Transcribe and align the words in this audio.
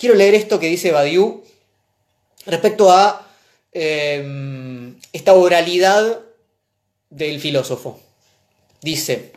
quiero 0.00 0.14
leer 0.14 0.34
esto 0.34 0.58
que 0.58 0.66
dice 0.66 0.92
Badiou 0.92 1.44
respecto 2.46 2.90
a 2.90 3.28
eh, 3.70 4.94
esta 5.12 5.34
oralidad 5.34 6.20
del 7.10 7.38
filósofo. 7.38 8.00
Dice, 8.80 9.32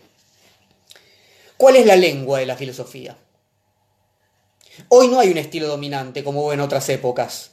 ¿cuál 1.58 1.76
es 1.76 1.86
la 1.86 1.98
lengua 1.98 2.40
de 2.40 2.46
la 2.46 2.56
filosofía? 2.56 3.18
Hoy 4.88 5.10
no 5.10 5.20
hay 5.20 5.30
un 5.30 5.38
estilo 5.38 5.68
dominante 5.68 6.24
como 6.24 6.54
en 6.54 6.62
otras 6.62 6.88
épocas. 6.88 7.52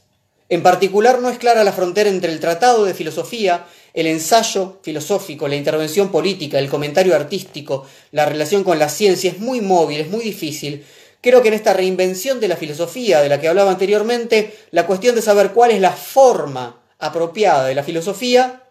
En 0.48 0.62
particular 0.62 1.20
no 1.20 1.30
es 1.30 1.38
clara 1.38 1.64
la 1.64 1.72
frontera 1.72 2.10
entre 2.10 2.32
el 2.32 2.40
tratado 2.40 2.84
de 2.84 2.94
filosofía, 2.94 3.66
el 3.92 4.06
ensayo 4.06 4.78
filosófico, 4.82 5.48
la 5.48 5.56
intervención 5.56 6.10
política, 6.12 6.60
el 6.60 6.68
comentario 6.68 7.16
artístico, 7.16 7.86
la 8.12 8.24
relación 8.24 8.62
con 8.62 8.78
la 8.78 8.88
ciencia. 8.88 9.30
Es 9.30 9.40
muy 9.40 9.60
móvil, 9.60 10.00
es 10.00 10.10
muy 10.10 10.22
difícil. 10.22 10.84
Creo 11.20 11.42
que 11.42 11.48
en 11.48 11.54
esta 11.54 11.74
reinvención 11.74 12.40
de 12.40 12.48
la 12.48 12.56
filosofía 12.56 13.20
de 13.20 13.28
la 13.28 13.40
que 13.40 13.48
hablaba 13.48 13.70
anteriormente, 13.70 14.56
la 14.70 14.86
cuestión 14.86 15.14
de 15.14 15.22
saber 15.22 15.52
cuál 15.52 15.70
es 15.70 15.80
la 15.80 15.92
forma 15.92 16.82
apropiada 16.98 17.66
de 17.66 17.74
la 17.74 17.82
filosofía 17.82 18.64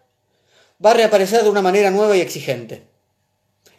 va 0.84 0.90
a 0.90 0.94
reaparecer 0.94 1.42
de 1.42 1.50
una 1.50 1.62
manera 1.62 1.90
nueva 1.90 2.16
y 2.16 2.20
exigente. 2.20 2.84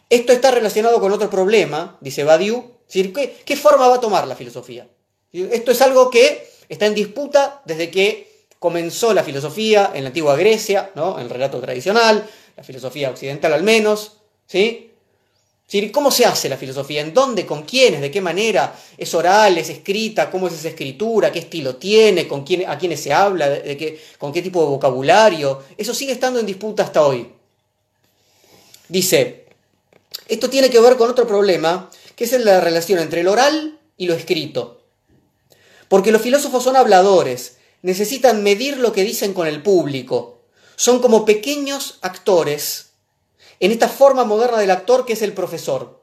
Esto 0.08 0.32
está 0.32 0.50
relacionado 0.50 1.00
con 1.00 1.12
otro 1.12 1.28
problema, 1.30 1.98
dice 2.00 2.24
Badiou, 2.24 2.78
¿qué, 2.90 3.36
¿qué 3.44 3.56
forma 3.56 3.88
va 3.88 3.96
a 3.96 4.00
tomar 4.00 4.26
la 4.26 4.36
filosofía? 4.36 4.86
Esto 5.32 5.72
es 5.72 5.80
algo 5.80 6.10
que 6.10 6.46
está 6.68 6.86
en 6.86 6.94
disputa 6.94 7.62
desde 7.64 7.90
que 7.90 8.46
comenzó 8.58 9.12
la 9.12 9.24
filosofía 9.24 9.90
en 9.94 10.04
la 10.04 10.08
antigua 10.08 10.36
Grecia, 10.36 10.92
¿no? 10.94 11.18
en 11.18 11.24
el 11.24 11.30
relato 11.30 11.60
tradicional, 11.60 12.28
la 12.56 12.62
filosofía 12.62 13.10
occidental 13.10 13.52
al 13.52 13.62
menos, 13.62 14.18
¿sí? 14.46 14.91
¿Cómo 15.90 16.10
se 16.10 16.26
hace 16.26 16.50
la 16.50 16.58
filosofía? 16.58 17.00
¿En 17.00 17.14
dónde? 17.14 17.46
¿Con 17.46 17.62
quiénes? 17.62 18.02
¿De 18.02 18.10
qué 18.10 18.20
manera? 18.20 18.78
¿Es 18.98 19.14
oral? 19.14 19.56
¿Es 19.56 19.70
escrita? 19.70 20.30
¿Cómo 20.30 20.48
es 20.48 20.54
esa 20.54 20.68
escritura? 20.68 21.32
¿Qué 21.32 21.38
estilo 21.38 21.76
tiene? 21.76 22.28
¿Con 22.28 22.44
quién, 22.44 22.68
¿A 22.68 22.76
quiénes 22.76 23.00
se 23.00 23.12
habla? 23.12 23.48
¿De 23.48 23.76
qué, 23.78 23.98
¿Con 24.18 24.32
qué 24.32 24.42
tipo 24.42 24.60
de 24.60 24.66
vocabulario? 24.66 25.62
Eso 25.78 25.94
sigue 25.94 26.12
estando 26.12 26.40
en 26.40 26.46
disputa 26.46 26.82
hasta 26.82 27.06
hoy. 27.06 27.32
Dice, 28.88 29.46
esto 30.28 30.50
tiene 30.50 30.68
que 30.68 30.80
ver 30.80 30.98
con 30.98 31.08
otro 31.10 31.26
problema, 31.26 31.88
que 32.16 32.24
es 32.24 32.32
la 32.32 32.60
relación 32.60 32.98
entre 32.98 33.22
lo 33.22 33.32
oral 33.32 33.78
y 33.96 34.06
lo 34.06 34.14
escrito. 34.14 34.82
Porque 35.88 36.12
los 36.12 36.20
filósofos 36.20 36.64
son 36.64 36.76
habladores, 36.76 37.56
necesitan 37.80 38.42
medir 38.42 38.76
lo 38.76 38.92
que 38.92 39.04
dicen 39.04 39.32
con 39.32 39.46
el 39.46 39.62
público. 39.62 40.42
Son 40.76 41.00
como 41.00 41.24
pequeños 41.24 41.98
actores 42.02 42.91
en 43.62 43.70
esta 43.70 43.88
forma 43.88 44.24
moderna 44.24 44.58
del 44.58 44.72
actor 44.72 45.06
que 45.06 45.12
es 45.12 45.22
el 45.22 45.34
profesor. 45.34 46.02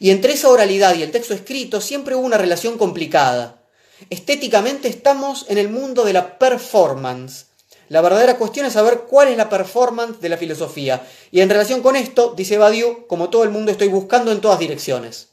Y 0.00 0.10
entre 0.10 0.32
esa 0.32 0.48
oralidad 0.48 0.96
y 0.96 1.04
el 1.04 1.12
texto 1.12 1.34
escrito 1.34 1.80
siempre 1.80 2.16
hubo 2.16 2.26
una 2.26 2.36
relación 2.36 2.76
complicada. 2.76 3.62
Estéticamente 4.10 4.88
estamos 4.88 5.46
en 5.48 5.58
el 5.58 5.68
mundo 5.68 6.04
de 6.04 6.12
la 6.12 6.36
performance. 6.36 7.46
La 7.88 8.00
verdadera 8.00 8.38
cuestión 8.38 8.66
es 8.66 8.72
saber 8.72 9.02
cuál 9.08 9.28
es 9.28 9.36
la 9.36 9.48
performance 9.48 10.20
de 10.20 10.30
la 10.30 10.36
filosofía. 10.36 11.06
Y 11.30 11.40
en 11.42 11.48
relación 11.48 11.80
con 11.80 11.94
esto, 11.94 12.34
dice 12.36 12.58
Badiou, 12.58 13.06
como 13.06 13.30
todo 13.30 13.44
el 13.44 13.50
mundo 13.50 13.70
estoy 13.70 13.88
buscando 13.88 14.32
en 14.32 14.40
todas 14.40 14.58
direcciones. 14.58 15.28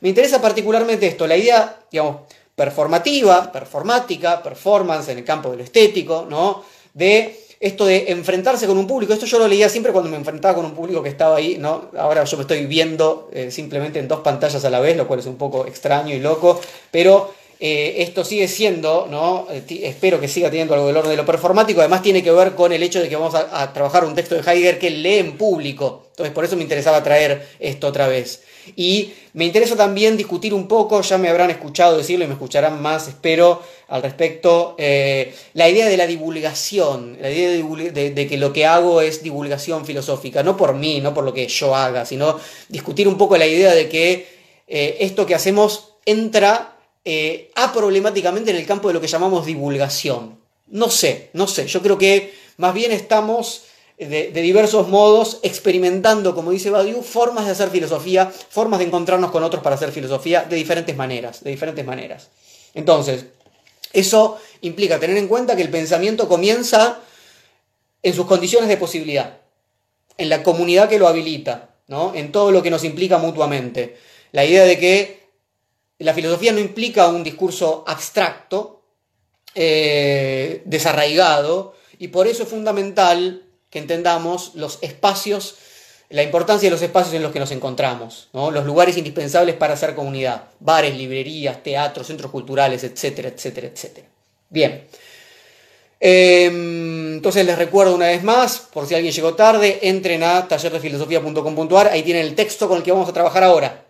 Me 0.00 0.08
interesa 0.08 0.40
particularmente 0.40 1.06
esto, 1.06 1.26
la 1.26 1.36
idea, 1.36 1.80
digamos, 1.90 2.22
performativa, 2.54 3.52
performática, 3.52 4.42
performance 4.42 5.10
en 5.10 5.18
el 5.18 5.24
campo 5.24 5.50
de 5.50 5.58
lo 5.58 5.64
estético, 5.64 6.26
¿no? 6.26 6.64
De 6.94 7.41
esto 7.62 7.86
de 7.86 8.06
enfrentarse 8.08 8.66
con 8.66 8.76
un 8.76 8.88
público, 8.88 9.12
esto 9.12 9.24
yo 9.24 9.38
lo 9.38 9.46
leía 9.46 9.68
siempre 9.68 9.92
cuando 9.92 10.10
me 10.10 10.16
enfrentaba 10.16 10.56
con 10.56 10.64
un 10.64 10.72
público 10.72 11.00
que 11.00 11.08
estaba 11.08 11.36
ahí, 11.36 11.58
¿no? 11.58 11.90
Ahora 11.96 12.24
yo 12.24 12.36
me 12.36 12.42
estoy 12.42 12.66
viendo 12.66 13.30
eh, 13.32 13.52
simplemente 13.52 14.00
en 14.00 14.08
dos 14.08 14.18
pantallas 14.18 14.64
a 14.64 14.68
la 14.70 14.80
vez, 14.80 14.96
lo 14.96 15.06
cual 15.06 15.20
es 15.20 15.26
un 15.26 15.36
poco 15.36 15.64
extraño 15.64 16.12
y 16.12 16.18
loco, 16.18 16.60
pero 16.90 17.32
eh, 17.60 18.02
esto 18.02 18.24
sigue 18.24 18.48
siendo, 18.48 19.06
¿no? 19.08 19.46
Eh, 19.48 19.62
espero 19.84 20.18
que 20.18 20.26
siga 20.26 20.50
teniendo 20.50 20.74
algo 20.74 20.88
del 20.88 20.96
orden 20.96 21.12
de 21.12 21.16
lo 21.16 21.24
performático, 21.24 21.78
además 21.78 22.02
tiene 22.02 22.20
que 22.20 22.32
ver 22.32 22.56
con 22.56 22.72
el 22.72 22.82
hecho 22.82 23.00
de 23.00 23.08
que 23.08 23.14
vamos 23.14 23.36
a, 23.36 23.62
a 23.62 23.72
trabajar 23.72 24.04
un 24.04 24.16
texto 24.16 24.34
de 24.34 24.40
Heidegger 24.40 24.80
que 24.80 24.90
lee 24.90 25.18
en 25.18 25.38
público, 25.38 26.06
entonces 26.10 26.34
por 26.34 26.44
eso 26.44 26.56
me 26.56 26.62
interesaba 26.62 27.00
traer 27.04 27.46
esto 27.60 27.86
otra 27.86 28.08
vez. 28.08 28.42
Y 28.76 29.12
me 29.34 29.44
interesa 29.44 29.76
también 29.76 30.16
discutir 30.16 30.54
un 30.54 30.68
poco, 30.68 31.00
ya 31.02 31.18
me 31.18 31.28
habrán 31.28 31.50
escuchado 31.50 31.96
decirlo 31.96 32.24
y 32.24 32.28
me 32.28 32.34
escucharán 32.34 32.80
más, 32.80 33.08
espero, 33.08 33.62
al 33.88 34.02
respecto, 34.02 34.74
eh, 34.78 35.34
la 35.54 35.68
idea 35.68 35.86
de 35.88 35.96
la 35.96 36.06
divulgación, 36.06 37.18
la 37.20 37.30
idea 37.30 37.50
de, 37.50 38.26
que 38.26 38.36
lo 38.36 38.52
que 38.52 38.66
hago 38.66 39.00
es 39.00 39.22
divulgación 39.22 39.84
filosófica, 39.84 40.42
no 40.42 40.56
por 40.56 40.74
mí, 40.74 41.00
no 41.00 41.12
por 41.12 41.24
lo 41.24 41.34
que 41.34 41.46
yo 41.46 41.74
haga, 41.74 42.06
sino 42.06 42.38
discutir 42.68 43.08
un 43.08 43.18
poco 43.18 43.36
la 43.36 43.46
idea 43.46 43.74
de 43.74 43.88
que 43.88 44.28
eh, 44.68 44.96
esto 45.00 45.26
que 45.26 45.34
hacemos 45.34 45.94
entra 46.06 46.76
eh, 47.04 47.50
aproblemáticamente 47.54 48.50
en 48.50 48.56
el 48.56 48.66
campo 48.66 48.88
de 48.88 48.94
lo 48.94 49.00
que 49.00 49.08
llamamos 49.08 49.44
divulgación. 49.44 50.38
No 50.68 50.88
sé, 50.88 51.30
no 51.32 51.46
sé, 51.46 51.66
yo 51.66 51.82
creo 51.82 51.98
que 51.98 52.32
más 52.56 52.72
bien 52.72 52.92
estamos 52.92 53.64
de, 53.98 54.30
diversos 54.32 54.88
modos, 54.88 55.38
experimentando, 55.42 56.34
como 56.34 56.50
dice 56.50 56.70
Badiou, 56.70 57.02
formas 57.02 57.46
de 57.46 57.52
hacer 57.52 57.70
filosofía, 57.70 58.30
formas 58.30 58.80
de 58.80 58.86
encontrarnos 58.86 59.30
con 59.30 59.42
otros 59.42 59.62
para 59.62 59.76
hacer 59.76 59.92
filosofía 59.92 60.42
de 60.42 60.56
diferentes 60.56 60.96
maneras, 60.96 61.44
de 61.44 61.50
diferentes 61.50 61.84
maneras. 61.84 62.28
Entonces, 62.74 63.26
eso 63.92 64.38
implica 64.62 64.98
tener 64.98 65.16
en 65.16 65.28
cuenta 65.28 65.54
que 65.54 65.62
el 65.62 65.70
pensamiento 65.70 66.28
comienza 66.28 67.00
en 68.02 68.14
sus 68.14 68.26
condiciones 68.26 68.68
de 68.68 68.76
posibilidad, 68.76 69.38
en 70.16 70.28
la 70.28 70.42
comunidad 70.42 70.88
que 70.88 70.98
lo 70.98 71.06
habilita, 71.06 71.70
¿no? 71.88 72.14
en 72.14 72.32
todo 72.32 72.50
lo 72.50 72.62
que 72.62 72.70
nos 72.70 72.84
implica 72.84 73.18
mutuamente. 73.18 73.96
La 74.32 74.44
idea 74.44 74.64
de 74.64 74.78
que 74.78 75.22
la 75.98 76.14
filosofía 76.14 76.52
no 76.52 76.58
implica 76.58 77.08
un 77.08 77.22
discurso 77.22 77.84
abstracto, 77.86 78.82
eh, 79.54 80.62
desarraigado, 80.64 81.74
y 81.98 82.08
por 82.08 82.26
eso 82.26 82.42
es 82.42 82.48
fundamental 82.48 83.44
que 83.72 83.78
entendamos 83.78 84.52
los 84.54 84.78
espacios, 84.82 85.56
la 86.10 86.22
importancia 86.22 86.66
de 86.66 86.70
los 86.70 86.82
espacios 86.82 87.14
en 87.14 87.22
los 87.22 87.32
que 87.32 87.40
nos 87.40 87.50
encontramos, 87.52 88.28
los 88.34 88.66
lugares 88.66 88.98
indispensables 88.98 89.56
para 89.56 89.72
hacer 89.72 89.94
comunidad, 89.94 90.44
bares, 90.60 90.94
librerías, 90.94 91.62
teatros, 91.62 92.06
centros 92.06 92.30
culturales, 92.30 92.84
etcétera, 92.84 93.30
etcétera, 93.30 93.68
etcétera. 93.68 94.06
Bien. 94.50 94.86
Em, 95.98 97.14
entonces 97.14 97.46
les 97.46 97.56
recuerdo 97.56 97.94
una 97.94 98.08
vez 98.08 98.22
más, 98.22 98.58
por 98.58 98.86
si 98.86 98.94
alguien 98.94 99.14
llegó 99.14 99.34
tarde, 99.34 99.78
entren 99.82 100.22
a 100.22 100.46
tallerdefilosofía.com.ar, 100.48 101.88
ahí 101.88 102.02
tienen 102.02 102.26
el 102.26 102.34
texto 102.34 102.68
con 102.68 102.76
el 102.76 102.82
que 102.82 102.92
vamos 102.92 103.08
a 103.08 103.14
trabajar 103.14 103.42
ahora. 103.42 103.86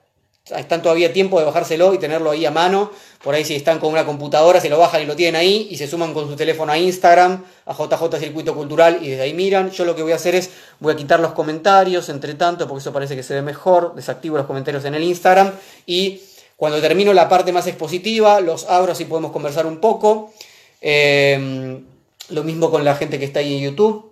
Están 0.51 0.83
todavía 0.83 1.13
tiempo 1.13 1.39
de 1.39 1.47
bajárselo 1.47 1.95
y 1.95 1.99
tenerlo 1.99 2.33
ahí 2.33 2.45
a 2.45 2.51
mano. 2.51 2.91
Por 3.23 3.33
ahí 3.35 3.45
si 3.45 3.55
están 3.55 3.79
con 3.79 3.93
una 3.93 4.05
computadora 4.05 4.61
se 4.61 4.69
lo 4.69 4.77
bajan 4.77 5.03
y 5.03 5.07
lo 5.07 5.15
tienen 5.15 5.37
ahí 5.37 5.69
y 5.71 5.77
se 5.77 5.87
suman 5.87 6.13
con 6.13 6.29
su 6.29 6.35
teléfono 6.35 6.73
a 6.73 6.79
Instagram, 6.79 7.45
a 7.65 7.73
JJ 7.73 8.19
Circuito 8.19 8.53
Cultural 8.53 8.99
y 9.01 9.11
desde 9.11 9.23
ahí 9.23 9.35
miran. 9.35 9.71
Yo 9.71 9.85
lo 9.85 9.95
que 9.95 10.03
voy 10.03 10.11
a 10.11 10.17
hacer 10.17 10.35
es, 10.35 10.51
voy 10.81 10.95
a 10.95 10.97
quitar 10.97 11.21
los 11.21 11.33
comentarios 11.33 12.09
entre 12.09 12.35
tanto 12.35 12.67
porque 12.67 12.81
eso 12.81 12.93
parece 12.93 13.15
que 13.15 13.23
se 13.23 13.35
ve 13.35 13.43
mejor. 13.43 13.95
Desactivo 13.95 14.37
los 14.37 14.47
comentarios 14.47 14.85
en 14.85 14.97
el 14.97 15.05
Instagram 15.05 15.53
y 15.87 16.21
cuando 16.57 16.81
termino 16.81 17.13
la 17.13 17.29
parte 17.29 17.53
más 17.53 17.69
expositiva 17.69 18.41
los 18.41 18.65
abro 18.65 18.93
así 18.93 19.05
podemos 19.05 19.31
conversar 19.31 19.65
un 19.67 19.79
poco. 19.79 20.33
Em, 20.81 21.85
lo 22.31 22.43
mismo 22.43 22.69
con 22.69 22.85
la 22.85 22.97
gente 22.97 23.21
que 23.21 23.27
está 23.27 23.39
ahí 23.39 23.59
en 23.59 23.63
YouTube. 23.71 24.11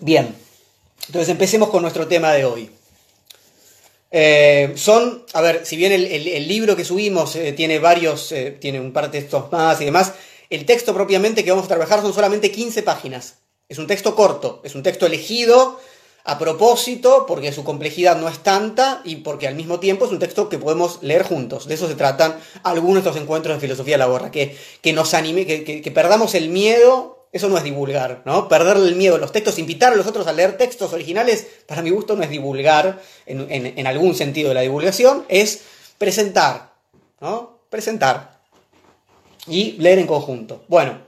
Bien. 0.00 0.41
Entonces 1.06 1.28
empecemos 1.28 1.68
con 1.70 1.82
nuestro 1.82 2.06
tema 2.06 2.32
de 2.32 2.44
hoy. 2.44 2.70
Eh, 4.14 4.72
son, 4.76 5.24
a 5.32 5.40
ver, 5.40 5.64
si 5.64 5.76
bien 5.76 5.90
el, 5.90 6.48
libro 6.48 6.76
que 6.76 6.84
subimos 6.84 7.34
eh, 7.34 7.52
tiene 7.52 7.78
varios, 7.78 8.30
eh, 8.32 8.56
tiene 8.60 8.78
un 8.78 8.92
par 8.92 9.10
de 9.10 9.20
textos 9.20 9.50
más 9.50 9.80
y 9.80 9.86
demás, 9.86 10.12
el 10.50 10.66
texto 10.66 10.92
propiamente 10.92 11.42
que 11.42 11.50
vamos 11.50 11.64
a 11.64 11.68
trabajar 11.68 12.02
son 12.02 12.12
solamente 12.12 12.52
15 12.52 12.82
páginas. 12.82 13.36
Es 13.70 13.78
un 13.78 13.86
texto 13.86 14.14
corto, 14.14 14.60
es 14.64 14.74
un 14.74 14.82
texto 14.82 15.06
elegido 15.06 15.80
a 16.24 16.38
propósito 16.38 17.24
porque 17.26 17.52
su 17.52 17.64
complejidad 17.64 18.18
no 18.18 18.28
es 18.28 18.40
tanta 18.40 19.00
y 19.02 19.16
porque 19.16 19.48
al 19.48 19.54
mismo 19.54 19.80
tiempo 19.80 20.04
es 20.04 20.12
un 20.12 20.18
texto 20.18 20.50
que 20.50 20.58
podemos 20.58 21.02
leer 21.02 21.22
juntos. 21.22 21.66
De 21.66 21.74
eso 21.74 21.88
se 21.88 21.94
tratan 21.94 22.38
algunos 22.62 23.02
de 23.02 23.08
estos 23.08 23.22
encuentros 23.22 23.56
de 23.56 23.60
filosofía 23.60 23.94
de 23.94 23.98
la 23.98 24.06
borra, 24.06 24.30
que, 24.30 24.56
que 24.82 24.92
nos 24.92 25.14
anime, 25.14 25.46
que 25.46 25.90
perdamos 25.90 26.34
el 26.34 26.50
miedo 26.50 27.21
eso 27.32 27.48
no 27.48 27.56
es 27.56 27.64
divulgar, 27.64 28.20
¿no? 28.26 28.46
Perderle 28.46 28.88
el 28.88 28.94
miedo 28.94 29.14
a 29.16 29.18
los 29.18 29.32
textos, 29.32 29.58
invitar 29.58 29.94
a 29.94 29.96
los 29.96 30.06
otros 30.06 30.26
a 30.26 30.32
leer 30.34 30.58
textos 30.58 30.92
originales, 30.92 31.46
para 31.66 31.80
mi 31.80 31.88
gusto 31.88 32.14
no 32.14 32.22
es 32.22 32.28
divulgar 32.28 33.00
en, 33.24 33.86
algún 33.86 34.14
sentido 34.14 34.50
de 34.50 34.54
la 34.54 34.60
divulgación, 34.60 35.24
es 35.30 35.62
presentar, 35.96 36.74
¿no? 37.20 37.60
Presentar 37.70 38.38
y 39.46 39.72
leer 39.78 39.98
en 39.98 40.06
conjunto. 40.06 40.62
Bueno, 40.68 40.98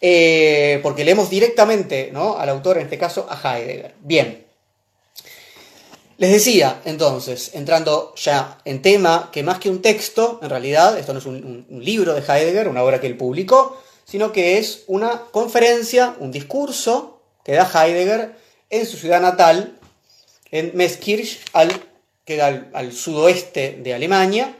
eh, 0.00 0.80
porque 0.82 1.04
leemos 1.04 1.28
directamente 1.28 2.08
¿no? 2.10 2.38
al 2.38 2.48
autor, 2.48 2.78
en 2.78 2.84
este 2.84 2.96
caso 2.96 3.26
a 3.28 3.36
Heidegger. 3.36 3.94
Bien. 4.00 4.46
Les 6.16 6.32
decía, 6.32 6.80
entonces, 6.86 7.50
entrando 7.54 8.14
ya 8.16 8.58
en 8.64 8.80
tema, 8.80 9.28
que 9.30 9.42
más 9.42 9.58
que 9.58 9.68
un 9.68 9.82
texto, 9.82 10.38
en 10.42 10.48
realidad, 10.48 10.96
esto 10.96 11.12
no 11.12 11.18
es 11.18 11.26
un 11.26 11.66
libro 11.82 12.14
de 12.14 12.20
Heidegger, 12.20 12.68
una 12.68 12.82
obra 12.82 13.00
que 13.00 13.08
él 13.08 13.16
publicó, 13.16 13.83
sino 14.04 14.32
que 14.32 14.58
es 14.58 14.84
una 14.86 15.22
conferencia, 15.30 16.16
un 16.18 16.30
discurso 16.30 17.20
que 17.44 17.52
da 17.52 17.70
Heidegger 17.70 18.36
en 18.70 18.86
su 18.86 18.96
ciudad 18.96 19.20
natal, 19.20 19.78
en 20.50 20.72
Meskirch 20.74 21.40
al 21.52 21.70
queda 22.24 22.70
al, 22.72 22.92
sudoeste 22.92 23.78
de 23.82 23.94
Alemania, 23.94 24.56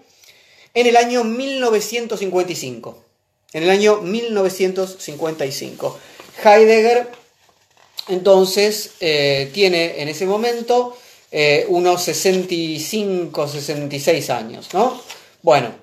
en 0.75 0.87
el 0.87 0.96
año 0.96 1.25
1955. 1.25 3.05
En 3.52 3.62
el 3.62 3.70
año 3.70 4.00
1955. 4.00 5.99
Heidegger 6.44 7.08
entonces 8.08 8.91
eh, 9.00 9.50
tiene 9.55 10.02
en 10.02 10.08
ese 10.08 10.26
momento 10.26 10.96
eh, 11.31 11.64
unos 11.69 12.02
65, 12.02 13.49
66 13.49 14.31
años, 14.31 14.69
¿no? 14.75 15.00
Bueno, 15.43 15.75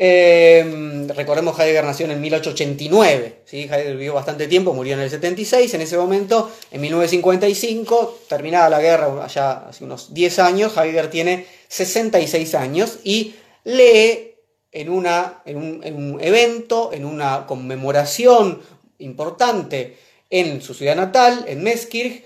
eh, 0.00 1.08
recordemos 1.08 1.58
Heidegger 1.58 1.84
nació 1.84 2.06
en 2.08 2.20
1889, 2.20 3.42
¿sí? 3.44 3.62
Heidegger 3.62 3.96
vivió 3.96 4.14
bastante 4.14 4.46
tiempo, 4.46 4.72
murió 4.72 4.94
en 4.94 5.00
el 5.00 5.10
76, 5.10 5.74
en 5.74 5.80
ese 5.80 5.98
momento, 5.98 6.52
en 6.70 6.80
1955, 6.80 8.20
terminada 8.28 8.70
la 8.70 8.80
guerra, 8.80 9.24
allá 9.24 9.68
hace 9.68 9.82
unos 9.82 10.14
10 10.14 10.38
años, 10.38 10.76
Heidegger 10.76 11.10
tiene 11.10 11.46
66 11.66 12.54
años 12.54 13.00
y 13.02 13.34
lee 13.64 14.36
en, 14.70 14.88
una, 14.88 15.42
en, 15.44 15.56
un, 15.56 16.20
evento, 16.20 16.92
en 16.92 17.04
una 17.04 17.44
conmemoración 17.46 18.62
importante 18.98 19.96
en 20.30 20.62
su 20.62 20.74
ciudad 20.74 20.94
natal, 20.94 21.44
en 21.48 21.64
Meskirch, 21.64 22.22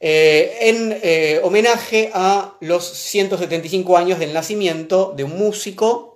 eh, 0.00 0.56
en 0.62 0.98
eh, 1.00 1.40
homenaje 1.44 2.10
a 2.12 2.56
los 2.60 2.84
175 2.84 3.96
años 3.96 4.18
del 4.18 4.32
nacimiento 4.32 5.14
de 5.16 5.22
un 5.22 5.38
músico 5.38 6.11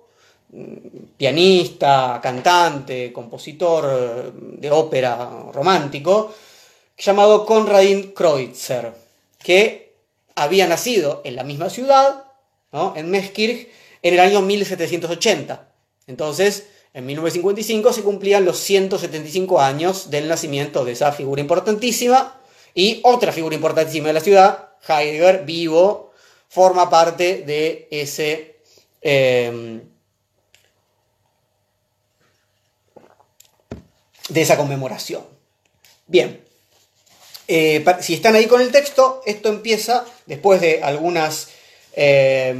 pianista, 1.17 2.19
cantante, 2.21 3.11
compositor 3.11 3.85
eh, 3.85 4.31
de 4.59 4.71
ópera 4.71 5.49
romántico, 5.53 6.33
llamado 6.97 7.45
Konradin 7.45 8.13
Kreutzer, 8.13 8.93
que 9.39 9.93
había 10.35 10.67
nacido 10.67 11.21
en 11.25 11.35
la 11.35 11.43
misma 11.43 11.69
ciudad, 11.69 12.23
en 12.95 13.09
Meskirch, 13.09 13.67
en 14.01 14.13
el 14.13 14.19
año 14.19 14.41
1780. 14.41 15.67
Entonces, 16.05 16.67
en 16.93 17.05
1955 17.05 17.93
se 17.93 18.03
cumplían 18.03 18.45
los 18.45 18.57
175 18.59 19.59
años 19.59 20.09
del 20.09 20.27
nacimiento 20.27 20.85
de 20.85 20.93
esa 20.93 21.11
figura 21.11 21.41
importantísima 21.41 22.39
y 22.73 23.01
otra 23.03 23.31
figura 23.31 23.55
importantísima 23.55 24.07
de 24.07 24.13
la 24.13 24.19
ciudad, 24.19 24.69
Heidegger, 24.87 25.43
vivo, 25.45 26.11
forma 26.47 26.89
parte 26.89 27.43
de 27.45 27.87
ese... 27.91 28.57
Eh, 29.01 29.81
de 34.29 34.41
esa 34.41 34.57
conmemoración. 34.57 35.23
Bien, 36.07 36.41
eh, 37.47 37.83
si 38.01 38.13
están 38.13 38.35
ahí 38.35 38.45
con 38.45 38.61
el 38.61 38.71
texto, 38.71 39.21
esto 39.25 39.49
empieza 39.49 40.05
después 40.25 40.59
de 40.59 40.83
algunas 40.83 41.49
eh, 41.93 42.53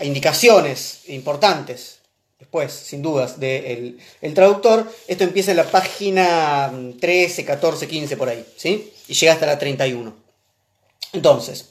indicaciones 0.00 1.00
importantes, 1.08 1.98
después, 2.38 2.72
sin 2.72 3.02
dudas, 3.02 3.38
del 3.38 3.98
el 4.20 4.34
traductor, 4.34 4.90
esto 5.06 5.24
empieza 5.24 5.50
en 5.50 5.58
la 5.58 5.70
página 5.70 6.72
13, 7.00 7.44
14, 7.44 7.86
15 7.86 8.16
por 8.16 8.28
ahí, 8.28 8.44
¿sí? 8.56 8.92
Y 9.08 9.14
llega 9.14 9.34
hasta 9.34 9.46
la 9.46 9.58
31. 9.58 10.14
Entonces, 11.12 11.68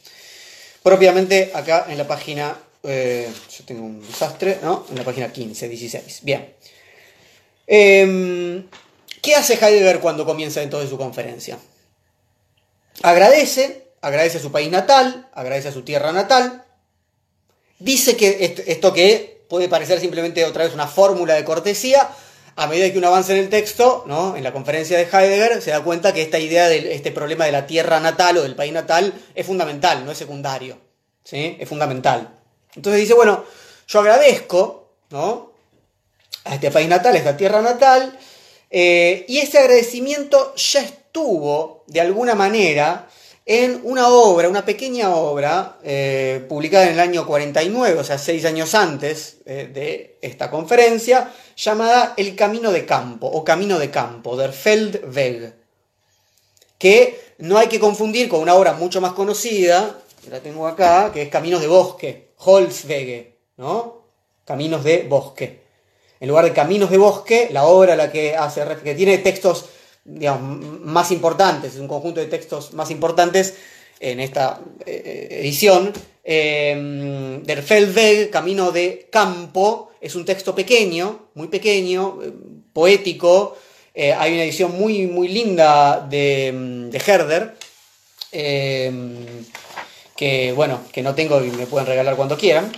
propiamente 0.84 1.52
acá 1.54 1.88
en 1.90 1.98
la 1.98 2.08
página, 2.08 2.56
eh, 2.84 3.30
yo 3.58 3.66
tengo 3.66 3.84
un 3.84 4.06
desastre, 4.06 4.60
¿no? 4.62 4.86
En 4.92 4.98
la 4.98 5.04
página 5.04 5.32
15, 5.32 5.68
16. 5.68 6.20
Bien. 6.24 6.54
¿Qué 9.22 9.36
hace 9.36 9.54
Heidegger 9.54 10.00
cuando 10.00 10.26
comienza 10.26 10.62
entonces 10.62 10.90
su 10.90 10.98
conferencia? 10.98 11.58
Agradece, 13.04 13.94
agradece 14.02 14.40
a 14.40 14.42
su 14.42 14.52
país 14.52 14.72
natal, 14.72 15.30
agradece 15.34 15.70
a 15.70 15.72
su 15.72 15.84
tierra 15.84 16.12
natal, 16.12 16.66
dice 17.80 18.16
que 18.18 18.56
esto 18.68 18.94
que 18.94 19.46
puede 19.48 19.70
parecer 19.70 20.00
simplemente 20.00 20.46
otra 20.46 20.64
vez 20.64 20.74
una 20.74 20.88
fórmula 20.88 21.36
de 21.36 21.44
cortesía, 21.44 22.10
a 22.56 22.68
medida 22.68 22.92
que 22.92 22.98
uno 22.98 23.08
avanza 23.08 23.34
en 23.34 23.40
el 23.40 23.50
texto, 23.50 24.04
¿no? 24.08 24.36
en 24.36 24.44
la 24.44 24.54
conferencia 24.54 24.98
de 24.98 25.04
Heidegger, 25.04 25.62
se 25.62 25.72
da 25.72 25.82
cuenta 25.82 26.14
que 26.14 26.22
esta 26.22 26.40
idea 26.40 26.68
de 26.68 26.94
este 26.94 27.12
problema 27.12 27.46
de 27.46 27.52
la 27.52 27.66
tierra 27.66 28.00
natal 28.00 28.38
o 28.38 28.42
del 28.44 28.56
país 28.56 28.74
natal 28.74 29.14
es 29.36 29.46
fundamental, 29.46 30.06
no 30.06 30.12
es 30.12 30.18
secundario. 30.18 30.78
¿sí? 31.24 31.58
Es 31.60 31.68
fundamental. 31.68 32.30
Entonces 32.76 33.02
dice, 33.02 33.14
bueno, 33.14 33.46
yo 33.88 34.00
agradezco 34.00 34.90
¿no? 35.10 35.54
a 36.44 36.56
este 36.56 36.72
país 36.72 36.88
natal, 36.88 37.16
a 37.16 37.18
esta 37.18 37.38
tierra 37.38 37.62
natal, 37.62 38.18
eh, 38.74 39.26
y 39.28 39.40
ese 39.40 39.60
agradecimiento 39.60 40.56
ya 40.56 40.82
estuvo, 40.82 41.84
de 41.88 42.00
alguna 42.00 42.36
manera, 42.36 43.10
en 43.46 43.82
una 43.84 44.08
obra, 44.08 44.48
una 44.48 44.64
pequeña 44.64 45.14
obra, 45.14 45.78
eh, 45.84 46.46
publicada 46.48 46.86
en 46.86 46.94
el 46.94 47.00
año 47.02 47.28
49, 47.28 48.00
o 48.00 48.04
sea, 48.04 48.18
seis 48.18 48.46
años 48.46 48.74
antes 48.74 49.40
eh, 49.46 49.70
de 49.74 50.18
esta 50.22 50.50
conferencia, 50.50 51.34
llamada 51.58 52.14
El 52.16 52.34
Camino 52.38 52.72
de 52.72 52.86
Campo, 52.86 53.28
o 53.28 53.44
Camino 53.44 53.78
de 53.78 53.92
Campo, 53.92 54.38
Der 54.38 54.54
Feldweg, 54.54 55.54
que 56.78 57.34
no 57.40 57.58
hay 57.58 57.68
que 57.68 57.80
confundir 57.80 58.30
con 58.30 58.40
una 58.40 58.56
obra 58.56 58.72
mucho 58.74 59.02
más 59.02 59.12
conocida, 59.12 60.00
la 60.30 60.40
tengo 60.40 60.66
acá, 60.66 61.12
que 61.12 61.24
es 61.24 61.30
Caminos 61.30 61.60
de 61.60 61.68
Bosque, 61.68 62.32
Holzwege, 62.38 63.38
¿no? 63.58 64.06
Caminos 64.46 64.84
de 64.86 65.04
Bosque 65.04 65.61
en 66.22 66.28
lugar 66.28 66.46
de 66.46 66.54
Caminos 66.54 66.92
de 66.92 67.00
Bosque, 67.00 67.50
la 67.52 67.66
obra 67.66 67.96
la 67.96 68.12
que 68.12 68.38
hace, 68.38 68.62
que 68.84 68.94
tiene 68.94 69.18
textos 69.18 69.66
más 70.06 71.12
importantes, 71.12 71.74
es 71.74 71.80
un 71.80 71.88
conjunto 71.88 72.20
de 72.20 72.28
textos 72.28 72.74
más 72.74 72.92
importantes 72.92 73.56
en 74.00 74.20
esta 74.20 74.62
eh, 74.86 75.28
edición. 75.32 75.92
Eh, 76.24 77.40
Der 77.44 77.64
Feldweg, 77.64 78.30
Camino 78.30 78.72
de 78.72 79.08
Campo, 79.12 79.92
es 80.00 80.14
un 80.14 80.24
texto 80.24 80.54
pequeño, 80.54 81.30
muy 81.34 81.48
pequeño, 81.48 82.20
eh, 82.24 82.32
poético. 82.72 83.58
Hay 83.96 84.34
una 84.34 84.44
edición 84.44 84.78
muy, 84.78 85.08
muy 85.08 85.28
linda 85.28 86.00
de, 86.10 86.88
de 86.90 86.98
Herder, 86.98 87.56
que 90.16 90.54
bueno, 90.56 90.82
que 90.94 91.02
no 91.02 91.14
tengo 91.14 91.44
y 91.44 91.50
me 91.52 91.66
pueden 91.66 91.88
regalar 91.88 92.16
cuando 92.16 92.38
quieran. 92.38 92.72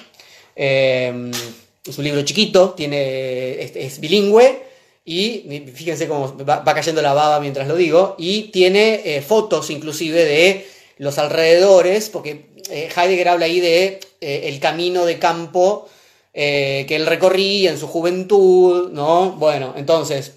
Es 1.85 1.97
un 1.97 2.06
libro 2.06 2.21
chiquito, 2.21 2.69
tiene, 2.69 3.62
es, 3.62 4.00
bilingüe 4.00 4.63
y 5.03 5.62
fíjense 5.74 6.07
cómo 6.07 6.33
va, 6.45 6.63
cayendo 6.63 7.01
la 7.01 7.13
baba 7.13 7.41
mientras 7.41 7.68
lo 7.68 7.75
digo, 7.75 8.15
y 8.18 8.44
tiene 8.44 9.01
eh, 9.03 9.21
fotos 9.21 9.69
inclusive 9.69 10.24
de 10.24 10.65
los 10.97 11.18
alrededores, 11.18 12.07
porque 12.07 12.45
eh, 12.69 12.89
Heidegger 12.95 13.27
habla 13.27 13.47
ahí 13.47 13.59
de 13.59 14.00
eh, 14.21 14.44
el 14.45 14.62
camino 14.62 15.03
de 15.03 15.19
campo 15.19 15.89
que 16.33 16.88
él 16.89 17.06
recorría 17.06 17.69
en 17.69 17.77
su 17.77 17.88
juventud, 17.88 18.89
¿no? 18.91 19.34
Bueno, 19.34 19.75
entonces, 19.77 20.31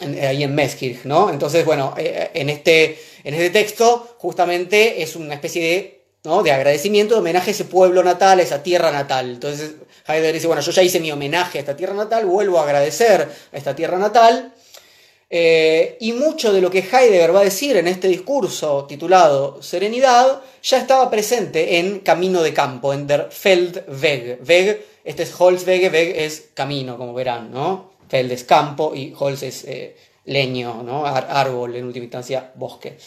ahí 0.00 0.42
en 0.42 0.54
Meskirch, 0.56 1.04
¿no? 1.04 1.30
Entonces, 1.30 1.64
bueno, 1.64 1.94
en, 1.96 2.50
este, 2.50 2.98
en 3.22 3.34
este 3.34 3.50
texto 3.50 4.16
justamente 4.18 5.02
es 5.02 5.14
una 5.14 5.34
especie 5.34 5.62
de 5.62 5.99
de 6.22 6.52
agradecimiento, 6.52 7.14
de 7.14 7.20
homenaje 7.20 7.50
a 7.50 7.54
ese 7.54 7.64
pueblo 7.64 8.02
natal, 8.02 8.40
a 8.40 8.42
esa 8.42 8.62
tierra 8.62 8.90
natal. 8.90 9.30
Entonces 9.30 9.72
Heidegger 10.06 10.34
dice, 10.34 10.46
bueno, 10.46 10.62
yo 10.62 10.72
ya 10.72 10.82
hice 10.82 11.00
mi 11.00 11.10
homenaje 11.10 11.58
a 11.58 11.60
esta 11.60 11.76
tierra 11.76 11.94
natal, 11.94 12.26
vuelvo 12.26 12.58
a 12.58 12.64
agradecer 12.64 13.28
a 13.52 13.56
esta 13.56 13.74
tierra 13.74 13.98
natal. 13.98 14.52
Eh, 15.32 15.96
y 16.00 16.12
mucho 16.12 16.52
de 16.52 16.60
lo 16.60 16.70
que 16.70 16.80
Heidegger 16.80 17.34
va 17.34 17.40
a 17.40 17.44
decir 17.44 17.76
en 17.76 17.86
este 17.86 18.08
discurso 18.08 18.86
titulado 18.88 19.62
Serenidad 19.62 20.42
ya 20.60 20.78
estaba 20.78 21.08
presente 21.08 21.78
en 21.78 22.00
Camino 22.00 22.42
de 22.42 22.52
Campo, 22.52 22.92
en 22.92 23.06
Der 23.06 23.28
Feldweg. 23.30 24.40
Weg, 24.46 24.84
este 25.04 25.22
es 25.22 25.40
Holzwege, 25.40 25.88
Weg 25.88 26.16
es 26.16 26.48
camino, 26.52 26.98
como 26.98 27.14
verán, 27.14 27.52
¿no? 27.52 27.90
Feld 28.10 28.32
es 28.32 28.44
campo 28.44 28.92
y 28.94 29.14
Holz 29.16 29.44
es 29.44 29.64
eh, 29.64 29.96
leño, 30.24 30.82
¿no? 30.82 31.06
árbol, 31.06 31.76
en 31.76 31.84
última 31.84 32.04
instancia, 32.04 32.50
bosque. 32.56 32.98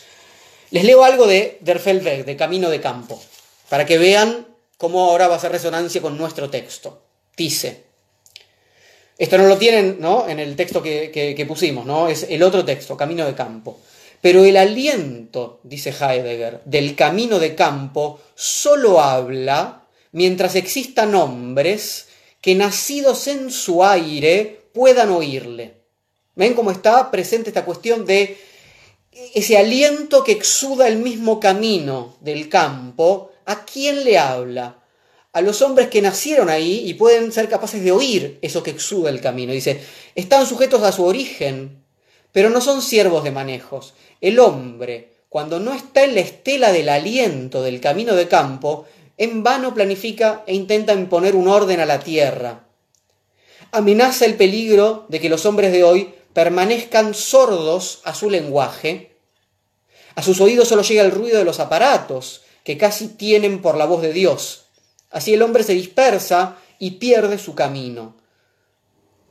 Les 0.73 0.83
leo 0.83 1.03
algo 1.03 1.27
de 1.27 1.59
Der 1.61 1.77
Feldweg, 1.77 2.25
de 2.25 2.35
Camino 2.35 2.71
de 2.71 2.81
Campo, 2.81 3.21
para 3.69 3.85
que 3.85 3.99
vean 3.99 4.47
cómo 4.79 5.05
ahora 5.05 5.27
va 5.27 5.35
a 5.35 5.37
hacer 5.37 5.51
resonancia 5.51 6.01
con 6.01 6.17
nuestro 6.17 6.49
texto. 6.49 6.99
Dice, 7.37 7.83
esto 9.19 9.37
no 9.37 9.45
lo 9.45 9.59
tienen 9.59 9.97
¿no? 9.99 10.27
en 10.27 10.39
el 10.39 10.55
texto 10.55 10.81
que, 10.81 11.45
pusimos, 11.47 11.85
¿no? 11.85 12.07
es 12.07 12.25
el 12.27 12.41
otro 12.41 12.65
texto, 12.65 12.97
Camino 12.97 13.23
de 13.23 13.35
Campo. 13.35 13.81
Pero 14.19 14.43
el 14.45 14.57
aliento, 14.57 15.59
dice 15.61 15.91
Heidegger, 15.91 16.61
del 16.65 16.95
camino 16.95 17.37
de 17.37 17.53
campo 17.53 18.21
solo 18.33 18.99
habla 18.99 19.83
mientras 20.11 20.55
existan 20.55 21.13
hombres 21.13 22.07
que 22.41 22.55
nacidos 22.55 23.27
en 23.27 23.51
su 23.51 23.83
aire 23.83 24.61
puedan 24.73 25.11
oírle. 25.11 25.75
¿Ven 26.33 26.55
cómo 26.55 26.71
está 26.71 27.11
presente 27.11 27.51
esta 27.51 27.63
cuestión 27.63 28.07
de 28.07 28.52
ese 29.33 29.57
aliento 29.57 30.23
que 30.23 30.31
exuda 30.31 30.87
el 30.87 30.97
mismo 30.97 31.39
camino 31.39 32.15
del 32.21 32.49
campo, 32.49 33.31
¿a 33.45 33.65
quién 33.65 34.03
le 34.03 34.17
habla? 34.17 34.79
A 35.31 35.41
los 35.41 35.61
hombres 35.61 35.87
que 35.87 36.01
nacieron 36.01 36.49
ahí 36.49 36.87
y 36.87 36.93
pueden 36.93 37.31
ser 37.31 37.49
capaces 37.49 37.83
de 37.83 37.91
oír 37.91 38.37
eso 38.41 38.61
que 38.61 38.71
exuda 38.71 39.09
el 39.09 39.21
camino. 39.21 39.51
Dice, 39.51 39.81
están 40.15 40.45
sujetos 40.45 40.83
a 40.83 40.91
su 40.91 41.03
origen, 41.05 41.83
pero 42.31 42.49
no 42.49 42.61
son 42.61 42.81
siervos 42.81 43.23
de 43.23 43.31
manejos. 43.31 43.93
El 44.21 44.39
hombre, 44.39 45.13
cuando 45.29 45.59
no 45.59 45.73
está 45.73 46.03
en 46.03 46.15
la 46.15 46.21
estela 46.21 46.71
del 46.71 46.89
aliento 46.89 47.63
del 47.63 47.81
camino 47.81 48.15
de 48.15 48.27
campo, 48.27 48.85
en 49.17 49.43
vano 49.43 49.73
planifica 49.73 50.43
e 50.45 50.53
intenta 50.53 50.93
imponer 50.93 51.35
un 51.35 51.47
orden 51.47 51.79
a 51.79 51.85
la 51.85 51.99
tierra. 51.99 52.65
Amenaza 53.71 54.25
el 54.25 54.35
peligro 54.35 55.05
de 55.09 55.19
que 55.19 55.29
los 55.29 55.45
hombres 55.45 55.71
de 55.71 55.83
hoy 55.83 56.13
permanezcan 56.33 57.13
sordos 57.13 58.01
a 58.03 58.13
su 58.13 58.29
lenguaje. 58.29 59.15
A 60.15 60.21
sus 60.21 60.41
oídos 60.41 60.67
solo 60.67 60.81
llega 60.81 61.03
el 61.03 61.11
ruido 61.11 61.37
de 61.37 61.45
los 61.45 61.59
aparatos, 61.59 62.41
que 62.63 62.77
casi 62.77 63.07
tienen 63.07 63.61
por 63.61 63.77
la 63.77 63.85
voz 63.85 64.01
de 64.01 64.13
Dios. 64.13 64.65
Así 65.09 65.33
el 65.33 65.41
hombre 65.41 65.63
se 65.63 65.73
dispersa 65.73 66.57
y 66.79 66.91
pierde 66.91 67.37
su 67.37 67.55
camino. 67.55 68.15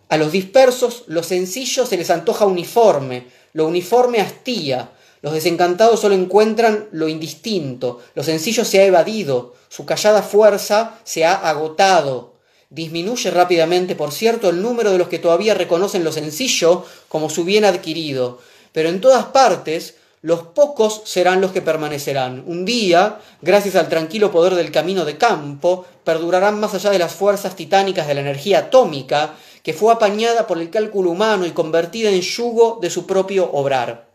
A 0.09 0.17
los 0.17 0.31
dispersos, 0.31 1.05
lo 1.07 1.23
sencillo 1.23 1.87
se 1.87 1.97
les 1.97 2.11
antoja 2.11 2.45
uniforme, 2.45 3.29
lo 3.55 3.67
uniforme 3.67 4.21
hastía, 4.21 4.91
los 5.23 5.33
desencantados 5.33 6.01
solo 6.01 6.15
encuentran 6.15 6.89
lo 6.91 7.09
indistinto, 7.09 8.01
lo 8.15 8.25
sencillo 8.25 8.65
se 8.65 8.81
ha 8.81 8.85
evadido, 8.85 9.55
su 9.69 9.87
callada 9.87 10.23
fuerza 10.23 10.99
se 11.05 11.25
ha 11.25 11.35
agotado. 11.49 12.32
Disminuye 12.73 13.31
rápidamente, 13.31 13.95
por 13.95 14.13
cierto, 14.13 14.49
el 14.49 14.63
número 14.63 14.93
de 14.93 14.97
los 14.97 15.09
que 15.09 15.19
todavía 15.19 15.53
reconocen 15.53 16.05
lo 16.05 16.11
sencillo 16.11 16.87
como 17.07 17.29
su 17.29 17.45
bien 17.45 17.67
adquirido, 17.67 18.39
pero 18.73 18.89
en 18.89 19.03
todas 19.03 19.27
partes 19.27 19.97
los 20.23 20.43
pocos 20.43 21.03
serán 21.05 21.43
los 21.43 21.53
que 21.53 21.61
permanecerán. 21.61 22.45
Un 22.47 22.65
día, 22.65 23.19
gracias 23.43 23.75
al 23.75 23.91
tranquilo 23.91 24.33
poder 24.33 24.55
del 24.55 24.73
camino 24.73 25.05
de 25.05 25.19
campo, 25.19 25.85
perdurarán 26.03 26.61
más 26.61 26.73
allá 26.73 26.89
de 26.89 26.99
las 26.99 27.13
fuerzas 27.13 27.57
titánicas 27.57 28.07
de 28.07 28.15
la 28.15 28.23
energía 28.23 28.61
atómica, 28.61 29.35
que 29.63 29.75
fue 29.75 29.93
apañada 29.93 30.47
por 30.47 30.59
el 30.59 30.71
cálculo 30.71 31.11
humano 31.11 31.45
y 31.45 31.51
convertida 31.51 32.09
en 32.09 32.23
yugo 32.23 32.79
de 32.81 32.89
su 32.89 33.05
propio 33.07 33.51
obrar. 33.53 34.09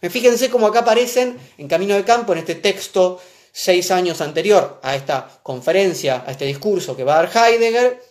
Fíjense 0.00 0.50
cómo 0.50 0.66
acá 0.66 0.80
aparecen 0.80 1.38
en 1.56 1.68
Camino 1.68 1.94
de 1.94 2.02
Campo, 2.02 2.32
en 2.32 2.40
este 2.40 2.56
texto 2.56 3.20
seis 3.52 3.90
años 3.90 4.20
anterior 4.20 4.80
a 4.82 4.96
esta 4.96 5.28
conferencia, 5.42 6.24
a 6.26 6.32
este 6.32 6.46
discurso 6.46 6.96
que 6.96 7.04
va 7.04 7.18
a 7.18 7.22
dar 7.22 7.30
Heidegger, 7.36 8.02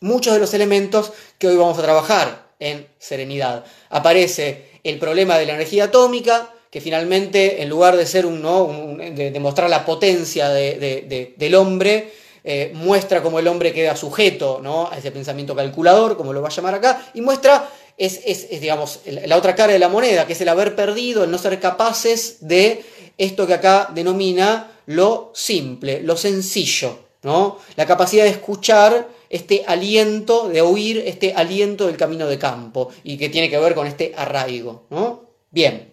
muchos 0.00 0.32
de 0.32 0.40
los 0.40 0.54
elementos 0.54 1.12
que 1.38 1.46
hoy 1.46 1.56
vamos 1.56 1.78
a 1.78 1.82
trabajar 1.82 2.52
en 2.58 2.88
Serenidad. 2.98 3.64
Aparece 3.90 4.80
el 4.82 4.98
problema 4.98 5.38
de 5.38 5.46
la 5.46 5.54
energía 5.54 5.84
atómica, 5.84 6.50
que 6.70 6.80
finalmente, 6.80 7.62
en 7.62 7.68
lugar 7.68 7.96
de 7.96 8.06
ser 8.06 8.24
un, 8.24 8.40
¿no? 8.40 8.96
de 8.96 9.30
demostrar 9.30 9.68
la 9.68 9.84
potencia 9.84 10.48
del 10.48 11.54
hombre, 11.54 12.12
eh, 12.44 12.72
muestra 12.74 13.22
cómo 13.22 13.38
el 13.38 13.46
hombre 13.46 13.72
queda 13.72 13.94
sujeto 13.94 14.58
¿no? 14.62 14.90
a 14.90 14.96
ese 14.96 15.12
pensamiento 15.12 15.54
calculador, 15.54 16.16
como 16.16 16.32
lo 16.32 16.40
va 16.40 16.48
a 16.48 16.50
llamar 16.50 16.74
acá, 16.74 17.10
y 17.14 17.20
muestra 17.20 17.68
es, 17.98 18.48
digamos, 18.48 19.00
la 19.04 19.36
otra 19.36 19.54
cara 19.54 19.72
de 19.72 19.78
la 19.78 19.88
moneda, 19.88 20.26
que 20.26 20.32
es 20.32 20.40
el 20.40 20.48
haber 20.48 20.74
perdido, 20.74 21.24
el 21.24 21.30
no 21.30 21.38
ser 21.38 21.60
capaces 21.60 22.38
de 22.40 22.84
esto 23.18 23.46
que 23.46 23.54
acá 23.54 23.90
denomina 23.94 24.72
lo 24.86 25.30
simple, 25.34 26.02
lo 26.02 26.16
sencillo, 26.16 26.98
¿no? 27.22 27.58
La 27.76 27.86
capacidad 27.86 28.24
de 28.24 28.30
escuchar 28.30 29.08
este 29.30 29.64
aliento, 29.66 30.48
de 30.48 30.60
oír 30.60 31.02
este 31.06 31.32
aliento 31.34 31.86
del 31.86 31.96
camino 31.96 32.26
de 32.26 32.38
campo, 32.38 32.90
y 33.04 33.16
que 33.16 33.28
tiene 33.28 33.48
que 33.48 33.58
ver 33.58 33.74
con 33.74 33.86
este 33.86 34.12
arraigo, 34.16 34.84
¿no? 34.90 35.22
Bien. 35.50 35.92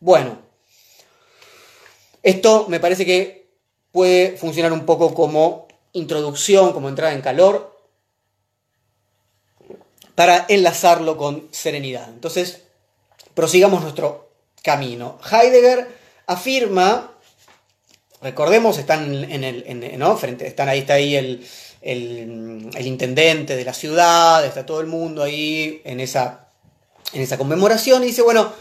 Bueno. 0.00 0.38
Esto 2.22 2.66
me 2.68 2.80
parece 2.80 3.04
que 3.04 3.48
puede 3.92 4.36
funcionar 4.36 4.72
un 4.72 4.86
poco 4.86 5.14
como 5.14 5.68
introducción, 5.92 6.72
como 6.72 6.88
entrada 6.88 7.12
en 7.12 7.20
calor 7.20 7.74
para 10.14 10.46
enlazarlo 10.48 11.16
con 11.16 11.48
serenidad. 11.50 12.08
Entonces, 12.08 12.62
prosigamos 13.34 13.82
nuestro 13.82 14.30
camino. 14.62 15.18
Heidegger 15.30 15.88
afirma, 16.26 17.12
recordemos, 18.22 18.78
están 18.78 19.24
en 19.30 19.44
el, 19.44 19.98
¿no? 19.98 20.16
Frente, 20.16 20.46
están 20.46 20.68
ahí, 20.68 20.80
está 20.80 20.94
ahí 20.94 21.16
el, 21.16 21.46
el, 21.80 22.86
intendente 22.86 23.56
de 23.56 23.64
la 23.64 23.74
ciudad, 23.74 24.44
está 24.44 24.64
todo 24.64 24.80
el 24.80 24.86
mundo 24.86 25.22
ahí 25.22 25.80
en 25.84 26.00
esa, 26.00 26.48
en 27.12 27.22
esa 27.22 27.38
conmemoración 27.38 28.02
y 28.02 28.06
dice, 28.06 28.22
bueno, 28.22 28.52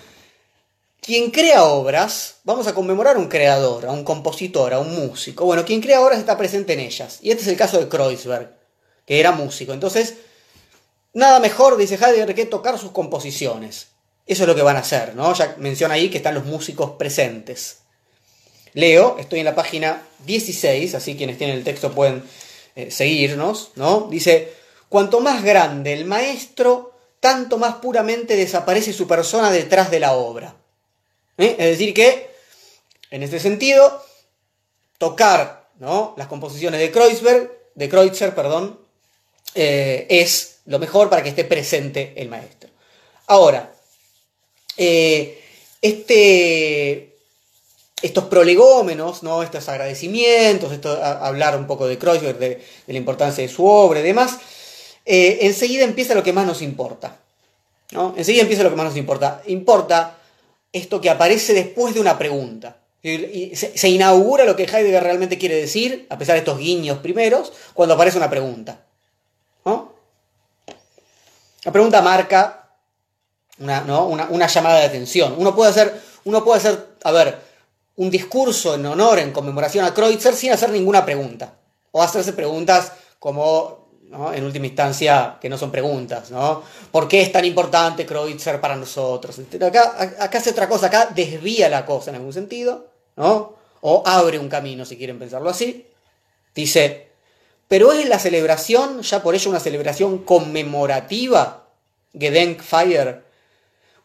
quien 1.01 1.31
crea 1.31 1.63
obras, 1.63 2.37
vamos 2.43 2.67
a 2.67 2.73
conmemorar 2.73 3.17
a 3.17 3.19
un 3.19 3.27
creador, 3.27 3.85
a 3.85 3.91
un 3.91 4.03
compositor, 4.03 4.73
a 4.73 4.79
un 4.79 4.95
músico. 4.95 5.45
Bueno, 5.45 5.65
quien 5.65 5.81
crea 5.81 6.01
obras 6.01 6.19
está 6.19 6.37
presente 6.37 6.73
en 6.73 6.79
ellas. 6.79 7.19
Y 7.21 7.31
este 7.31 7.43
es 7.43 7.49
el 7.49 7.57
caso 7.57 7.77
de 7.77 7.89
Kreuzberg, 7.89 8.55
que 9.05 9.19
era 9.19 9.33
músico. 9.33 9.73
Entonces, 9.73 10.15
Nada 11.13 11.39
mejor, 11.39 11.77
dice 11.77 11.95
Heidegger, 11.95 12.33
que 12.33 12.45
tocar 12.47 12.79
sus 12.79 12.91
composiciones. 12.91 13.89
Eso 14.25 14.43
es 14.43 14.47
lo 14.47 14.55
que 14.55 14.61
van 14.61 14.77
a 14.77 14.79
hacer, 14.79 15.15
¿no? 15.15 15.33
Ya 15.33 15.55
menciona 15.57 15.95
ahí 15.95 16.09
que 16.09 16.17
están 16.17 16.35
los 16.35 16.45
músicos 16.45 16.91
presentes. 16.91 17.79
Leo, 18.73 19.17
estoy 19.19 19.39
en 19.39 19.45
la 19.45 19.55
página 19.55 20.01
16, 20.25 20.95
así 20.95 21.15
quienes 21.15 21.37
tienen 21.37 21.57
el 21.57 21.63
texto 21.63 21.91
pueden 21.93 22.23
eh, 22.75 22.89
seguirnos, 22.89 23.71
¿no? 23.75 24.07
Dice, 24.09 24.53
cuanto 24.89 25.19
más 25.19 25.43
grande 25.43 25.93
el 25.93 26.05
maestro, 26.05 26.93
tanto 27.19 27.57
más 27.57 27.75
puramente 27.75 28.35
desaparece 28.35 28.93
su 28.93 29.07
persona 29.07 29.51
detrás 29.51 29.91
de 29.91 29.99
la 29.99 30.13
obra. 30.13 30.55
¿Eh? 31.37 31.55
Es 31.59 31.67
decir 31.67 31.93
que, 31.93 32.31
en 33.11 33.23
este 33.23 33.39
sentido, 33.39 34.03
tocar 34.97 35.69
¿no? 35.79 36.13
las 36.17 36.27
composiciones 36.27 36.79
de 36.79 37.49
de 37.75 37.89
Kreutzer, 37.89 38.35
perdón, 38.35 38.79
eh, 39.55 40.07
es 40.09 40.59
lo 40.65 40.79
mejor 40.79 41.09
para 41.09 41.21
que 41.21 41.29
esté 41.29 41.43
presente 41.43 42.13
el 42.15 42.29
maestro. 42.29 42.69
Ahora, 43.27 43.72
eh, 44.77 45.41
este, 45.81 47.17
estos 48.01 48.25
prolegómenos, 48.25 49.23
¿no? 49.23 49.43
estos 49.43 49.67
agradecimientos, 49.69 50.71
esto, 50.71 51.01
hablar 51.03 51.57
un 51.57 51.67
poco 51.67 51.87
de 51.87 51.97
Kreuzberg, 51.97 52.37
de, 52.37 52.65
la 52.87 52.97
importancia 52.97 53.41
de 53.41 53.49
su 53.49 53.65
obra 53.65 53.99
y 53.99 54.03
demás, 54.03 54.37
eh, 55.05 55.39
enseguida 55.41 55.83
empieza 55.83 56.15
lo 56.15 56.23
que 56.23 56.33
más 56.33 56.45
nos 56.45 56.61
importa. 56.61 57.17
¿no? 57.91 58.13
Enseguida 58.17 58.43
empieza 58.43 58.63
lo 58.63 58.69
que 58.69 58.75
más 58.75 58.87
nos 58.87 58.97
importa. 58.97 59.41
Importa 59.47 60.17
esto 60.71 60.99
que 60.99 61.09
aparece 61.09 61.53
después 61.53 61.93
de 61.93 62.01
una 62.01 62.17
pregunta. 62.17 62.77
Se, 63.03 63.89
inaugura 63.89 64.45
lo 64.45 64.55
que 64.55 64.63
Heidegger 64.63 65.03
realmente 65.03 65.37
quiere 65.37 65.55
decir, 65.55 66.07
a 66.09 66.17
pesar 66.17 66.33
de 66.33 66.39
estos 66.39 66.57
guiños 66.57 66.99
primeros, 66.99 67.51
cuando 67.73 67.95
aparece 67.95 68.17
una 68.17 68.29
pregunta. 68.29 68.79
¿no? 69.65 69.93
La 71.65 71.71
pregunta 71.71 72.01
marca 72.01 72.62
una, 73.59 74.47
llamada 74.47 74.79
de 74.79 74.85
atención. 74.85 75.35
Uno 75.37 75.55
puede, 75.55 75.71
hacer, 75.71 76.01
uno 76.25 76.43
puede 76.43 76.59
hacer, 76.59 76.87
a 77.03 77.11
ver, 77.11 77.39
un 77.95 78.09
discurso 78.09 78.75
en 78.75 78.85
honor, 78.85 79.19
en 79.19 79.31
conmemoración 79.31 79.85
a 79.85 79.93
Kreutzer 79.93 80.33
sin 80.33 80.51
hacer 80.51 80.69
ninguna 80.69 81.05
pregunta. 81.05 81.53
O 81.91 82.01
hacerse 82.01 82.33
preguntas 82.33 82.91
como, 83.19 83.89
en 84.33 84.43
última 84.43 84.65
instancia, 84.65 85.37
que 85.39 85.49
no 85.49 85.57
son 85.57 85.71
preguntas, 85.71 86.31
¿no? 86.31 86.63
¿Por 86.91 87.07
qué 87.07 87.21
es 87.21 87.31
tan 87.31 87.45
importante 87.45 88.05
Kreutzer 88.05 88.59
para 88.59 88.75
nosotros? 88.75 89.39
Acá, 89.61 89.95
acá 90.19 90.37
hace 90.37 90.49
otra 90.49 90.67
cosa, 90.67 90.87
acá 90.87 91.09
desvía 91.13 91.69
la 91.69 91.85
cosa 91.85 92.09
en 92.09 92.17
algún 92.17 92.33
sentido, 92.33 92.87
¿no? 93.15 93.55
O 93.81 94.01
abre 94.05 94.39
un 94.39 94.49
camino, 94.49 94.85
si 94.85 94.97
quieren 94.97 95.19
pensarlo 95.19 95.49
así. 95.49 95.85
Dice, 96.55 97.09
pero 97.67 97.91
es 97.91 98.07
la 98.07 98.19
celebración, 98.19 99.01
ya 99.01 99.23
por 99.23 99.35
ello 99.35 99.49
una 99.49 99.59
celebración 99.59 100.19
conmemorativa, 100.19 101.67
Gedenkfeier. 102.17 103.23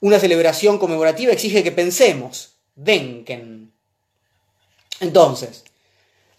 Una 0.01 0.19
celebración 0.19 0.79
conmemorativa 0.79 1.33
exige 1.33 1.63
que 1.63 1.73
pensemos, 1.73 2.55
denken. 2.75 3.73
Entonces, 5.01 5.65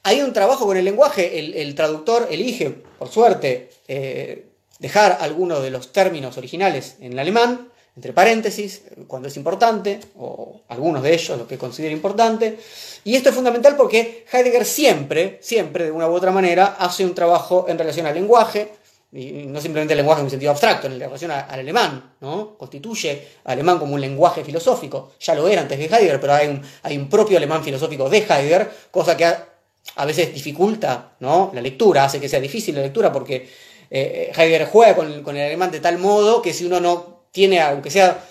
hay 0.03 0.21
un 0.21 0.33
trabajo 0.33 0.65
con 0.65 0.77
el 0.77 0.85
lenguaje, 0.85 1.39
el, 1.61 1.75
traductor 1.75 2.27
elige, 2.31 2.69
por 2.97 3.09
suerte, 3.09 3.69
eh, 3.87 4.45
dejar 4.79 5.17
algunos 5.21 5.61
de 5.61 5.71
los 5.71 5.91
términos 5.91 6.37
originales 6.37 6.95
en 7.01 7.13
el 7.13 7.19
alemán, 7.19 7.69
entre 7.95 8.13
paréntesis, 8.13 8.83
cuando 9.07 9.27
es 9.27 9.35
importante, 9.35 9.99
o 10.17 10.61
algunos 10.69 11.03
de 11.03 11.13
ellos, 11.13 11.37
lo 11.37 11.45
que 11.45 11.57
considera 11.57 11.93
importante. 11.93 12.57
Y 13.03 13.15
esto 13.15 13.27
es 13.27 13.35
fundamental 13.35 13.75
porque 13.75 14.25
Heidegger 14.31 14.65
siempre, 14.65 15.37
siempre, 15.41 15.83
de 15.85 15.91
una 15.91 16.07
u 16.07 16.13
otra 16.13 16.31
manera, 16.31 16.77
hace 16.79 17.03
un 17.03 17.13
trabajo 17.13 17.65
en 17.67 17.77
relación 17.77 18.05
al 18.05 18.15
lenguaje, 18.15 18.71
y 19.11 19.31
no 19.47 19.59
simplemente 19.59 19.93
el 19.93 19.97
lenguaje 19.97 20.21
en 20.21 20.25
un 20.25 20.29
sentido 20.29 20.51
abstracto, 20.51 20.87
en 20.87 20.99
relación 20.99 21.31
al 21.31 21.45
alemán, 21.49 22.15
¿no? 22.21 22.55
Constituye 22.57 23.27
al 23.43 23.53
alemán 23.53 23.79
como 23.79 23.95
un 23.95 24.01
lenguaje 24.01 24.43
filosófico, 24.43 25.13
ya 25.19 25.33
lo 25.33 25.47
era 25.47 25.61
antes 25.61 25.79
de 25.79 25.85
Heidegger, 25.85 26.19
pero 26.19 26.33
hay 26.33 26.47
un, 26.47 26.61
hay 26.83 26.97
un 26.97 27.09
propio 27.09 27.37
alemán 27.37 27.63
filosófico 27.63 28.07
de 28.09 28.19
Heidegger, 28.19 28.69
cosa 28.91 29.17
que 29.17 29.25
a, 29.25 30.05
veces 30.05 30.31
dificulta 30.33 31.15
¿no? 31.21 31.49
la 31.53 31.61
lectura, 31.61 32.05
hace 32.05 32.19
que 32.19 32.29
sea 32.29 32.39
difícil 32.39 32.75
la 32.75 32.81
lectura, 32.81 33.11
porque 33.11 33.49
eh, 33.89 34.31
Heidegger 34.35 34.67
juega 34.67 34.95
con, 34.95 35.23
con 35.23 35.35
el 35.35 35.45
alemán 35.45 35.71
de 35.71 35.79
tal 35.79 35.97
modo 35.97 36.41
que 36.41 36.53
si 36.53 36.65
uno 36.65 36.79
no 36.79 37.23
tiene, 37.31 37.59
aunque 37.61 37.89
sea, 37.89 38.23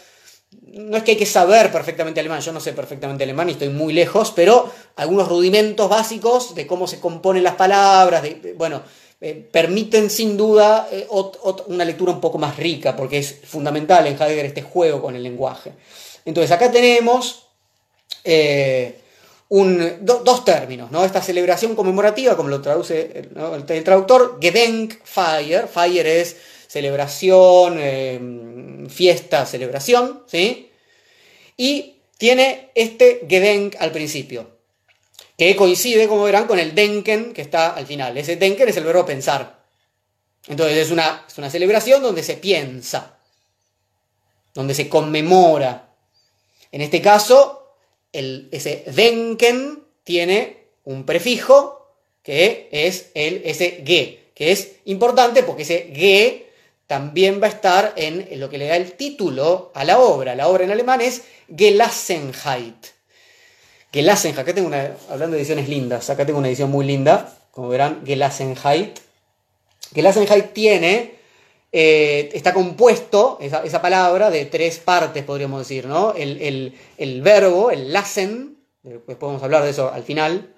no 0.51 0.97
es 0.97 1.03
que 1.03 1.13
hay 1.13 1.17
que 1.17 1.27
saber 1.27 1.73
perfectamente 1.73 2.21
alemán, 2.21 2.41
yo 2.41 2.53
no 2.53 2.61
sé 2.61 2.73
perfectamente 2.73 3.25
alemán 3.25 3.49
y 3.49 3.53
estoy 3.53 3.69
muy 3.69 3.93
lejos, 3.93 4.33
pero 4.35 4.73
algunos 4.97 5.29
rudimentos 5.29 5.89
básicos 5.89 6.55
de 6.55 6.67
cómo 6.67 6.87
se 6.87 7.01
componen 7.01 7.43
las 7.43 7.55
palabras, 7.55 8.23
de, 8.23 8.55
bueno, 8.57 8.83
eh, 9.21 9.49
permiten 9.51 10.11
sin 10.11 10.37
duda 10.37 10.89
eh, 10.93 11.09
una 11.67 11.85
lectura 11.85 12.13
un 12.13 12.21
poco 12.21 12.39
más 12.39 12.57
rica, 12.57 12.95
porque 12.95 13.19
es 13.19 13.35
fundamental 13.45 14.07
en 14.07 14.15
Heidegger 14.15 14.47
este 14.47 14.63
juego 14.63 15.03
con 15.03 15.17
el 15.17 15.25
lenguaje. 15.25 15.73
Entonces 16.25 16.53
acá 16.53 16.71
tenemos 16.71 17.49
eh, 18.23 19.01
dos 19.51 20.45
términos, 20.45 20.93
¿no? 20.93 21.05
Esta 21.05 21.21
celebración 21.21 21.75
conmemorativa, 21.75 22.37
como 22.37 22.49
lo 22.49 22.61
traduce 22.61 23.29
el, 23.35 23.83
traductor, 23.83 24.39
Gedenkfeier, 24.41 25.67
Feier 25.67 26.07
es 26.07 26.37
celebración, 26.69 27.81
fiesta, 28.89 29.47
celebración, 29.47 30.23
¿sí? 30.27 30.71
Y 31.57 31.97
tiene 32.19 32.71
este 32.75 33.27
Gedenk 33.29 33.77
al 33.81 33.91
principio, 33.91 34.58
que 35.39 35.55
coincide, 35.55 36.09
como 36.09 36.25
verán, 36.25 36.49
con 36.49 36.59
el 36.59 36.75
Denken 36.75 37.33
que 37.33 37.43
está 37.43 37.71
al 37.71 37.87
final. 37.87 38.19
Ese 38.19 38.37
Denken 38.37 38.69
es 38.69 38.77
el 38.77 38.83
verbo 38.83 39.07
pensar. 39.07 39.63
Entonces 40.49 40.77
es 40.77 40.91
una, 40.91 41.25
es 41.29 41.39
una 41.39 41.49
celebración 41.49 42.03
donde 42.03 42.25
se 42.25 42.35
piensa, 42.35 43.19
donde 44.53 44.75
se 44.75 44.89
conmemora. 44.89 45.91
En 46.73 46.81
este 46.81 47.01
caso, 47.01 47.77
el, 48.13 48.49
ese 48.51 48.83
Denken 48.89 49.85
tiene 50.03 50.65
un 50.85 51.07
prefijo 51.07 51.95
que 52.25 52.69
es 52.73 53.11
el, 53.15 53.43
ese 53.45 53.85
Ge, 53.87 54.33
que 54.35 54.51
es 54.51 54.73
importante 54.87 55.45
porque 55.45 55.63
ese 55.63 55.93
Ge 55.95 56.51
también 56.89 57.41
va 57.41 57.47
a 57.47 57.51
estar 57.51 57.93
en 57.97 58.41
lo 58.41 58.51
que 58.51 58.59
le 58.59 58.67
da 58.67 58.77
el 58.77 58.95
título 58.95 59.71
a 59.75 59.85
la 59.85 60.01
obra. 60.01 60.35
La 60.35 60.49
obra 60.49 60.65
en 60.65 60.73
alemán 60.73 61.01
es 61.01 61.23
Gelassenheit. 61.55 62.98
Gelassenheit, 63.93 64.39
acá 64.39 64.55
tengo 64.55 64.69
una, 64.69 64.93
hablando 65.09 65.35
de 65.35 65.43
ediciones 65.43 65.69
lindas, 65.69 66.11
acá 66.11 66.27
tengo 66.27 66.39
una 66.39 66.49
edición 66.49 66.71
muy 66.71 66.85
linda, 66.85 67.35
como 67.51 67.69
verán, 67.69 68.03
Gelassenheit. 68.05 68.99
Gelassenheit 69.95 70.53
tiene, 70.53 71.15
eh, 71.73 72.29
está 72.35 72.53
compuesto, 72.53 73.39
esa, 73.41 73.81
palabra, 73.81 74.31
de 74.31 74.45
tres 74.45 74.79
partes, 74.79 75.25
podríamos 75.25 75.61
decir, 75.61 75.87
¿no? 75.87 76.13
El, 76.15 76.75
verbo, 77.23 77.71
el 77.71 77.93
lassen, 77.93 78.59
después 78.83 79.17
podemos 79.17 79.43
hablar 79.43 79.65
de 79.65 79.71
eso 79.71 79.91
al 79.93 80.03
final, 80.03 80.53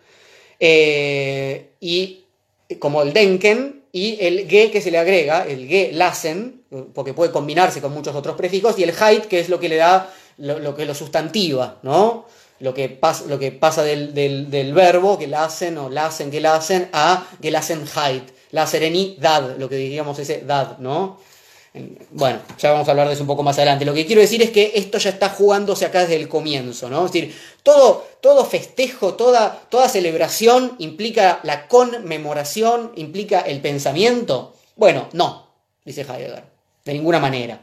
eh, 0.58 1.70
y 1.78 2.25
como 2.80 3.02
el 3.02 3.12
denken, 3.12 3.80
y 3.92 4.18
el 4.20 4.49
ge 4.49 4.70
que 4.70 4.80
se 4.80 4.90
le 4.90 4.99
agrega, 4.99 5.46
el 5.46 5.66
ge 5.66 5.90
lassen, 5.92 6.62
porque 6.94 7.14
puede 7.14 7.32
combinarse 7.32 7.80
con 7.80 7.92
muchos 7.92 8.14
otros 8.14 8.37
prefijos, 8.37 8.78
y 8.78 8.84
el 8.84 8.92
height, 8.92 9.25
que 9.25 9.40
es 9.40 9.49
lo 9.49 9.58
que 9.58 9.68
le 9.68 9.76
da, 9.76 10.12
lo, 10.38 10.75
que 10.75 10.84
lo 10.84 10.94
sustantiva, 10.94 11.78
¿no? 11.82 12.26
Lo 12.61 12.75
que, 12.75 12.90
pasa, 12.90 13.25
lo 13.26 13.38
que 13.38 13.52
pasa 13.52 13.83
del, 13.83 14.12
del, 14.14 14.75
verbo, 14.75 15.19
que 15.19 15.26
lassen 15.26 15.79
o 15.79 15.88
lassen, 15.88 16.31
que 16.31 16.40
lassen, 16.40 16.90
a 16.93 17.26
que 17.40 17.50
lassen 17.50 17.87
height, 17.87 18.31
la 18.50 18.67
serenidad, 18.67 19.57
lo 19.57 19.69
que 19.69 19.76
diríamos 19.76 20.19
ese 20.19 20.43
dad, 20.43 20.76
¿no? 20.79 21.19
Bueno, 22.11 22.40
ya 22.59 22.73
vamos 22.73 22.88
a 22.88 22.90
hablar 22.90 23.07
de 23.07 23.14
eso 23.14 23.23
un 23.23 23.29
poco 23.29 23.45
más 23.45 23.57
adelante. 23.57 23.85
Lo 23.85 23.95
que 23.95 24.05
quiero 24.05 24.21
decir 24.21 24.43
es 24.43 24.50
que 24.50 24.73
esto 24.75 24.99
ya 24.99 25.11
está 25.11 25.29
jugándose 25.29 25.87
acá 25.87 26.00
desde 26.00 26.17
el 26.17 26.29
comienzo, 26.29 26.90
¿no? 26.90 27.07
Es 27.07 27.12
decir, 27.12 27.35
todo, 27.62 28.07
todo 28.21 28.45
festejo, 28.45 29.14
toda, 29.14 29.62
toda 29.71 29.88
celebración 29.88 30.75
implica 30.79 31.40
la 31.45 31.69
conmemoración, 31.69 32.93
implica 32.97 33.40
el 33.40 33.61
pensamiento. 33.61 34.55
Bueno, 34.75 35.09
no, 35.12 35.47
dice 35.85 36.02
Heidegger, 36.02 36.45
de 36.85 36.93
ninguna 36.93 37.21
manera. 37.21 37.61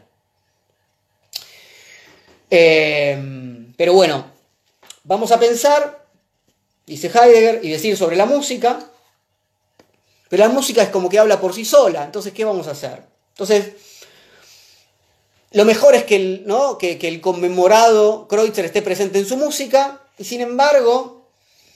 Eh, 2.50 3.68
pero 3.75 3.94
bueno, 3.94 4.37
vamos 5.07 5.31
a 5.31 5.39
pensar, 5.39 6.05
dice 6.85 7.07
Heidegger, 7.07 7.61
y 7.63 7.69
decir 7.69 7.97
sobre 7.97 8.15
la 8.15 8.25
música. 8.25 8.79
Pero 10.29 10.43
la 10.43 10.49
música 10.49 10.83
es 10.83 10.89
como 10.89 11.09
que 11.09 11.17
habla 11.17 11.39
por 11.39 11.53
sí 11.53 11.65
sola, 11.65 12.03
entonces, 12.03 12.33
¿qué 12.33 12.43
vamos 12.43 12.67
a 12.67 12.71
hacer? 12.71 13.01
Entonces, 13.29 13.71
lo 15.51 15.63
mejor 15.63 15.95
es 15.95 16.03
que 16.03 16.17
el, 16.17 16.43
¿no? 16.45 16.77
que, 16.77 16.99
el 17.01 17.21
conmemorado 17.21 18.27
Kreutzer 18.27 18.65
esté 18.65 18.81
presente 18.81 19.19
en 19.19 19.25
su 19.25 19.37
música, 19.37 20.01
y 20.17 20.25
sin 20.25 20.41
embargo, 20.41 21.29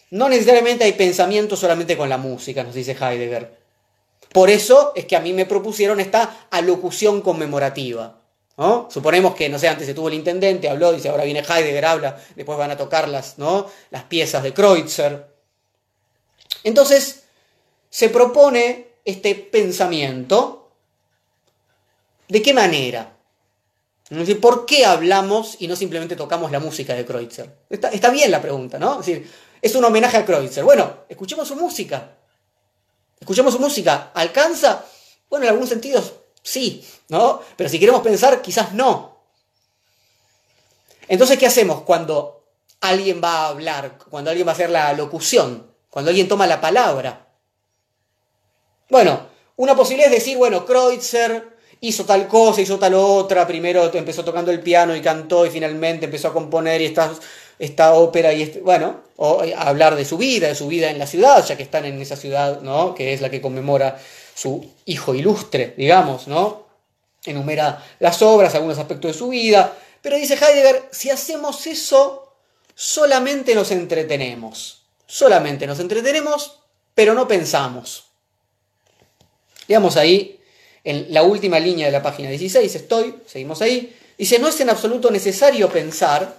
no 0.09 0.27
necesariamente 0.27 0.83
hay 0.83 0.93
pensamiento 0.93 1.55
solamente 1.55 1.95
con 1.95 2.09
la 2.09 2.17
música, 2.17 2.63
nos 2.63 2.75
dice 2.75 2.91
Heidegger. 2.91 3.57
Por 4.33 4.49
eso 4.49 4.91
es 4.95 5.05
que 5.05 5.15
a 5.15 5.21
mí 5.21 5.31
me 5.31 5.45
propusieron 5.45 6.01
esta 6.01 6.47
alocución 6.51 7.21
conmemorativa. 7.21 8.20
¿No? 8.61 8.87
Suponemos 8.91 9.33
que, 9.33 9.49
no 9.49 9.57
sé, 9.57 9.67
antes 9.67 9.87
se 9.87 9.95
tuvo 9.95 10.07
el 10.07 10.13
intendente, 10.13 10.69
habló, 10.69 10.93
dice, 10.93 11.09
ahora 11.09 11.23
viene 11.23 11.39
Heidegger, 11.39 11.83
habla, 11.83 12.21
después 12.35 12.59
van 12.59 12.69
a 12.69 12.77
tocar 12.77 13.09
las, 13.09 13.39
¿no? 13.39 13.65
las 13.89 14.03
piezas 14.03 14.43
de 14.43 14.53
Kreutzer. 14.53 15.25
Entonces, 16.63 17.23
se 17.89 18.09
propone 18.09 18.97
este 19.03 19.33
pensamiento. 19.33 20.69
¿De 22.27 22.39
qué 22.39 22.53
manera? 22.53 23.17
¿por 24.39 24.67
qué 24.67 24.85
hablamos 24.85 25.55
y 25.57 25.67
no 25.67 25.75
simplemente 25.75 26.15
tocamos 26.15 26.51
la 26.51 26.59
música 26.59 26.93
de 26.93 27.03
Kreutzer? 27.03 27.49
Está, 27.67 28.11
bien 28.11 28.29
la 28.29 28.43
pregunta, 28.43 28.77
¿no? 28.77 28.99
Es 28.99 29.07
decir, 29.07 29.31
es 29.59 29.73
un 29.73 29.85
homenaje 29.85 30.17
a 30.17 30.25
Kreutzer. 30.25 30.63
Bueno, 30.63 31.05
escuchemos 31.09 31.47
su 31.47 31.55
música. 31.55 32.11
Escuchemos 33.19 33.53
su 33.55 33.59
música. 33.59 34.11
¿Alcanza? 34.13 34.85
Bueno, 35.29 35.45
en 35.45 35.49
algunos 35.49 35.69
sentidos 35.69 36.13
sí, 36.41 36.85
¿no? 37.09 37.41
Pero 37.55 37.69
si 37.69 37.79
queremos 37.79 38.01
pensar, 38.01 38.41
quizás 38.41 38.73
no. 38.73 39.17
Entonces, 41.07 41.37
¿qué 41.37 41.45
hacemos 41.45 41.81
cuando 41.81 42.45
alguien 42.79 43.21
va 43.23 43.45
a 43.45 43.47
hablar, 43.49 43.97
cuando 44.09 44.29
alguien 44.29 44.47
va 44.47 44.51
a 44.51 44.55
hacer 44.55 44.69
la 44.69 44.93
locución, 44.93 45.67
cuando 45.89 46.09
alguien 46.09 46.27
toma 46.27 46.47
la 46.47 46.61
palabra? 46.61 47.27
Bueno, 48.89 49.27
una 49.57 49.75
posibilidad 49.75 50.11
es 50.11 50.19
decir, 50.19 50.37
bueno, 50.37 50.65
Kreutzer 50.65 51.57
hizo 51.81 52.05
tal 52.05 52.27
cosa, 52.27 52.61
hizo 52.61 52.77
tal 52.77 52.93
otra, 52.93 53.47
primero 53.47 53.91
empezó 53.93 54.23
tocando 54.23 54.51
el 54.51 54.61
piano 54.61 54.95
y 54.95 55.01
cantó 55.01 55.45
y 55.45 55.49
finalmente 55.49 56.05
empezó 56.05 56.29
a 56.29 56.33
componer 56.33 56.81
y 56.81 56.85
esta, 56.85 57.11
esta 57.57 57.93
ópera 57.93 58.33
y 58.33 58.43
este, 58.43 58.61
bueno, 58.61 59.01
o 59.17 59.43
hablar 59.57 59.95
de 59.95 60.05
su 60.05 60.17
vida, 60.17 60.47
de 60.47 60.55
su 60.55 60.67
vida 60.67 60.89
en 60.89 60.99
la 60.99 61.07
ciudad, 61.07 61.45
ya 61.45 61.57
que 61.57 61.63
están 61.63 61.85
en 61.85 61.99
esa 62.01 62.15
ciudad, 62.15 62.61
¿no? 62.61 62.93
Que 62.95 63.13
es 63.13 63.21
la 63.21 63.29
que 63.29 63.41
conmemora 63.41 63.97
su 64.41 64.73
hijo 64.85 65.13
ilustre, 65.13 65.75
digamos, 65.77 66.27
¿no? 66.27 66.65
Enumera 67.25 67.85
las 67.99 68.23
obras, 68.23 68.55
algunos 68.55 68.79
aspectos 68.79 69.11
de 69.11 69.17
su 69.17 69.27
vida, 69.27 69.77
pero 70.01 70.15
dice 70.15 70.33
Heidegger, 70.33 70.89
si 70.91 71.11
hacemos 71.11 71.67
eso, 71.67 72.33
solamente 72.73 73.53
nos 73.53 73.69
entretenemos, 73.69 74.81
solamente 75.05 75.67
nos 75.67 75.79
entretenemos, 75.79 76.59
pero 76.95 77.13
no 77.13 77.27
pensamos. 77.27 78.05
Digamos 79.67 79.95
ahí 79.97 80.39
en 80.83 81.13
la 81.13 81.21
última 81.21 81.59
línea 81.59 81.85
de 81.85 81.91
la 81.91 82.01
página 82.01 82.29
16 82.29 82.73
estoy, 82.73 83.17
seguimos 83.27 83.61
ahí, 83.61 83.95
dice, 84.17 84.39
no 84.39 84.47
es 84.47 84.59
en 84.59 84.71
absoluto 84.71 85.11
necesario 85.11 85.69
pensar 85.69 86.35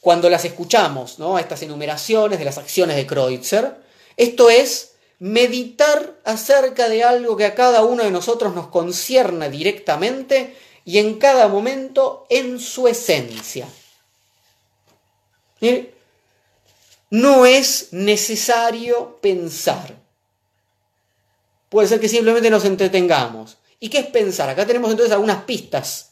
cuando 0.00 0.30
las 0.30 0.44
escuchamos, 0.44 1.18
¿no? 1.18 1.36
Estas 1.36 1.62
enumeraciones 1.62 2.38
de 2.38 2.44
las 2.44 2.58
acciones 2.58 2.94
de 2.94 3.06
Kreutzer. 3.08 3.74
Esto 4.16 4.50
es 4.50 4.93
meditar 5.18 6.14
acerca 6.24 6.88
de 6.88 7.04
algo 7.04 7.36
que 7.36 7.44
a 7.44 7.54
cada 7.54 7.84
uno 7.84 8.04
de 8.04 8.10
nosotros 8.10 8.54
nos 8.54 8.68
concierne 8.68 9.50
directamente 9.50 10.56
y 10.84 10.98
en 10.98 11.18
cada 11.18 11.48
momento 11.48 12.26
en 12.28 12.60
su 12.60 12.88
esencia. 12.88 13.66
No 17.10 17.46
es 17.46 17.88
necesario 17.92 19.18
pensar. 19.20 19.94
Puede 21.68 21.88
ser 21.88 22.00
que 22.00 22.08
simplemente 22.08 22.50
nos 22.50 22.64
entretengamos. 22.64 23.56
¿Y 23.80 23.88
qué 23.88 24.00
es 24.00 24.06
pensar? 24.06 24.48
Acá 24.48 24.66
tenemos 24.66 24.90
entonces 24.90 25.12
algunas 25.12 25.44
pistas 25.44 26.10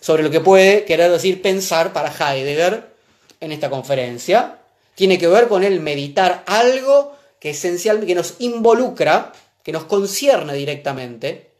sobre 0.00 0.22
lo 0.22 0.30
que 0.30 0.40
puede 0.40 0.84
querer 0.84 1.10
decir 1.10 1.42
pensar 1.42 1.92
para 1.92 2.12
Heidegger 2.12 2.94
en 3.40 3.52
esta 3.52 3.70
conferencia. 3.70 4.58
Tiene 4.94 5.18
que 5.18 5.28
ver 5.28 5.48
con 5.48 5.64
el 5.64 5.80
meditar 5.80 6.44
algo 6.46 7.15
que 7.40 7.52
que 7.52 8.14
nos 8.14 8.34
involucra, 8.38 9.32
que 9.62 9.72
nos 9.72 9.84
concierne 9.84 10.54
directamente. 10.54 11.52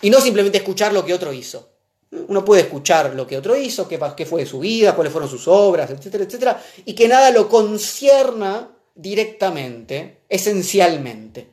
Y 0.00 0.10
no 0.10 0.20
simplemente 0.20 0.58
escuchar 0.58 0.92
lo 0.92 1.04
que 1.04 1.14
otro 1.14 1.32
hizo. 1.32 1.70
Uno 2.10 2.44
puede 2.44 2.62
escuchar 2.62 3.14
lo 3.14 3.26
que 3.26 3.36
otro 3.36 3.56
hizo, 3.56 3.86
qué, 3.86 4.00
qué 4.16 4.24
fue 4.24 4.42
de 4.42 4.46
su 4.46 4.60
vida, 4.60 4.94
cuáles 4.94 5.12
fueron 5.12 5.28
sus 5.28 5.46
obras, 5.46 5.90
etcétera, 5.90 6.24
etcétera, 6.24 6.62
y 6.84 6.94
que 6.94 7.06
nada 7.06 7.30
lo 7.30 7.48
concierna 7.48 8.70
directamente, 8.94 10.22
esencialmente. 10.28 11.50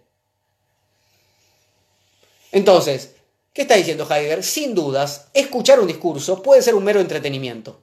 Entonces, 2.51 3.15
¿qué 3.51 3.63
está 3.63 3.75
diciendo 3.75 4.07
Heidegger? 4.09 4.43
Sin 4.43 4.73
dudas, 4.73 5.27
escuchar 5.33 5.79
un 5.79 5.87
discurso 5.87 6.41
puede 6.41 6.61
ser 6.61 6.73
un 6.73 6.85
mero 6.85 7.01
entretenimiento. 7.01 7.81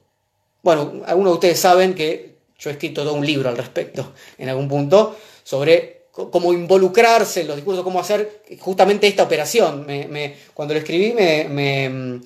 Bueno, 0.63 1.03
algunos 1.05 1.33
de 1.33 1.35
ustedes 1.35 1.59
saben 1.59 1.93
que 1.93 2.32
yo 2.57 2.69
he 2.69 2.73
escrito 2.73 3.03
todo 3.03 3.13
un 3.13 3.25
libro 3.25 3.49
al 3.49 3.57
respecto, 3.57 4.13
en 4.37 4.49
algún 4.49 4.67
punto, 4.67 5.17
sobre 5.43 6.03
cómo 6.13 6.53
involucrarse 6.53 7.41
en 7.41 7.47
los 7.47 7.55
discursos, 7.55 7.83
cómo 7.83 7.99
hacer 7.99 8.43
justamente 8.59 9.07
esta 9.07 9.23
operación. 9.23 9.87
cuando 10.53 10.73
lo 10.73 10.79
escribí 10.79 11.11
me, 11.13 11.89
mm, 11.89 12.23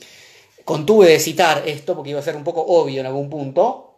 contuve 0.65 1.07
de 1.07 1.19
citar 1.19 1.63
esto, 1.65 1.95
porque 1.95 2.09
iba 2.09 2.19
a 2.19 2.23
ser 2.23 2.35
un 2.35 2.43
poco 2.43 2.61
obvio 2.61 2.99
en 2.99 3.07
algún 3.07 3.29
punto. 3.29 3.95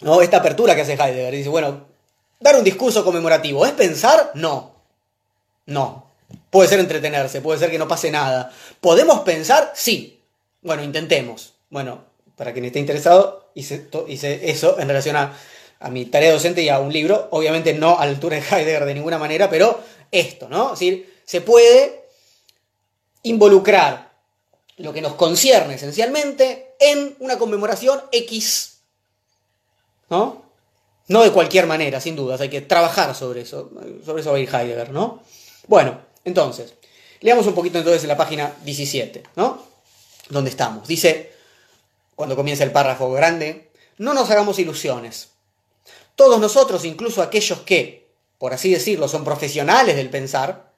¿No? 0.00 0.20
Esta 0.20 0.38
apertura 0.38 0.74
que 0.74 0.80
hace 0.80 0.94
Heidegger. 0.94 1.32
Dice, 1.32 1.48
bueno, 1.48 1.86
dar 2.40 2.56
un 2.56 2.64
discurso 2.64 3.04
conmemorativo, 3.04 3.64
¿es 3.64 3.72
pensar? 3.72 4.32
No. 4.34 4.72
No. 5.66 6.10
Puede 6.50 6.68
ser 6.68 6.80
entretenerse, 6.80 7.40
puede 7.40 7.60
ser 7.60 7.70
que 7.70 7.78
no 7.78 7.86
pase 7.86 8.10
nada. 8.10 8.52
¿Podemos 8.80 9.20
pensar? 9.20 9.72
Sí. 9.76 10.20
Bueno, 10.60 10.82
intentemos. 10.82 11.54
Bueno, 11.70 12.04
para 12.36 12.52
quien 12.52 12.64
esté 12.64 12.78
interesado, 12.78 13.50
hice, 13.54 13.88
eso 14.42 14.78
en 14.78 14.88
relación 14.88 15.16
a, 15.16 15.36
mi 15.90 16.04
tarea 16.04 16.32
docente 16.32 16.62
y 16.62 16.68
a 16.68 16.78
un 16.78 16.92
libro, 16.92 17.26
obviamente 17.32 17.74
no 17.74 17.98
a 17.98 18.04
la 18.04 18.12
altura 18.12 18.36
de 18.36 18.42
Heidegger 18.42 18.84
de 18.84 18.94
ninguna 18.94 19.18
manera, 19.18 19.50
pero 19.50 19.80
esto, 20.12 20.48
¿no? 20.48 20.74
Es 20.74 20.78
decir, 20.78 21.12
se 21.24 21.40
puede 21.40 22.04
involucrar 23.24 24.12
lo 24.76 24.92
que 24.92 25.00
nos 25.00 25.14
concierne 25.14 25.74
esencialmente 25.74 26.74
en 26.78 27.16
una 27.18 27.36
conmemoración 27.36 28.00
X, 28.12 28.78
¿no? 30.08 30.44
No 31.08 31.22
de 31.22 31.32
cualquier 31.32 31.66
manera, 31.66 32.00
sin 32.00 32.14
dudas, 32.14 32.40
hay 32.40 32.48
que 32.48 32.60
trabajar 32.60 33.12
sobre 33.16 33.40
eso, 33.40 33.70
sobre 34.04 34.20
eso 34.20 34.30
va 34.30 34.36
a 34.36 34.40
ir 34.40 34.54
Heidegger, 34.54 34.90
¿no? 34.90 35.20
Bueno, 35.66 35.98
entonces, 36.24 36.74
leamos 37.20 37.46
un 37.48 37.54
poquito 37.54 37.78
entonces 37.78 38.02
en 38.04 38.08
la 38.08 38.16
página 38.16 38.54
17, 38.62 39.24
¿no? 39.34 39.64
Donde 40.28 40.50
estamos. 40.50 40.86
Dice, 40.86 41.31
cuando 42.14 42.36
comienza 42.36 42.64
el 42.64 42.72
párrafo 42.72 43.10
grande, 43.12 43.70
no 43.98 44.14
nos 44.14 44.30
hagamos 44.30 44.58
ilusiones. 44.58 45.30
Todos 46.16 46.40
nosotros, 46.40 46.84
incluso 46.84 47.22
aquellos 47.22 47.60
que, 47.60 48.10
por 48.38 48.52
así 48.52 48.72
decirlo, 48.72 49.08
son 49.08 49.24
profesionales 49.24 49.96
del 49.96 50.10
pensar, 50.10 50.72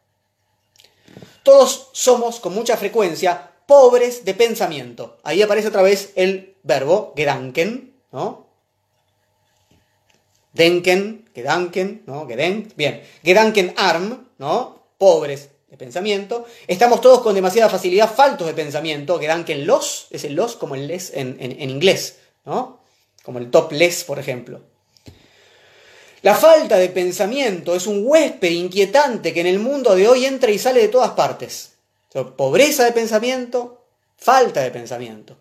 todos 1.43 1.91
somos 1.93 2.41
con 2.41 2.55
mucha 2.55 2.77
frecuencia 2.77 3.51
pobres 3.67 4.25
de 4.25 4.35
pensamiento. 4.35 5.19
Ahí 5.23 5.43
aparece 5.43 5.69
otra 5.69 5.83
vez 5.83 6.13
el 6.17 6.57
verbo 6.63 7.13
gedanken, 7.17 7.95
¿no? 8.13 8.47
Denken, 10.53 11.29
gedanken, 11.35 12.03
¿no? 12.07 12.27
Gedenk, 12.27 12.77
bien. 12.77 13.03
Gedanken 13.23 13.75
arm, 13.77 14.29
¿no? 14.39 14.85
Pobres 14.99 15.51
de 15.75 15.85
pensamiento. 15.85 16.47
Estamos 16.69 17.01
todos 17.01 17.21
con 17.21 17.35
demasiada 17.35 17.69
facilidad 17.69 18.13
faltos 18.13 18.47
de 18.47 18.55
pensamiento. 18.55 19.19
Gedanken 19.19 19.67
los, 19.67 20.07
es 20.11 20.23
el 20.23 20.35
los 20.35 20.55
como 20.55 20.77
el 20.77 20.87
les 20.87 21.13
en, 21.13 21.37
en 21.41 21.69
inglés, 21.69 22.19
¿no? 22.45 22.81
Como 23.25 23.41
el 23.41 23.51
top 23.51 23.73
les, 23.73 24.05
por 24.05 24.21
ejemplo. 24.21 24.61
La 26.23 26.35
falta 26.35 26.77
de 26.77 26.89
pensamiento 26.89 27.75
es 27.75 27.87
un 27.87 28.03
huésped 28.07 28.51
inquietante 28.51 29.35
que 29.35 29.41
en 29.41 29.49
el 29.49 29.59
mundo 29.59 29.97
de 29.97 30.09
hoy 30.09 30.25
entra 30.25 30.51
y 30.51 30.59
sale 30.59 30.81
de 30.81 30.89
todas 30.89 31.11
partes. 31.11 31.73
pobreza 32.37 32.85
de 32.85 32.93
pensamiento, 32.93 33.85
falta 34.17 34.63
de 34.63 34.71
pensamiento. 34.71 35.37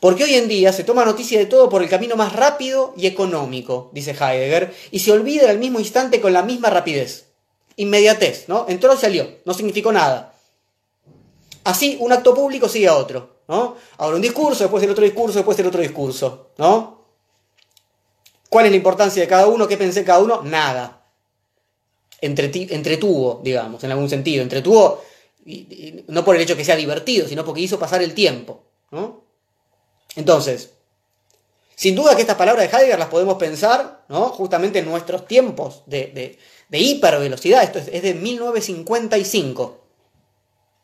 Porque 0.00 0.24
hoy 0.24 0.34
en 0.34 0.48
día 0.48 0.72
se 0.72 0.84
toma 0.84 1.04
noticia 1.04 1.38
de 1.38 1.44
todo 1.44 1.68
por 1.68 1.82
el 1.82 1.90
camino 1.90 2.16
más 2.16 2.32
rápido 2.32 2.94
y 2.96 3.06
económico, 3.06 3.90
dice 3.92 4.12
Heidegger, 4.12 4.74
y 4.90 5.00
se 5.00 5.12
olvida 5.12 5.50
al 5.50 5.58
mismo 5.58 5.78
instante 5.78 6.22
con 6.22 6.32
la 6.32 6.42
misma 6.42 6.70
rapidez. 6.70 7.29
Inmediatez, 7.80 8.44
¿no? 8.46 8.66
Entró 8.68 8.92
y 8.92 8.98
salió, 8.98 9.38
no 9.46 9.54
significó 9.54 9.90
nada. 9.90 10.34
Así, 11.64 11.96
un 11.98 12.12
acto 12.12 12.34
público 12.34 12.68
sigue 12.68 12.88
a 12.88 12.94
otro, 12.94 13.38
¿no? 13.48 13.74
Ahora 13.96 14.16
un 14.16 14.22
discurso, 14.22 14.64
después 14.64 14.82
el 14.84 14.90
otro 14.90 15.02
discurso, 15.04 15.38
después 15.38 15.58
el 15.58 15.66
otro 15.66 15.80
discurso, 15.80 16.50
¿no? 16.58 17.06
¿Cuál 18.50 18.66
es 18.66 18.72
la 18.72 18.76
importancia 18.76 19.22
de 19.22 19.28
cada 19.28 19.46
uno? 19.46 19.66
¿Qué 19.66 19.78
pensé 19.78 20.04
cada 20.04 20.18
uno? 20.18 20.42
Nada. 20.42 21.06
entretuvo, 22.20 23.40
digamos, 23.42 23.82
en 23.82 23.92
algún 23.92 24.10
sentido. 24.10 24.42
Entretuvo, 24.42 25.02
no 26.08 26.22
por 26.22 26.36
el 26.36 26.42
hecho 26.42 26.56
que 26.56 26.64
sea 26.66 26.76
divertido, 26.76 27.28
sino 27.28 27.46
porque 27.46 27.62
hizo 27.62 27.78
pasar 27.78 28.02
el 28.02 28.12
tiempo. 28.12 28.62
Entonces, 30.16 30.72
sin 31.76 31.94
duda 31.94 32.14
que 32.14 32.20
estas 32.20 32.36
palabras 32.36 32.70
de 32.70 32.76
Heidegger 32.76 32.98
las 32.98 33.08
podemos 33.08 33.36
pensar 33.38 33.99
¿no? 34.10 34.28
justamente 34.28 34.80
en 34.80 34.84
nuestros 34.84 35.26
tiempos 35.26 35.82
de, 35.86 36.38
hipervelocidad. 36.70 37.62
Esto 37.62 37.78
es, 37.78 37.88
es, 37.88 38.02
de 38.02 38.12
1955. 38.12 39.80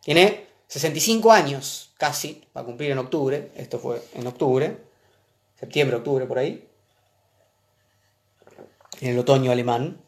Tiene 0.03 0.47
65 0.69 1.31
años, 1.31 1.91
casi, 1.99 2.43
va 2.57 2.63
a 2.63 2.65
cumplir 2.65 2.93
en 2.93 2.99
octubre. 2.99 3.51
Esto 3.55 3.79
fue 3.79 4.01
en 4.15 4.27
octubre, 4.27 4.79
septiembre, 5.61 5.97
octubre, 5.97 6.25
por 6.25 6.39
ahí 6.39 6.67
en 9.01 9.11
el 9.11 9.19
otoño 9.19 9.53
alemán. 9.53 10.01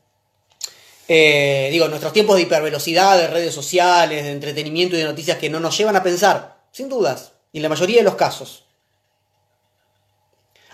Eh, 1.06 1.68
digo, 1.72 1.88
nuestros 1.88 2.12
tiempos 2.12 2.36
de 2.36 2.42
hipervelocidad, 2.42 3.18
de 3.18 3.28
redes 3.28 3.54
sociales, 3.54 4.24
de 4.24 4.32
entretenimiento 4.32 4.96
y 4.96 4.98
de 4.98 5.04
noticias 5.04 5.38
que 5.38 5.48
no 5.48 5.60
nos 5.60 5.76
llevan 5.76 5.96
a 5.96 6.02
pensar, 6.02 6.60
sin 6.70 6.88
dudas, 6.88 7.32
y 7.52 7.58
en 7.58 7.62
la 7.62 7.68
mayoría 7.68 7.98
de 7.98 8.04
los 8.04 8.14
casos. 8.14 8.66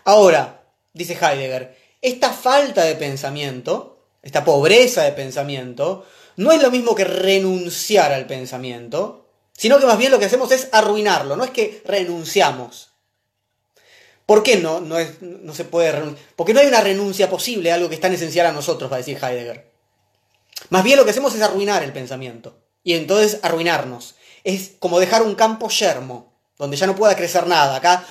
Ahora, 0.05 0.65
dice 0.93 1.15
Heidegger, 1.15 1.77
esta 2.05 2.33
falta 2.33 2.85
de 2.85 2.95
pensamiento, 2.95 3.99
esta 4.23 4.45
pobreza 4.45 5.03
de 5.03 5.13
pensamiento, 5.13 6.07
no 6.37 6.53
es 6.53 6.63
lo 6.63 6.71
mismo 6.71 6.95
que 6.95 7.05
renunciar 7.05 8.13
al 8.13 8.27
pensamiento, 8.27 9.27
sino 9.53 9.79
que 9.79 9.87
más 9.87 9.99
bien 9.99 10.11
lo 10.11 10.19
que 10.19 10.27
hacemos 10.27 10.53
es 10.53 10.69
arruinarlo, 10.73 11.37
no 11.37 11.45
es 11.45 11.51
que 11.51 11.83
renunciamos, 11.85 12.95
¿Por 14.27 14.43
qué 14.43 14.57
no, 14.57 14.81
no, 14.81 15.55
se 15.55 15.65
puede 15.65 15.93
renunciar? 15.93 16.29
Porque 16.35 16.55
no 16.55 16.61
hay 16.61 16.67
una 16.67 16.81
renuncia 16.81 17.29
posible 17.29 17.71
a 17.71 17.75
algo 17.75 17.89
que 17.89 17.97
es 17.97 18.01
tan 18.01 18.15
esencial 18.15 18.47
a 18.47 18.53
nosotros, 18.53 18.91
va 18.91 18.97
a 18.97 18.99
decir 18.99 19.19
Heidegger. 19.23 19.71
Más 20.71 20.83
bien 20.83 20.97
lo 20.97 21.05
que 21.05 21.11
hacemos 21.11 21.35
es 21.35 21.43
arruinar 21.43 21.83
el 21.83 21.93
pensamiento. 21.93 22.59
Y 22.83 22.95
entonces 22.95 23.41
arruinarnos. 23.43 24.15
Es 24.43 24.73
como 24.79 24.99
dejar 24.99 25.23
un 25.23 25.35
campo 25.35 25.69
yermo, 25.69 26.33
donde 26.57 26.77
ya 26.77 26.87
no 26.87 26.97
pueda 26.97 27.17
crecer 27.17 27.47
nada. 27.47 27.77
Acá 27.77 28.07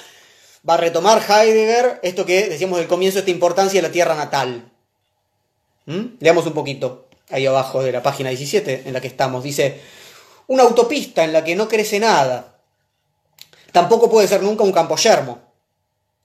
va 0.68 0.76
a 0.76 0.78
retomar 0.78 1.22
Heidegger 1.22 2.00
esto 2.04 2.26
que 2.26 2.48
decíamos 2.48 2.80
del 2.80 2.88
comienzo, 2.88 3.20
esta 3.20 3.32
importancia 3.32 3.82
de 3.82 3.88
la 3.88 3.92
tierra 3.92 4.16
natal. 4.16 4.72
¿Mm? 5.86 6.18
Leamos 6.20 6.46
un 6.46 6.54
poquito 6.54 7.08
ahí 7.30 7.46
abajo 7.46 7.84
de 7.84 7.92
la 7.92 8.02
página 8.02 8.30
17 8.30 8.84
en 8.86 8.94
la 8.94 9.02
que 9.02 9.08
estamos. 9.08 9.44
Dice, 9.44 9.82
una 10.48 10.64
autopista 10.64 11.24
en 11.24 11.34
la 11.34 11.44
que 11.44 11.56
no 11.56 11.68
crece 11.68 12.00
nada. 12.00 12.58
Tampoco 13.72 14.10
puede 14.10 14.28
ser 14.28 14.42
nunca 14.44 14.64
un 14.64 14.72
campo 14.72 14.96
yermo. 14.96 15.40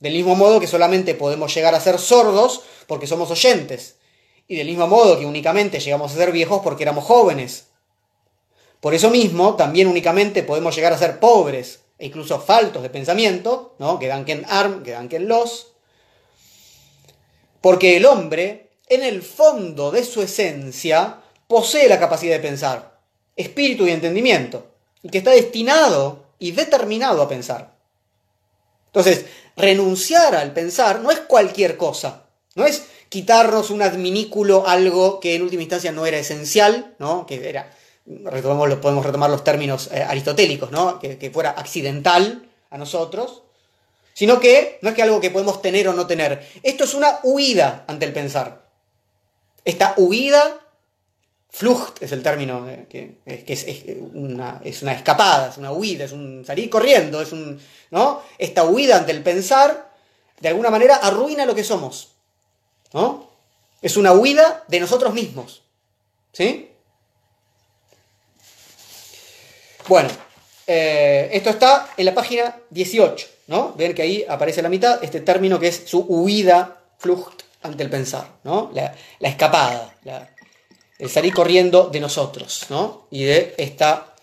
Del 0.00 0.12
mismo 0.12 0.36
modo 0.36 0.60
que 0.60 0.68
solamente 0.68 1.14
podemos 1.14 1.52
llegar 1.52 1.74
a 1.74 1.80
ser 1.80 1.98
sordos 1.98 2.62
porque 2.86 3.06
somos 3.06 3.30
oyentes. 3.30 3.96
Y 4.46 4.56
del 4.56 4.68
mismo 4.68 4.86
modo 4.86 5.18
que 5.18 5.26
únicamente 5.26 5.80
llegamos 5.80 6.12
a 6.12 6.16
ser 6.16 6.30
viejos 6.30 6.60
porque 6.62 6.84
éramos 6.84 7.04
jóvenes. 7.04 7.66
Por 8.80 8.94
eso 8.94 9.10
mismo, 9.10 9.56
también 9.56 9.88
únicamente 9.88 10.44
podemos 10.44 10.76
llegar 10.76 10.92
a 10.92 10.98
ser 10.98 11.18
pobres 11.18 11.80
e 11.98 12.06
incluso 12.06 12.40
faltos 12.40 12.82
de 12.82 12.90
pensamiento, 12.90 13.74
¿no? 13.78 13.98
que 13.98 14.10
Duncan 14.10 14.44
Arm, 14.48 14.82
que 14.82 14.94
Duncan 14.94 15.26
Los. 15.26 15.72
Porque 17.60 17.96
el 17.96 18.06
hombre, 18.06 18.70
en 18.88 19.02
el 19.02 19.22
fondo 19.22 19.90
de 19.90 20.04
su 20.04 20.22
esencia, 20.22 21.20
posee 21.48 21.88
la 21.88 21.98
capacidad 21.98 22.36
de 22.36 22.42
pensar, 22.42 23.00
espíritu 23.34 23.86
y 23.86 23.90
entendimiento, 23.90 24.70
y 25.02 25.08
que 25.08 25.18
está 25.18 25.32
destinado 25.32 26.26
y 26.38 26.52
determinado 26.52 27.22
a 27.22 27.28
pensar. 27.28 27.74
Entonces, 28.86 29.26
renunciar 29.56 30.36
al 30.36 30.52
pensar 30.52 31.00
no 31.00 31.10
es 31.10 31.18
cualquier 31.20 31.76
cosa, 31.76 32.26
no 32.54 32.64
es 32.64 32.84
quitarnos 33.08 33.70
un 33.70 33.82
adminículo, 33.82 34.66
algo 34.66 35.20
que 35.20 35.34
en 35.34 35.42
última 35.42 35.62
instancia 35.62 35.92
no 35.92 36.06
era 36.06 36.18
esencial, 36.18 36.94
¿no? 36.98 37.26
que 37.26 37.48
era, 37.48 37.74
podemos 38.08 39.04
retomar 39.04 39.30
los 39.30 39.44
términos 39.44 39.90
eh, 39.92 40.02
aristotélicos, 40.02 40.70
¿no? 40.70 40.98
que, 40.98 41.30
fuera 41.32 41.50
accidental 41.50 42.48
a 42.70 42.78
nosotros, 42.78 43.42
sino 44.14 44.40
que 44.40 44.78
no 44.82 44.90
es 44.90 44.94
que 44.94 45.02
algo 45.02 45.20
que 45.20 45.30
podemos 45.30 45.60
tener 45.60 45.88
o 45.88 45.92
no 45.92 46.06
tener. 46.06 46.46
Esto 46.62 46.84
es 46.84 46.94
una 46.94 47.20
huida 47.22 47.84
ante 47.86 48.06
el 48.06 48.12
pensar. 48.12 48.66
Esta 49.64 49.94
huida, 49.96 50.58
Flucht 51.50 52.02
es 52.02 52.12
el 52.12 52.22
término, 52.22 52.66
eh, 52.68 52.86
que, 52.88 53.18
es, 53.46 53.66
una, 54.14 54.60
es, 54.64 54.82
una, 54.82 54.92
escapada, 54.92 55.50
es 55.50 55.58
una 55.58 55.72
huida, 55.72 56.04
es 56.04 56.12
un 56.12 56.44
salir 56.46 56.70
corriendo, 56.70 57.20
es 57.20 57.32
un, 57.32 57.60
¿no? 57.90 58.22
Esta 58.38 58.64
huida 58.64 58.96
ante 58.96 59.12
el 59.12 59.22
pensar, 59.22 59.92
de 60.40 60.48
alguna 60.48 60.70
manera, 60.70 60.96
arruina 60.96 61.44
lo 61.44 61.54
que 61.54 61.64
somos, 61.64 62.12
¿no? 62.92 63.28
Es 63.82 63.96
una 63.96 64.12
huida 64.12 64.64
de 64.68 64.80
nosotros 64.80 65.12
mismos, 65.12 65.62
¿sí? 66.32 66.67
Bueno, 69.88 70.10
eh, 70.66 71.30
esto 71.32 71.48
está 71.48 71.94
en 71.96 72.04
la 72.04 72.14
página 72.14 72.54
18, 72.68 73.26
¿no? 73.46 73.72
Ven 73.72 73.94
que 73.94 74.02
ahí 74.02 74.24
aparece 74.28 74.60
la 74.60 74.68
mitad 74.68 75.02
este 75.02 75.22
término 75.22 75.58
que 75.58 75.68
es 75.68 75.84
su 75.86 76.00
huida, 76.00 76.82
flucht, 76.98 77.42
ante 77.62 77.82
el 77.82 77.90
pensar, 77.90 78.38
¿no? 78.44 78.70
La, 78.74 78.94
escapada, 79.20 79.96
el 80.98 81.08
salir 81.08 81.32
corriendo 81.32 81.88
de 81.88 82.00
nosotros, 82.00 82.66
¿no? 82.68 83.06
Y 83.10 83.24
de 83.24 83.54
esta 83.56 84.14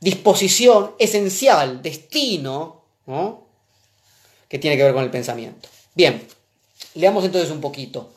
disposición 0.00 0.94
esencial, 0.98 1.82
destino, 1.82 2.82
¿no? 3.06 3.46
que 4.48 4.58
tiene 4.58 4.76
que 4.76 4.82
ver 4.82 4.92
con 4.92 5.04
el 5.04 5.10
pensamiento. 5.10 5.68
Bien, 5.94 6.26
leamos 6.94 7.24
entonces 7.24 7.50
un 7.50 7.60
poquito 7.60 8.12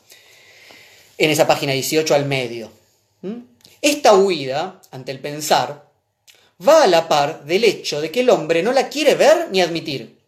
en 1.16 1.30
esa 1.30 1.46
página 1.46 1.72
18 1.72 2.14
al 2.14 2.26
medio. 2.26 2.70
Esta 3.80 4.14
huida 4.14 4.80
ante 4.90 5.12
el 5.12 5.20
pensar 5.20 5.85
va 6.66 6.84
a 6.84 6.86
la 6.86 7.08
par 7.08 7.44
del 7.44 7.64
hecho 7.64 8.00
de 8.00 8.10
que 8.10 8.20
el 8.20 8.30
hombre 8.30 8.62
no 8.62 8.72
la 8.72 8.88
quiere 8.88 9.14
ver 9.14 9.48
ni 9.50 9.60
admitir. 9.60 10.18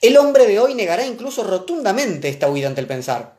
El 0.00 0.16
hombre 0.16 0.46
de 0.46 0.58
hoy 0.58 0.74
negará 0.74 1.04
incluso 1.04 1.44
rotundamente 1.44 2.28
esta 2.28 2.48
huida 2.48 2.68
ante 2.68 2.80
el 2.80 2.86
pensar. 2.86 3.36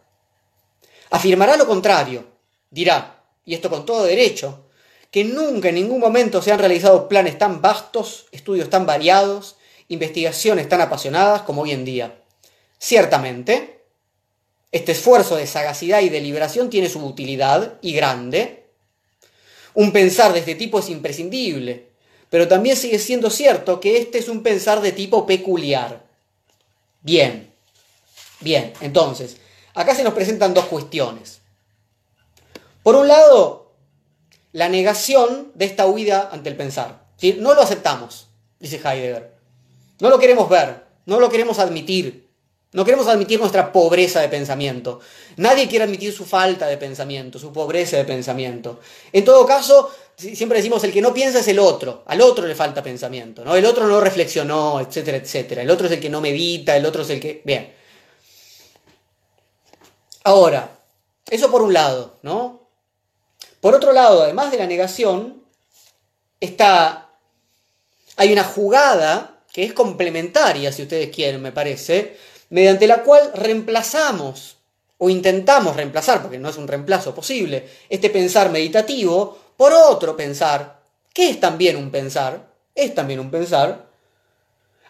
Afirmará 1.10 1.58
lo 1.58 1.68
contrario. 1.68 2.26
Dirá, 2.70 3.24
y 3.46 3.56
esto 3.56 3.70
con 3.70 3.86
todo 3.86 4.04
derecho, 4.04 4.66
que 5.10 5.24
nunca 5.24 5.70
en 5.70 5.76
ningún 5.76 6.00
momento 6.00 6.42
se 6.42 6.52
han 6.52 6.60
realizado 6.60 7.10
planes 7.10 7.38
tan 7.38 7.62
vastos, 7.62 8.28
estudios 8.32 8.70
tan 8.70 8.86
variados 8.86 9.56
investigaciones 9.92 10.70
tan 10.70 10.80
apasionadas 10.80 11.42
como 11.42 11.64
hoy 11.64 11.72
en 11.72 11.84
día. 11.84 12.16
Ciertamente, 12.80 13.82
este 14.72 14.94
esfuerzo 14.94 15.36
de 15.36 15.48
sagacidad 15.48 16.00
y 16.00 16.08
deliberación 16.08 16.70
tiene 16.70 16.88
su 16.88 17.06
utilidad 17.06 17.78
y 17.82 17.92
grande. 17.92 18.61
Un 19.74 19.92
pensar 19.92 20.34
de 20.34 20.40
este 20.40 20.56
tipo 20.56 20.80
es 20.80 20.90
imprescindible, 20.90 21.90
pero 22.30 22.48
también 22.48 22.76
sigue 22.76 23.00
siendo 23.00 23.30
cierto 23.30 23.80
que 23.80 23.98
este 23.98 24.18
es 24.18 24.30
un 24.30 24.44
pensar 24.44 24.82
de 24.82 24.92
tipo 24.92 25.26
peculiar. 25.26 26.06
Bien, 27.02 27.54
bien, 28.40 28.74
entonces, 28.82 29.38
acá 29.74 29.96
se 29.96 30.04
nos 30.04 30.14
presentan 30.14 30.54
dos 30.54 30.66
cuestiones. 30.66 31.42
Por 32.84 32.96
un 32.96 33.08
lado, 33.08 33.74
la 34.52 34.70
negación 34.70 35.52
de 35.56 35.66
esta 35.66 35.86
huida 35.86 36.30
ante 36.32 36.50
el 36.50 36.58
pensar. 36.58 37.06
No 37.38 37.54
lo 37.54 37.62
aceptamos, 37.62 38.28
dice 38.60 38.78
Heidegger. 38.78 39.36
No 40.00 40.10
lo 40.10 40.18
queremos 40.18 40.50
ver, 40.50 40.86
no 41.06 41.20
lo 41.20 41.30
queremos 41.30 41.60
admitir. 41.60 42.31
No 42.74 42.86
queremos 42.86 43.08
admitir 43.08 43.38
nuestra 43.40 43.74
pobreza 43.74 44.22
de 44.22 44.30
pensamiento. 44.30 45.02
Nadie 45.36 45.68
quiere 45.68 45.84
admitir 45.84 46.14
su 46.14 46.26
falta 46.26 46.68
de 46.68 46.78
pensamiento, 46.78 47.38
su 47.38 47.52
pobreza 47.52 47.98
de 47.98 48.06
pensamiento. 48.06 48.80
En 49.12 49.26
todo 49.26 49.46
caso, 49.46 49.92
siempre 50.16 50.60
decimos 50.60 50.82
el 50.86 50.94
que 50.94 51.02
no 51.02 51.14
piensa 51.14 51.40
es 51.40 51.48
el 51.50 51.60
otro. 51.60 52.04
Al 52.06 52.22
otro 52.22 52.48
le 52.48 52.56
falta 52.56 52.82
pensamiento, 52.82 53.44
¿no? 53.44 53.56
El 53.56 53.66
otro 53.66 53.88
no 53.88 54.00
reflexionó, 54.00 54.80
etcétera, 54.80 55.18
etcétera. 55.18 55.64
El 55.64 55.70
otro 55.70 55.88
es 55.88 55.94
el 55.94 56.00
que 56.00 56.10
no 56.10 56.22
medita, 56.22 56.78
el 56.78 56.86
otro 56.86 57.02
es 57.02 57.10
el 57.10 57.20
que. 57.20 57.42
Bien. 57.44 57.74
Ahora, 60.24 60.80
eso 61.30 61.52
por 61.52 61.62
un 61.64 61.74
lado, 61.74 62.20
¿no? 62.22 62.70
Por 63.60 63.76
otro 63.76 63.92
lado, 63.92 64.24
además 64.24 64.50
de 64.50 64.58
la 64.58 64.68
negación, 64.68 65.44
está. 66.40 67.10
Hay 68.16 68.32
una 68.32 68.46
jugada 68.46 69.44
que 69.52 69.64
es 69.64 69.74
complementaria, 69.74 70.72
si 70.72 70.84
ustedes 70.84 71.14
quieren, 71.14 71.42
me 71.42 71.52
parece, 71.52 72.18
mediante 72.52 72.86
la 72.86 73.02
cual 73.02 73.32
reemplazamos 73.34 74.58
o 74.98 75.10
intentamos 75.10 75.76
reemplazar, 75.76 76.22
porque 76.22 76.38
no 76.38 76.50
es 76.50 76.58
un 76.58 76.68
reemplazo 76.68 77.16
posible, 77.16 77.68
este 77.90 78.10
pensar 78.12 78.52
meditativo 78.52 79.38
por 79.58 79.74
otro 79.74 80.16
pensar, 80.16 80.82
que 81.14 81.30
es 81.30 81.40
también 81.40 81.76
un 81.76 81.90
pensar, 81.90 82.54
es 82.76 82.94
también 82.94 83.20
un 83.20 83.32
pensar, 83.32 83.90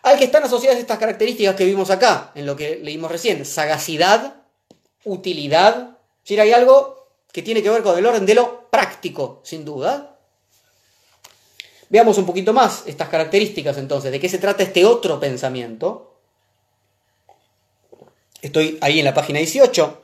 al 0.02 0.18
que 0.18 0.26
están 0.26 0.44
asociadas 0.44 0.80
estas 0.80 0.98
características 0.98 1.56
que 1.56 1.66
vimos 1.66 1.90
acá, 1.92 2.32
en 2.36 2.46
lo 2.46 2.56
que 2.56 2.78
leímos 2.78 3.12
recién, 3.12 3.46
sagacidad, 3.46 4.36
utilidad, 5.06 5.98
si 6.24 6.40
hay 6.40 6.52
algo 6.52 7.08
que 7.32 7.42
tiene 7.42 7.62
que 7.62 7.70
ver 7.70 7.84
con 7.84 7.98
el 7.98 8.06
orden 8.06 8.26
de 8.26 8.36
lo 8.36 8.70
práctico, 8.70 9.42
sin 9.44 9.64
duda. 9.64 10.18
Veamos 11.90 12.18
un 12.18 12.26
poquito 12.26 12.54
más 12.54 12.84
estas 12.88 13.10
características 13.10 13.78
entonces, 13.78 14.12
de 14.12 14.20
qué 14.20 14.28
se 14.28 14.40
trata 14.40 14.64
este 14.64 14.84
otro 14.84 15.20
pensamiento. 15.20 16.11
Estoy 18.42 18.78
ahí 18.82 19.00
en 19.00 19.06
la 19.06 19.14
página 19.14 19.40
18. 19.40 20.02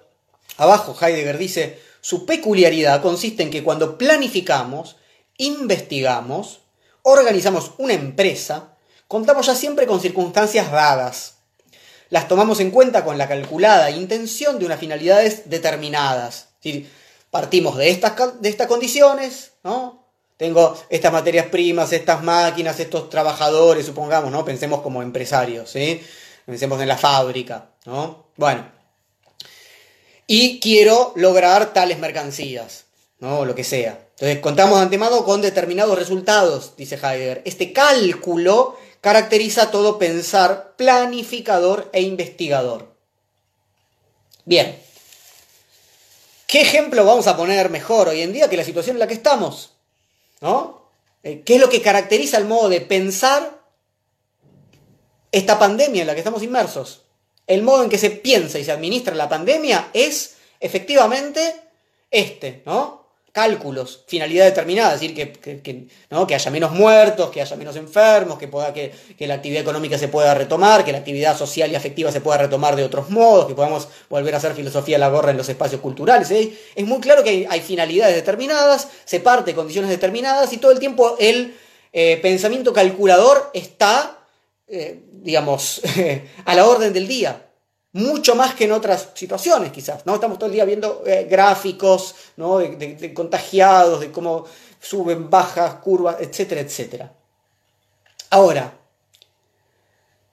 Abajo 0.58 0.96
Heidegger 1.00 1.38
dice, 1.38 1.80
su 2.02 2.26
peculiaridad 2.26 3.02
consiste 3.02 3.44
en 3.44 3.50
que 3.50 3.64
cuando 3.64 3.98
planificamos, 3.98 4.98
investigamos, 5.38 6.62
organizamos 7.02 7.72
una 7.78 7.94
empresa, 7.94 8.76
contamos 9.08 9.48
ya 9.48 9.56
siempre 9.56 9.88
con 9.88 10.00
circunstancias 10.00 10.72
dadas. 10.72 11.36
Las 12.10 12.28
tomamos 12.28 12.60
en 12.60 12.72
cuenta 12.72 13.04
con 13.04 13.18
la 13.18 13.28
calculada 13.28 13.90
intención 13.92 14.60
de 14.60 14.66
unas 14.66 14.80
finalidades 14.80 15.50
determinadas. 15.50 16.50
partimos 17.30 17.76
de 17.78 17.90
estas, 17.90 18.42
de 18.42 18.50
estas 18.50 18.68
condiciones, 18.68 19.52
¿no? 19.64 20.06
Tengo 20.38 20.78
estas 20.90 21.12
materias 21.12 21.48
primas, 21.48 21.92
estas 21.92 22.24
máquinas, 22.24 22.80
estos 22.80 23.10
trabajadores, 23.10 23.86
supongamos, 23.86 24.32
¿no? 24.32 24.46
Pensemos 24.46 24.82
como 24.82 25.02
empresarios, 25.02 25.72
¿sí? 25.72 26.02
Pensemos 26.48 26.82
en 26.82 26.88
la 26.88 26.98
fábrica, 26.98 27.72
¿no? 27.84 28.28
Bueno. 28.38 28.72
Y 30.28 30.62
quiero 30.62 31.12
lograr 31.18 31.74
tales 31.74 32.00
mercancías, 32.00 32.86
¿no? 33.20 33.44
Lo 33.44 33.54
que 33.54 33.66
sea. 33.66 34.00
Entonces, 34.12 34.40
contamos 34.40 34.78
de 34.78 34.84
antemano 34.84 35.26
con 35.26 35.42
determinados 35.42 36.00
resultados, 36.00 36.74
dice 36.78 36.96
Heidegger. 36.96 37.42
Este 37.44 37.74
cálculo 37.74 38.78
caracteriza 39.02 39.72
todo 39.72 40.00
pensar 40.00 40.76
planificador 40.78 41.90
e 41.92 42.02
investigador. 42.02 42.96
Bien. 44.46 44.82
¿Qué 46.48 46.62
ejemplo 46.62 47.04
vamos 47.04 47.28
a 47.28 47.36
poner 47.36 47.70
mejor 47.70 48.08
hoy 48.08 48.22
en 48.22 48.32
día 48.32 48.50
que 48.50 48.56
la 48.56 48.64
situación 48.64 48.96
en 48.96 49.02
la 49.02 49.08
que 49.08 49.16
estamos? 49.16 49.74
¿No? 50.40 50.92
Eh, 51.24 51.42
¿Qué 51.46 51.56
es 51.56 51.62
lo 51.62 51.70
que 51.70 51.82
caracteriza 51.82 52.38
el 52.38 52.46
modo 52.46 52.70
de 52.70 52.80
pensar 52.80 53.57
esta 55.32 55.60
pandemia 55.60 56.02
en 56.02 56.08
la 56.08 56.14
que 56.14 56.20
estamos 56.20 56.44
inmersos, 56.44 57.04
el 57.48 57.64
modo 57.64 57.84
en 57.84 57.90
que 57.90 57.98
se 57.98 58.12
piensa 58.12 58.60
y 58.60 58.66
se 58.66 58.72
administra 58.72 59.16
la 59.16 59.30
pandemia 59.30 59.90
es 59.94 60.36
efectivamente 60.60 61.56
este, 62.12 62.62
¿no? 62.66 63.06
Cálculos, 63.32 64.04
finalidad 64.08 64.46
determinada, 64.46 64.96
es 64.96 65.02
decir, 65.02 65.14
que, 65.14 65.88
¿no? 66.10 66.26
que 66.26 66.34
haya 66.34 66.50
menos 66.50 66.72
muertos, 66.72 67.30
que 67.30 67.40
haya 67.40 67.56
menos 67.56 67.76
enfermos, 67.76 68.40
que, 68.40 68.48
pueda, 68.48 68.74
que, 68.74 68.92
la 69.20 69.36
actividad 69.36 69.62
económica 69.62 69.96
se 70.00 70.08
pueda 70.08 70.34
retomar, 70.34 70.84
que 70.84 70.92
la 70.92 70.98
actividad 70.98 71.38
social 71.38 71.72
y 71.72 71.76
afectiva 71.76 72.12
se 72.12 72.20
pueda 72.20 72.40
retomar 72.40 72.76
de 72.76 72.84
otros 72.84 73.12
modos, 73.12 73.46
que 73.46 73.54
podamos 73.54 73.90
volver 74.10 74.34
a 74.34 74.38
hacer 74.38 74.56
filosofía 74.56 74.98
la 74.98 75.10
gorra 75.10 75.30
en 75.30 75.38
los 75.38 75.48
espacios 75.50 75.82
culturales. 75.82 76.32
¿eh? 76.32 76.52
Es 76.74 76.88
muy 76.88 77.00
claro 77.00 77.24
que 77.24 77.46
hay, 77.48 77.62
finalidades 77.62 78.16
determinadas, 78.16 78.88
se 79.06 79.20
parte 79.20 79.52
de 79.52 79.56
condiciones 79.56 79.92
determinadas 79.92 80.52
y 80.54 80.58
todo 80.58 80.72
el 80.72 80.80
tiempo 80.80 81.16
el 81.20 81.56
eh, 81.94 82.18
pensamiento 82.20 82.74
calculador 82.74 83.52
está 83.54 84.17
eh, 84.68 85.02
digamos, 85.12 85.82
a 86.46 86.56
la 86.56 86.68
orden 86.68 86.94
del 86.94 87.08
día. 87.08 87.44
Mucho 87.94 88.36
más 88.36 88.54
que 88.54 88.66
en 88.66 88.74
otras 88.74 89.10
situaciones, 89.14 89.72
quizás. 89.72 90.06
¿no? 90.06 90.16
Estamos 90.16 90.38
todo 90.38 90.48
el 90.48 90.54
día 90.54 90.66
viendo 90.66 91.04
eh, 91.06 91.26
gráficos 91.30 92.16
¿no? 92.36 92.58
de, 92.58 93.14
contagiados, 93.14 94.02
de 94.02 94.12
cómo 94.12 94.46
suben, 94.80 95.30
bajas, 95.30 95.76
curvas, 95.76 96.18
etcétera, 96.20 96.62
etcétera. 96.62 97.14
Ahora, 98.30 98.78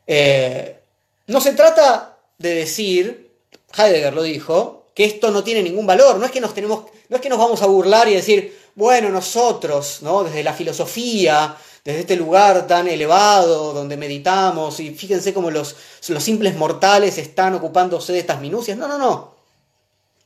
eh, 0.06 0.80
no 1.28 1.40
se 1.40 1.52
trata 1.52 2.18
de 2.36 2.54
decir, 2.54 3.30
Heidegger 3.76 4.12
lo 4.12 4.22
dijo, 4.22 4.86
que 4.94 5.04
esto 5.04 5.30
no 5.30 5.42
tiene 5.42 5.62
ningún 5.62 5.86
valor. 5.86 6.18
No 6.18 6.26
es 6.26 6.30
que 6.30 6.40
nos 6.40 6.54
tenemos, 6.54 6.84
no 7.08 7.16
es 7.16 7.22
que 7.22 7.28
nos 7.28 7.38
vamos 7.38 7.62
a 7.62 7.66
burlar 7.66 8.08
y 8.08 8.14
decir, 8.14 8.58
bueno, 8.74 9.08
nosotros, 9.10 9.98
¿no? 10.02 10.24
Desde 10.24 10.42
la 10.42 10.52
filosofía, 10.52 11.56
desde 11.84 12.00
este 12.00 12.16
lugar 12.16 12.66
tan 12.66 12.88
elevado 12.88 13.74
donde 13.74 13.98
meditamos 13.98 14.80
y 14.80 14.90
fíjense 14.94 15.34
cómo 15.34 15.50
los, 15.50 15.76
simples 16.00 16.56
mortales 16.56 17.18
están 17.18 17.54
ocupándose 17.54 18.14
de 18.14 18.20
estas 18.20 18.40
minucias. 18.40 18.78
No, 18.78 18.88
no, 18.88 18.96
no. 18.96 19.34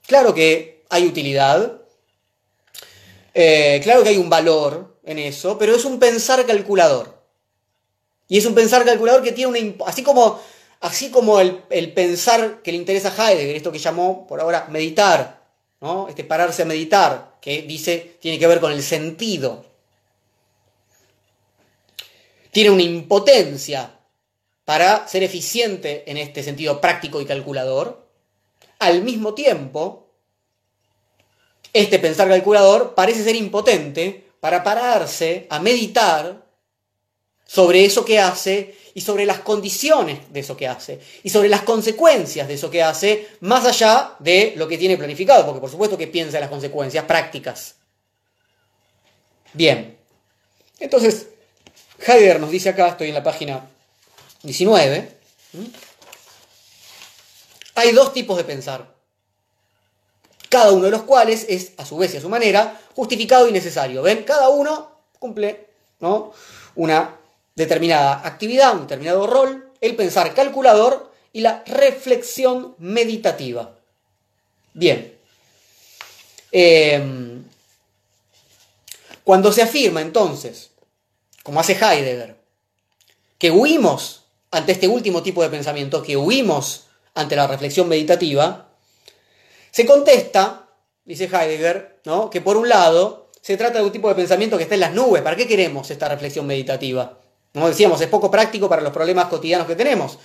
Claro 0.07 0.33
que 0.33 0.85
hay 0.89 1.07
utilidad, 1.07 1.83
eh, 3.35 3.81
claro 3.83 4.05
que 4.05 4.11
hay 4.11 4.19
un 4.19 4.31
valor 4.31 4.99
en 5.05 5.19
eso, 5.19 5.59
pero 5.59 5.75
es 5.75 5.85
un 5.85 5.99
pensar 5.99 6.47
calculador. 6.47 7.19
Y 8.29 8.39
es 8.39 8.47
un 8.47 8.55
pensar 8.55 8.85
calculador 8.85 9.23
que 9.23 9.33
tiene 9.33 9.59
una... 9.59 9.85
Así 9.87 10.03
como, 10.03 10.41
así 10.81 11.11
como 11.11 11.41
el, 11.41 11.65
el 11.71 11.93
pensar 11.93 12.63
que 12.63 12.71
le 12.71 12.79
interesa 12.79 13.13
a 13.17 13.31
Heidegger, 13.31 13.57
esto 13.57 13.73
que 13.73 13.79
llamó 13.79 14.27
por 14.29 14.41
ahora 14.41 14.69
meditar, 14.71 15.43
¿no? 15.81 16.09
Este 16.09 16.25
pararse 16.25 16.63
a 16.63 16.67
meditar, 16.67 17.37
que 17.41 17.63
dice, 17.63 18.17
tiene 18.21 18.39
que 18.39 18.47
ver 18.47 18.61
con 18.61 18.71
el 18.71 18.83
sentido 18.83 19.68
tiene 22.59 22.71
una 22.71 22.83
impotencia 22.83 24.01
para 24.65 25.07
ser 25.07 25.23
eficiente 25.23 26.03
en 26.11 26.17
este 26.17 26.43
sentido 26.43 26.81
práctico 26.81 27.21
y 27.21 27.25
calculador, 27.25 28.11
al 28.81 29.05
mismo 29.05 29.33
tiempo, 29.33 30.09
este 31.73 32.01
pensar 32.01 32.27
calculador 32.29 32.97
parece 32.97 33.23
ser 33.23 33.37
impotente 33.37 34.33
para 34.41 34.65
pararse 34.65 35.47
a 35.51 35.61
meditar 35.61 36.45
sobre 37.47 37.85
eso 37.85 38.05
que 38.05 38.19
hace 38.19 38.77
y 38.93 39.03
sobre 39.03 39.25
las 39.25 39.39
condiciones 39.39 40.33
de 40.33 40.41
eso 40.41 40.57
que 40.57 40.67
hace 40.67 40.99
y 41.23 41.31
sobre 41.31 41.49
las 41.49 41.63
consecuencias 41.63 42.49
de 42.49 42.55
eso 42.55 42.69
que 42.73 42.83
hace, 42.83 43.29
más 43.39 43.67
allá 43.67 44.17
de 44.19 44.55
lo 44.57 44.67
que 44.67 44.79
tiene 44.79 44.97
planificado, 44.97 45.47
porque 45.47 45.61
por 45.61 45.71
supuesto 45.71 45.97
que 45.97 46.09
piensa 46.09 46.39
en 46.39 46.41
las 46.41 46.51
consecuencias 46.51 47.05
prácticas. 47.05 47.77
Bien, 49.53 49.97
entonces 50.81 51.29
Heidegger 51.99 52.41
nos 52.41 52.51
dice 52.51 52.69
acá, 52.69 52.89
estoy 52.89 53.09
en 53.09 53.15
la 53.15 53.23
página 53.23 53.69
19, 54.43 55.19
hay 57.75 57.93
dos 57.93 58.13
tipos 58.13 58.37
de 58.37 58.45
pensar, 58.45 58.95
cada 60.49 60.73
uno 60.73 60.85
de 60.85 60.91
los 60.91 61.03
cuales 61.03 61.47
es, 61.49 61.73
a 61.77 61.85
su 61.85 61.99
vez 61.99 62.15
y 62.15 62.17
a 62.17 62.21
su 62.21 62.29
manera, 62.29 62.81
justificado 62.95 63.49
y 63.49 63.53
necesario. 63.53 64.03
¿Ven? 64.03 64.25
Cada 64.25 64.49
uno 64.49 64.91
cumple 65.19 65.67
¿no? 66.01 66.33
una 66.75 67.17
determinada 67.55 68.27
actividad, 68.27 68.75
un 68.75 68.83
determinado 68.83 69.27
rol, 69.27 69.71
el 69.81 69.95
pensar 69.95 70.33
calculador 70.35 71.13
y 71.33 71.41
la 71.41 71.63
reflexión 71.67 72.75
meditativa. 72.79 73.75
Bien. 74.73 75.17
Em, 76.51 77.45
cuando 79.23 79.53
se 79.53 79.63
afirma 79.63 80.01
entonces 80.01 80.71
como 81.49 81.61
hace 81.61 81.73
Heidegger, 81.73 82.37
que 83.39 83.51
huimos 83.51 84.27
ante 84.51 84.73
este 84.73 84.87
último 84.87 85.23
tipo 85.23 85.43
de 85.43 85.49
pensamiento, 85.49 86.03
que 86.03 86.15
huimos 86.15 86.89
ante 87.15 87.37
la 87.37 87.47
reflexión 87.47 87.89
meditativa, 87.89 88.69
se 89.71 89.87
contesta, 89.87 90.69
dice 91.07 91.25
Heidegger, 91.25 92.01
¿no? 92.05 92.29
que 92.29 92.43
por 92.43 92.59
un 92.59 92.69
lado 92.69 93.31
se 93.41 93.57
trata 93.57 93.79
de 93.79 93.87
un 93.87 93.93
tipo 93.93 94.11
de 94.11 94.15
pensamiento 94.15 94.59
que 94.59 94.65
está 94.65 94.75
en 94.75 94.83
las 94.83 94.93
nubes. 94.93 95.23
¿Para 95.23 95.37
qué 95.37 95.49
queremos 95.49 95.91
esta 95.91 96.07
reflexión 96.07 96.47
meditativa? 96.47 97.19
Como 97.55 97.67
decíamos, 97.67 97.99
es 98.03 98.09
poco 98.09 98.31
práctico 98.31 98.69
para 98.69 98.83
los 98.83 98.93
problemas 98.93 99.29
cotidianos 99.29 99.67
que 99.67 99.75
tenemos. 99.75 100.19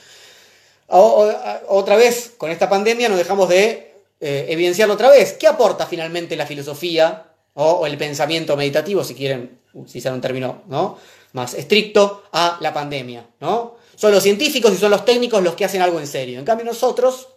otra 0.87 1.95
vez, 1.95 2.33
con 2.37 2.51
esta 2.51 2.67
pandemia 2.67 3.07
nos 3.07 3.17
dejamos 3.17 3.47
de 3.47 3.93
eh, 4.19 4.47
evidenciarlo 4.49 4.95
otra 4.95 5.09
vez. 5.09 5.31
¿Qué 5.39 5.47
aporta 5.47 5.85
finalmente 5.85 6.35
la 6.35 6.45
filosofía 6.45 7.32
o, 7.55 7.85
el 7.85 7.97
pensamiento 7.97 8.57
meditativo, 8.57 9.03
si 9.03 9.15
quieren 9.15 9.59
utilizar 9.73 10.13
un 10.13 10.21
término 10.21 10.63
¿no? 10.67 10.97
más 11.33 11.53
estricto, 11.53 12.23
a 12.31 12.57
la 12.61 12.73
pandemia? 12.73 13.25
¿no? 13.39 13.75
Son 13.95 14.11
los 14.11 14.23
científicos 14.23 14.73
y 14.73 14.77
son 14.77 14.91
los 14.91 15.05
técnicos 15.05 15.43
los 15.43 15.55
que 15.55 15.65
hacen 15.65 15.81
algo 15.81 15.99
en 15.99 16.07
serio. 16.07 16.39
En 16.39 16.45
cambio 16.45 16.65
nosotros, 16.65 17.27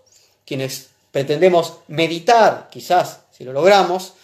quienes 0.44 0.88
pretendemos 1.10 1.78
meditar, 1.88 2.68
quizás 2.70 3.20
si 3.30 3.44
lo 3.44 3.52
logramos, 3.52 4.14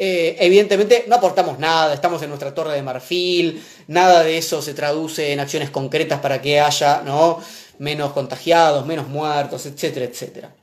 eh, 0.00 0.36
evidentemente 0.38 1.04
no 1.08 1.16
aportamos 1.16 1.58
nada, 1.58 1.92
estamos 1.92 2.22
en 2.22 2.28
nuestra 2.28 2.54
torre 2.54 2.74
de 2.74 2.82
marfil, 2.82 3.64
nada 3.88 4.22
de 4.22 4.38
eso 4.38 4.62
se 4.62 4.72
traduce 4.72 5.32
en 5.32 5.40
acciones 5.40 5.70
concretas 5.70 6.20
para 6.20 6.40
que 6.40 6.60
haya 6.60 7.02
¿no? 7.02 7.42
menos 7.78 8.12
contagiados, 8.12 8.86
menos 8.86 9.08
muertos, 9.08 9.66
etcétera, 9.66 10.06
etcétera. 10.06 10.54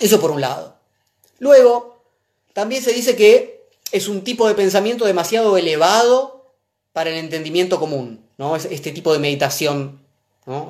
Eso 0.00 0.20
por 0.20 0.32
un 0.32 0.40
lado. 0.40 0.76
Luego, 1.38 2.02
también 2.52 2.82
se 2.82 2.92
dice 2.92 3.14
que 3.14 3.59
es 3.92 4.08
un 4.08 4.22
tipo 4.22 4.48
de 4.48 4.54
pensamiento 4.54 5.04
demasiado 5.04 5.56
elevado 5.56 6.54
para 6.92 7.10
el 7.10 7.16
entendimiento 7.16 7.78
común, 7.78 8.26
¿no? 8.38 8.56
este 8.56 8.92
tipo 8.92 9.12
de 9.12 9.18
meditación 9.18 10.00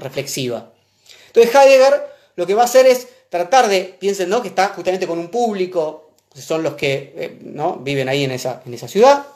reflexiva. 0.00 0.72
Entonces 1.28 1.54
Heidegger 1.54 2.02
lo 2.36 2.46
que 2.46 2.54
va 2.54 2.62
a 2.62 2.66
hacer 2.66 2.86
es 2.86 3.08
tratar 3.28 3.68
de, 3.68 3.96
piensen 3.98 4.28
¿no? 4.28 4.42
que 4.42 4.48
está 4.48 4.68
justamente 4.68 5.06
con 5.06 5.18
un 5.18 5.28
público 5.28 6.10
son 6.34 6.62
los 6.62 6.74
que 6.74 7.12
eh, 7.16 7.38
¿no? 7.42 7.76
viven 7.76 8.08
ahí 8.08 8.24
en 8.24 8.30
esa, 8.30 8.62
ciudad. 8.88 9.26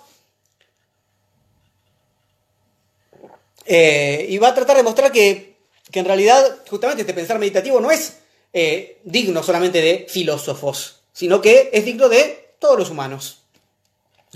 Eh, 3.67 4.27
y 4.29 4.39
va 4.39 4.49
a 4.49 4.55
tratar 4.55 4.77
de 4.77 4.83
mostrar 4.83 5.11
que, 5.11 5.55
en 5.93 6.05
realidad 6.05 6.59
justamente 6.69 7.03
este 7.03 7.15
pensar 7.15 7.39
meditativo 7.39 7.81
no 7.81 7.91
es 7.91 8.19
eh, 8.53 8.99
digno 9.05 9.43
solamente 9.43 9.81
de 9.81 10.07
filósofos, 10.09 11.03
sino 11.13 11.41
que 11.41 11.71
es 11.73 11.85
digno 11.85 12.09
de 12.09 12.57
todos 12.59 12.79
los 12.79 12.91
humanos. 12.91 13.44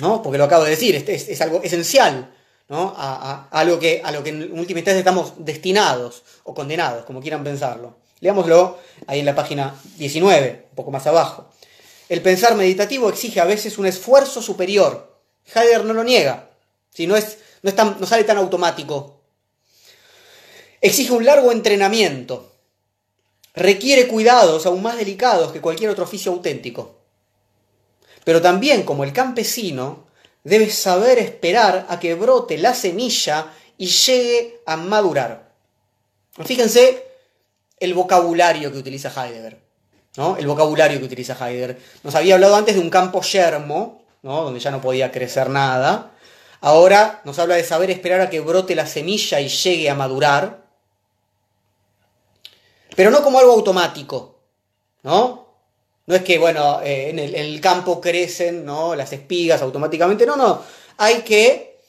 ¿No? 0.01 0.23
Porque 0.23 0.39
lo 0.39 0.45
acabo 0.45 0.65
de 0.65 0.71
decir, 0.71 0.95
es, 0.95 1.29
es 1.29 1.41
algo 1.41 1.63
esencial 1.63 2.33
¿no? 2.69 2.95
a, 2.97 3.49
algo 3.51 3.79
que, 3.79 4.01
a 4.05 4.13
lo 4.13 4.23
que 4.23 4.31
en 4.31 4.59
última 4.59 4.81
instancia 4.81 4.99
estamos 4.99 5.33
destinados 5.39 6.23
o 6.45 6.55
condenados, 6.55 7.05
como 7.05 7.21
quieran 7.21 7.45
pensarlo. 7.45 7.97
Leámoslo 8.21 8.79
ahí 9.07 9.21
en 9.21 9.27
la 9.27 9.35
página 9.35 9.75
19, 9.97 10.67
un 10.71 10.77
poco 10.77 10.91
más 10.91 11.07
abajo. 11.07 11.49
El 12.09 12.23
pensar 12.23 12.55
meditativo 12.57 13.09
exige 13.09 13.41
a 13.41 13.45
veces 13.45 13.79
un 13.79 13.87
esfuerzo 13.87 14.43
superior. 14.43 15.17
Heidegger 15.55 15.85
no 15.85 15.95
lo 15.95 16.05
niega, 16.05 16.51
si 16.93 17.07
no, 17.07 17.17
es, 17.17 17.39
no, 17.63 17.73
no 17.73 18.07
sale 18.07 18.25
tan 18.25 18.39
automático. 18.39 19.21
Exige 20.81 21.13
un 21.13 21.25
largo 21.25 21.53
entrenamiento. 21.53 22.53
Requiere 23.55 24.07
cuidados 24.07 24.67
aún 24.67 24.83
más 24.83 24.97
delicados 24.97 25.53
que 25.53 25.61
cualquier 25.61 25.91
otro 25.91 26.05
oficio 26.05 26.33
auténtico. 26.33 26.98
Pero 28.29 28.43
también, 28.43 28.83
como 28.83 29.05
el 29.05 29.15
campesino, 29.15 30.05
debe 30.45 30.69
saber 30.69 31.19
esperar 31.19 31.87
a 31.89 31.99
que 31.99 32.15
brote 32.15 32.59
la 32.59 32.75
semilla 32.75 33.55
y 33.79 33.87
llegue 33.87 34.61
a 34.67 34.77
madurar. 34.77 35.51
Fíjense 36.45 37.07
el 37.81 37.95
vocabulario 37.95 38.71
que 38.71 38.77
utiliza 38.77 39.09
Heidegger. 39.09 39.59
El 40.37 40.47
vocabulario 40.47 40.99
que 40.99 41.07
utiliza 41.07 41.39
Heidegger. 41.41 41.79
Nos 42.03 42.15
había 42.17 42.35
hablado 42.35 42.55
antes 42.55 42.75
de 42.75 42.83
un 42.83 42.91
campo 42.91 43.23
yermo, 43.23 44.03
donde 44.23 44.61
ya 44.61 44.71
no 44.71 44.83
podía 44.83 45.11
crecer 45.11 45.49
nada. 45.49 46.11
Ahora 46.61 47.23
nos 47.25 47.39
habla 47.39 47.55
de 47.55 47.65
saber 47.65 47.91
esperar 47.91 48.21
a 48.21 48.29
que 48.29 48.41
brote 48.41 48.75
la 48.75 48.87
semilla 48.87 49.41
y 49.41 49.49
llegue 49.49 49.89
a 49.89 49.95
madurar. 49.95 50.67
Pero 52.95 53.11
no 53.11 53.23
como 53.23 53.39
algo 53.39 53.53
automático, 53.53 54.39
¿no? 55.03 55.48
No 56.09 56.15
es 56.15 56.23
que, 56.23 56.39
bueno, 56.39 56.81
eh, 56.83 57.11
en, 57.11 57.19
el, 57.19 57.61
campo 57.61 58.01
crecen 58.01 58.65
¿no? 58.65 58.95
las 58.95 59.13
espigas 59.13 59.61
automáticamente. 59.61 60.25
No, 60.25 60.37
no. 60.37 60.63
Hay 60.97 61.17
que, 61.17 61.81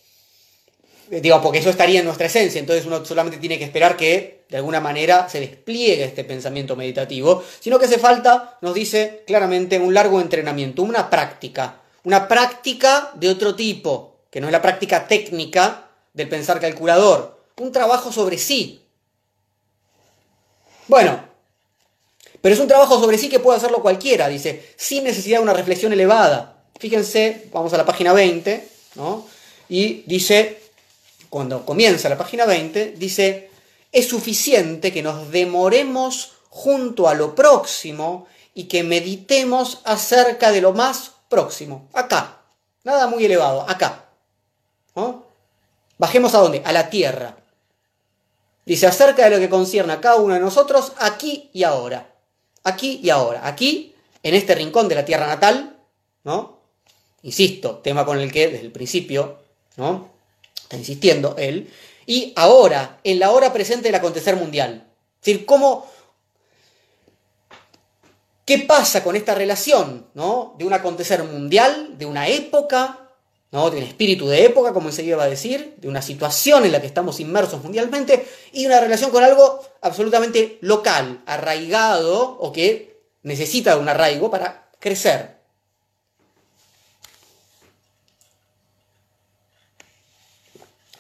digo, 1.10 1.42
porque 1.42 1.60
eso 1.60 1.70
estaría 1.70 2.00
en 2.00 2.06
nuestra 2.06 2.28
esencia. 2.28 2.60
Entonces 2.60 2.86
uno 2.86 3.06
solamente 3.06 3.40
tiene 3.40 3.58
que 3.58 3.64
esperar 3.64 3.96
que 3.96 4.42
de 4.50 4.58
alguna 4.58 4.82
manera 4.82 5.30
se 5.30 5.40
despliegue 5.40 6.04
este 6.04 6.26
pensamiento 6.26 6.76
meditativo, 6.76 7.42
sino 7.62 7.80
que 7.80 7.86
hace 7.86 7.98
falta, 7.98 8.58
nos 8.60 8.74
dice 8.74 9.24
claramente, 9.26 9.80
un 9.80 9.94
largo 9.94 10.20
entrenamiento, 10.20 10.84
una 10.84 11.10
práctica, 11.10 11.80
una 12.04 12.28
práctica 12.28 13.12
de 13.14 13.30
otro 13.30 13.56
tipo, 13.56 14.18
que 14.30 14.42
no 14.42 14.48
es 14.48 14.52
la 14.52 14.62
práctica 14.62 15.08
técnica 15.08 15.92
del 16.12 16.28
pensar 16.28 16.60
calculador, 16.60 17.40
un 17.58 17.72
trabajo 17.72 18.12
sobre 18.12 18.38
sí. 18.38 18.84
Bueno, 20.88 21.29
pero 22.42 22.56
es 22.56 22.62
un 22.62 22.68
trabajo 22.68 23.00
sobre 23.00 23.18
sí 23.18 23.30
que 23.30 23.40
puede 23.40 23.58
hacerlo 23.58 23.82
cualquiera, 23.82 24.28
dice, 24.28 24.74
sin 24.78 25.04
necesidad 25.04 25.40
de 25.40 25.44
una 25.44 25.54
reflexión 25.54 25.94
elevada. 25.94 26.64
Fíjense, 26.80 27.48
vamos 27.52 27.74
a 27.74 27.78
la 27.78 27.86
página 27.86 28.14
20, 28.14 28.68
¿no? 28.96 29.28
Y 29.68 30.04
dice, 30.06 30.62
cuando 31.30 31.66
comienza 31.66 32.10
la 32.10 32.18
página 32.18 32.46
20, 32.46 32.94
dice, 32.98 33.50
es 33.92 34.08
suficiente 34.08 34.92
que 34.92 35.04
nos 35.04 35.32
demoremos 35.32 36.34
junto 36.50 37.08
a 37.08 37.14
lo 37.14 37.36
próximo 37.36 38.28
y 38.54 38.66
que 38.66 38.84
meditemos 38.84 39.82
acerca 39.84 40.52
de 40.52 40.62
lo 40.62 40.74
más 40.74 41.12
próximo, 41.30 41.88
acá, 41.94 42.40
nada 42.84 43.08
muy 43.08 43.26
elevado, 43.26 43.66
acá. 43.70 44.06
Bajemos 45.98 46.34
a 46.34 46.40
dónde? 46.40 46.62
A 46.66 46.72
la 46.72 46.90
tierra. 46.90 47.38
Dice 48.66 48.88
acerca 48.88 49.26
de 49.26 49.32
lo 49.32 49.38
que 49.38 49.50
concierne 49.50 49.94
a 49.94 50.02
cada 50.02 50.18
uno 50.18 50.34
de 50.34 50.40
nosotros 50.40 50.94
aquí 51.00 51.50
y 51.54 51.64
ahora. 51.64 52.14
Aquí 52.64 53.00
y 53.04 53.10
ahora. 53.10 53.48
Aquí, 53.48 53.96
en 54.24 54.36
este 54.36 54.56
rincón 54.56 54.88
de 54.88 54.96
la 54.96 55.06
tierra 55.06 55.28
natal, 55.28 55.78
¿no? 56.24 56.60
Insisto, 57.24 57.78
tema 57.78 58.06
con 58.06 58.20
el 58.20 58.32
que 58.32 58.48
desde 58.48 58.66
el 58.66 58.72
principio, 58.72 59.40
¿no? 59.78 60.10
Está 60.56 60.78
insistiendo 60.78 61.36
él, 61.38 61.70
y 62.10 62.34
ahora, 62.36 63.00
en 63.04 63.20
la 63.20 63.30
hora 63.30 63.54
presente 63.54 63.90
del 63.90 63.96
acontecer 63.96 64.36
mundial. 64.36 64.88
Es 65.20 65.26
decir, 65.26 65.46
cómo, 65.46 65.86
¿qué 68.46 68.58
pasa 68.60 69.04
con 69.04 69.16
esta 69.16 69.36
relación 69.36 70.08
¿no? 70.16 70.56
de 70.58 70.66
un 70.66 70.74
acontecer 70.74 71.24
mundial, 71.24 72.00
de 72.00 72.08
una 72.08 72.28
época, 72.28 73.09
¿no? 73.52 73.70
de 73.70 73.78
un 73.78 73.84
espíritu 73.84 74.28
de 74.28 74.46
época, 74.46 74.74
como 74.74 74.90
enseguida 74.90 75.18
va 75.18 75.24
a 75.24 75.30
decir, 75.30 75.76
de 75.78 75.88
una 75.88 76.02
situación 76.02 76.66
en 76.66 76.72
la 76.72 76.82
que 76.82 76.88
estamos 76.88 77.20
inmersos 77.20 77.64
mundialmente, 77.64 78.28
y 78.54 78.66
una 78.66 78.80
relación 78.80 79.12
con 79.12 79.24
algo 79.24 79.62
absolutamente 79.82 80.58
local, 80.62 81.24
arraigado 81.26 82.38
o 82.40 82.52
que 82.52 83.00
necesita 83.24 83.78
un 83.78 83.90
arraigo 83.90 84.30
para 84.30 84.70
crecer? 84.80 85.38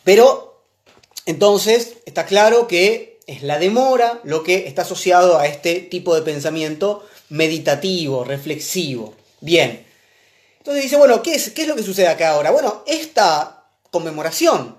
Pero 0.04 0.64
entonces, 1.26 1.98
está 2.08 2.26
claro 2.26 2.68
que 2.68 3.20
es 3.28 3.44
la 3.44 3.60
demora 3.60 4.20
lo 4.24 4.42
que 4.42 4.66
está 4.68 4.82
asociado 4.82 5.38
a 5.38 5.46
este 5.46 5.76
tipo 5.82 6.16
de 6.16 6.24
pensamiento 6.24 7.06
meditativo, 7.30 8.24
reflexivo. 8.24 9.14
Bien. 9.40 9.89
Entonces 10.60 10.84
dice, 10.84 10.98
bueno, 10.98 11.22
¿qué 11.24 11.36
es, 11.36 11.52
qué 11.52 11.64
es 11.64 11.68
lo 11.68 11.76
que 11.76 11.84
sucede 11.84 12.08
acá 12.08 12.32
ahora? 12.32 12.52
Bueno, 12.52 12.84
esta 12.86 13.66
conmemoración, 13.90 14.78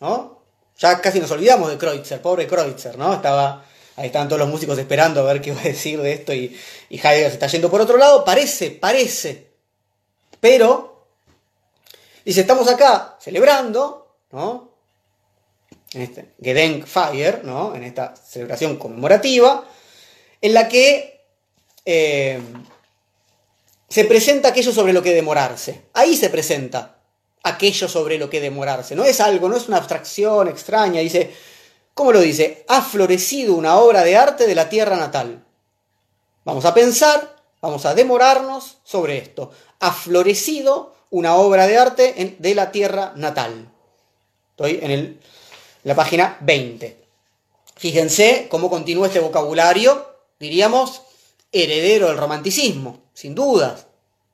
¿no? 0.00 0.42
Ya 0.78 1.00
casi 1.00 1.20
nos 1.20 1.30
olvidamos 1.30 1.70
de 1.70 1.78
Kreutzer, 1.78 2.22
pobre 2.22 2.46
Kreutzer, 2.46 2.96
¿no? 2.96 3.14
Estaba, 3.14 3.64
ahí 3.96 4.06
estaban 4.06 4.28
todos 4.28 4.40
los 4.40 4.48
músicos 4.48 4.78
esperando 4.78 5.20
a 5.20 5.32
ver 5.32 5.40
qué 5.40 5.50
iba 5.50 5.60
a 5.60 5.64
decir 5.64 6.00
de 6.00 6.12
esto 6.12 6.32
y, 6.32 6.58
y 6.88 6.96
Heidegger 6.96 7.28
se 7.28 7.34
está 7.34 7.46
yendo 7.48 7.70
por 7.70 7.80
otro 7.80 7.96
lado. 7.96 8.24
Parece, 8.24 8.70
parece. 8.70 9.52
Pero, 10.40 11.06
dice, 12.24 12.40
estamos 12.40 12.68
acá 12.68 13.16
celebrando, 13.20 14.16
¿no? 14.32 14.74
en 15.94 16.02
este 16.02 16.34
Gedenkfeier, 16.42 17.44
¿no? 17.44 17.74
en 17.74 17.84
esta 17.84 18.14
celebración 18.16 18.76
conmemorativa, 18.76 19.64
en 20.40 20.54
la 20.54 20.68
que 20.68 21.24
eh, 21.84 22.40
se 23.94 24.04
presenta 24.06 24.48
aquello 24.48 24.72
sobre 24.72 24.92
lo 24.92 25.04
que 25.04 25.14
demorarse. 25.14 25.82
Ahí 25.92 26.16
se 26.16 26.28
presenta 26.28 26.98
aquello 27.44 27.88
sobre 27.88 28.18
lo 28.18 28.28
que 28.28 28.40
demorarse. 28.40 28.96
No 28.96 29.04
es 29.04 29.20
algo, 29.20 29.48
no 29.48 29.56
es 29.56 29.68
una 29.68 29.76
abstracción 29.76 30.48
extraña. 30.48 31.00
Dice, 31.00 31.32
¿cómo 31.94 32.10
lo 32.10 32.20
dice? 32.20 32.64
Ha 32.66 32.82
florecido 32.82 33.54
una 33.54 33.76
obra 33.78 34.02
de 34.02 34.16
arte 34.16 34.48
de 34.48 34.56
la 34.56 34.68
tierra 34.68 34.96
natal. 34.96 35.44
Vamos 36.44 36.64
a 36.64 36.74
pensar, 36.74 37.36
vamos 37.60 37.86
a 37.86 37.94
demorarnos 37.94 38.78
sobre 38.82 39.16
esto. 39.16 39.52
Ha 39.78 39.92
florecido 39.92 40.96
una 41.10 41.36
obra 41.36 41.68
de 41.68 41.78
arte 41.78 42.36
de 42.36 42.54
la 42.56 42.72
tierra 42.72 43.12
natal. 43.14 43.70
Estoy 44.56 44.80
en 44.82 44.90
el 44.90 45.20
la 45.84 45.94
página 45.94 46.36
20. 46.40 47.00
Fíjense 47.76 48.48
cómo 48.50 48.68
continúa 48.68 49.06
este 49.06 49.20
vocabulario, 49.20 50.16
diríamos, 50.40 51.02
heredero 51.52 52.08
del 52.08 52.18
romanticismo, 52.18 53.03
sin 53.14 53.34
dudas. 53.34 53.86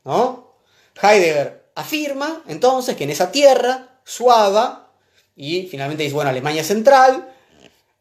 ¿no? 0.04 0.54
Heidegger 1.00 1.70
afirma 1.76 2.42
entonces 2.48 2.96
que 2.96 3.04
en 3.04 3.10
esa 3.10 3.30
tierra 3.30 4.00
suava, 4.04 4.90
y 5.36 5.68
finalmente 5.68 6.02
dice, 6.02 6.14
bueno, 6.14 6.30
Alemania 6.30 6.64
Central, 6.64 7.32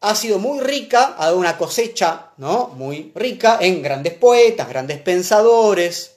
ha 0.00 0.14
sido 0.14 0.38
muy 0.38 0.60
rica, 0.60 1.14
ha 1.18 1.26
dado 1.26 1.38
una 1.38 1.58
cosecha 1.58 2.30
¿no? 2.38 2.68
muy 2.68 3.12
rica 3.14 3.58
en 3.60 3.82
grandes 3.82 4.14
poetas, 4.14 4.68
grandes 4.68 5.00
pensadores. 5.00 6.16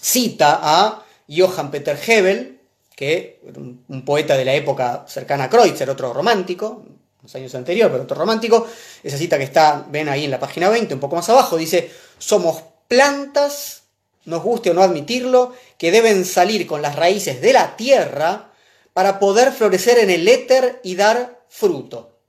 Cita 0.00 0.58
a 0.60 1.04
Johann 1.28 1.70
Peter 1.70 1.98
Hebel, 2.06 2.60
que 2.94 3.40
un, 3.88 4.04
poeta 4.04 4.36
de 4.36 4.44
la 4.44 4.54
época 4.54 5.04
cercana 5.08 5.44
a 5.44 5.50
Kreutzer, 5.50 5.88
otro 5.88 6.12
romántico, 6.12 6.82
los 7.22 7.34
años 7.34 7.54
anteriores, 7.54 7.90
pero 7.90 8.04
otro 8.04 8.16
romántico. 8.16 8.66
Esa 9.02 9.16
cita 9.16 9.38
que 9.38 9.44
está, 9.44 9.86
ven 9.88 10.08
ahí 10.08 10.24
en 10.24 10.30
la 10.30 10.38
página 10.38 10.68
20, 10.68 10.94
un 10.94 11.00
poco 11.00 11.16
más 11.16 11.28
abajo, 11.30 11.56
dice, 11.56 11.90
somos 12.18 12.62
plantas, 12.94 13.82
nos 14.24 14.40
guste 14.44 14.70
o 14.70 14.74
no 14.74 14.82
admitirlo, 14.82 15.52
que 15.78 15.90
deben 15.90 16.24
salir 16.24 16.64
con 16.64 16.80
las 16.80 16.94
raíces 16.94 17.40
de 17.40 17.52
la 17.52 17.76
tierra 17.76 18.52
para 18.92 19.18
poder 19.18 19.50
florecer 19.50 19.98
en 19.98 20.10
el 20.10 20.28
éter 20.28 20.80
y 20.84 20.94
dar 20.94 21.42
fruto. 21.48 22.20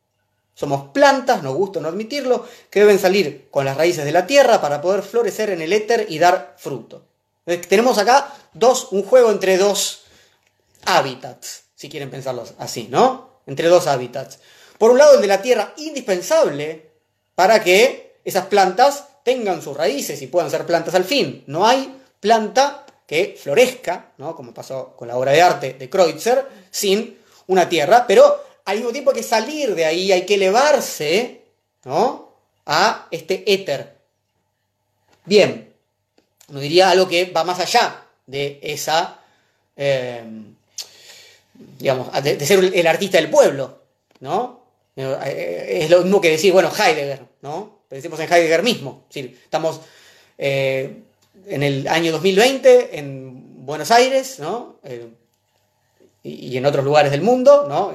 Somos 0.55 0.89
plantas, 0.89 1.43
nos 1.43 1.53
gusta 1.53 1.79
no 1.81 1.87
admitirlo, 1.87 2.47
que 2.71 2.79
deben 2.79 2.97
salir 2.97 3.47
con 3.51 3.63
las 3.63 3.77
raíces 3.77 4.05
de 4.05 4.11
la 4.11 4.25
tierra 4.25 4.59
para 4.59 4.81
poder 4.81 5.03
florecer 5.03 5.51
en 5.51 5.61
el 5.61 5.71
éter 5.71 6.07
y 6.09 6.17
dar 6.17 6.55
fruto. 6.57 7.05
tenemos 7.69 7.99
acá 7.99 8.33
dos, 8.53 8.87
un 8.91 9.03
juego 9.03 9.29
entre 9.29 9.59
dos 9.59 10.05
hábitats, 10.85 11.65
si 11.75 11.89
quieren 11.89 12.09
pensarlo 12.09 12.43
así, 12.57 12.87
¿no? 12.89 13.41
Entre 13.45 13.67
dos 13.67 13.85
hábitats. 13.85 14.39
Por 14.79 14.89
un 14.89 14.97
lado, 14.97 15.13
el 15.13 15.21
de 15.21 15.27
la 15.27 15.43
tierra 15.43 15.75
indispensable 15.77 16.89
para 17.35 17.63
que 17.63 18.17
esas 18.23 18.47
plantas 18.47 19.03
tengan 19.25 19.59
sus 19.63 19.75
raíces 19.75 20.21
y 20.21 20.27
puedan 20.27 20.51
ser 20.51 20.67
plantas 20.67 20.93
al 20.93 21.03
fin. 21.03 21.43
No 21.47 21.65
hay 21.65 21.99
planta 22.19 22.85
que 23.07 23.35
florezca, 23.41 24.11
¿no? 24.19 24.35
como 24.35 24.53
pasó 24.53 24.95
con 24.95 25.07
la 25.07 25.17
obra 25.17 25.31
de 25.31 25.41
arte 25.41 25.73
de 25.73 25.89
Kreutzer, 25.89 26.47
sin 26.69 27.17
una 27.47 27.67
tierra, 27.67 28.05
pero 28.07 28.43
al 28.65 28.77
mismo 28.77 28.91
tiempo 28.91 29.09
hay 29.09 29.17
que 29.17 29.23
salir 29.23 29.73
de 29.73 29.83
ahí, 29.83 30.11
hay 30.11 30.27
que 30.27 30.35
elevarse 30.35 31.41
¿no? 31.85 32.33
a 32.67 33.07
este 33.09 33.51
éter. 33.51 33.95
Bien, 35.25 35.73
uno 36.49 36.59
diría 36.59 36.91
algo 36.91 37.07
que 37.07 37.25
va 37.25 37.43
más 37.43 37.59
allá 37.59 38.05
de 38.27 38.59
esa, 38.61 39.21
eh, 39.75 40.23
digamos, 41.79 42.11
de, 42.23 42.37
de, 42.37 42.45
ser 42.45 42.59
el 42.63 42.87
artista 42.87 43.17
del 43.17 43.31
pueblo, 43.31 43.79
¿no? 44.19 44.65
Eh, 44.95 45.79
es 45.81 45.89
lo 45.89 46.01
mismo 46.03 46.21
que 46.21 46.29
decir, 46.29 46.53
bueno, 46.53 46.71
Heidegger, 46.71 47.25
¿no? 47.41 47.74
Pensemos 47.87 48.19
en 48.19 48.31
Heidegger 48.31 48.63
mismo. 48.63 49.05
Decir, 49.07 49.39
estamos 49.43 49.81
eh, 50.37 51.03
en 51.47 51.63
el 51.63 51.87
año 51.87 52.11
2020 52.11 52.97
en 52.97 53.65
Buenos 53.65 53.91
Aires, 53.91 54.39
¿no? 54.39 54.79
Eh, 54.83 55.07
y, 56.23 56.57
en 56.57 56.65
otros 56.65 56.83
lugares 56.83 57.11
del 57.11 57.21
mundo, 57.21 57.67
¿no? 57.69 57.93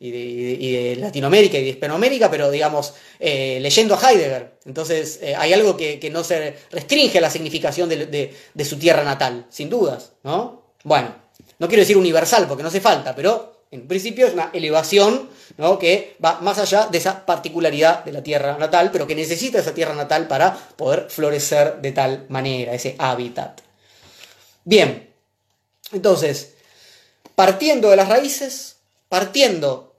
y, 0.00 0.10
de, 0.10 0.96
Latinoamérica 0.98 1.58
y 1.58 1.64
de 1.64 1.68
Hispanoamérica, 1.68 2.30
pero 2.30 2.50
digamos, 2.50 2.94
leyendo 3.20 3.94
a 3.94 4.10
Heidegger. 4.10 4.54
Entonces, 4.64 5.20
hay 5.36 5.52
algo 5.52 5.76
que, 5.76 6.00
que, 6.00 6.08
no 6.08 6.24
se 6.24 6.54
restringe 6.70 7.18
a 7.18 7.20
la 7.20 7.28
significación 7.28 7.90
de, 7.90 8.34
de 8.54 8.64
su 8.64 8.78
tierra 8.78 9.04
natal, 9.04 9.44
sin 9.50 9.68
dudas, 9.68 10.12
¿no? 10.22 10.62
Bueno, 10.84 11.14
no 11.58 11.68
quiero 11.68 11.82
decir 11.82 11.96
universal 11.96 12.46
porque 12.48 12.62
no 12.62 12.70
hace 12.70 12.80
falta, 12.80 13.14
pero 13.14 13.55
en 13.76 13.88
principio 13.88 14.26
es 14.26 14.32
una 14.32 14.50
elevación 14.52 15.28
¿no? 15.58 15.78
que 15.78 16.16
va 16.24 16.40
más 16.40 16.58
allá 16.58 16.86
de 16.86 16.98
esa 16.98 17.24
particularidad 17.24 18.04
de 18.04 18.12
la 18.12 18.22
tierra 18.22 18.56
natal, 18.58 18.90
pero 18.92 19.06
que 19.06 19.14
necesita 19.14 19.58
esa 19.58 19.74
tierra 19.74 19.94
natal 19.94 20.26
para 20.26 20.54
poder 20.54 21.06
florecer 21.08 21.80
de 21.80 21.92
tal 21.92 22.26
manera, 22.28 22.74
ese 22.74 22.96
hábitat. 22.98 23.60
Bien, 24.64 25.08
entonces, 25.92 26.54
partiendo 27.34 27.90
de 27.90 27.96
las 27.96 28.08
raíces, 28.08 28.76
partiendo 29.08 29.94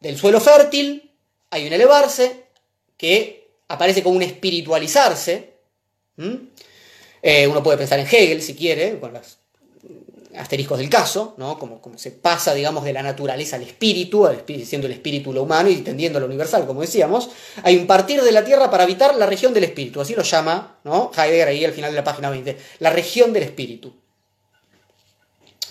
del 0.00 0.18
suelo 0.18 0.40
fértil, 0.40 1.10
hay 1.50 1.66
un 1.66 1.72
elevarse 1.72 2.44
que 2.96 3.48
aparece 3.68 4.02
como 4.02 4.16
un 4.16 4.22
espiritualizarse. 4.22 5.54
Eh, 7.22 7.46
uno 7.46 7.62
puede 7.62 7.78
pensar 7.78 7.98
en 7.98 8.06
Hegel 8.06 8.42
si 8.42 8.54
quiere, 8.54 8.98
con 9.00 9.12
las 9.12 9.38
asteriscos 10.38 10.78
del 10.78 10.88
caso, 10.88 11.34
¿no? 11.36 11.58
como, 11.58 11.80
como 11.80 11.98
se 11.98 12.10
pasa, 12.10 12.54
digamos, 12.54 12.84
de 12.84 12.92
la 12.92 13.02
naturaleza 13.02 13.56
al 13.56 13.62
espíritu, 13.62 14.28
siendo 14.64 14.86
el 14.86 14.92
espíritu 14.92 15.32
lo 15.32 15.42
humano 15.42 15.68
y 15.68 15.76
tendiendo 15.76 16.18
a 16.18 16.20
lo 16.20 16.26
universal, 16.26 16.66
como 16.66 16.80
decíamos, 16.80 17.30
hay 17.62 17.76
un 17.76 17.86
partir 17.86 18.22
de 18.22 18.32
la 18.32 18.44
Tierra 18.44 18.70
para 18.70 18.84
habitar 18.84 19.14
la 19.14 19.26
región 19.26 19.54
del 19.54 19.64
espíritu, 19.64 20.00
así 20.00 20.14
lo 20.14 20.22
llama 20.22 20.78
¿no? 20.84 21.10
Heidegger 21.16 21.48
ahí 21.48 21.64
al 21.64 21.72
final 21.72 21.90
de 21.90 21.96
la 21.96 22.04
página 22.04 22.30
20, 22.30 22.56
la 22.80 22.90
región 22.90 23.32
del 23.32 23.44
espíritu. 23.44 23.94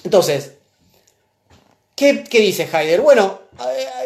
Entonces, 0.04 0.54
¿qué, 1.96 2.24
qué 2.24 2.40
dice 2.40 2.64
Heidegger? 2.64 3.02
Bueno, 3.02 3.42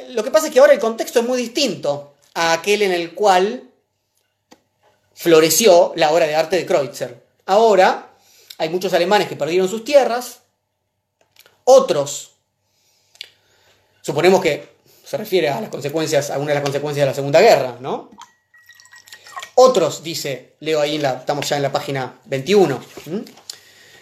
lo 0.09 0.23
que 0.23 0.31
pasa 0.31 0.47
es 0.47 0.53
que 0.53 0.59
ahora 0.59 0.73
el 0.73 0.79
contexto 0.79 1.19
es 1.19 1.25
muy 1.25 1.37
distinto 1.37 2.13
a 2.33 2.53
aquel 2.53 2.81
en 2.81 2.91
el 2.91 3.13
cual 3.13 3.63
floreció 5.13 5.93
la 5.95 6.11
obra 6.11 6.27
de 6.27 6.35
arte 6.35 6.57
de 6.57 6.65
Kreutzer. 6.65 7.23
Ahora 7.45 8.11
hay 8.57 8.69
muchos 8.69 8.93
alemanes 8.93 9.27
que 9.27 9.35
perdieron 9.35 9.67
sus 9.67 9.83
tierras, 9.83 10.41
otros, 11.69 12.31
suponemos 14.01 14.41
que 14.41 14.77
se 15.03 15.17
refiere 15.17 15.49
a 15.49 15.59
las 15.59 15.69
consecuencias, 15.69 16.29
a 16.29 16.37
una 16.37 16.49
de 16.49 16.53
las 16.55 16.63
consecuencias 16.63 17.03
de 17.03 17.11
la 17.11 17.13
Segunda 17.13 17.41
Guerra, 17.41 17.77
¿no? 17.81 18.09
Otros, 19.55 20.01
dice, 20.01 20.55
leo 20.61 20.79
ahí, 20.79 20.97
la, 20.97 21.15
estamos 21.15 21.49
ya 21.49 21.57
en 21.57 21.63
la 21.63 21.71
página 21.71 22.19
21, 22.25 22.79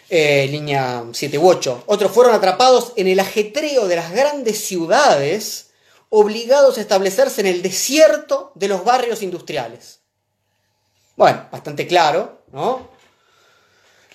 eh, 0.10 0.48
línea 0.48 1.06
7 1.12 1.38
u 1.40 1.48
8, 1.48 1.84
otros 1.88 2.12
fueron 2.12 2.36
atrapados 2.36 2.94
en 2.98 3.08
el 3.08 3.20
ajetreo 3.20 3.88
de 3.88 3.96
las 3.96 4.12
grandes 4.12 4.64
ciudades, 4.64 5.72
obligados 6.10 6.78
a 6.78 6.82
establecerse 6.82 7.42
en 7.42 7.48
el 7.48 7.64
desierto 7.64 8.52
de 8.54 8.68
los 8.68 8.84
barrios 8.84 9.24
industriales. 9.24 10.02
Bueno, 11.16 11.48
bastante 11.52 11.88
claro, 11.88 12.44
¿no? 12.52 12.95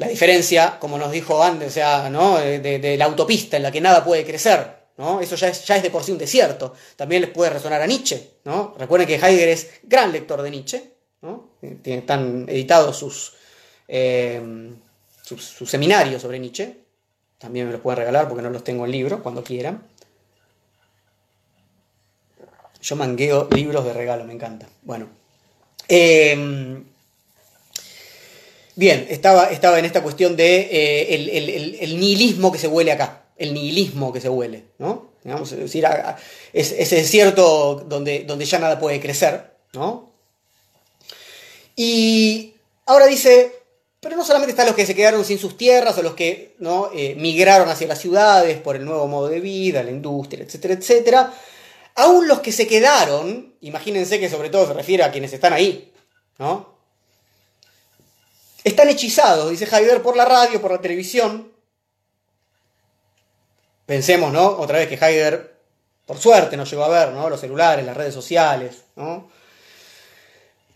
La 0.01 0.09
diferencia, 0.09 0.78
como 0.80 0.96
nos 0.96 1.12
dijo 1.12 1.44
antes, 1.44 1.68
o 1.68 1.70
sea, 1.70 2.09
¿no? 2.09 2.38
de, 2.38 2.96
la 2.96 3.05
autopista 3.05 3.59
en 3.59 3.62
la 3.62 3.70
que 3.70 3.82
nada 3.82 4.03
puede 4.03 4.24
crecer. 4.24 4.66
¿no? 4.96 5.20
Eso 5.20 5.36
ya 5.36 5.48
es, 5.48 5.66
ya 5.66 5.76
es 5.76 5.82
de 5.82 5.90
por 5.90 6.03
sí 6.03 6.11
un 6.11 6.16
desierto. 6.16 6.72
También 6.96 7.20
les 7.20 7.30
puede 7.30 7.51
resonar 7.51 7.82
a 7.82 7.86
Nietzsche. 7.86 8.36
¿no? 8.44 8.74
Recuerden 8.78 9.07
que 9.07 9.16
Heidegger 9.16 9.51
es 9.51 9.70
gran 9.82 10.11
lector 10.11 10.40
de 10.40 10.51
Nietzsche. 10.51 10.94
¿no? 11.20 11.51
Están 11.61 12.46
editados 12.48 12.96
sus, 12.96 13.34
eh, 13.86 14.72
sus, 15.22 15.68
seminarios 15.68 16.22
sobre 16.22 16.38
Nietzsche. 16.38 16.78
También 17.36 17.66
me 17.66 17.72
los 17.72 17.82
pueden 17.82 17.98
regalar 17.98 18.26
porque 18.26 18.42
no 18.42 18.48
los 18.48 18.64
tengo 18.64 18.86
en 18.86 18.92
libro, 18.92 19.22
cuando 19.22 19.44
quieran. 19.44 19.86
Yo 22.80 22.96
mangueo 22.96 23.51
libros 23.55 23.84
de 23.84 23.92
regalo, 23.92 24.24
me 24.24 24.32
encanta. 24.32 24.66
Bueno. 24.80 25.09
Eh, 25.88 26.84
Bien, 28.81 29.07
estaba, 29.11 29.51
estaba 29.51 29.78
en 29.78 29.85
esta 29.85 30.03
cuestión 30.03 30.37
de 30.37 30.61
eh, 30.72 31.76
el, 31.83 32.01
nihilismo 32.01 32.51
que 32.51 32.57
se 32.57 32.66
huele 32.66 32.91
acá, 32.91 33.24
el 33.37 33.53
nihilismo 33.53 34.11
que 34.11 34.22
se 34.22 34.31
huele, 34.31 34.68
¿no? 34.78 35.11
Digamos, 35.22 35.53
es 35.53 35.59
decir, 35.59 35.87
ese 36.55 36.95
desierto 36.97 37.85
donde, 37.87 38.24
donde 38.24 38.47
ya 38.47 38.59
nada 38.59 38.81
puede 38.81 38.99
crecer, 38.99 39.53
¿no? 39.74 40.14
Y 41.76 42.55
ahora 42.87 43.05
dice, 43.05 43.53
pero 44.01 44.16
no 44.16 44.24
solamente 44.24 44.53
están 44.53 44.64
los 44.64 44.76
que 44.76 44.87
se 44.87 44.95
quedaron 44.95 45.26
sin 45.26 45.39
sus 45.39 45.59
tierras 45.59 45.99
o 45.99 46.03
los 46.03 46.14
que 46.14 46.55
¿no? 46.59 46.89
Eh, 46.95 47.14
migraron 47.18 47.68
hacia 47.68 47.87
las 47.87 47.99
ciudades 47.99 48.57
por 48.62 48.76
el 48.76 48.87
nuevo 48.87 49.07
modo 49.09 49.28
de 49.28 49.41
vida, 49.41 49.83
la 49.83 49.91
industria, 49.91 50.43
etcétera, 50.43 50.72
etcétera. 50.72 51.35
Aún 51.97 52.26
los 52.26 52.41
que 52.41 52.51
se 52.51 52.66
quedaron, 52.66 53.57
imagínense 53.61 54.18
que 54.18 54.31
sobre 54.31 54.49
todo 54.49 54.66
se 54.66 54.72
refiere 54.72 55.05
a 55.05 55.12
quienes 55.12 55.35
están 55.35 55.53
ahí, 55.53 55.93
¿no? 56.39 56.70
Están 58.62 58.88
hechizados, 58.88 59.50
dice 59.50 59.64
Heidegger, 59.64 60.02
por 60.02 60.16
la 60.16 60.24
radio, 60.24 60.61
por 60.61 60.72
la 60.72 60.80
televisión. 60.80 61.50
Pensemos, 63.86 64.32
¿no? 64.32 64.46
Otra 64.46 64.78
vez 64.78 64.88
que 64.88 64.94
Heidegger, 64.94 65.56
por 66.06 66.18
suerte, 66.18 66.56
nos 66.56 66.70
llegó 66.70 66.84
a 66.84 66.88
ver, 66.88 67.12
¿no? 67.12 67.30
Los 67.30 67.40
celulares, 67.40 67.84
las 67.84 67.96
redes 67.96 68.14
sociales, 68.14 68.76
¿no? 68.96 69.30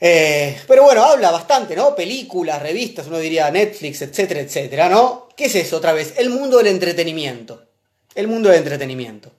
Eh, 0.01 0.61
pero 0.67 0.85
bueno, 0.85 1.05
habla 1.05 1.31
bastante, 1.31 1.77
¿no? 1.77 1.95
Películas, 1.95 2.61
revistas, 2.61 3.07
uno 3.07 3.19
diría 3.19 3.51
Netflix, 3.51 4.03
etcétera, 4.03 4.41
etcétera, 4.41 4.89
¿no? 4.89 5.29
¿Qué 5.37 5.47
es 5.47 5.55
eso 5.55 5.77
otra 5.77 5.93
vez? 5.93 6.15
El 6.17 6.31
mundo 6.31 6.59
del 6.59 6.69
entretenimiento. 6.69 7.63
El 8.15 8.29
mundo 8.29 8.49
del 8.49 8.59
entretenimiento. 8.59 9.31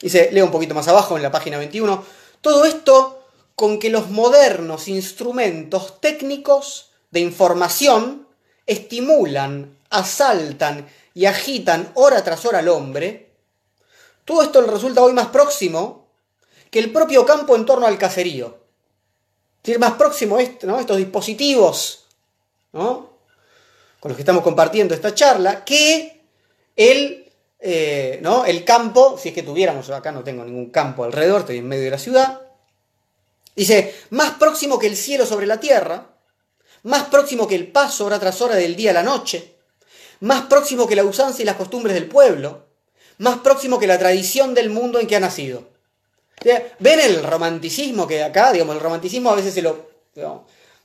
Dice, 0.00 0.30
leo 0.32 0.44
un 0.44 0.50
poquito 0.50 0.74
más 0.74 0.88
abajo 0.88 1.16
en 1.16 1.22
la 1.22 1.30
página 1.30 1.58
21. 1.58 2.04
Todo 2.40 2.64
esto 2.64 3.24
con 3.54 3.78
que 3.78 3.90
los 3.90 4.10
modernos 4.10 4.88
instrumentos 4.88 6.00
técnicos 6.00 6.90
de 7.10 7.20
información 7.20 8.26
estimulan, 8.66 9.78
asaltan 9.90 10.88
y 11.14 11.26
agitan 11.26 11.90
hora 11.94 12.22
tras 12.22 12.44
hora 12.44 12.58
al 12.58 12.68
hombre, 12.68 13.30
todo 14.24 14.42
esto 14.42 14.60
le 14.60 14.70
resulta 14.70 15.02
hoy 15.02 15.12
más 15.12 15.28
próximo 15.28 16.08
que 16.70 16.80
el 16.80 16.92
propio 16.92 17.24
campo 17.24 17.54
en 17.54 17.64
torno 17.64 17.86
al 17.86 17.96
caserío. 17.96 18.58
Es 19.58 19.62
decir, 19.62 19.78
más 19.80 19.92
próximo 19.92 20.38
estos 20.38 20.96
dispositivos 20.96 22.06
¿no? 22.72 23.10
con 24.00 24.10
los 24.10 24.16
que 24.16 24.22
estamos 24.22 24.42
compartiendo 24.42 24.94
esta 24.94 25.14
charla, 25.14 25.64
que 25.64 26.20
el, 26.74 27.32
eh, 27.60 28.18
¿no? 28.22 28.44
el 28.44 28.64
campo, 28.64 29.16
si 29.18 29.30
es 29.30 29.34
que 29.34 29.42
tuviéramos, 29.42 29.88
acá 29.90 30.12
no 30.12 30.22
tengo 30.22 30.44
ningún 30.44 30.70
campo 30.70 31.04
alrededor, 31.04 31.40
estoy 31.40 31.58
en 31.58 31.68
medio 31.68 31.84
de 31.84 31.90
la 31.90 31.98
ciudad, 31.98 32.40
dice, 33.54 33.94
más 34.10 34.32
próximo 34.32 34.78
que 34.78 34.86
el 34.88 34.96
cielo 34.96 35.24
sobre 35.24 35.46
la 35.46 35.58
tierra, 35.58 36.15
más 36.86 37.04
próximo 37.04 37.48
que 37.48 37.56
el 37.56 37.66
paso 37.66 38.06
hora 38.06 38.18
tras 38.18 38.40
hora 38.40 38.54
del 38.54 38.76
día 38.76 38.90
a 38.90 38.94
la 38.94 39.02
noche, 39.02 39.56
más 40.20 40.42
próximo 40.42 40.86
que 40.86 40.94
la 40.94 41.04
usanza 41.04 41.42
y 41.42 41.44
las 41.44 41.56
costumbres 41.56 41.94
del 41.94 42.06
pueblo, 42.06 42.66
más 43.18 43.38
próximo 43.38 43.78
que 43.78 43.88
la 43.88 43.98
tradición 43.98 44.54
del 44.54 44.70
mundo 44.70 45.00
en 45.00 45.06
que 45.06 45.16
ha 45.16 45.20
nacido. 45.20 45.64
¿Ven 46.78 47.00
el 47.00 47.24
romanticismo 47.24 48.06
que 48.06 48.22
acá, 48.22 48.52
digamos, 48.52 48.76
el 48.76 48.82
romanticismo 48.82 49.30
a 49.30 49.34
veces 49.34 49.52
se 49.52 49.62
lo, 49.62 49.88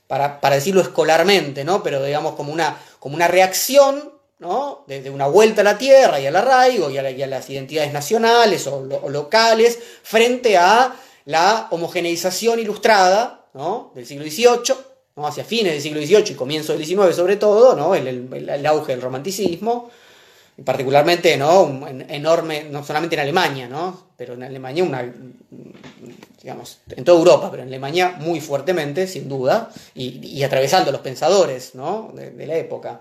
para, 0.08 0.38
decirlo 0.50 0.80
escolarmente, 0.80 1.62
¿no? 1.62 1.84
Pero 1.84 2.02
digamos 2.02 2.34
como 2.34 2.52
una, 2.52 2.76
como 2.98 3.14
una 3.14 3.28
reacción, 3.28 4.12
¿no? 4.40 4.84
De, 4.88 5.08
una 5.08 5.28
vuelta 5.28 5.60
a 5.60 5.64
la 5.64 5.78
tierra 5.78 6.18
y 6.18 6.26
al 6.26 6.34
arraigo 6.34 6.90
y 6.90 6.98
a, 6.98 7.02
las 7.02 7.48
identidades 7.48 7.92
nacionales 7.92 8.66
o, 8.66 9.08
locales 9.08 9.78
frente 10.02 10.56
a 10.56 10.96
la 11.26 11.68
homogeneización 11.70 12.58
ilustrada, 12.58 13.46
¿no? 13.54 13.92
Del 13.94 14.04
siglo 14.04 14.24
XVIII, 14.24 14.91
¿no? 15.16 15.26
Hacia 15.26 15.44
fines 15.44 15.72
del 15.72 15.82
siglo 15.82 16.00
XVIII 16.00 16.32
y 16.32 16.34
comienzo 16.34 16.72
del 16.72 16.84
XIX 16.84 17.14
sobre 17.14 17.36
todo, 17.36 17.76
¿no? 17.76 17.94
el 17.94 18.66
auge 18.66 18.92
del 18.92 19.02
romanticismo 19.02 19.90
particularmente, 20.64 21.36
¿no? 21.36 21.86
enorme, 22.08 22.64
no 22.64 22.84
solamente 22.84 23.16
en 23.16 23.20
Alemania, 23.20 23.68
¿no? 23.68 24.08
Pero 24.16 24.34
en 24.34 24.42
Alemania, 24.42 24.84
una, 24.84 25.12
digamos, 26.40 26.78
en 26.90 27.04
toda 27.04 27.18
Europa, 27.18 27.50
pero 27.50 27.62
en 27.62 27.68
Alemania 27.68 28.16
muy 28.18 28.40
fuertemente, 28.40 29.06
sin 29.06 29.28
duda, 29.28 29.70
y, 29.94 30.42
atravesando 30.42 30.92
los 30.92 31.00
pensadores, 31.00 31.74
¿no? 31.74 32.12
De, 32.14 32.46
la 32.46 32.56
época. 32.56 33.00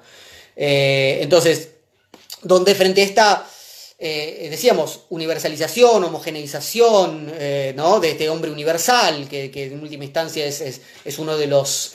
Eh, 0.55 1.19
entonces, 1.21 1.71
donde 2.41 2.73
frente 2.73 3.01
a 3.01 3.05
esta, 3.05 3.47
eh, 4.03 4.47
decíamos, 4.49 5.01
universalización, 5.09 6.03
homogeneización, 6.03 7.31
eh, 7.35 7.73
¿no? 7.75 7.99
De 7.99 8.11
este 8.11 8.29
hombre 8.29 8.49
universal, 8.49 9.27
que, 9.29 9.51
en 9.53 9.81
última 9.81 10.03
instancia 10.03 10.45
es, 10.45 10.81
es 11.05 11.19
uno 11.19 11.37
de 11.37 11.47
los 11.47 11.91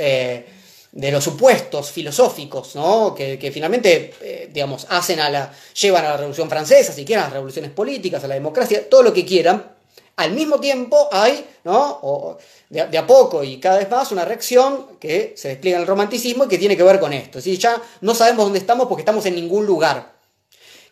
de 0.97 1.13
los 1.13 1.23
supuestos 1.23 1.91
filosóficos, 1.91 2.75
¿no? 2.75 3.15
que, 3.15 3.51
finalmente, 3.53 4.15
eh, 4.23 4.49
digamos, 4.51 4.87
hacen 4.89 5.21
a 5.21 5.29
la, 5.29 5.53
llevan 5.75 6.07
a 6.07 6.09
la 6.09 6.17
Revolución 6.17 6.49
Francesa, 6.49 6.91
si 6.91 7.05
quieren, 7.05 7.21
a 7.21 7.27
las 7.27 7.35
revoluciones 7.35 7.71
políticas, 7.71 8.25
a 8.25 8.29
la 8.29 8.35
democracia, 8.35 8.89
todo 8.89 9.03
lo 9.03 9.13
que 9.13 9.27
quieran. 9.27 9.73
Al 10.17 10.33
mismo 10.33 10.59
tiempo 10.59 11.11
hay, 11.13 11.45
¿no? 11.65 12.39
de, 12.71 12.97
a 12.97 13.07
poco 13.07 13.45
y 13.45 13.61
cada 13.61 13.77
vez 13.77 13.91
más, 13.91 14.11
una 14.11 14.25
reacción 14.25 14.99
que 14.99 15.35
se 15.37 15.49
despliega 15.49 15.77
en 15.77 15.83
el 15.83 15.87
romanticismo 15.87 16.45
y 16.45 16.49
que 16.49 16.57
tiene 16.57 16.79
que 16.79 16.83
ver 16.83 16.99
con 16.99 17.13
esto. 17.13 17.41
Es 17.41 17.45
ya 17.59 17.77
no 18.01 18.15
sabemos 18.15 18.47
dónde 18.47 18.61
estamos 18.61 18.89
porque 18.89 19.03
estamos 19.03 19.27
en 19.27 19.35
ningún 19.35 19.67
lugar. 19.67 20.16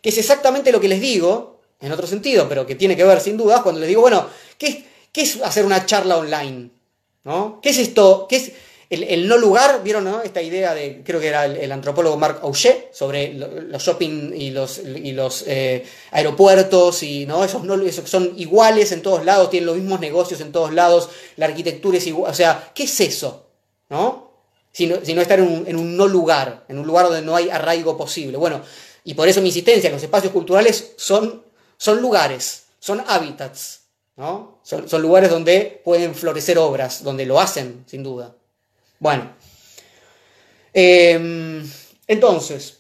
Que 0.04 0.10
es 0.10 0.18
exactamente 0.18 0.70
lo 0.70 0.82
que 0.82 0.88
les 0.88 1.00
digo, 1.00 1.62
en 1.80 1.90
otro 1.90 2.06
sentido, 2.06 2.46
pero 2.46 2.66
que 2.66 2.74
tiene 2.74 2.94
que 2.94 3.04
ver 3.04 3.22
sin 3.22 3.38
duda, 3.38 3.62
cuando 3.62 3.80
les 3.80 3.88
digo, 3.88 4.02
bueno, 4.02 4.26
¿qué, 4.58 4.84
qué 5.10 5.22
es 5.22 5.40
hacer 5.40 5.64
una 5.64 5.86
charla 5.86 6.18
online? 6.18 6.68
¿No? 7.24 7.58
¿Qué 7.62 7.70
es 7.70 7.78
esto? 7.78 8.26
¿Qué 8.28 8.36
es, 8.36 8.52
el, 8.90 9.26
no 9.26 9.38
lugar, 9.38 9.82
¿vieron 9.82 10.06
esta 10.22 10.42
idea 10.42 10.74
de, 10.74 11.00
creo 11.02 11.20
que 11.20 11.28
era 11.28 11.46
el, 11.46 11.72
antropólogo 11.72 12.18
Marc 12.18 12.44
Auger, 12.44 12.90
sobre 12.92 13.32
los 13.32 13.82
shopping 13.82 14.34
y 14.34 14.50
los, 14.50 14.78
eh, 15.46 15.86
aeropuertos, 16.10 17.02
y 17.02 17.24
¿no? 17.24 17.42
Esos, 17.42 17.64
no, 17.64 17.78
son 18.04 18.34
iguales 18.36 18.92
en 18.92 19.00
todos 19.00 19.24
lados, 19.24 19.48
tienen 19.48 19.68
los 19.68 19.76
mismos 19.76 20.00
negocios 20.00 20.42
en 20.42 20.52
todos 20.52 20.74
lados, 20.74 21.08
la 21.36 21.46
arquitectura 21.46 21.96
es 21.96 22.06
igual, 22.06 22.30
o 22.30 22.34
sea, 22.34 22.72
¿qué 22.74 22.82
es 22.82 23.00
eso? 23.00 23.46
¿No? 23.88 24.34
Sino, 24.70 24.96
no 24.96 25.22
estar 25.22 25.38
en 25.38 25.46
un, 25.46 25.64
en 25.66 25.76
un 25.76 25.96
no 25.96 26.06
lugar, 26.06 26.66
en 26.68 26.78
un 26.78 26.86
lugar 26.86 27.06
donde 27.06 27.22
no 27.22 27.34
hay 27.34 27.48
arraigo 27.48 27.96
posible. 27.96 28.36
Bueno, 28.36 28.60
y 29.04 29.12
por 29.12 29.28
eso 29.28 29.42
mi 29.42 29.48
insistencia, 29.48 29.90
los 29.90 30.02
espacios 30.02 30.32
culturales 30.32 30.94
son, 30.96 31.44
son 31.76 32.00
lugares, 32.00 32.64
son 32.80 33.04
hábitats, 33.06 33.82
¿no? 34.16 34.58
Son, 34.62 34.88
son 34.88 35.02
lugares 35.02 35.28
donde 35.28 35.82
pueden 35.84 36.14
florecer 36.14 36.56
obras, 36.56 37.04
donde 37.04 37.26
lo 37.26 37.38
hacen, 37.38 37.84
sin 37.86 38.02
duda. 38.02 38.34
Bueno, 38.98 39.30
em, 40.72 41.70
entonces, 42.06 42.78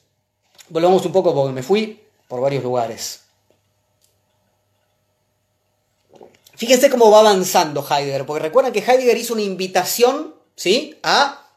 volvamos 0.70 1.04
un 1.04 1.12
poco 1.12 1.34
porque 1.34 1.52
me 1.52 1.62
fui 1.62 2.00
por 2.26 2.40
varios 2.40 2.64
lugares. 2.64 3.20
Fíjense 6.56 6.88
cómo 6.88 7.10
va 7.10 7.20
avanzando 7.20 7.86
Heidegger, 7.86 8.24
porque 8.24 8.44
recuerdan 8.44 8.72
que 8.72 8.78
Heidegger 8.78 9.18
hizo 9.18 9.34
una 9.34 9.42
invitación, 9.42 10.34
¿sí? 10.56 10.98
A, 11.02 11.50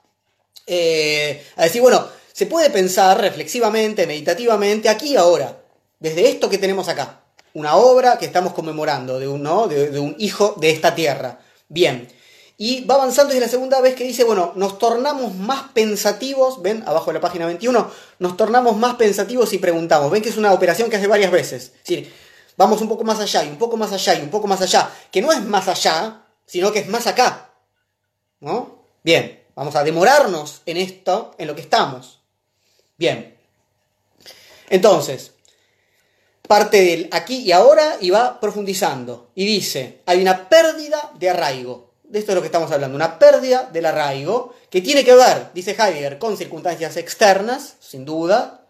eh, 0.66 1.46
a 1.56 1.64
decir, 1.64 1.82
bueno, 1.82 2.17
se 2.38 2.46
puede 2.46 2.70
pensar 2.70 3.20
reflexivamente, 3.20 4.06
meditativamente, 4.06 4.90
aquí 4.90 5.14
y 5.14 5.16
ahora, 5.16 5.58
desde 5.98 6.30
esto 6.30 6.52
que 6.52 6.60
tenemos 6.60 6.88
acá, 6.88 7.22
una 7.56 7.78
obra 7.78 8.20
que 8.20 8.28
estamos 8.28 8.54
conmemorando 8.54 9.18
de 9.18 9.28
un, 9.28 9.42
de 9.42 10.00
un 10.00 10.16
hijo 10.20 10.54
de 10.58 10.70
esta 10.70 10.94
tierra. 10.94 11.40
Bien, 11.68 12.08
y 12.56 12.86
va 12.86 12.94
avanzando 12.94 13.34
y 13.34 13.38
es 13.38 13.42
la 13.42 13.50
segunda 13.50 13.82
vez 13.82 13.96
que 13.96 14.04
dice, 14.04 14.24
bueno, 14.24 14.52
nos 14.54 14.78
tornamos 14.78 15.34
más 15.34 15.72
pensativos, 15.74 16.62
ven, 16.62 16.84
abajo 16.86 17.08
de 17.08 17.16
la 17.16 17.22
página 17.22 17.48
21, 17.48 17.90
nos 18.20 18.38
tornamos 18.38 18.78
más 18.78 18.98
pensativos 18.98 19.52
y 19.54 19.58
preguntamos. 19.58 20.12
Ven 20.12 20.22
que 20.22 20.30
es 20.30 20.38
una 20.38 20.54
operación 20.54 20.92
que 20.92 20.98
hace 20.98 21.08
varias 21.08 21.32
veces. 21.32 21.64
Es 21.64 21.88
decir, 21.88 22.14
vamos 22.56 22.80
un 22.82 22.88
poco 22.88 23.04
más 23.04 23.20
allá 23.20 23.46
y 23.46 23.48
un 23.48 23.58
poco 23.58 23.78
más 23.78 23.92
allá 23.94 24.14
y 24.14 24.22
un 24.22 24.30
poco 24.30 24.46
más 24.46 24.62
allá. 24.62 24.92
Que 25.12 25.24
no 25.24 25.32
es 25.32 25.44
más 25.44 25.68
allá, 25.68 26.22
sino 26.46 26.72
que 26.72 26.82
es 26.82 26.88
más 26.88 27.08
acá. 27.08 27.50
¿No? 28.42 28.84
Bien, 29.02 29.44
vamos 29.56 29.76
a 29.76 29.84
demorarnos 29.84 30.62
en 30.68 30.78
esto, 30.78 31.34
en 31.40 31.48
lo 31.48 31.56
que 31.56 31.62
estamos. 31.62 32.17
Bien. 32.98 33.38
Entonces, 34.70 35.32
parte 36.48 36.82
del 36.82 37.10
aquí 37.12 37.38
y 37.38 37.52
ahora 37.52 37.98
y 38.02 38.10
va 38.10 38.40
profundizando. 38.40 39.30
Y 39.36 39.46
dice, 39.46 40.02
hay 40.06 40.22
una 40.22 40.50
pérdida 40.50 41.12
de 41.18 41.30
arraigo 41.30 41.88
de 42.08 42.20
esto 42.20 42.32
es 42.32 42.36
lo 42.36 42.42
que 42.42 42.48
estamos 42.48 42.72
hablando, 42.72 42.96
una 42.96 43.20
pérdida 43.20 43.70
del 43.72 43.86
arraigo 43.86 44.54
que 44.70 44.82
tiene 44.82 45.04
que 45.04 45.14
ver, 45.14 45.50
dice 45.54 45.72
Heidegger, 45.72 46.18
con 46.18 46.38
circunstancias 46.38 46.96
externas, 46.98 47.76
sin 47.80 48.06
duda, 48.06 48.62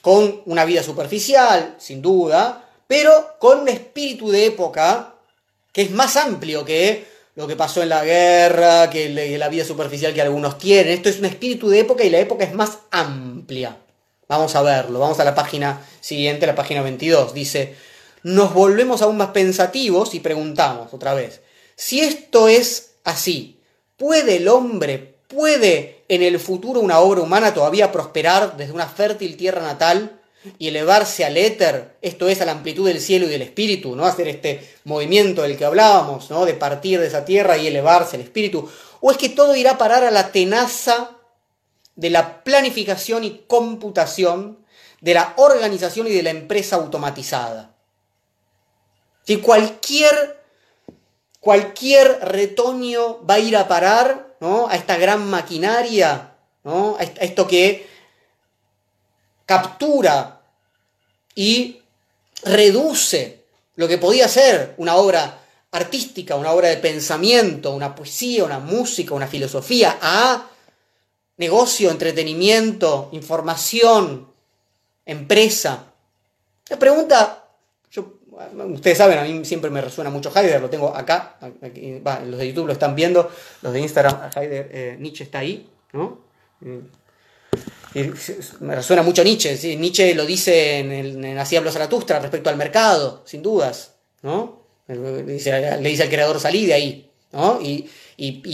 con 0.00 0.42
una 0.46 0.64
vida 0.64 0.82
superficial, 0.82 1.76
sin 1.78 2.02
duda, 2.02 2.68
pero 2.86 3.36
con 3.38 3.60
un 3.60 3.68
espíritu 3.68 4.30
de 4.30 4.46
época 4.46 5.14
que 5.72 5.82
es 5.82 5.90
más 5.90 6.16
amplio 6.16 6.64
que 6.64 7.06
lo 7.36 7.46
que 7.46 7.54
pasó 7.54 7.82
en 7.82 7.90
la 7.90 8.02
guerra, 8.02 8.90
que 8.90 9.10
la 9.38 9.48
vida 9.48 9.64
superficial 9.64 10.14
que 10.14 10.22
algunos 10.22 10.58
tienen. 10.58 10.94
Esto 10.94 11.10
es 11.10 11.18
un 11.18 11.26
espíritu 11.26 11.68
de 11.68 11.80
época 11.80 12.02
y 12.02 12.10
la 12.10 12.18
época 12.18 12.44
es 12.44 12.54
más 12.54 12.78
amplia. 12.90 13.76
Vamos 14.26 14.56
a 14.56 14.62
verlo, 14.62 14.98
vamos 14.98 15.20
a 15.20 15.24
la 15.24 15.34
página 15.34 15.86
siguiente, 16.00 16.46
la 16.46 16.54
página 16.54 16.80
22. 16.82 17.34
Dice, 17.34 17.76
nos 18.22 18.54
volvemos 18.54 19.02
aún 19.02 19.18
más 19.18 19.28
pensativos 19.28 20.14
y 20.14 20.20
preguntamos 20.20 20.92
otra 20.92 21.14
vez, 21.14 21.42
si 21.76 22.00
esto 22.00 22.48
es 22.48 22.94
así, 23.04 23.60
¿puede 23.98 24.38
el 24.38 24.48
hombre, 24.48 25.18
puede 25.28 26.04
en 26.08 26.22
el 26.22 26.40
futuro 26.40 26.80
una 26.80 27.00
obra 27.00 27.20
humana 27.20 27.52
todavía 27.52 27.92
prosperar 27.92 28.56
desde 28.56 28.72
una 28.72 28.88
fértil 28.88 29.36
tierra 29.36 29.60
natal 29.60 30.20
y 30.58 30.68
elevarse 30.68 31.24
al 31.24 31.36
éter, 31.36 31.96
esto 32.02 32.28
es 32.28 32.40
a 32.40 32.44
la 32.44 32.52
amplitud 32.52 32.86
del 32.86 33.00
cielo 33.00 33.26
y 33.26 33.30
del 33.30 33.42
espíritu, 33.42 33.96
¿no? 33.96 34.04
Hacer 34.04 34.28
este 34.28 34.76
movimiento 34.84 35.42
del 35.42 35.56
que 35.56 35.64
hablábamos, 35.64 36.30
¿no? 36.30 36.44
De 36.44 36.54
partir 36.54 37.00
de 37.00 37.06
esa 37.06 37.24
tierra 37.24 37.56
y 37.56 37.66
elevarse 37.66 38.16
al 38.16 38.22
espíritu. 38.22 38.68
¿O 39.00 39.10
es 39.10 39.16
que 39.16 39.28
todo 39.28 39.54
irá 39.56 39.72
a 39.72 39.78
parar 39.78 40.04
a 40.04 40.10
la 40.10 40.32
tenaza 40.32 41.10
de 41.94 42.10
la 42.10 42.44
planificación 42.44 43.24
y 43.24 43.44
computación, 43.46 44.58
de 45.00 45.14
la 45.14 45.34
organización 45.36 46.06
y 46.06 46.12
de 46.12 46.22
la 46.22 46.30
empresa 46.30 46.76
automatizada? 46.76 47.74
Si 49.24 49.38
cualquier 49.38 50.36
cualquier 51.46 52.18
retoño 52.22 53.24
va 53.24 53.34
a 53.34 53.38
ir 53.38 53.56
a 53.56 53.68
parar 53.68 54.34
¿no? 54.40 54.66
a 54.66 54.74
esta 54.74 54.96
gran 54.96 55.30
maquinaria, 55.30 56.32
¿no? 56.64 56.96
a 56.98 57.04
esto 57.04 57.46
que 57.46 57.88
captura 59.46 60.35
y 61.36 61.80
reduce 62.42 63.44
lo 63.76 63.86
que 63.86 63.98
podía 63.98 64.26
ser 64.26 64.74
una 64.78 64.96
obra 64.96 65.38
artística, 65.70 66.34
una 66.34 66.50
obra 66.50 66.68
de 66.68 66.78
pensamiento, 66.78 67.72
una 67.72 67.94
poesía, 67.94 68.42
una 68.42 68.58
música, 68.58 69.14
una 69.14 69.28
filosofía, 69.28 69.98
a 70.00 70.48
negocio, 71.36 71.90
entretenimiento, 71.90 73.10
información, 73.12 74.26
empresa. 75.04 75.84
La 76.68 76.78
pregunta 76.78 77.46
Ustedes 78.74 78.98
saben, 78.98 79.18
a 79.18 79.22
mí 79.22 79.44
siempre 79.46 79.70
me 79.70 79.80
resuena 79.80 80.10
mucho 80.10 80.30
Heidegger, 80.34 80.60
lo 80.60 80.68
tengo 80.68 80.94
acá, 80.94 81.36
los 81.40 82.38
de 82.38 82.48
YouTube 82.48 82.66
lo 82.66 82.72
están 82.72 82.94
viendo, 82.94 83.30
los 83.62 83.72
de 83.72 83.80
Instagram, 83.80 84.30
Heidegger, 84.36 84.68
eh, 84.72 84.96
Nietzsche 85.00 85.24
está 85.24 85.38
ahí, 85.38 85.66
¿no? 85.92 86.18
Me 88.60 88.74
resuena 88.74 89.02
mucho 89.02 89.24
Nietzsche. 89.24 89.76
Nietzsche 89.76 90.14
lo 90.14 90.26
dice 90.26 90.78
en, 90.78 90.92
el, 90.92 91.24
en 91.24 91.38
Así 91.38 91.56
habló 91.56 91.70
Zaratustra 91.70 92.18
respecto 92.20 92.50
al 92.50 92.56
mercado, 92.56 93.22
sin 93.26 93.42
dudas, 93.42 93.94
¿no? 94.22 94.66
le 94.88 95.22
dice, 95.24 95.52
al 95.52 96.08
creador 96.08 96.38
salí 96.38 96.66
de 96.66 96.74
ahí, 96.74 97.10
¿no? 97.32 97.58
Y, 97.60 97.88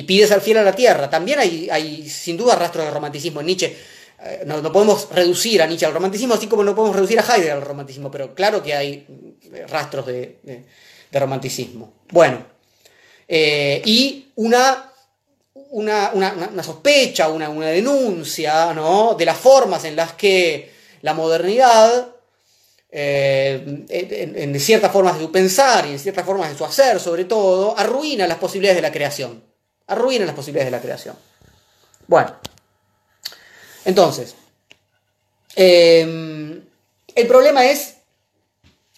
pide 0.04 0.26
ser 0.26 0.40
fiel 0.40 0.58
a 0.58 0.62
la 0.62 0.74
tierra. 0.74 1.08
También 1.08 1.38
hay, 1.38 1.68
hay 1.70 2.08
sin 2.08 2.36
duda 2.36 2.56
rastros 2.56 2.84
de 2.84 2.90
romanticismo 2.90 3.40
en 3.40 3.46
Nietzsche. 3.46 3.76
Eh, 4.24 4.42
no, 4.46 4.72
podemos 4.72 5.08
reducir 5.10 5.60
a 5.62 5.66
Nietzsche 5.66 5.86
al 5.86 5.92
romanticismo, 5.92 6.34
así 6.34 6.46
como 6.46 6.62
no 6.62 6.74
podemos 6.74 6.94
reducir 6.94 7.18
a 7.18 7.22
Heidegger 7.22 7.52
al 7.52 7.62
romanticismo, 7.62 8.10
pero 8.10 8.34
claro 8.34 8.62
que 8.62 8.74
hay 8.74 9.06
eh, 9.52 9.66
rastros 9.66 10.06
de, 10.06 10.64
romanticismo. 11.12 11.92
Bueno, 12.10 12.44
eh, 13.26 13.82
y 13.84 14.32
una, 14.36 14.91
una, 15.72 16.62
sospecha, 16.62 17.28
una, 17.28 17.48
denuncia 17.66 18.72
¿no? 18.74 19.14
de 19.14 19.24
las 19.24 19.38
formas 19.38 19.84
en 19.84 19.96
las 19.96 20.12
que 20.12 20.72
la 21.00 21.14
modernidad, 21.14 22.08
en, 22.90 23.86
en, 23.88 24.60
ciertas 24.60 24.92
formas 24.92 25.14
de 25.14 25.24
su 25.24 25.32
pensar 25.32 25.86
y 25.86 25.92
en 25.92 25.98
ciertas 25.98 26.26
formas 26.26 26.50
de 26.50 26.58
su 26.58 26.64
hacer, 26.64 27.00
sobre 27.00 27.24
todo, 27.24 27.76
arruina 27.76 28.26
las 28.26 28.38
posibilidades 28.38 28.76
de 28.76 28.82
la 28.82 28.92
creación. 28.92 29.42
Arruina 29.86 30.26
las 30.26 30.34
posibilidades 30.34 30.70
de 30.70 30.76
la 30.76 30.82
creación. 30.82 31.16
Bueno. 32.06 32.36
Entonces, 33.84 34.34
em, 35.56 36.62
el 37.14 37.26
problema 37.26 37.64
es 37.64 37.96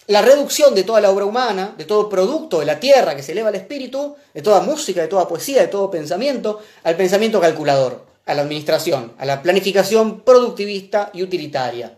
la 0.07 0.23
reducción 0.23 0.75
de 0.75 0.85
toda 0.85 1.01
la 1.01 1.11
obra 1.11 1.25
humana, 1.25 1.75
de 1.77 1.85
todo 1.85 2.09
producto 2.09 2.61
de 2.61 2.67
la 2.67 2.79
tierra 2.79 3.17
que 3.17 3.23
se 3.23 3.33
eleva 3.33 3.49
al 3.49 3.55
espíritu, 3.55 4.17
de 4.35 4.43
toda 4.43 4.61
música, 4.61 5.01
de 5.01 5.09
toda 5.09 5.27
poesía, 5.27 5.63
de 5.63 5.69
todo 5.69 5.91
pensamiento, 5.91 6.61
al 6.83 6.97
pensamiento 6.97 7.41
calculador, 7.41 8.05
a 8.27 8.35
la 8.35 8.43
administración, 8.43 9.15
a 9.19 9.25
la 9.25 9.43
planificación 9.43 10.21
productivista 10.21 11.11
y 11.15 11.23
utilitaria. 11.23 11.97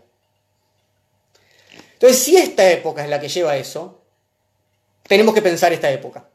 Entonces, 1.94 2.18
si 2.18 2.36
esta 2.36 2.70
época 2.70 3.02
es 3.02 3.10
la 3.10 3.20
que 3.20 3.28
lleva 3.28 3.56
eso, 3.56 4.02
tenemos 5.08 5.34
que 5.34 5.42
pensar 5.42 5.72
esta 5.72 5.90
época. 5.90 6.28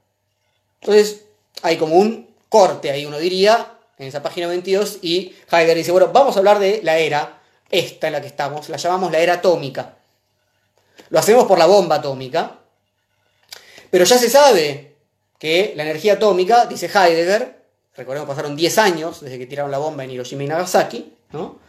Entonces, 0.81 1.25
hay 1.61 1.77
como 1.77 1.95
un 1.95 2.35
corte 2.49 2.89
ahí, 2.91 3.05
uno 3.05 3.19
diría, 3.19 3.77
en 3.97 4.07
esa 4.07 4.23
página 4.23 4.47
22 4.47 4.99
y 5.03 5.35
Heidegger 5.51 5.77
dice, 5.77 5.91
bueno, 5.91 6.09
vamos 6.11 6.35
a 6.35 6.39
hablar 6.39 6.59
de 6.59 6.81
la 6.83 6.97
era, 6.97 7.39
esta 7.69 8.07
en 8.07 8.13
la 8.13 8.21
que 8.21 8.27
estamos, 8.27 8.67
la 8.67 8.77
llamamos 8.77 9.11
la 9.11 9.19
era 9.19 9.35
atómica. 9.35 9.97
Lo 11.11 11.19
hacemos 11.19 11.45
por 11.45 11.59
la 11.59 11.65
bomba 11.65 11.97
atómica, 11.97 12.57
pero 13.89 14.05
ya 14.05 14.17
se 14.17 14.29
sabe 14.29 14.95
que 15.37 15.73
la 15.75 15.83
energía 15.83 16.13
atómica, 16.13 16.65
dice 16.65 16.87
Heidegger, 16.87 17.63
recordemos 17.95 18.29
pasaron 18.29 18.55
10 18.55 18.77
años 18.77 19.19
desde 19.19 19.37
que 19.37 19.45
tiraron 19.45 19.71
la 19.71 19.77
bomba 19.77 20.05
en 20.05 20.11
Hiroshima 20.11 20.43
y 20.43 20.47
Nagasaki, 20.47 21.13
¿no? 21.33 21.59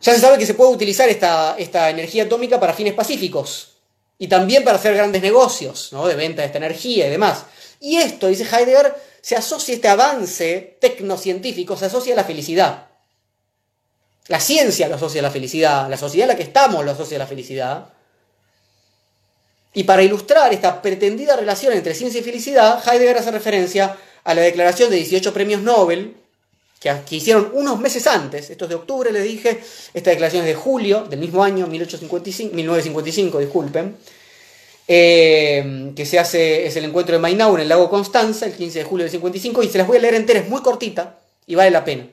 Ya 0.00 0.14
se 0.14 0.20
sabe 0.20 0.38
que 0.38 0.46
se 0.46 0.54
puede 0.54 0.72
utilizar 0.72 1.10
esta, 1.10 1.56
esta 1.58 1.90
energía 1.90 2.24
atómica 2.24 2.58
para 2.58 2.72
fines 2.72 2.94
pacíficos 2.94 3.76
y 4.18 4.28
también 4.28 4.64
para 4.64 4.78
hacer 4.78 4.94
grandes 4.94 5.20
negocios, 5.20 5.90
¿no? 5.92 6.06
De 6.06 6.14
venta 6.14 6.40
de 6.40 6.46
esta 6.46 6.58
energía 6.58 7.06
y 7.06 7.10
demás. 7.10 7.44
Y 7.80 7.98
esto, 7.98 8.28
dice 8.28 8.44
Heidegger, 8.44 8.94
se 9.20 9.36
asocia 9.36 9.74
este 9.74 9.88
avance 9.88 10.78
tecnocientífico, 10.80 11.76
se 11.76 11.84
asocia 11.84 12.14
a 12.14 12.16
la 12.16 12.24
felicidad. 12.24 12.89
La 14.30 14.38
ciencia 14.38 14.86
lo 14.86 14.94
asocia 14.94 15.18
a 15.18 15.22
la 15.24 15.30
felicidad, 15.32 15.90
la 15.90 15.96
sociedad 15.96 16.26
en 16.26 16.28
la 16.28 16.36
que 16.36 16.44
estamos 16.44 16.84
lo 16.84 16.92
asocia 16.92 17.16
a 17.16 17.18
la 17.18 17.26
felicidad. 17.26 17.86
Y 19.74 19.82
para 19.82 20.04
ilustrar 20.04 20.52
esta 20.52 20.80
pretendida 20.80 21.34
relación 21.34 21.72
entre 21.72 21.96
ciencia 21.96 22.20
y 22.20 22.22
felicidad, 22.22 22.80
Heidegger 22.86 23.18
hace 23.18 23.32
referencia 23.32 23.96
a 24.22 24.34
la 24.34 24.42
declaración 24.42 24.88
de 24.88 24.98
18 24.98 25.34
premios 25.34 25.62
Nobel 25.62 26.14
que, 26.78 26.96
hicieron 27.10 27.50
unos 27.54 27.80
meses 27.80 28.06
antes, 28.06 28.50
estos 28.50 28.68
de 28.68 28.76
octubre 28.76 29.10
les 29.10 29.24
dije, 29.24 29.60
esta 29.94 30.10
declaración 30.10 30.42
es 30.42 30.50
de 30.50 30.54
julio 30.54 31.02
del 31.10 31.18
mismo 31.18 31.42
año, 31.42 31.66
1855, 31.66 32.54
1955, 32.54 33.38
disculpen, 33.40 33.96
eh, 34.86 35.92
que 35.96 36.06
se 36.06 36.20
hace, 36.20 36.68
es 36.68 36.76
el 36.76 36.84
encuentro 36.84 37.16
de 37.16 37.18
Mainau 37.18 37.56
en 37.56 37.62
el 37.62 37.68
lago 37.68 37.90
Constanza, 37.90 38.46
el 38.46 38.54
15 38.54 38.78
de 38.78 38.84
julio 38.84 39.04
del 39.06 39.10
55, 39.10 39.64
y 39.64 39.68
se 39.68 39.78
las 39.78 39.88
voy 39.88 39.96
a 39.96 40.00
leer 40.00 40.14
enteras, 40.14 40.44
es 40.44 40.48
muy 40.48 40.62
cortita 40.62 41.18
y 41.48 41.56
vale 41.56 41.72
la 41.72 41.84
pena. 41.84 42.06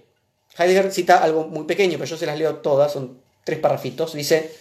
Heidegger 0.58 0.92
cita 0.92 1.24
algo 1.24 1.48
muy 1.48 1.66
pequeño, 1.66 1.98
pero 1.98 2.10
yo 2.10 2.18
se 2.18 2.26
las 2.26 2.38
leo 2.38 2.56
todas, 2.56 2.92
son 2.92 3.22
tres 3.44 3.60
parrafitos. 3.60 4.14
Dice, 4.14 4.54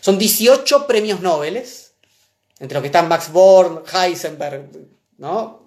son 0.00 0.18
18 0.18 0.86
premios 0.86 1.20
Nobel, 1.20 1.56
entre 2.58 2.74
los 2.74 2.82
que 2.82 2.88
están 2.88 3.08
Max 3.08 3.30
Born, 3.30 3.82
Heisenberg, 3.92 4.70
¿no? 5.18 5.66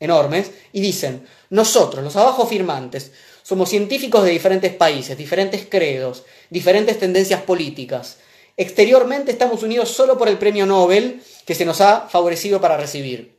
Enormes, 0.00 0.50
y 0.72 0.80
dicen, 0.80 1.26
nosotros, 1.50 2.04
los 2.04 2.14
abajo 2.16 2.46
firmantes, 2.46 3.10
somos 3.42 3.68
científicos 3.68 4.24
de 4.24 4.30
diferentes 4.30 4.72
países, 4.74 5.18
diferentes 5.18 5.66
credos, 5.68 6.24
diferentes 6.50 6.98
tendencias 6.98 7.42
políticas, 7.42 8.18
Exteriormente 8.58 9.30
estamos 9.30 9.62
unidos 9.62 9.88
solo 9.88 10.18
por 10.18 10.26
el 10.28 10.36
premio 10.36 10.66
Nobel 10.66 11.22
que 11.46 11.54
se 11.54 11.64
nos 11.64 11.80
ha 11.80 12.08
favorecido 12.08 12.60
para 12.60 12.76
recibir. 12.76 13.38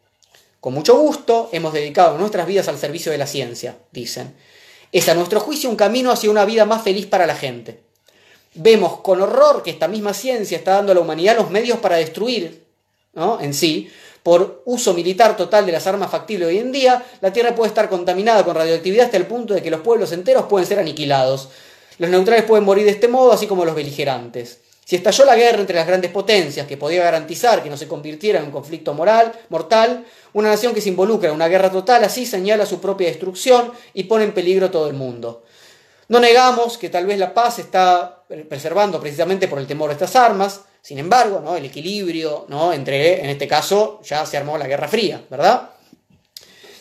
Con 0.62 0.74
mucho 0.74 0.98
gusto 0.98 1.50
hemos 1.52 1.74
dedicado 1.74 2.18
nuestras 2.18 2.48
vidas 2.48 2.70
al 2.70 2.78
servicio 2.78 3.12
de 3.12 3.18
la 3.18 3.28
ciencia, 3.28 3.78
dicen. 3.92 4.34
Es 4.92 5.08
a 5.10 5.14
nuestro 5.14 5.40
juicio 5.40 5.70
un 5.70 5.76
camino 5.76 6.12
hacia 6.12 6.32
una 6.32 6.46
vida 6.46 6.66
más 6.66 6.82
feliz 6.82 7.06
para 7.06 7.28
la 7.28 7.36
gente. 7.36 7.82
Vemos 8.56 9.02
con 9.02 9.22
horror 9.22 9.62
que 9.62 9.70
esta 9.70 9.88
misma 9.88 10.14
ciencia 10.14 10.58
está 10.58 10.74
dando 10.74 10.92
a 10.92 10.96
la 10.96 11.02
humanidad 11.02 11.38
los 11.38 11.52
medios 11.52 11.78
para 11.80 11.98
destruir 11.98 12.66
¿no? 13.14 13.40
en 13.40 13.54
sí, 13.54 13.92
por 14.24 14.64
uso 14.66 14.94
militar 14.94 15.38
total 15.38 15.66
de 15.66 15.72
las 15.72 15.88
armas 15.88 16.12
factibles 16.12 16.48
hoy 16.48 16.58
en 16.58 16.72
día, 16.72 17.06
la 17.22 17.32
Tierra 17.32 17.56
puede 17.56 17.70
estar 17.70 17.90
contaminada 17.90 18.44
con 18.44 18.56
radioactividad 18.56 19.06
hasta 19.06 19.18
el 19.18 19.28
punto 19.28 19.54
de 19.54 19.62
que 19.62 19.72
los 19.72 19.82
pueblos 19.82 20.12
enteros 20.12 20.46
pueden 20.46 20.68
ser 20.68 20.80
aniquilados. 20.80 21.50
Los 22.00 22.10
neutrales 22.10 22.46
pueden 22.46 22.66
morir 22.66 22.86
de 22.86 22.92
este 22.92 23.08
modo, 23.08 23.32
así 23.32 23.48
como 23.48 23.66
los 23.66 23.76
beligerantes. 23.76 24.60
Si 24.90 24.96
estalló 24.96 25.24
la 25.24 25.36
guerra 25.36 25.60
entre 25.60 25.76
las 25.76 25.86
grandes 25.86 26.10
potencias 26.10 26.66
que 26.66 26.76
podía 26.76 27.04
garantizar 27.04 27.62
que 27.62 27.70
no 27.70 27.78
se 27.78 27.88
convirtiera 27.88 28.40
en 28.40 28.46
un 28.46 28.52
conflicto 28.52 28.92
moral, 28.96 29.32
mortal, 29.50 30.04
una 30.34 30.50
nación 30.50 30.74
que 30.74 30.82
se 30.82 30.90
involucra 30.90 31.30
en 31.30 31.36
una 31.36 31.48
guerra 31.48 31.70
total 31.70 32.04
así 32.04 32.26
señala 32.26 32.66
su 32.66 32.82
propia 32.82 33.08
destrucción 33.08 33.72
y 33.94 34.06
pone 34.06 34.24
en 34.24 34.34
peligro 34.34 34.72
todo 34.72 34.88
el 34.88 34.96
mundo. 34.96 35.44
No 36.08 36.20
negamos 36.20 36.80
que 36.80 36.90
tal 36.90 37.06
vez 37.06 37.20
la 37.20 37.36
paz 37.36 37.60
está 37.60 38.24
preservando 38.50 39.00
precisamente 39.00 39.48
por 39.48 39.60
el 39.60 39.68
temor 39.68 39.90
de 39.90 39.94
estas 39.94 40.16
armas, 40.16 40.62
sin 40.82 40.98
embargo, 40.98 41.40
¿no? 41.40 41.56
el 41.56 41.66
equilibrio 41.66 42.48
¿no? 42.48 42.74
entre, 42.74 43.24
en 43.24 43.30
este 43.30 43.48
caso, 43.48 44.02
ya 44.04 44.26
se 44.26 44.38
armó 44.38 44.58
la 44.58 44.66
Guerra 44.66 44.88
Fría, 44.88 45.24
¿verdad? 45.30 45.70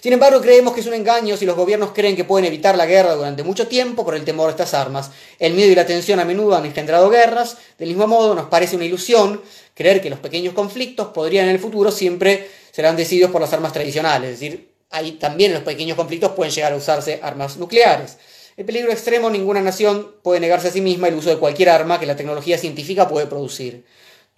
Sin 0.00 0.12
embargo, 0.12 0.40
creemos 0.40 0.74
que 0.74 0.80
es 0.80 0.86
un 0.86 0.94
engaño 0.94 1.36
si 1.36 1.44
los 1.44 1.56
gobiernos 1.56 1.90
creen 1.92 2.14
que 2.14 2.24
pueden 2.24 2.46
evitar 2.46 2.76
la 2.76 2.86
guerra 2.86 3.14
durante 3.14 3.42
mucho 3.42 3.66
tiempo 3.66 4.04
por 4.04 4.14
el 4.14 4.24
temor 4.24 4.48
a 4.48 4.50
estas 4.50 4.72
armas. 4.74 5.10
El 5.40 5.54
miedo 5.54 5.72
y 5.72 5.74
la 5.74 5.86
tensión 5.86 6.20
a 6.20 6.24
menudo 6.24 6.56
han 6.56 6.66
engendrado 6.66 7.10
guerras. 7.10 7.56
Del 7.78 7.88
mismo 7.88 8.06
modo, 8.06 8.34
nos 8.34 8.46
parece 8.46 8.76
una 8.76 8.84
ilusión 8.84 9.40
creer 9.74 10.00
que 10.00 10.10
los 10.10 10.20
pequeños 10.20 10.54
conflictos 10.54 11.08
podrían 11.08 11.46
en 11.46 11.52
el 11.52 11.58
futuro 11.58 11.90
siempre 11.90 12.48
serán 12.70 12.96
decididos 12.96 13.32
por 13.32 13.40
las 13.40 13.52
armas 13.52 13.72
tradicionales. 13.72 14.34
Es 14.34 14.40
decir, 14.40 14.70
ahí 14.90 15.12
también 15.12 15.52
los 15.52 15.62
pequeños 15.62 15.96
conflictos 15.96 16.32
pueden 16.32 16.52
llegar 16.52 16.72
a 16.72 16.76
usarse 16.76 17.18
armas 17.22 17.56
nucleares. 17.56 18.18
El 18.56 18.64
peligro 18.64 18.90
extremo, 18.90 19.30
ninguna 19.30 19.60
nación 19.60 20.14
puede 20.22 20.40
negarse 20.40 20.68
a 20.68 20.70
sí 20.72 20.80
misma 20.80 21.08
el 21.08 21.14
uso 21.14 21.30
de 21.30 21.38
cualquier 21.38 21.70
arma 21.70 22.00
que 22.00 22.06
la 22.06 22.16
tecnología 22.16 22.58
científica 22.58 23.08
puede 23.08 23.26
producir. 23.26 23.84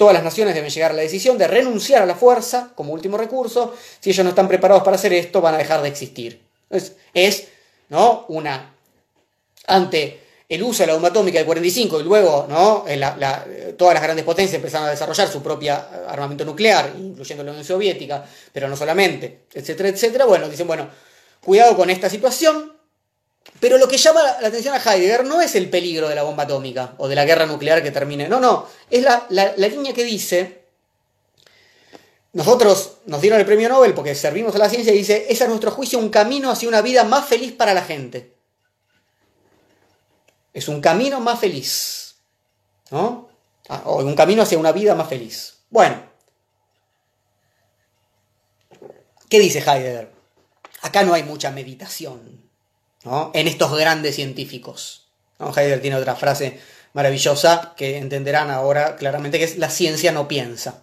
Todas 0.01 0.15
las 0.15 0.25
naciones 0.25 0.55
deben 0.55 0.71
llegar 0.71 0.93
a 0.93 0.95
la 0.95 1.03
decisión 1.03 1.37
de 1.37 1.47
renunciar 1.47 2.01
a 2.01 2.07
la 2.07 2.15
fuerza 2.15 2.73
como 2.75 2.95
último 2.95 3.19
recurso. 3.19 3.75
Si 4.01 4.09
ellos 4.09 4.25
no 4.25 4.31
están 4.31 4.49
preparados 4.49 4.83
para 4.83 4.97
hacer 4.97 5.13
esto, 5.13 5.43
van 5.43 5.57
a 5.57 5.59
dejar 5.59 5.83
de 5.83 5.89
existir. 5.89 6.41
Es, 6.71 6.95
es 7.13 7.49
¿no? 7.91 8.25
una. 8.29 8.75
Ante 9.67 10.19
el 10.49 10.63
uso 10.63 10.85
de 10.85 10.87
la 10.87 10.95
bomba 10.95 11.09
atómica 11.09 11.37
del 11.37 11.45
45 11.45 12.01
y 12.01 12.05
luego 12.05 12.47
¿no? 12.49 12.87
todas 13.77 13.93
las 13.93 14.03
grandes 14.03 14.25
potencias 14.25 14.55
empezaron 14.55 14.89
a 14.89 14.91
desarrollar 14.91 15.29
su 15.29 15.43
propia 15.43 16.07
armamento 16.09 16.47
nuclear, 16.47 16.95
incluyendo 16.99 17.45
la 17.45 17.51
Unión 17.51 17.67
Soviética, 17.67 18.25
pero 18.55 18.69
no 18.69 18.77
solamente, 18.79 19.41
etcétera, 19.53 19.91
etcétera. 19.91 20.25
Bueno, 20.25 20.49
dicen, 20.49 20.67
bueno, 20.67 20.89
cuidado 21.45 21.77
con 21.77 21.91
esta 21.91 22.09
situación, 22.09 22.73
pero 23.61 23.77
lo 23.77 23.87
que 23.89 23.99
llama 23.99 24.23
la 24.41 24.49
atención 24.49 24.75
a 24.75 24.79
Heidegger 24.79 25.25
no 25.25 25.41
es 25.41 25.55
el 25.55 25.69
peligro 25.69 26.09
de 26.09 26.15
la 26.15 26.23
bomba 26.23 26.45
atómica 26.45 26.95
o 26.97 27.09
de 27.09 27.15
la 27.15 27.27
guerra 27.27 27.45
nuclear 27.47 27.83
que 27.83 27.91
termine. 27.91 28.29
No, 28.29 28.41
no. 28.41 28.67
Es 28.91 29.03
la, 29.03 29.27
línea 29.57 29.93
que 29.93 30.05
dice. 30.05 30.65
Nosotros 32.33 32.99
nos 33.07 33.21
dieron 33.21 33.41
el 33.41 33.47
premio 33.47 33.69
Nobel 33.69 33.93
porque 33.93 34.15
servimos 34.15 34.55
a 34.55 34.59
la 34.59 34.71
ciencia 34.71 34.95
y 34.95 34.99
dice: 34.99 35.27
es 35.29 35.43
a 35.43 35.47
nuestro 35.47 35.71
juicio 35.71 35.99
un 35.99 36.09
camino 36.09 36.51
hacia 36.51 36.69
una 36.69 36.81
vida 36.81 37.05
más 37.05 37.27
feliz 37.27 37.53
para 37.53 37.75
la 37.75 37.83
gente. 37.83 38.35
Es 40.55 40.69
un 40.69 40.81
camino 40.81 41.21
más 41.21 41.39
feliz. 41.39 42.17
¿No? 42.91 43.29
Ah, 43.69 43.83
o 43.85 44.03
un 44.03 44.17
camino 44.17 44.43
hacia 44.43 44.59
una 44.59 44.73
vida 44.73 44.95
más 44.95 45.09
feliz. 45.09 45.59
Bueno. 45.69 46.09
¿Qué 49.29 49.39
dice 49.39 49.59
Heidegger? 49.59 50.11
Acá 50.83 51.03
no 51.03 51.13
hay 51.13 51.23
mucha 51.23 51.51
meditación 51.51 52.50
en 53.05 53.49
estos 53.49 53.77
grandes 53.77 54.15
científicos. 54.15 55.09
Heidegger 55.39 55.81
tiene 55.81 55.97
otra 55.97 56.17
frase 56.17 56.61
maravillosa 56.93 57.75
que 57.77 57.99
entenderán 57.99 58.51
ahora 58.51 58.97
claramente, 58.97 59.39
que 59.39 59.45
es 59.45 59.57
la 59.57 59.71
ciencia 59.71 60.13
no 60.13 60.29
piensa. 60.29 60.83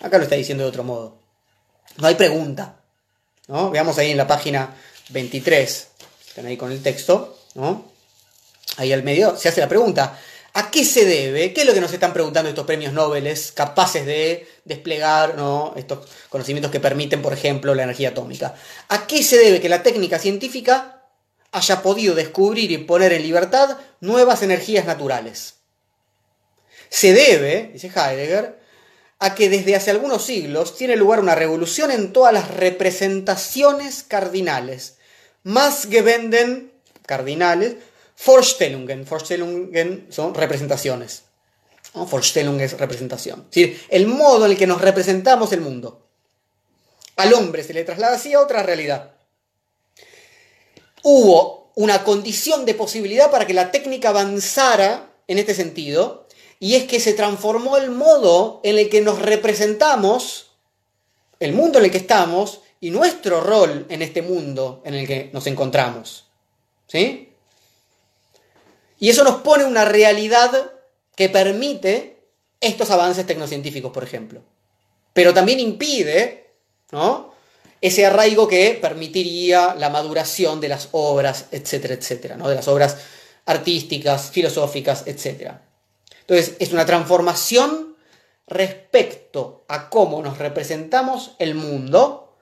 Acá 0.00 0.18
lo 0.18 0.24
está 0.24 0.36
diciendo 0.36 0.64
de 0.64 0.70
otro 0.70 0.84
modo. 0.84 1.18
No 1.96 2.06
hay 2.06 2.14
pregunta. 2.14 2.76
¿no? 3.48 3.70
Veamos 3.70 3.98
ahí 3.98 4.10
en 4.10 4.16
la 4.16 4.26
página 4.26 4.74
23, 5.10 5.88
están 6.28 6.46
ahí 6.46 6.56
con 6.56 6.72
el 6.72 6.82
texto, 6.82 7.38
¿no? 7.54 7.92
ahí 8.76 8.92
al 8.92 9.02
medio, 9.02 9.36
se 9.36 9.48
hace 9.48 9.60
la 9.60 9.68
pregunta, 9.68 10.18
¿A 10.56 10.70
qué 10.70 10.84
se 10.84 11.04
debe? 11.04 11.52
¿Qué 11.52 11.62
es 11.62 11.66
lo 11.66 11.74
que 11.74 11.80
nos 11.80 11.92
están 11.92 12.12
preguntando 12.12 12.48
estos 12.48 12.64
premios 12.64 12.92
Nobel 12.92 13.28
capaces 13.54 14.06
de 14.06 14.46
desplegar 14.64 15.34
estos 15.74 16.08
conocimientos 16.28 16.70
que 16.70 16.78
permiten, 16.78 17.22
por 17.22 17.32
ejemplo, 17.32 17.74
la 17.74 17.82
energía 17.82 18.10
atómica? 18.10 18.54
¿A 18.88 19.04
qué 19.08 19.24
se 19.24 19.36
debe 19.36 19.60
que 19.60 19.68
la 19.68 19.82
técnica 19.82 20.20
científica 20.20 21.03
haya 21.54 21.82
podido 21.82 22.16
descubrir 22.16 22.72
y 22.72 22.78
poner 22.78 23.12
en 23.12 23.22
libertad 23.22 23.78
nuevas 24.00 24.42
energías 24.42 24.86
naturales? 24.86 25.54
Se 26.88 27.12
debe, 27.12 27.70
dice 27.72 27.92
Heidegger, 27.94 28.58
a 29.20 29.36
que 29.36 29.48
desde 29.48 29.76
hace 29.76 29.92
algunos 29.92 30.24
siglos 30.24 30.76
tiene 30.76 30.96
lugar 30.96 31.20
una 31.20 31.36
revolución 31.36 31.92
en 31.92 32.12
todas 32.12 32.32
las 32.32 32.50
representaciones 32.50 34.02
cardinales. 34.02 34.98
Más 35.44 35.86
que 35.86 36.02
venden 36.02 36.72
cardinales, 37.06 37.76
Vorstellungen. 38.26 39.04
Vorstellungen 39.04 40.08
son 40.10 40.34
representaciones. 40.34 41.22
¿no? 41.94 42.06
Vorstellung 42.06 42.60
es 42.60 42.76
representación. 42.78 43.46
Es 43.48 43.54
decir, 43.54 43.80
el 43.90 44.08
modo 44.08 44.46
en 44.46 44.52
el 44.52 44.58
que 44.58 44.66
nos 44.66 44.80
representamos 44.80 45.52
el 45.52 45.60
mundo. 45.60 46.08
Al 47.16 47.32
hombre 47.32 47.62
se 47.62 47.74
le 47.74 47.84
traslada 47.84 48.16
así 48.16 48.34
a 48.34 48.40
otra 48.40 48.64
realidad. 48.64 49.13
Hubo 51.04 51.70
una 51.74 52.02
condición 52.02 52.64
de 52.64 52.74
posibilidad 52.74 53.30
para 53.30 53.46
que 53.46 53.52
la 53.52 53.70
técnica 53.70 54.08
avanzara 54.08 55.12
en 55.28 55.38
este 55.38 55.54
sentido, 55.54 56.26
y 56.58 56.76
es 56.76 56.84
que 56.84 56.98
se 56.98 57.12
transformó 57.12 57.76
el 57.76 57.90
modo 57.90 58.60
en 58.64 58.78
el 58.78 58.88
que 58.88 59.02
nos 59.02 59.20
representamos, 59.20 60.52
el 61.40 61.52
mundo 61.52 61.78
en 61.78 61.84
el 61.84 61.90
que 61.90 61.98
estamos, 61.98 62.62
y 62.80 62.90
nuestro 62.90 63.42
rol 63.42 63.86
en 63.90 64.00
este 64.00 64.22
mundo 64.22 64.82
en 64.86 64.94
el 64.94 65.06
que 65.06 65.28
nos 65.34 65.46
encontramos. 65.46 66.24
¿Sí? 66.86 67.32
Y 68.98 69.10
eso 69.10 69.24
nos 69.24 69.42
pone 69.42 69.66
una 69.66 69.84
realidad 69.84 70.72
que 71.14 71.28
permite 71.28 72.24
estos 72.60 72.90
avances 72.90 73.26
tecnocientíficos, 73.26 73.92
por 73.92 74.04
ejemplo. 74.04 74.40
Pero 75.12 75.34
también 75.34 75.60
impide 75.60 76.44
¿no? 76.92 77.33
Ese 77.84 78.06
arraigo 78.06 78.48
que 78.48 78.78
permitiría 78.80 79.74
la 79.74 79.90
maduración 79.90 80.58
de 80.58 80.70
las 80.70 80.88
obras, 80.92 81.48
etcétera, 81.50 81.92
etcétera, 81.92 82.34
¿no? 82.34 82.48
de 82.48 82.54
las 82.54 82.66
obras 82.66 82.96
artísticas, 83.44 84.30
filosóficas, 84.30 85.02
etcétera. 85.04 85.60
Entonces, 86.22 86.56
es 86.60 86.72
una 86.72 86.86
transformación 86.86 87.94
respecto 88.46 89.66
a 89.68 89.90
cómo 89.90 90.22
nos 90.22 90.38
representamos 90.38 91.36
el 91.38 91.56
mundo 91.56 92.38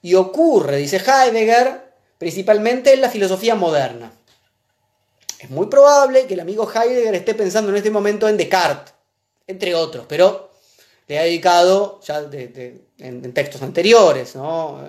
y 0.00 0.14
ocurre, 0.14 0.76
dice 0.76 0.98
Heidegger, 1.04 1.92
principalmente 2.16 2.92
en 2.92 3.00
la 3.00 3.10
filosofía 3.10 3.56
moderna. 3.56 4.12
Es 5.40 5.50
muy 5.50 5.66
probable 5.66 6.28
que 6.28 6.34
el 6.34 6.40
amigo 6.40 6.70
Heidegger 6.72 7.16
esté 7.16 7.34
pensando 7.34 7.70
en 7.70 7.78
este 7.78 7.90
momento 7.90 8.28
en 8.28 8.36
Descartes, 8.36 8.94
entre 9.48 9.74
otros, 9.74 10.06
pero 10.08 10.53
le 11.06 11.18
ha 11.18 11.22
dedicado 11.22 12.00
ya 12.06 12.24
en, 12.98 13.32
textos 13.32 13.62
anteriores 13.62 14.34
¿no? 14.36 14.80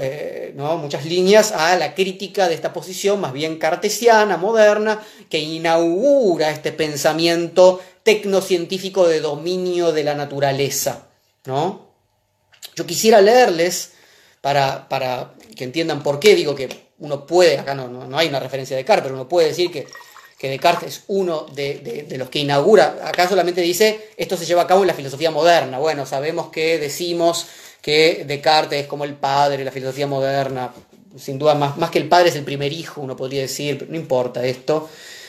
Eh, 0.00 0.52
¿no? 0.56 0.78
muchas 0.78 1.04
líneas 1.04 1.52
a 1.52 1.76
la 1.76 1.94
crítica 1.94 2.48
de 2.48 2.54
esta 2.54 2.72
posición 2.72 3.20
más 3.20 3.32
bien 3.32 3.58
cartesiana, 3.58 4.36
moderna, 4.36 5.02
que 5.28 5.38
inaugura 5.38 6.50
este 6.50 6.72
pensamiento 6.72 7.80
tecnocientífico 8.02 9.06
de 9.06 9.20
dominio 9.20 9.92
de 9.92 10.04
la 10.04 10.14
naturaleza. 10.14 11.08
¿no? 11.44 11.90
Yo 12.74 12.86
quisiera 12.86 13.20
leerles, 13.20 13.92
para, 14.46 14.88
para 14.88 15.34
que 15.56 15.64
entiendan 15.64 16.04
por 16.04 16.20
qué 16.20 16.36
digo 16.36 16.54
que 16.54 16.68
uno 17.00 17.26
puede, 17.26 17.58
acá 17.58 17.74
no, 17.74 17.88
no, 17.88 18.16
hay 18.16 18.28
una 18.28 18.38
referencia 18.38 18.76
de 18.76 18.82
Descartes, 18.82 19.02
pero 19.02 19.16
uno 19.16 19.28
puede 19.28 19.48
decir 19.48 19.72
que, 19.72 19.88
que 20.38 20.50
Descartes 20.50 20.88
es 20.88 21.04
uno 21.08 21.46
de, 21.54 22.06
los 22.18 22.28
que 22.28 22.40
inaugura, 22.40 22.98
acá 23.02 23.28
solamente 23.28 23.62
dice, 23.62 24.10
esto 24.16 24.36
se 24.36 24.44
lleva 24.44 24.62
a 24.62 24.66
cabo 24.66 24.82
en 24.82 24.88
la 24.88 24.94
filosofía 24.94 25.30
moderna. 25.30 25.78
Bueno, 25.78 26.04
sabemos 26.04 26.50
que 26.50 26.78
decimos 26.78 27.46
que 27.80 28.24
Descartes 28.26 28.82
es 28.82 28.86
como 28.86 29.04
el 29.04 29.14
padre 29.14 29.58
de 29.58 29.64
la 29.64 29.70
filosofía 29.70 30.06
moderna, 30.06 30.74
sin 31.16 31.38
duda 31.38 31.54
más, 31.54 31.78
más 31.78 31.90
que 31.90 31.98
el 31.98 32.08
padre 32.08 32.28
es 32.28 32.36
el 32.36 32.44
primer 32.44 32.72
hijo, 32.72 33.00
uno 33.00 33.16
podría 33.16 33.40
decir, 33.42 33.78
pero 33.78 33.90
no 33.90 33.96
importa 33.96 34.44
esto. 34.44 34.88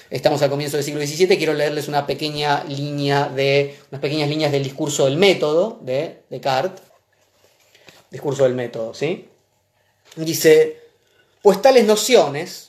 Estamos 0.10 0.41
al 0.41 0.49
comienzo 0.49 0.78
del 0.78 0.86
siglo 0.86 1.01
XVII, 1.01 1.38
quiero 1.38 1.53
leerles 1.53 1.88
una 1.88 2.05
pequeña 2.05 2.64
línea 2.64 3.28
de, 3.28 3.78
unas 3.91 4.01
pequeñas 4.01 4.30
líneas 4.30 4.51
del 4.51 4.64
discurso 4.64 5.05
del 5.05 5.18
método 5.18 5.80
de 5.82 6.24
Descartes. 6.30 6.82
Discurso 8.10 8.43
del 8.43 8.55
método, 8.55 8.93
¿sí? 8.93 9.28
Dice, 10.16 10.82
pues 11.41 11.62
tales 11.62 11.86
nociones 11.86 12.66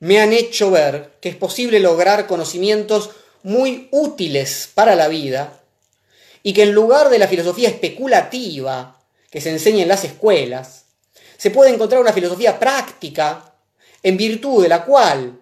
me 0.00 0.20
han 0.20 0.32
hecho 0.32 0.70
ver 0.70 1.14
que 1.20 1.28
es 1.28 1.36
posible 1.36 1.80
lograr 1.80 2.26
conocimientos 2.26 3.10
muy 3.42 3.88
útiles 3.90 4.70
para 4.74 4.94
la 4.94 5.08
vida 5.08 5.60
y 6.42 6.52
que 6.52 6.62
en 6.62 6.72
lugar 6.72 7.08
de 7.08 7.18
la 7.18 7.28
filosofía 7.28 7.68
especulativa 7.68 9.00
que 9.30 9.40
se 9.40 9.50
enseña 9.50 9.82
en 9.82 9.88
las 9.88 10.04
escuelas, 10.04 10.84
se 11.36 11.50
puede 11.50 11.72
encontrar 11.72 12.00
una 12.00 12.12
filosofía 12.12 12.58
práctica 12.58 13.54
en 14.02 14.16
virtud 14.16 14.62
de 14.62 14.68
la 14.68 14.84
cual, 14.84 15.40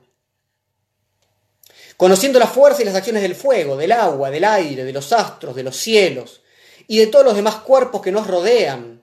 conociendo 1.97 2.39
la 2.39 2.47
fuerza 2.47 2.83
y 2.83 2.85
las 2.85 2.95
acciones 2.95 3.23
del 3.23 3.35
fuego, 3.35 3.77
del 3.77 3.93
agua, 3.93 4.31
del 4.31 4.45
aire, 4.45 4.85
de 4.85 4.93
los 4.93 5.13
astros, 5.13 5.55
de 5.55 5.63
los 5.63 5.77
cielos 5.77 6.41
y 6.89 6.99
de 6.99 7.09
todos 7.09 7.25
los 7.25 7.37
demás 7.37 7.57
cuerpos 7.57 8.01
que 8.01 8.13
nos 8.13 8.27
rodean, 8.27 9.03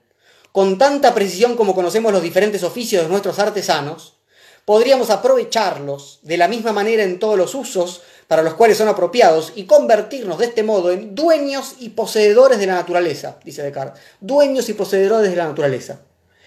con 0.52 0.78
tanta 0.78 1.14
precisión 1.14 1.56
como 1.56 1.74
conocemos 1.74 2.12
los 2.12 2.22
diferentes 2.22 2.62
oficios 2.62 3.02
de 3.02 3.08
nuestros 3.08 3.38
artesanos, 3.38 4.19
podríamos 4.70 5.10
aprovecharlos 5.10 6.20
de 6.22 6.36
la 6.36 6.46
misma 6.46 6.70
manera 6.72 7.02
en 7.02 7.18
todos 7.18 7.36
los 7.36 7.56
usos 7.56 8.02
para 8.28 8.44
los 8.44 8.54
cuales 8.54 8.78
son 8.78 8.86
apropiados 8.86 9.52
y 9.56 9.64
convertirnos 9.64 10.38
de 10.38 10.44
este 10.44 10.62
modo 10.62 10.92
en 10.92 11.12
dueños 11.12 11.74
y 11.80 11.88
poseedores 11.88 12.60
de 12.60 12.68
la 12.68 12.74
naturaleza, 12.74 13.40
dice 13.44 13.64
Descartes, 13.64 14.00
dueños 14.20 14.68
y 14.68 14.74
poseedores 14.74 15.28
de 15.28 15.36
la 15.36 15.48
naturaleza. 15.48 16.02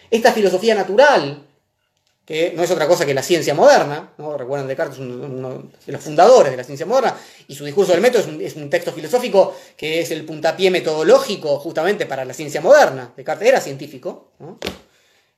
Esta 0.09 0.31
filosofía 0.31 0.73
natural 0.73 1.45
que 2.25 2.53
no 2.55 2.63
es 2.63 2.71
otra 2.71 2.87
cosa 2.87 3.05
que 3.05 3.13
la 3.13 3.21
ciencia 3.21 3.53
moderna, 3.55 4.13
¿no? 4.17 4.37
recuerdan 4.37 4.69
Descartes 4.69 4.99
es 4.99 5.01
uno 5.01 5.71
de 5.85 5.91
los 5.91 6.01
fundadores 6.01 6.51
de 6.51 6.55
la 6.55 6.63
ciencia 6.63 6.85
moderna, 6.85 7.17
y 7.49 7.55
su 7.55 7.65
discurso 7.65 7.91
del 7.91 7.99
método 7.99 8.23
es 8.39 8.55
un, 8.55 8.69
texto 8.69 8.93
filosófico 8.93 9.53
que 9.75 9.99
es 9.99 10.11
el 10.11 10.23
puntapié 10.23 10.71
metodológico 10.71 11.59
justamente 11.59 12.05
para 12.05 12.23
la 12.23 12.33
ciencia 12.33 12.61
moderna. 12.61 13.11
Descartes 13.17 13.49
era 13.49 13.59
científico. 13.59 14.31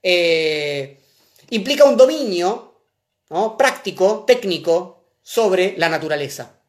Eh, 0.04 1.00
implica 1.50 1.86
un 1.86 1.98
dominio 1.98 2.65
práctico, 3.58 4.24
técnico, 4.26 5.04
sobre 5.22 5.76
la 5.78 5.90
naturaleza. 5.90 6.60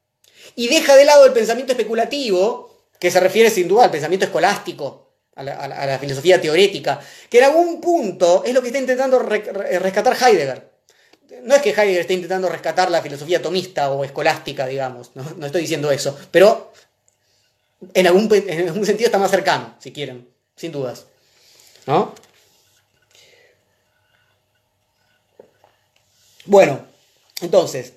Y 0.55 0.69
deja 0.69 0.97
de 0.97 1.05
lado 1.05 1.27
el 1.27 1.33
pensamiento 1.33 1.73
especulativo, 1.73 2.75
que 2.99 3.11
se 3.11 3.21
refiere 3.21 3.51
sin 3.51 3.69
duda 3.69 3.85
al 3.85 3.91
pensamiento 3.91 4.27
escolástico, 4.27 5.07
a 5.35 5.43
la, 5.43 5.99
filosofía 5.99 6.41
teorética, 6.41 6.99
que 7.29 7.39
en 7.39 7.45
algún 7.45 7.81
punto 7.81 8.43
es 8.45 8.55
lo 8.55 8.63
que 8.63 8.69
está 8.69 8.79
intentando 8.79 9.19
rescatar 9.19 10.17
Heidegger. 10.17 10.71
No 11.43 11.55
es 11.55 11.61
que 11.61 11.71
Heidegger 11.71 12.01
esté 12.01 12.15
intentando 12.15 12.49
rescatar 12.49 12.91
la 12.91 13.03
filosofía 13.03 13.43
tomista 13.43 13.91
o 13.91 14.03
escolástica, 14.03 14.67
digamos, 14.67 15.11
no, 15.15 15.45
estoy 15.45 15.61
diciendo 15.61 15.91
eso, 15.91 16.19
pero 16.31 16.73
en 17.93 18.07
algún, 18.07 18.33
en 18.33 18.69
algún, 18.69 18.87
sentido 18.87 19.09
está 19.09 19.19
más 19.19 19.31
cercano, 19.31 19.77
si 19.79 19.93
quieren, 19.93 20.27
sin 20.57 20.73
dudas. 20.73 21.05
¿No? 21.87 22.15
Bueno, 26.47 26.87
entonces, 27.41 27.95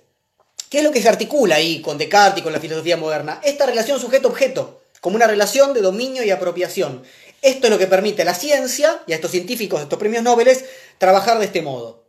¿qué 0.69 0.79
es 0.79 0.83
lo 0.83 0.91
que 0.91 1.01
se 1.01 1.09
articula 1.09 1.55
ahí 1.55 1.81
con 1.81 1.99
Descartes 1.99 2.41
y 2.41 2.43
con 2.43 2.51
la 2.51 2.59
filosofía 2.59 2.97
moderna? 2.97 3.39
Esta 3.43 3.67
relación 3.67 3.99
sujeto-objeto, 3.99 4.81
como 5.01 5.15
una 5.15 5.27
relación 5.27 5.73
de 5.73 5.81
dominio 5.81 6.23
y 6.23 6.31
apropiación. 6.31 7.03
Esto 7.43 7.67
es 7.67 7.71
lo 7.71 7.77
que 7.77 7.87
permite 7.87 8.23
a 8.23 8.25
la 8.25 8.33
ciencia 8.33 9.01
y 9.05 9.13
a 9.13 9.15
estos 9.15 9.31
científicos 9.31 9.79
de 9.79 9.83
estos 9.83 9.99
premios 9.99 10.23
Nobel 10.23 10.49
trabajar 10.97 11.37
de 11.37 11.45
este 11.45 11.61
modo. 11.61 12.03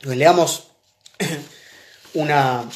leamos 0.00 0.70
una, 2.14 2.68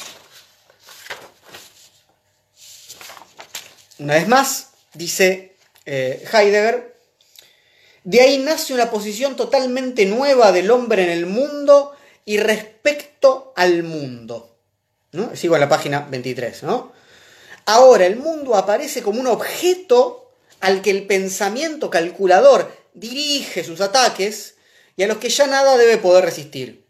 una 3.97 4.13
vez 4.13 4.27
más, 4.27 4.69
dice 4.93 5.55
eh, 5.85 6.23
Heidegger, 6.31 6.95
de 8.03 8.21
ahí 8.21 8.37
nace 8.37 8.73
una 8.73 8.89
posición 8.89 9.35
totalmente 9.35 10.05
nueva 10.05 10.51
del 10.51 10.71
hombre 10.71 11.03
en 11.03 11.09
el 11.09 11.25
mundo 11.25 11.95
y 12.29 12.37
respecto 12.37 13.53
al 13.55 13.81
mundo. 13.81 14.55
¿no? 15.13 15.35
Sigo 15.35 15.55
en 15.55 15.61
la 15.61 15.67
página 15.67 16.01
23. 16.01 16.61
¿no? 16.61 16.93
Ahora 17.65 18.05
el 18.05 18.17
mundo 18.17 18.55
aparece 18.55 19.01
como 19.01 19.19
un 19.19 19.25
objeto 19.25 20.29
al 20.59 20.83
que 20.83 20.91
el 20.91 21.07
pensamiento 21.07 21.89
calculador 21.89 22.71
dirige 22.93 23.63
sus 23.63 23.81
ataques 23.81 24.57
y 24.95 25.01
a 25.01 25.07
los 25.07 25.17
que 25.17 25.29
ya 25.29 25.47
nada 25.47 25.75
debe 25.75 25.97
poder 25.97 26.23
resistir. 26.23 26.85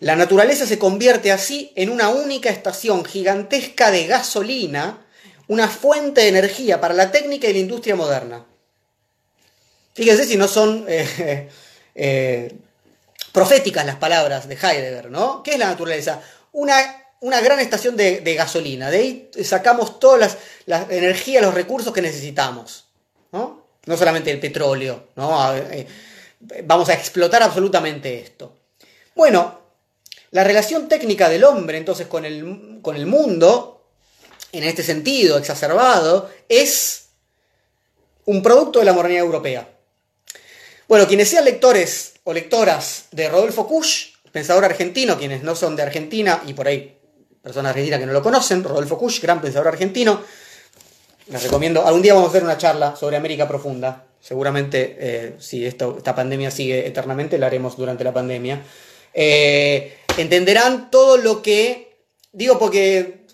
La 0.00 0.16
naturaleza 0.16 0.64
se 0.64 0.78
convierte 0.78 1.32
así 1.32 1.70
en 1.76 1.90
una 1.90 2.08
única 2.08 2.48
estación 2.48 3.04
gigantesca 3.04 3.90
de 3.90 4.06
gasolina, 4.06 5.06
una 5.48 5.68
fuente 5.68 6.22
de 6.22 6.28
energía 6.28 6.80
para 6.80 6.94
la 6.94 7.10
técnica 7.10 7.46
y 7.46 7.52
la 7.52 7.58
industria 7.58 7.94
moderna. 7.94 8.46
Fíjense 9.92 10.24
si 10.24 10.38
no 10.38 10.48
son 10.48 10.86
eh, 10.88 11.50
eh, 11.94 12.56
proféticas 13.36 13.84
las 13.84 13.96
palabras 13.96 14.48
de 14.48 14.54
Heidegger, 14.54 15.10
¿no? 15.10 15.42
¿Qué 15.42 15.52
es 15.52 15.58
la 15.58 15.66
naturaleza? 15.66 16.22
Una 16.52 17.06
una 17.20 17.40
gran 17.40 17.60
estación 17.60 17.96
de, 17.96 18.34
gasolina. 18.34 18.90
De 18.90 18.98
ahí 18.98 19.30
sacamos 19.42 19.98
toda 19.98 20.18
las, 20.18 20.38
la 20.66 20.86
energía, 20.88 21.40
los 21.40 21.54
recursos 21.54 21.92
que 21.92 22.02
necesitamos. 22.02 22.84
¿no? 23.32 23.66
no 23.84 23.96
solamente 23.96 24.30
el 24.30 24.40
petróleo. 24.40 25.08
¿no? 25.16 25.54
Eh, 25.56 25.86
vamos 26.64 26.88
a 26.88 26.94
explotar 26.94 27.42
absolutamente 27.42 28.20
esto. 28.20 28.54
Bueno, 29.14 29.60
la 30.30 30.44
relación 30.44 30.88
técnica 30.88 31.28
del 31.28 31.44
hombre 31.44 31.78
entonces 31.78 32.06
con 32.06 32.24
el, 32.24 32.78
con 32.80 32.96
el 32.96 33.06
mundo, 33.06 33.84
en 34.52 34.64
este 34.64 34.82
sentido 34.82 35.38
exacerbado, 35.38 36.30
es 36.48 37.08
un 38.26 38.42
producto 38.42 38.78
de 38.78 38.84
la 38.84 38.92
modernidad 38.92 39.24
europea. 39.24 39.68
Bueno, 40.86 41.08
quienes 41.08 41.28
sean 41.28 41.44
lectores 41.44 42.15
o 42.28 42.32
lectoras 42.32 43.06
de 43.12 43.28
Rodolfo 43.28 43.68
Kusch, 43.68 44.16
pensador 44.32 44.64
argentino, 44.64 45.16
quienes 45.16 45.44
no 45.44 45.54
son 45.54 45.76
de 45.76 45.82
Argentina 45.82 46.42
y 46.44 46.54
por 46.54 46.66
ahí 46.66 46.98
personas 47.40 47.70
argentinas 47.70 48.00
que 48.00 48.06
no 48.06 48.12
lo 48.12 48.22
conocen, 48.22 48.64
Rodolfo 48.64 48.98
Kusch, 48.98 49.20
gran 49.22 49.40
pensador 49.40 49.68
argentino, 49.68 50.20
les 51.28 51.42
recomiendo, 51.42 51.86
algún 51.86 52.02
día 52.02 52.14
vamos 52.14 52.28
a 52.28 52.30
hacer 52.30 52.42
una 52.42 52.58
charla 52.58 52.96
sobre 52.96 53.16
América 53.16 53.46
Profunda, 53.46 54.06
seguramente 54.20 54.96
eh, 54.98 55.36
si 55.38 55.64
esta 55.64 56.14
pandemia 56.16 56.50
sigue 56.50 56.88
eternamente, 56.88 57.38
la 57.38 57.46
haremos 57.46 57.76
durante 57.76 58.02
la 58.02 58.12
pandemia. 58.12 58.60
Eh, 59.14 59.98
entenderán 60.16 60.90
todo 60.90 61.18
lo 61.18 61.42
que, 61.42 62.00
digo 62.32 62.58
porque 62.58 63.24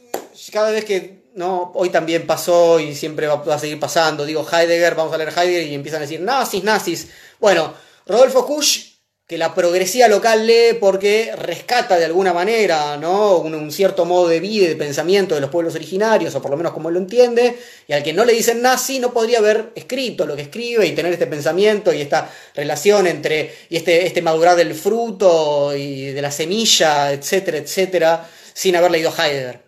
cada 0.53 0.71
vez 0.71 0.85
que 0.85 1.23
¿no? 1.35 1.73
Hoy 1.75 1.89
también 1.89 2.27
pasó 2.27 2.79
y 2.79 2.95
siempre 2.95 3.27
va, 3.27 3.43
a 3.55 3.59
seguir 3.59 3.81
pasando. 3.81 4.27
Digo 4.27 4.47
Heidegger, 4.47 4.95
vamos 4.95 5.15
a 5.15 5.17
leer 5.17 5.31
Heidegger 5.31 5.67
y 5.67 5.75
empiezan 5.75 6.01
a 6.01 6.03
decir 6.03 6.21
nazis, 6.21 6.63
nazis. 6.63 7.09
Bueno, 7.41 7.73
Rodolfo 8.07 8.47
Kusch, 8.47 8.93
que 9.33 9.39
la 9.39 9.55
progresía 9.55 10.09
local 10.09 10.47
lee 10.47 10.77
porque 10.79 11.33
rescata 11.35 11.97
de 11.97 12.05
alguna 12.05 12.35
manera 12.35 12.99
¿no? 12.99 13.39
un, 13.39 13.73
cierto 13.73 14.05
modo 14.05 14.29
de 14.29 14.41
vida 14.41 14.65
y 14.67 14.69
de 14.69 14.77
pensamiento 14.77 15.35
de 15.35 15.41
los 15.41 15.49
pueblos 15.49 15.75
originarios, 15.75 16.35
o 16.35 16.43
por 16.43 16.51
lo 16.51 16.57
menos 16.59 16.73
como 16.73 16.89
él 16.89 16.95
lo 16.97 17.01
entiende, 17.01 17.59
y 17.87 17.95
al 17.95 18.03
que 18.03 18.13
no 18.13 18.27
le 18.27 18.35
dicen 18.35 18.61
nazi 18.61 18.99
no 18.99 19.13
podría 19.13 19.39
haber 19.39 19.73
escrito 19.75 20.27
lo 20.27 20.37
que 20.37 20.43
escribe 20.43 20.87
y 20.87 20.93
tener 20.93 21.13
este 21.13 21.27
pensamiento 21.27 21.95
y 21.95 22.03
esta 22.03 22.31
relación 22.55 23.07
entre, 23.07 23.55
y 23.71 23.77
este, 23.77 24.07
este 24.07 24.21
madurar 24.21 24.57
del 24.57 24.75
fruto 24.75 25.75
y 25.75 26.07
de 26.07 26.21
la 26.21 26.31
semilla, 26.31 27.13
etcétera, 27.13 27.57
etcétera, 27.57 28.29
sin 28.53 28.77
haber 28.77 28.91
leído 28.91 29.15
Heidegger. 29.17 29.63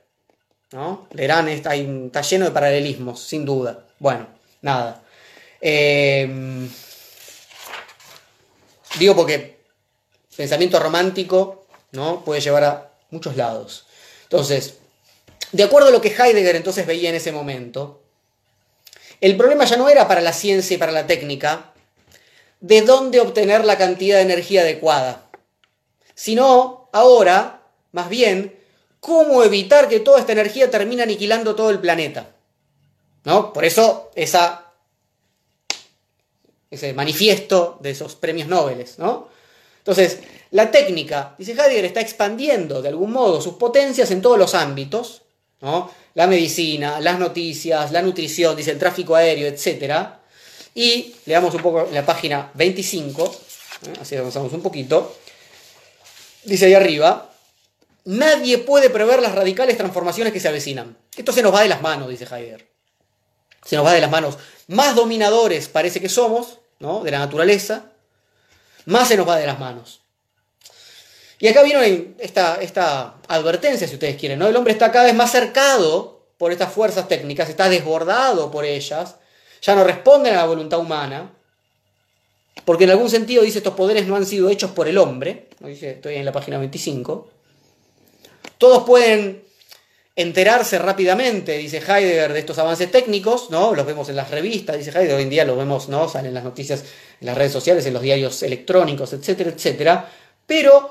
¿no? 0.72 1.08
Lerán 1.12 1.48
está, 1.48 1.74
está 1.74 2.20
lleno 2.20 2.44
de 2.44 2.50
paralelismos, 2.50 3.22
sin 3.22 3.46
duda. 3.46 3.86
Bueno, 3.98 4.26
nada. 4.60 5.02
Eh, 5.60 6.68
digo 8.98 9.14
porque 9.14 9.58
pensamiento 10.36 10.78
romántico 10.80 11.66
¿no? 11.92 12.24
puede 12.24 12.40
llevar 12.40 12.64
a 12.64 12.90
muchos 13.10 13.36
lados. 13.36 13.86
Entonces, 14.24 14.74
de 15.52 15.62
acuerdo 15.62 15.88
a 15.88 15.92
lo 15.92 16.00
que 16.00 16.08
Heidegger 16.08 16.56
entonces 16.56 16.86
veía 16.86 17.10
en 17.10 17.14
ese 17.14 17.32
momento, 17.32 18.02
el 19.20 19.36
problema 19.36 19.64
ya 19.64 19.76
no 19.76 19.88
era 19.88 20.08
para 20.08 20.20
la 20.20 20.32
ciencia 20.32 20.74
y 20.74 20.78
para 20.78 20.92
la 20.92 21.06
técnica 21.06 21.72
de 22.60 22.82
dónde 22.82 23.20
obtener 23.20 23.64
la 23.64 23.78
cantidad 23.78 24.16
de 24.16 24.22
energía 24.22 24.62
adecuada, 24.62 25.28
sino 26.14 26.88
ahora, 26.92 27.62
más 27.92 28.08
bien, 28.08 28.58
cómo 29.00 29.42
evitar 29.42 29.88
que 29.88 30.00
toda 30.00 30.18
esta 30.18 30.32
energía 30.32 30.70
termine 30.70 31.02
aniquilando 31.02 31.54
todo 31.54 31.70
el 31.70 31.78
planeta. 31.78 32.30
¿No? 33.24 33.52
Por 33.52 33.64
eso 33.64 34.10
esa, 34.14 34.63
ese 36.74 36.92
manifiesto 36.92 37.78
de 37.80 37.90
esos 37.90 38.14
premios 38.14 38.48
Nobel. 38.48 38.84
¿no? 38.98 39.28
Entonces, 39.78 40.18
la 40.50 40.70
técnica, 40.70 41.34
dice 41.38 41.52
Heidegger, 41.52 41.84
está 41.84 42.00
expandiendo 42.00 42.82
de 42.82 42.88
algún 42.88 43.12
modo 43.12 43.40
sus 43.40 43.54
potencias 43.54 44.10
en 44.10 44.22
todos 44.22 44.38
los 44.38 44.54
ámbitos. 44.54 45.22
¿no? 45.60 45.90
La 46.14 46.26
medicina, 46.26 47.00
las 47.00 47.18
noticias, 47.18 47.90
la 47.92 48.02
nutrición, 48.02 48.56
dice 48.56 48.70
el 48.70 48.78
tráfico 48.78 49.14
aéreo, 49.14 49.48
etc. 49.48 50.08
Y 50.74 51.14
leamos 51.26 51.54
un 51.54 51.62
poco 51.62 51.88
la 51.92 52.04
página 52.04 52.50
25, 52.54 53.36
¿eh? 53.86 53.92
así 54.00 54.16
avanzamos 54.16 54.52
un 54.52 54.62
poquito. 54.62 55.16
Dice 56.44 56.66
ahí 56.66 56.74
arriba, 56.74 57.30
Nadie 58.04 58.58
puede 58.58 58.90
prever 58.90 59.22
las 59.22 59.34
radicales 59.34 59.78
transformaciones 59.78 60.32
que 60.32 60.40
se 60.40 60.48
avecinan. 60.48 60.96
Esto 61.16 61.32
se 61.32 61.42
nos 61.42 61.54
va 61.54 61.62
de 61.62 61.68
las 61.68 61.80
manos, 61.80 62.08
dice 62.08 62.24
Heidegger. 62.24 62.68
Se 63.64 63.76
nos 63.76 63.86
va 63.86 63.94
de 63.94 64.02
las 64.02 64.10
manos. 64.10 64.36
Más 64.68 64.94
dominadores 64.94 65.68
parece 65.68 66.00
que 66.00 66.10
somos, 66.10 66.58
De 66.84 67.10
la 67.10 67.18
naturaleza, 67.18 67.86
más 68.86 69.08
se 69.08 69.16
nos 69.16 69.28
va 69.28 69.38
de 69.38 69.46
las 69.46 69.58
manos. 69.58 70.02
Y 71.38 71.48
acá 71.48 71.62
viene 71.62 72.14
esta, 72.18 72.60
esta 72.60 73.16
advertencia, 73.28 73.88
si 73.88 73.94
ustedes 73.94 74.16
quieren, 74.16 74.38
¿no? 74.38 74.46
El 74.46 74.56
hombre 74.56 74.72
está 74.72 74.92
cada 74.92 75.06
vez 75.06 75.14
más 75.14 75.32
cercado 75.32 76.26
por 76.38 76.52
estas 76.52 76.72
fuerzas 76.72 77.08
técnicas, 77.08 77.48
está 77.48 77.68
desbordado 77.68 78.50
por 78.50 78.64
ellas, 78.64 79.16
ya 79.62 79.74
no 79.74 79.84
responden 79.84 80.34
a 80.34 80.38
la 80.38 80.46
voluntad 80.46 80.78
humana, 80.78 81.32
porque 82.64 82.84
en 82.84 82.90
algún 82.90 83.10
sentido 83.10 83.42
dice 83.42 83.58
estos 83.58 83.74
poderes 83.74 84.06
no 84.06 84.16
han 84.16 84.26
sido 84.26 84.48
hechos 84.48 84.70
por 84.70 84.88
el 84.88 84.98
hombre, 84.98 85.48
dice, 85.60 85.92
estoy 85.92 86.16
en 86.16 86.24
la 86.24 86.32
página 86.32 86.58
25, 86.58 87.30
todos 88.58 88.84
pueden 88.84 89.44
enterarse 90.16 90.78
rápidamente, 90.78 91.58
dice 91.58 91.78
Heidegger, 91.78 92.32
de 92.32 92.38
estos 92.38 92.58
avances 92.58 92.90
técnicos, 92.90 93.50
¿no? 93.50 93.74
Los 93.74 93.84
vemos 93.84 94.08
en 94.08 94.16
las 94.16 94.30
revistas, 94.30 94.76
dice 94.76 94.90
Heidegger, 94.90 95.16
hoy 95.16 95.22
en 95.24 95.30
día 95.30 95.44
los 95.44 95.56
vemos, 95.56 95.88
¿no? 95.88 96.08
Salen 96.08 96.34
las 96.34 96.44
noticias 96.44 96.84
en 97.20 97.26
las 97.26 97.36
redes 97.36 97.52
sociales, 97.52 97.84
en 97.86 97.94
los 97.94 98.02
diarios 98.02 98.42
electrónicos, 98.42 99.12
etcétera, 99.12 99.50
etcétera, 99.50 100.08
pero 100.46 100.90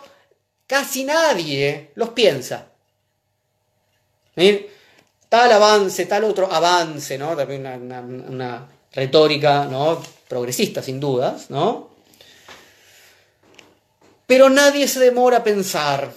casi 0.68 1.06
nadie 1.06 1.92
los 1.96 2.10
piensa. 2.10 2.68
Tal 5.30 5.52
avance, 5.52 6.06
tal 6.06 6.26
otro 6.26 6.52
avance, 6.52 7.18
¿no? 7.18 7.36
También 7.36 7.66
una, 7.66 8.00
una 8.02 8.68
retórica, 8.92 9.66
¿no? 9.66 10.04
Progresista, 10.28 10.82
sin 10.82 11.00
dudas, 11.00 11.50
¿no? 11.50 11.92
Pero 14.28 14.50
nadie 14.50 14.88
se 14.88 15.00
demora 15.00 15.38
a 15.38 15.44
pensar 15.44 16.12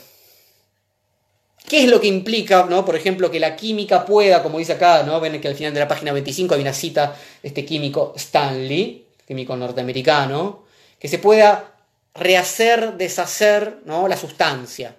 ¿Qué 1.68 1.82
es 1.82 1.90
lo 1.90 2.00
que 2.00 2.06
implica, 2.06 2.64
¿no? 2.68 2.84
por 2.84 2.94
ejemplo, 2.94 3.30
que 3.30 3.40
la 3.40 3.56
química 3.56 4.04
pueda, 4.04 4.42
como 4.42 4.58
dice 4.58 4.74
acá, 4.74 5.02
¿no? 5.02 5.20
ven 5.20 5.40
que 5.40 5.48
al 5.48 5.56
final 5.56 5.74
de 5.74 5.80
la 5.80 5.88
página 5.88 6.12
25 6.12 6.54
hay 6.54 6.60
una 6.60 6.72
cita 6.72 7.16
de 7.42 7.48
este 7.48 7.64
químico 7.64 8.14
Stanley, 8.16 9.04
químico 9.26 9.56
norteamericano, 9.56 10.64
que 10.98 11.08
se 11.08 11.18
pueda 11.18 11.74
rehacer, 12.14 12.94
deshacer 12.94 13.80
¿no? 13.84 14.06
la 14.06 14.16
sustancia, 14.16 14.94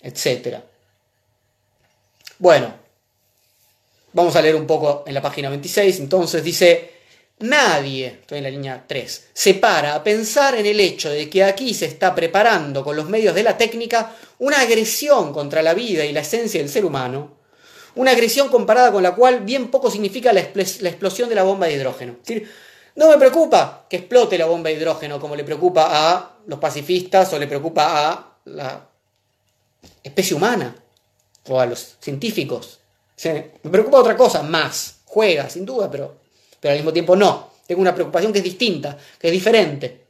etc. 0.00 0.58
Bueno, 2.38 2.72
vamos 4.12 4.36
a 4.36 4.42
leer 4.42 4.54
un 4.54 4.66
poco 4.66 5.02
en 5.04 5.14
la 5.14 5.22
página 5.22 5.48
26, 5.48 5.98
entonces 5.98 6.44
dice, 6.44 6.92
Nadie, 7.42 8.06
estoy 8.06 8.38
en 8.38 8.44
la 8.44 8.50
línea 8.50 8.84
3, 8.86 9.30
se 9.32 9.54
para 9.54 9.96
a 9.96 10.04
pensar 10.04 10.54
en 10.54 10.64
el 10.64 10.78
hecho 10.78 11.10
de 11.10 11.28
que 11.28 11.42
aquí 11.42 11.74
se 11.74 11.86
está 11.86 12.14
preparando 12.14 12.84
con 12.84 12.94
los 12.94 13.08
medios 13.08 13.34
de 13.34 13.42
la 13.42 13.58
técnica 13.58 14.14
una 14.42 14.60
agresión 14.60 15.32
contra 15.32 15.62
la 15.62 15.72
vida 15.72 16.04
y 16.04 16.12
la 16.12 16.20
esencia 16.20 16.60
del 16.60 16.68
ser 16.68 16.84
humano, 16.84 17.30
una 17.94 18.10
agresión 18.10 18.48
comparada 18.48 18.90
con 18.90 19.00
la 19.00 19.14
cual 19.14 19.44
bien 19.44 19.70
poco 19.70 19.88
significa 19.88 20.32
la, 20.32 20.40
explosión 20.40 21.28
de 21.28 21.36
la 21.36 21.44
bomba 21.44 21.68
de 21.68 21.74
hidrógeno. 21.74 22.16
No 22.96 23.08
me 23.08 23.18
preocupa 23.18 23.86
que 23.88 23.98
explote 23.98 24.36
la 24.36 24.46
bomba 24.46 24.68
de 24.68 24.74
hidrógeno 24.74 25.20
como 25.20 25.36
le 25.36 25.44
preocupa 25.44 25.86
a 25.90 26.38
los 26.46 26.58
pacifistas 26.58 27.32
o 27.32 27.38
le 27.38 27.46
preocupa 27.46 28.10
a 28.10 28.36
la 28.46 28.88
especie 30.02 30.34
humana 30.34 30.74
o 31.48 31.60
a 31.60 31.66
los 31.66 31.96
científicos. 32.00 32.80
Me 33.22 33.70
preocupa 33.70 34.00
otra 34.00 34.16
cosa, 34.16 34.42
más. 34.42 35.02
Juega, 35.04 35.48
sin 35.48 35.64
duda, 35.64 35.88
pero 35.88 36.16
pero 36.58 36.72
al 36.72 36.78
mismo 36.78 36.92
tiempo 36.92 37.14
no. 37.14 37.52
Tengo 37.64 37.80
una 37.80 37.94
preocupación 37.94 38.32
que 38.32 38.38
es 38.38 38.44
distinta, 38.44 38.98
que 39.20 39.28
es 39.28 39.32
diferente. 39.32 40.04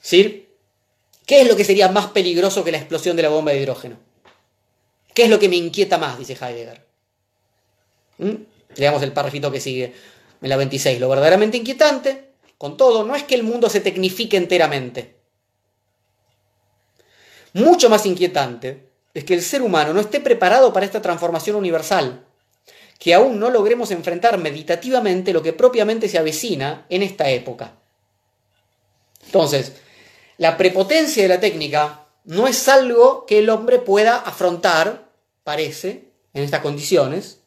¿Sí? 0.00 0.45
¿Qué 1.26 1.40
es 1.40 1.48
lo 1.48 1.56
que 1.56 1.64
sería 1.64 1.90
más 1.90 2.06
peligroso 2.06 2.64
que 2.64 2.72
la 2.72 2.78
explosión 2.78 3.16
de 3.16 3.24
la 3.24 3.28
bomba 3.28 3.50
de 3.52 3.60
hidrógeno? 3.60 3.96
¿Qué 5.12 5.24
es 5.24 5.30
lo 5.30 5.38
que 5.38 5.48
me 5.48 5.56
inquieta 5.56 5.98
más? 5.98 6.18
Dice 6.18 6.34
Heidegger. 6.40 6.86
¿Mm? 8.18 8.34
Leamos 8.76 9.02
el 9.02 9.12
párrafito 9.12 9.50
que 9.50 9.60
sigue 9.60 9.92
en 10.40 10.48
la 10.48 10.56
26. 10.56 11.00
Lo 11.00 11.08
verdaderamente 11.08 11.56
inquietante, 11.56 12.30
con 12.56 12.76
todo, 12.76 13.04
no 13.04 13.16
es 13.16 13.24
que 13.24 13.34
el 13.34 13.42
mundo 13.42 13.68
se 13.68 13.80
tecnifique 13.80 14.36
enteramente. 14.36 15.16
Mucho 17.54 17.90
más 17.90 18.06
inquietante 18.06 18.90
es 19.14 19.24
que 19.24 19.34
el 19.34 19.42
ser 19.42 19.62
humano 19.62 19.92
no 19.92 20.00
esté 20.00 20.20
preparado 20.20 20.72
para 20.72 20.86
esta 20.86 21.02
transformación 21.02 21.56
universal 21.56 22.24
que 22.98 23.14
aún 23.14 23.38
no 23.40 23.50
logremos 23.50 23.90
enfrentar 23.90 24.38
meditativamente 24.38 25.32
lo 25.32 25.42
que 25.42 25.52
propiamente 25.52 26.08
se 26.08 26.18
avecina 26.18 26.86
en 26.88 27.02
esta 27.02 27.28
época. 27.30 27.74
Entonces, 29.26 29.72
la 30.38 30.56
prepotencia 30.56 31.22
de 31.22 31.28
la 31.28 31.40
técnica 31.40 32.06
no 32.24 32.46
es 32.46 32.68
algo 32.68 33.24
que 33.26 33.38
el 33.38 33.50
hombre 33.50 33.78
pueda 33.78 34.16
afrontar, 34.16 35.08
parece, 35.44 36.08
en 36.34 36.42
estas 36.42 36.60
condiciones. 36.60 37.38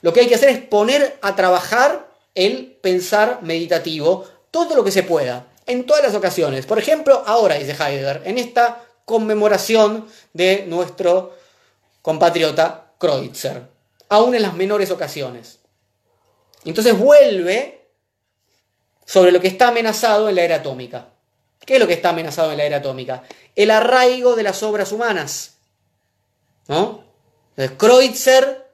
Lo 0.00 0.12
que 0.12 0.20
hay 0.20 0.28
que 0.28 0.34
hacer 0.34 0.48
es 0.48 0.58
poner 0.60 1.18
a 1.22 1.36
trabajar 1.36 2.08
el 2.34 2.78
pensar 2.80 3.40
meditativo 3.42 4.26
todo 4.50 4.74
lo 4.74 4.84
que 4.84 4.92
se 4.92 5.02
pueda, 5.02 5.46
en 5.66 5.84
todas 5.84 6.02
las 6.02 6.14
ocasiones. 6.14 6.66
Por 6.66 6.78
ejemplo, 6.78 7.22
ahora, 7.26 7.56
dice 7.56 7.72
Heidegger, 7.72 8.22
en 8.24 8.38
esta 8.38 8.84
conmemoración 9.04 10.06
de 10.32 10.64
nuestro 10.66 11.36
compatriota 12.02 12.92
Kreutzer, 12.98 13.62
aún 14.08 14.34
en 14.34 14.42
las 14.42 14.54
menores 14.54 14.90
ocasiones. 14.90 15.58
Entonces 16.64 16.96
vuelve 16.98 17.88
sobre 19.04 19.32
lo 19.32 19.40
que 19.40 19.48
está 19.48 19.68
amenazado 19.68 20.28
en 20.28 20.36
la 20.36 20.42
era 20.42 20.56
atómica. 20.56 21.09
¿Qué 21.70 21.76
es 21.76 21.80
lo 21.80 21.86
que 21.86 21.94
está 21.94 22.08
amenazado 22.08 22.50
en 22.50 22.58
la 22.58 22.64
era 22.64 22.78
atómica? 22.78 23.22
El 23.54 23.70
arraigo 23.70 24.34
de 24.34 24.42
las 24.42 24.60
obras 24.64 24.90
humanas. 24.90 25.54
¿No? 26.66 27.04
Entonces, 27.50 27.78
Kreutzer 27.78 28.66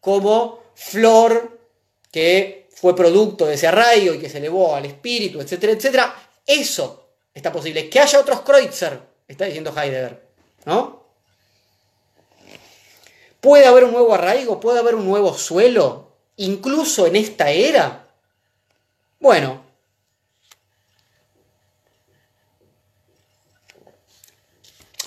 como 0.00 0.60
flor 0.74 1.60
que 2.10 2.68
fue 2.74 2.96
producto 2.96 3.46
de 3.46 3.54
ese 3.54 3.68
arraigo 3.68 4.14
y 4.14 4.18
que 4.18 4.28
se 4.28 4.38
elevó 4.38 4.74
al 4.74 4.86
espíritu, 4.86 5.40
etcétera, 5.40 5.72
etcétera. 5.74 6.16
Eso 6.44 7.10
está 7.32 7.52
posible. 7.52 7.88
Que 7.88 8.00
haya 8.00 8.18
otros 8.18 8.40
Kreutzer, 8.40 8.98
está 9.28 9.44
diciendo 9.44 9.72
Heidegger. 9.72 10.20
¿No? 10.64 11.04
¿Puede 13.40 13.66
haber 13.66 13.84
un 13.84 13.92
nuevo 13.92 14.12
arraigo? 14.14 14.58
¿Puede 14.58 14.80
haber 14.80 14.96
un 14.96 15.06
nuevo 15.06 15.32
suelo? 15.38 16.16
Incluso 16.38 17.06
en 17.06 17.14
esta 17.14 17.52
era. 17.52 18.08
Bueno, 19.20 19.62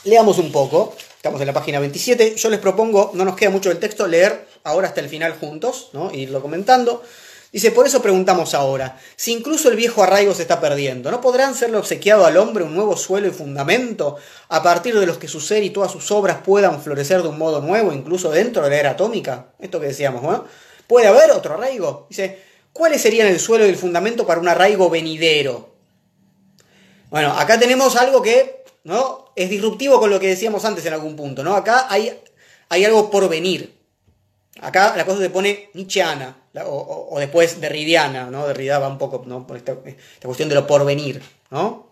Leamos 0.06 0.38
un 0.38 0.52
poco, 0.52 0.96
estamos 1.16 1.42
en 1.42 1.48
la 1.48 1.54
página 1.54 1.80
27, 1.80 2.36
yo 2.36 2.50
les 2.52 2.60
propongo, 2.60 3.10
no 3.16 3.26
nos 3.26 3.36
queda 3.36 3.50
mucho 3.50 3.70
del 3.70 3.80
texto, 3.80 4.06
leer 4.06 4.48
ahora 4.64 4.88
hasta 4.88 5.02
el 5.02 5.10
final 5.10 5.34
juntos, 5.34 5.90
¿no? 5.94 6.12
E 6.12 6.18
irlo 6.18 6.44
comentando. 6.44 7.02
Dice, 7.52 7.72
por 7.72 7.88
eso 7.88 8.04
preguntamos 8.04 8.54
ahora, 8.54 9.00
si 9.16 9.34
incluso 9.34 9.68
el 9.68 9.76
viejo 9.76 10.04
arraigo 10.04 10.36
se 10.36 10.44
está 10.44 10.62
perdiendo, 10.62 11.10
¿no 11.10 11.22
podrán 11.22 11.56
serle 11.56 11.78
obsequiado 11.78 12.28
al 12.28 12.38
hombre 12.38 12.64
un 12.64 12.76
nuevo 12.76 12.96
suelo 12.96 13.28
y 13.28 13.32
fundamento 13.32 14.18
a 14.50 14.62
partir 14.62 15.00
de 15.00 15.08
los 15.08 15.18
que 15.18 15.28
su 15.28 15.42
ser 15.42 15.64
y 15.64 15.72
todas 15.72 15.92
sus 15.92 16.12
obras 16.12 16.38
puedan 16.46 16.84
florecer 16.84 17.24
de 17.24 17.30
un 17.30 17.40
modo 17.40 17.60
nuevo, 17.62 17.92
incluso 17.92 18.30
dentro 18.30 18.62
de 18.62 18.70
la 18.70 18.76
era 18.76 18.92
atómica? 18.92 19.54
Esto 19.58 19.80
que 19.80 19.88
decíamos, 19.88 20.22
¿no? 20.22 20.46
¿Puede 20.86 21.08
haber 21.08 21.32
otro 21.32 21.56
arraigo? 21.56 22.06
Dice, 22.12 22.44
¿cuáles 22.72 23.02
serían 23.02 23.28
el 23.28 23.40
suelo 23.40 23.66
y 23.66 23.70
el 23.70 23.76
fundamento 23.76 24.28
para 24.28 24.40
un 24.40 24.48
arraigo 24.48 24.88
venidero? 24.88 25.74
Bueno, 27.10 27.32
acá 27.40 27.58
tenemos 27.58 27.96
algo 27.96 28.22
que 28.22 28.66
¿no? 28.86 29.25
Es 29.36 29.50
disruptivo 29.50 30.00
con 30.00 30.10
lo 30.10 30.20
que 30.20 30.28
decíamos 30.28 30.64
antes 30.66 30.86
en 30.86 30.94
algún 30.94 31.16
punto, 31.16 31.44
¿no? 31.44 31.56
Acá 31.56 31.88
hay, 31.90 32.18
hay 32.70 32.86
algo 32.86 33.12
por 33.12 33.28
venir. 33.28 33.76
Acá 34.62 34.96
la 34.96 35.06
cosa 35.06 35.20
se 35.20 35.30
pone 35.30 35.70
nietzscheana, 35.74 36.38
o, 36.66 37.08
o, 37.12 37.20
después 37.20 37.60
derridiana, 37.60 38.30
¿no? 38.32 38.48
Derrida 38.48 38.80
va 38.80 38.88
un 38.88 38.98
poco, 38.98 39.24
¿no? 39.26 39.46
Por 39.46 39.58
esta, 39.58 39.76
cuestión 40.24 40.48
de 40.48 40.56
lo 40.56 40.66
porvenir, 40.66 41.22
¿no? 41.50 41.92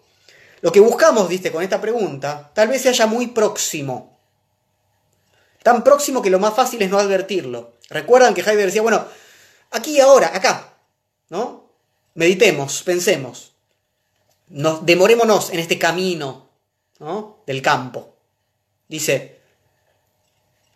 Lo 0.62 0.72
que 0.72 0.80
buscamos, 0.80 1.28
viste, 1.28 1.52
con 1.52 1.62
esta 1.62 1.82
pregunta, 1.82 2.52
tal 2.54 2.70
vez 2.70 2.82
se 2.82 2.90
haya 2.90 3.06
muy 3.06 3.28
próximo. 3.28 4.18
Tan 5.62 5.84
próximo 5.84 6.22
que 6.22 6.30
lo 6.30 6.40
más 6.40 6.54
fácil 6.54 6.82
es 6.82 6.90
no 6.90 7.00
advertirlo. 7.00 7.74
Recuerdan 7.90 8.34
que 8.34 8.42
Heidegger 8.42 8.68
decía, 8.68 8.82
bueno, 8.82 9.06
aquí 9.72 9.98
y 9.98 10.00
ahora, 10.00 10.32
acá, 10.34 10.74
¿no? 11.30 11.70
Meditemos, 12.14 12.84
pensemos. 12.84 13.54
Nos, 14.48 14.86
demorémonos 14.86 15.50
en 15.50 15.60
este 15.60 15.78
camino 15.78 16.43
del 17.46 17.62
campo. 17.62 18.16
Dice, 18.88 19.40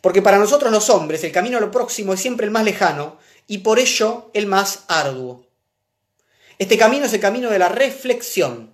porque 0.02 0.22
para 0.22 0.38
nosotros 0.38 0.72
los 0.72 0.90
hombres 0.90 1.24
el 1.24 1.32
camino 1.32 1.58
a 1.58 1.62
lo 1.62 1.72
próximo 1.72 2.14
es 2.14 2.20
siempre 2.20 2.46
el 2.46 2.52
más 2.52 2.64
lejano 2.64 3.18
y 3.48 3.60
por 3.60 3.80
ello 3.80 4.30
el 4.34 4.46
más 4.46 4.86
arduo. 4.88 5.46
Este 6.60 6.78
camino 6.78 7.06
es 7.06 7.14
el 7.14 7.20
camino 7.20 7.50
de 7.50 7.60
la 7.60 7.70
reflexión. 7.70 8.72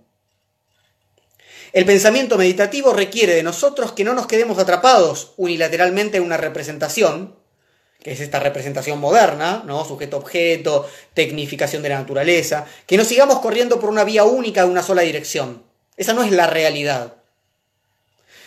El 1.74 1.86
pensamiento 1.86 2.38
meditativo 2.38 2.94
requiere 2.94 3.34
de 3.34 3.44
nosotros 3.44 3.94
que 3.94 4.04
no 4.04 4.14
nos 4.14 4.28
quedemos 4.28 4.60
atrapados 4.60 5.34
unilateralmente 5.38 6.18
en 6.18 6.24
una 6.24 6.38
representación, 6.38 7.36
que 8.00 8.12
es 8.12 8.20
esta 8.20 8.40
representación 8.40 9.00
moderna, 9.00 9.64
¿no? 9.66 9.84
Sujeto-objeto, 9.84 10.88
tecnificación 11.16 11.82
de 11.82 11.90
la 11.90 12.00
naturaleza, 12.00 12.66
que 12.86 12.96
no 12.96 13.04
sigamos 13.04 13.40
corriendo 13.40 13.80
por 13.80 13.90
una 13.90 14.04
vía 14.04 14.24
única 14.24 14.64
de 14.64 14.70
una 14.70 14.84
sola 14.84 15.02
dirección. 15.02 15.64
Esa 15.98 16.14
no 16.14 16.24
es 16.24 16.32
la 16.32 16.48
realidad. 16.48 17.23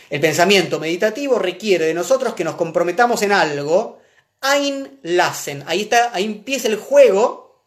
El 0.08 0.20
pensamiento 0.20 0.78
meditativo 0.78 1.38
requiere 1.38 1.86
de 1.86 1.94
nosotros 1.94 2.34
que 2.34 2.44
nos 2.44 2.54
comprometamos 2.54 3.22
en 3.22 3.32
algo, 3.32 3.98
einlassen. 4.42 5.64
Ahí 5.66 5.82
está, 5.82 6.10
ahí 6.14 6.24
empieza 6.24 6.68
el 6.68 6.76
juego 6.76 7.64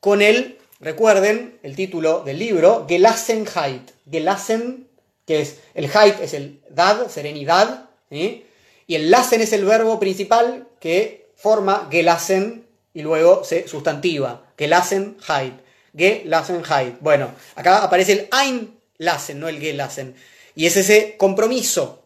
con 0.00 0.22
el, 0.22 0.58
recuerden, 0.80 1.58
el 1.62 1.76
título 1.76 2.22
del 2.24 2.38
libro, 2.38 2.86
Gelassenheit. 2.88 3.90
Gelassen, 4.10 4.88
que 5.26 5.42
es, 5.42 5.58
el 5.74 5.84
Heit 5.84 6.20
es 6.20 6.34
el 6.34 6.60
dad, 6.70 7.08
serenidad, 7.08 7.90
y 8.10 8.44
el 8.88 9.10
lassen 9.10 9.40
es 9.40 9.52
el 9.52 9.64
verbo 9.64 10.00
principal 10.00 10.66
que 10.80 11.30
forma 11.36 11.88
Gelassen 11.90 12.66
y 12.92 13.02
luego 13.02 13.44
se 13.44 13.68
sustantiva. 13.68 14.52
Gelassenheit. 14.58 15.54
Gelassenheit. 15.96 16.96
Bueno, 17.00 17.30
acá 17.54 17.84
aparece 17.84 18.12
el 18.12 18.28
einlassen, 18.32 19.38
no 19.38 19.48
el 19.48 19.60
Gelassen. 19.60 20.16
Y 20.54 20.66
es 20.66 20.76
ese 20.76 21.16
compromiso. 21.16 22.04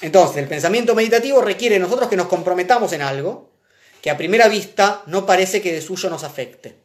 Entonces, 0.00 0.38
el 0.38 0.48
pensamiento 0.48 0.94
meditativo 0.94 1.40
requiere 1.40 1.78
nosotros 1.78 2.08
que 2.08 2.16
nos 2.16 2.26
comprometamos 2.26 2.92
en 2.92 3.02
algo 3.02 3.50
que 4.02 4.10
a 4.10 4.16
primera 4.16 4.48
vista 4.48 5.02
no 5.06 5.24
parece 5.24 5.62
que 5.62 5.72
de 5.72 5.80
suyo 5.80 6.10
nos 6.10 6.24
afecte. 6.24 6.76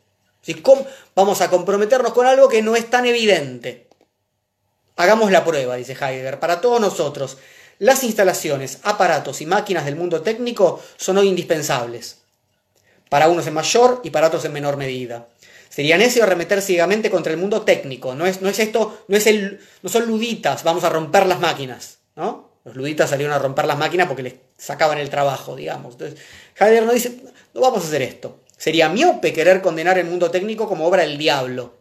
Vamos 1.16 1.42
a 1.42 1.50
comprometernos 1.50 2.14
con 2.14 2.26
algo 2.26 2.48
que 2.48 2.62
no 2.62 2.76
es 2.76 2.90
tan 2.90 3.06
evidente. 3.06 3.88
Hagamos 4.96 5.32
la 5.32 5.44
prueba, 5.44 5.76
dice 5.76 5.94
Heidegger. 5.94 6.40
Para 6.40 6.62
todos 6.62 6.80
nosotros, 6.80 7.38
las 7.80 8.04
instalaciones, 8.04 8.80
aparatos 8.84 9.42
y 9.42 9.46
máquinas 9.46 9.86
del 9.86 9.96
mundo 9.96 10.22
técnico 10.22 10.82
son 10.96 11.18
hoy 11.18 11.28
indispensables. 11.28 12.20
Para 13.10 13.28
unos 13.28 13.48
en 13.48 13.54
mayor 13.54 14.02
y 14.04 14.10
para 14.10 14.28
otros 14.28 14.46
en 14.46 14.54
menor 14.54 14.78
medida. 14.78 15.28
Sería 15.70 15.98
necio 15.98 16.24
arremeter 16.24 16.62
ciegamente 16.62 17.10
contra 17.10 17.32
el 17.32 17.40
mundo 17.40 17.62
técnico. 17.62 18.16
No 18.16 18.26
es, 18.26 18.42
no 18.42 18.50
es 18.50 18.60
esto, 18.60 19.04
no, 19.08 19.18
es 19.18 19.28
el, 19.28 19.60
no 19.82 19.90
son 19.90 20.08
luditas, 20.08 20.64
vamos 20.64 20.84
a 20.84 20.90
romper 20.90 21.26
las 21.26 21.40
máquinas. 21.40 22.00
¿no? 22.16 22.52
Los 22.64 22.76
luditas 22.76 23.10
salieron 23.10 23.34
a 23.34 23.40
romper 23.40 23.66
las 23.66 23.78
máquinas 23.78 24.08
porque 24.08 24.24
les 24.24 24.36
sacaban 24.58 24.98
el 24.98 25.10
trabajo, 25.10 25.56
digamos. 25.56 25.94
Entonces, 25.94 26.20
Heidegger 26.60 26.86
no 26.86 26.94
dice, 26.94 27.22
no 27.54 27.62
vamos 27.62 27.84
a 27.84 27.88
hacer 27.88 28.02
esto. 28.02 28.42
Sería 28.58 28.90
miope 28.90 29.32
querer 29.32 29.62
condenar 29.62 29.98
el 29.98 30.06
mundo 30.06 30.32
técnico 30.32 30.68
como 30.68 30.86
obra 30.86 31.04
del 31.04 31.18
diablo. 31.18 31.76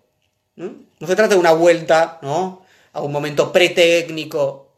¿no? 0.57 0.75
se 1.07 1.17
trata 1.17 1.35
de 1.35 1.41
una 1.41 1.53
vuelta 1.53 2.19
¿no? 2.23 2.65
a 2.93 3.01
un 3.01 3.13
momento 3.13 3.53
pretécnico. 3.53 4.75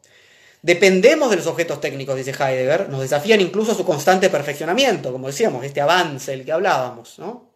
Dependemos 0.61 1.29
de 1.29 1.37
los 1.37 1.47
objetos 1.47 1.79
técnicos, 1.79 2.15
dice 2.17 2.31
Heidegger, 2.31 2.89
nos 2.89 3.01
desafían 3.01 3.39
incluso 3.39 3.73
su 3.73 3.85
constante 3.85 4.29
perfeccionamiento, 4.29 5.11
como 5.11 5.27
decíamos, 5.27 5.63
este 5.63 5.79
avance 5.79 6.31
del 6.31 6.43
que 6.43 6.51
hablábamos. 6.51 7.19
¿no? 7.19 7.48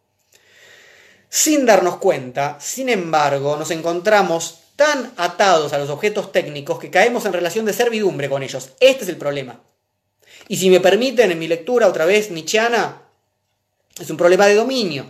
Sin 1.36 1.65
darnos 1.65 1.97
cuenta, 1.97 2.59
sin 2.61 2.89
embargo, 2.89 3.57
nos 3.57 3.71
encontramos 3.71 4.59
tan 4.75 5.13
atados 5.17 5.73
a 5.73 5.79
los 5.79 5.89
objetos 5.89 6.31
técnicos 6.31 6.77
que 6.77 6.91
caemos 6.91 7.25
en 7.25 7.34
relación 7.34 7.65
de 7.65 7.73
servidumbre 7.73 8.29
con 8.29 8.43
ellos. 8.43 8.69
Este 8.79 9.03
es 9.03 9.09
el 9.09 9.17
problema. 9.17 9.59
Y 10.47 10.57
si 10.57 10.69
me 10.69 10.79
permiten, 10.79 11.31
en 11.31 11.39
mi 11.39 11.47
lectura 11.47 11.88
otra 11.88 12.05
vez 12.05 12.29
nietzscheana, 12.29 13.01
es 13.99 14.11
un 14.11 14.17
problema 14.17 14.45
de 14.45 14.53
dominio. 14.53 15.07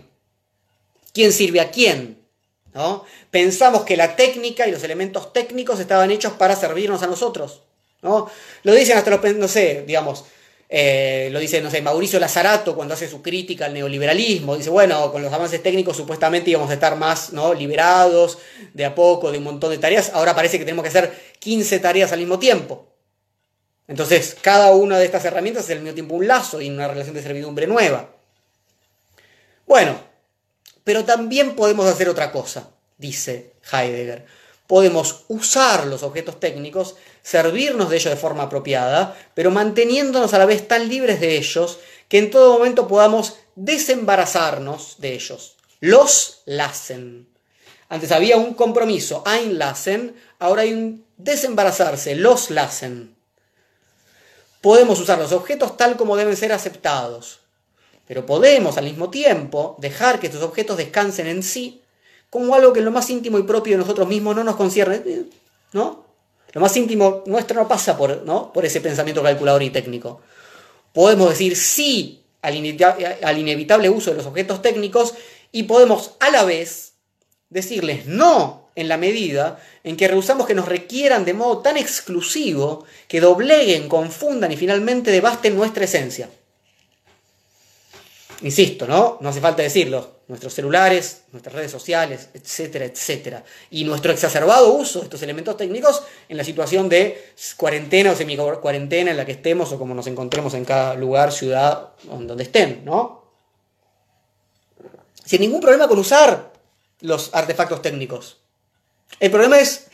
¿Quién 1.11 1.33
sirve 1.33 1.59
a 1.59 1.71
quién? 1.71 2.25
¿No? 2.73 3.03
Pensamos 3.29 3.83
que 3.83 3.97
la 3.97 4.15
técnica 4.15 4.65
y 4.65 4.71
los 4.71 4.85
elementos 4.85 5.33
técnicos 5.33 5.81
estaban 5.81 6.09
hechos 6.09 6.31
para 6.31 6.55
servirnos 6.55 7.03
a 7.03 7.07
nosotros. 7.07 7.63
¿no? 8.01 8.31
Lo 8.63 8.73
dicen 8.73 8.97
hasta 8.97 9.11
los, 9.11 9.35
no 9.35 9.49
sé, 9.49 9.83
digamos, 9.85 10.23
eh, 10.75 11.29
lo 11.31 11.37
dice, 11.37 11.61
no 11.61 11.69
sé, 11.69 11.83
Mauricio 11.83 12.19
Lazarato 12.19 12.75
cuando 12.75 12.95
hace 12.95 13.07
su 13.07 13.21
crítica 13.21 13.67
al 13.67 13.75
neoliberalismo. 13.75 14.57
Dice, 14.57 14.71
bueno, 14.71 15.11
con 15.11 15.21
los 15.21 15.31
avances 15.31 15.61
técnicos 15.61 15.95
supuestamente 15.95 16.49
íbamos 16.49 16.71
a 16.71 16.73
estar 16.73 16.95
más 16.95 17.31
¿no? 17.31 17.53
liberados 17.53 18.39
de 18.73 18.83
a 18.83 18.95
poco 18.95 19.31
de 19.31 19.37
un 19.37 19.43
montón 19.43 19.69
de 19.69 19.77
tareas. 19.77 20.09
Ahora 20.15 20.33
parece 20.33 20.57
que 20.57 20.65
tenemos 20.65 20.81
que 20.81 20.89
hacer 20.89 21.13
15 21.37 21.77
tareas 21.77 22.11
al 22.11 22.17
mismo 22.17 22.39
tiempo. 22.39 22.87
Entonces, 23.87 24.35
cada 24.41 24.71
una 24.71 24.97
de 24.97 25.05
estas 25.05 25.23
herramientas 25.25 25.65
es 25.65 25.71
al 25.73 25.83
mismo 25.83 25.93
tiempo 25.93 26.15
un 26.15 26.27
lazo 26.27 26.59
y 26.59 26.71
una 26.71 26.87
relación 26.87 27.13
de 27.13 27.21
servidumbre 27.21 27.67
nueva. 27.67 28.09
Bueno, 29.67 29.95
pero 30.83 31.05
también 31.05 31.55
podemos 31.55 31.85
hacer 31.85 32.09
otra 32.09 32.31
cosa, 32.31 32.71
dice 32.97 33.53
Heidegger 33.71 34.25
podemos 34.67 35.25
usar 35.27 35.85
los 35.85 36.03
objetos 36.03 36.39
técnicos, 36.39 36.95
servirnos 37.23 37.89
de 37.89 37.95
ellos 37.95 38.13
de 38.13 38.19
forma 38.19 38.43
apropiada, 38.43 39.17
pero 39.33 39.49
manteniéndonos 39.49 40.33
a 40.33 40.37
la 40.37 40.45
vez 40.45 40.67
tan 40.67 40.87
libres 40.87 41.19
de 41.19 41.37
ellos 41.37 41.79
que 42.09 42.19
en 42.19 42.29
todo 42.29 42.53
momento 42.53 42.87
podamos 42.87 43.37
desembarazarnos 43.55 44.97
de 44.99 45.13
ellos. 45.13 45.55
Los 45.79 46.41
lassen. 46.45 47.27
Antes 47.89 48.11
había 48.11 48.37
un 48.37 48.53
compromiso, 48.53 49.23
einlassen, 49.25 50.15
ahora 50.39 50.63
hay 50.63 50.73
un 50.73 51.05
desembarazarse, 51.17 52.15
los 52.15 52.49
lassen. 52.49 53.15
Podemos 54.61 54.99
usar 54.99 55.19
los 55.19 55.31
objetos 55.31 55.77
tal 55.77 55.97
como 55.97 56.15
deben 56.15 56.37
ser 56.37 56.53
aceptados, 56.53 57.39
pero 58.07 58.25
podemos 58.25 58.77
al 58.77 58.85
mismo 58.85 59.09
tiempo 59.09 59.75
dejar 59.79 60.19
que 60.19 60.27
estos 60.27 60.43
objetos 60.43 60.77
descansen 60.77 61.27
en 61.27 61.43
sí 61.43 61.81
como 62.29 62.55
algo 62.55 62.73
que 62.73 62.79
en 62.79 62.85
lo 62.85 62.91
más 62.91 63.09
íntimo 63.09 63.37
y 63.37 63.43
propio 63.43 63.73
de 63.73 63.83
nosotros 63.83 64.07
mismos 64.07 64.35
no 64.35 64.43
nos 64.43 64.55
concierne, 64.55 65.25
¿no? 65.71 66.02
Lo 66.53 66.61
más 66.61 66.75
íntimo 66.77 67.23
nuestro 67.25 67.59
no 67.59 67.67
pasa 67.67 67.97
por, 67.97 68.23
¿no? 68.23 68.53
por 68.53 68.65
ese 68.65 68.79
pensamiento 68.79 69.23
calculador 69.23 69.63
y 69.63 69.71
técnico. 69.71 70.21
Podemos 70.93 71.29
decir 71.29 71.55
sí 71.55 72.23
al, 72.41 72.55
inevitable 72.55 73.89
uso 73.89 74.11
de 74.11 74.17
los 74.17 74.25
objetos 74.25 74.61
técnicos 74.61 75.15
y 75.51 75.63
podemos 75.63 76.11
a 76.19 76.29
la 76.29 76.43
vez 76.43 76.93
decirles 77.49 78.05
no 78.05 78.69
en 78.75 78.87
la 78.87 78.97
medida 78.97 79.59
en 79.83 79.97
que 79.97 80.07
rehusamos 80.07 80.47
que 80.47 80.53
nos 80.53 80.67
requieran 80.67 81.25
de 81.25 81.33
modo 81.33 81.59
tan 81.59 81.77
exclusivo 81.77 82.85
que 83.07 83.21
dobleguen, 83.21 83.89
confundan 83.89 84.51
y 84.51 84.57
finalmente 84.57 85.11
devasten 85.11 85.55
nuestra 85.55 85.85
esencia. 85.85 86.29
Insisto, 88.43 88.85
¿no? 88.85 89.17
No 89.21 89.29
hace 89.29 89.39
falta 89.39 89.63
decirlo. 89.63 90.19
Nuestros 90.27 90.53
celulares, 90.53 91.23
nuestras 91.31 91.55
redes 91.55 91.71
sociales, 91.71 92.27
etcétera, 92.33 92.83
etcétera. 92.83 93.43
Y 93.71 93.85
nuestro 93.85 94.11
exacerbado 94.11 94.73
uso 94.73 94.99
de 94.99 95.05
estos 95.05 95.21
elementos 95.21 95.55
técnicos 95.55 96.03
en 96.27 96.35
la 96.35 96.43
situación 96.43 96.89
de 96.89 97.31
cuarentena 97.55 98.11
o 98.11 98.15
semi-cuarentena 98.15 99.11
en 99.11 99.17
la 99.17 99.25
que 99.25 99.31
estemos 99.31 99.71
o 99.71 99.79
como 99.79 99.95
nos 99.95 100.07
encontremos 100.07 100.53
en 100.55 100.65
cada 100.65 100.95
lugar, 100.95 101.31
ciudad, 101.31 101.91
donde 102.03 102.43
estén, 102.43 102.83
¿no? 102.83 103.23
Sin 105.23 105.39
ningún 105.39 105.61
problema 105.61 105.87
con 105.87 105.99
usar 105.99 106.51
los 106.99 107.33
artefactos 107.33 107.81
técnicos. 107.81 108.41
El 109.21 109.31
problema 109.31 109.57
es 109.59 109.87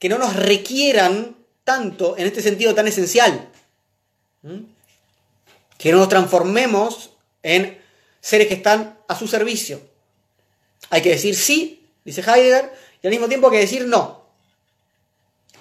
que 0.00 0.08
no 0.08 0.18
nos 0.18 0.34
requieran 0.34 1.36
tanto 1.62 2.16
en 2.18 2.26
este 2.26 2.42
sentido 2.42 2.74
tan 2.74 2.88
esencial. 2.88 3.48
Que 5.78 5.92
no 5.92 5.98
nos 5.98 6.08
transformemos 6.08 7.15
en 7.46 7.78
seres 8.20 8.48
que 8.48 8.54
están 8.54 8.98
a 9.06 9.16
su 9.16 9.28
servicio. 9.28 9.80
Hay 10.90 11.00
que 11.00 11.10
decir 11.10 11.36
sí, 11.36 11.88
dice 12.04 12.22
Heidegger, 12.22 12.72
y 13.00 13.06
al 13.06 13.12
mismo 13.12 13.28
tiempo 13.28 13.46
hay 13.46 13.52
que 13.52 13.60
decir 13.60 13.86
no. 13.86 14.26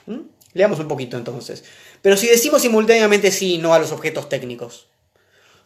¿Mm? 0.07 0.21
Leamos 0.53 0.79
un 0.79 0.87
poquito 0.87 1.15
entonces. 1.15 1.63
Pero 2.01 2.17
si 2.17 2.27
decimos 2.27 2.63
simultáneamente 2.63 3.29
sí 3.31 3.55
y 3.55 3.57
no 3.59 3.75
a 3.75 3.79
los 3.79 3.91
objetos 3.91 4.29
técnicos, 4.29 4.87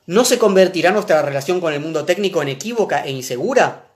¿no 0.08 0.26
se 0.26 0.38
convertirá 0.38 0.92
nuestra 0.92 1.22
relación 1.22 1.62
con 1.62 1.74
el 1.74 1.80
mundo 1.80 2.04
técnico 2.04 2.42
en 2.42 2.50
equívoca 2.50 3.06
e 3.06 3.12
insegura? 3.12 3.88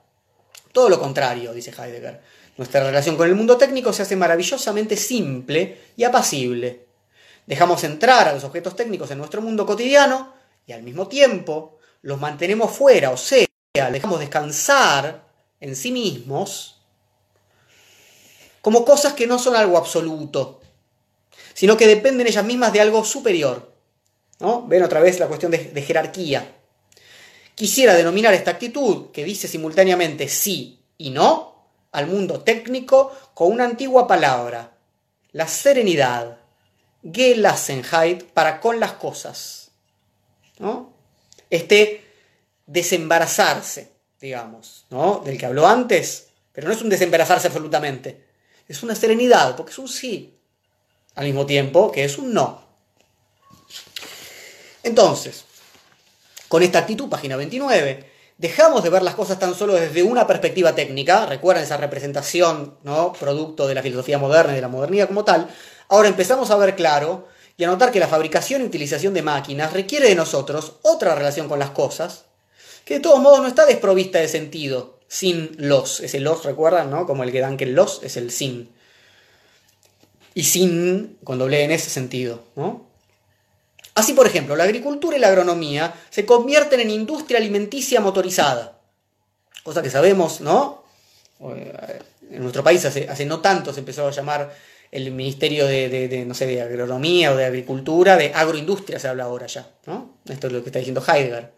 Todo 0.72 0.88
lo 0.88 0.98
contrario, 0.98 1.52
dice 1.52 1.72
Heidegger. 1.72 2.22
Nuestra 2.56 2.84
relación 2.84 3.16
con 3.16 3.28
el 3.28 3.34
mundo 3.34 3.58
técnico 3.58 3.92
se 3.92 4.02
hace 4.02 4.16
maravillosamente 4.16 4.96
simple 4.96 5.78
y 5.94 6.04
apacible. 6.04 6.86
Dejamos 7.46 7.84
entrar 7.84 8.28
a 8.28 8.32
los 8.32 8.44
objetos 8.44 8.76
técnicos 8.76 9.10
en 9.10 9.18
nuestro 9.18 9.42
mundo 9.42 9.66
cotidiano 9.66 10.32
y 10.66 10.72
al 10.72 10.82
mismo 10.82 11.06
tiempo 11.06 11.73
los 12.04 12.20
mantenemos 12.20 12.70
fuera, 12.70 13.10
o 13.10 13.16
sea, 13.16 13.46
dejamos 13.90 14.20
descansar 14.20 15.24
en 15.58 15.74
sí 15.74 15.90
mismos 15.90 16.82
como 18.60 18.84
cosas 18.84 19.14
que 19.14 19.26
no 19.26 19.38
son 19.38 19.56
algo 19.56 19.78
absoluto, 19.78 20.60
sino 21.54 21.78
que 21.78 21.86
dependen 21.86 22.26
ellas 22.26 22.44
mismas 22.44 22.74
de 22.74 22.82
algo 22.82 23.04
superior. 23.06 23.72
¿no? 24.38 24.66
Ven 24.66 24.82
otra 24.82 25.00
vez 25.00 25.18
la 25.18 25.28
cuestión 25.28 25.50
de, 25.50 25.70
de 25.70 25.82
jerarquía. 25.82 26.54
Quisiera 27.54 27.94
denominar 27.94 28.34
esta 28.34 28.50
actitud, 28.50 29.10
que 29.10 29.24
dice 29.24 29.48
simultáneamente 29.48 30.28
sí 30.28 30.84
y 30.98 31.08
no, 31.08 31.70
al 31.92 32.06
mundo 32.06 32.42
técnico 32.42 33.16
con 33.32 33.50
una 33.50 33.64
antigua 33.64 34.06
palabra, 34.06 34.76
la 35.32 35.48
serenidad, 35.48 36.36
Gelassenheit 37.02 38.24
para 38.24 38.60
con 38.60 38.78
las 38.78 38.92
cosas. 38.92 39.70
¿no? 40.58 40.93
Este 41.54 42.04
desembarazarse, 42.66 43.92
digamos, 44.20 44.86
¿no? 44.90 45.22
Del 45.24 45.38
que 45.38 45.46
habló 45.46 45.66
antes, 45.66 46.28
pero 46.52 46.66
no 46.68 46.74
es 46.74 46.82
un 46.82 46.88
desembarazarse 46.88 47.48
absolutamente, 47.48 48.24
es 48.68 48.82
una 48.82 48.94
serenidad, 48.94 49.56
porque 49.56 49.72
es 49.72 49.78
un 49.78 49.88
sí, 49.88 50.38
al 51.14 51.26
mismo 51.26 51.46
tiempo 51.46 51.92
que 51.92 52.04
es 52.04 52.18
un 52.18 52.32
no. 52.32 52.64
Entonces, 54.82 55.44
con 56.48 56.62
esta 56.62 56.80
actitud, 56.80 57.08
página 57.08 57.36
29, 57.36 58.10
dejamos 58.38 58.82
de 58.82 58.90
ver 58.90 59.02
las 59.02 59.14
cosas 59.14 59.38
tan 59.38 59.54
solo 59.54 59.74
desde 59.74 60.02
una 60.02 60.26
perspectiva 60.26 60.74
técnica, 60.74 61.26
recuerden 61.26 61.64
esa 61.64 61.76
representación, 61.76 62.78
¿no? 62.82 63.12
producto 63.12 63.66
de 63.66 63.74
la 63.74 63.82
filosofía 63.82 64.18
moderna 64.18 64.52
y 64.52 64.56
de 64.56 64.60
la 64.60 64.68
modernidad 64.68 65.08
como 65.08 65.24
tal, 65.24 65.48
ahora 65.88 66.08
empezamos 66.08 66.50
a 66.50 66.56
ver 66.56 66.74
claro 66.74 67.28
y 67.56 67.64
a 67.64 67.68
notar 67.68 67.92
que 67.92 68.00
la 68.00 68.08
fabricación 68.08 68.62
y 68.62 68.64
utilización 68.64 69.14
de 69.14 69.22
máquinas 69.22 69.72
requiere 69.72 70.08
de 70.08 70.14
nosotros 70.14 70.74
otra 70.82 71.14
relación 71.14 71.48
con 71.48 71.58
las 71.58 71.70
cosas, 71.70 72.24
que 72.84 72.94
de 72.94 73.00
todos 73.00 73.20
modos 73.20 73.40
no 73.40 73.46
está 73.46 73.64
desprovista 73.64 74.18
de 74.18 74.28
sentido, 74.28 74.98
sin 75.08 75.54
los. 75.58 76.00
Ese 76.00 76.20
los, 76.20 76.44
recuerdan, 76.44 76.90
¿no? 76.90 77.06
Como 77.06 77.22
el 77.22 77.32
que 77.32 77.40
dan 77.40 77.56
que 77.56 77.64
el 77.64 77.74
los 77.74 78.02
es 78.02 78.16
el 78.16 78.30
sin. 78.30 78.70
Y 80.34 80.44
sin, 80.44 81.16
con 81.22 81.38
doble 81.38 81.62
en 81.62 81.70
ese 81.70 81.90
sentido, 81.90 82.42
¿no? 82.56 82.88
Así, 83.94 84.12
por 84.12 84.26
ejemplo, 84.26 84.56
la 84.56 84.64
agricultura 84.64 85.16
y 85.16 85.20
la 85.20 85.28
agronomía 85.28 85.94
se 86.10 86.26
convierten 86.26 86.80
en 86.80 86.90
industria 86.90 87.38
alimenticia 87.38 88.00
motorizada. 88.00 88.80
Cosa 89.62 89.82
que 89.82 89.90
sabemos, 89.90 90.40
¿no? 90.40 90.82
En 91.40 92.42
nuestro 92.42 92.64
país 92.64 92.84
hace 92.84 93.24
no 93.24 93.40
tanto 93.40 93.72
se 93.72 93.80
empezó 93.80 94.08
a 94.08 94.10
llamar 94.10 94.52
el 94.94 95.10
Ministerio 95.10 95.66
de, 95.66 96.24
no 96.24 96.34
sé, 96.34 96.46
de 96.46 96.62
Agronomía 96.62 97.32
o 97.32 97.36
de 97.36 97.44
Agricultura, 97.44 98.16
de 98.16 98.32
Agroindustria 98.32 99.00
se 99.00 99.08
habla 99.08 99.24
ahora 99.24 99.46
ya, 99.46 99.68
¿no? 99.86 100.18
Esto 100.28 100.46
es 100.46 100.52
lo 100.52 100.62
que 100.62 100.68
está 100.68 100.78
diciendo 100.78 101.02
Heidegger. 101.04 101.50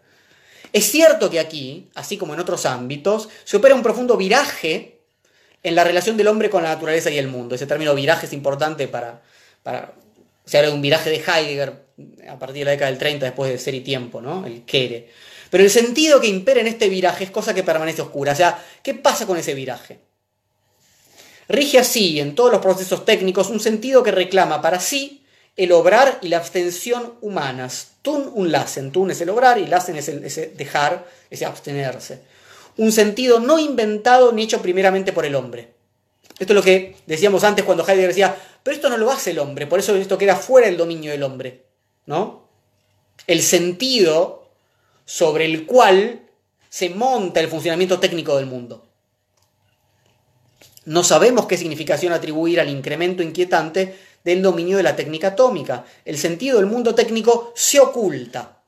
Es 0.73 0.89
cierto 0.89 1.29
que 1.29 1.39
aquí, 1.39 1.91
así 1.93 2.17
como 2.17 2.33
en 2.33 2.39
otros 2.39 2.65
ámbitos, 2.65 3.29
se 3.43 3.57
opera 3.57 3.75
un 3.75 3.83
profundo 3.83 4.17
viraje 4.17 5.01
en 5.61 5.75
la 5.75 5.83
relación 5.83 6.17
del 6.17 6.29
hombre 6.29 6.49
con 6.49 6.63
la 6.63 6.69
naturaleza 6.69 7.11
y 7.11 7.19
el 7.19 7.27
mundo. 7.27 7.53
Ese 7.53 7.67
término 7.67 7.93
viraje 7.93 8.25
es 8.25 8.33
importante 8.33 8.87
para, 8.87 9.21
para 9.61 9.93
se 10.43 10.57
habla 10.57 10.69
de 10.69 10.75
un 10.75 10.81
viraje 10.81 11.11
de 11.11 11.17
Heidegger 11.17 11.85
a 12.27 12.39
partir 12.39 12.61
de 12.61 12.65
la 12.65 12.71
década 12.71 12.89
del 12.89 12.99
30 12.99 13.23
después 13.23 13.51
de 13.51 13.59
Ser 13.59 13.75
y 13.75 13.81
Tiempo, 13.81 14.19
¿no? 14.19 14.47
El 14.47 14.65
Kere. 14.65 15.09
Pero 15.51 15.63
el 15.63 15.69
sentido 15.69 16.19
que 16.19 16.27
impera 16.27 16.59
en 16.59 16.67
este 16.67 16.89
viraje 16.89 17.23
es 17.23 17.29
cosa 17.29 17.53
que 17.53 17.61
permanece 17.61 18.01
oscura. 18.01 18.31
O 18.31 18.35
sea, 18.35 18.59
¿qué 18.81 18.95
pasa 18.95 19.27
con 19.27 19.37
ese 19.37 19.53
viraje? 19.53 20.06
Rige 21.49 21.79
así 21.79 22.19
en 22.19 22.35
todos 22.35 22.51
los 22.51 22.61
procesos 22.61 23.05
técnicos 23.05 23.49
un 23.49 23.59
sentido 23.59 24.03
que 24.03 24.11
reclama 24.11 24.61
para 24.61 24.79
sí 24.79 25.23
el 25.55 25.71
obrar 25.71 26.19
y 26.21 26.27
la 26.27 26.37
abstención 26.37 27.15
humanas. 27.21 27.93
Tun 28.01 28.29
un 28.33 28.51
lassen, 28.51 28.91
tun 28.91 29.11
es 29.11 29.21
el 29.21 29.29
obrar 29.29 29.57
y 29.57 29.65
lassen 29.65 29.95
es 29.95 30.09
el 30.09 30.23
ese 30.23 30.47
dejar, 30.47 31.07
ese 31.29 31.45
abstenerse. 31.45 32.21
Un 32.77 32.91
sentido 32.91 33.39
no 33.39 33.57
inventado 33.57 34.31
ni 34.31 34.43
hecho 34.43 34.61
primeramente 34.61 35.13
por 35.13 35.25
el 35.25 35.35
hombre. 35.35 35.73
Esto 36.37 36.53
es 36.53 36.55
lo 36.55 36.61
que 36.61 36.95
decíamos 37.07 37.43
antes 37.43 37.65
cuando 37.65 37.83
Heidegger 37.83 38.09
decía, 38.09 38.35
pero 38.61 38.75
esto 38.75 38.89
no 38.89 38.97
lo 38.97 39.11
hace 39.11 39.31
el 39.31 39.39
hombre, 39.39 39.65
por 39.65 39.79
eso 39.79 39.95
esto 39.95 40.17
queda 40.17 40.35
fuera 40.35 40.67
del 40.67 40.77
dominio 40.77 41.11
del 41.11 41.23
hombre. 41.23 41.67
¿no? 42.07 42.47
El 43.27 43.41
sentido 43.43 44.49
sobre 45.05 45.45
el 45.45 45.65
cual 45.67 46.21
se 46.69 46.89
monta 46.89 47.39
el 47.39 47.47
funcionamiento 47.47 47.99
técnico 47.99 48.37
del 48.37 48.47
mundo. 48.47 48.86
No 50.87 51.03
sabemos 51.03 51.47
qué 51.47 51.57
significación 51.57 52.13
atribuir 52.13 52.61
al 52.61 52.69
incremento 52.69 53.21
inquietante 53.21 53.93
del 54.23 54.41
dominio 54.41 54.77
de 54.77 54.83
la 54.83 54.95
técnica 54.95 55.29
atómica. 55.29 55.83
El 56.05 56.17
sentido 56.17 56.59
del 56.59 56.65
mundo 56.65 56.95
técnico 56.95 57.51
se 57.57 57.81
oculta. 57.81 58.59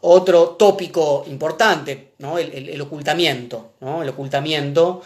Otro 0.00 0.50
tópico 0.50 1.26
importante, 1.28 2.12
¿no? 2.18 2.38
el, 2.38 2.80
ocultamiento. 2.80 3.74
¿no? 3.80 4.02
El 4.02 4.08
ocultamiento 4.08 5.02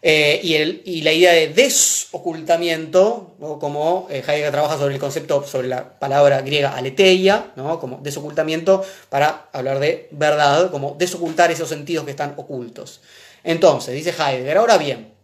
eh, 0.00 0.80
y, 0.84 1.02
la 1.02 1.12
idea 1.12 1.32
de 1.32 1.48
desocultamiento, 1.48 3.34
como 3.58 4.06
eh, 4.10 4.22
Heidegger 4.24 4.52
trabaja 4.52 4.78
sobre 4.78 4.94
el 4.94 5.00
concepto, 5.00 5.44
sobre 5.44 5.66
la 5.66 5.98
palabra 5.98 6.40
griega 6.42 6.76
aletheia, 6.76 7.52
¿no? 7.56 7.80
como 7.80 7.98
desocultamiento, 7.98 8.84
para 9.08 9.48
hablar 9.52 9.80
de 9.80 10.06
verdad, 10.12 10.70
como 10.70 10.94
desocultar 10.96 11.50
esos 11.50 11.68
sentidos 11.68 12.04
que 12.04 12.12
están 12.12 12.34
ocultos. 12.36 13.00
Entonces, 13.44 13.94
dice 13.94 14.10
Heidegger, 14.10 14.56
ahora 14.56 14.78
bien, 14.78 15.14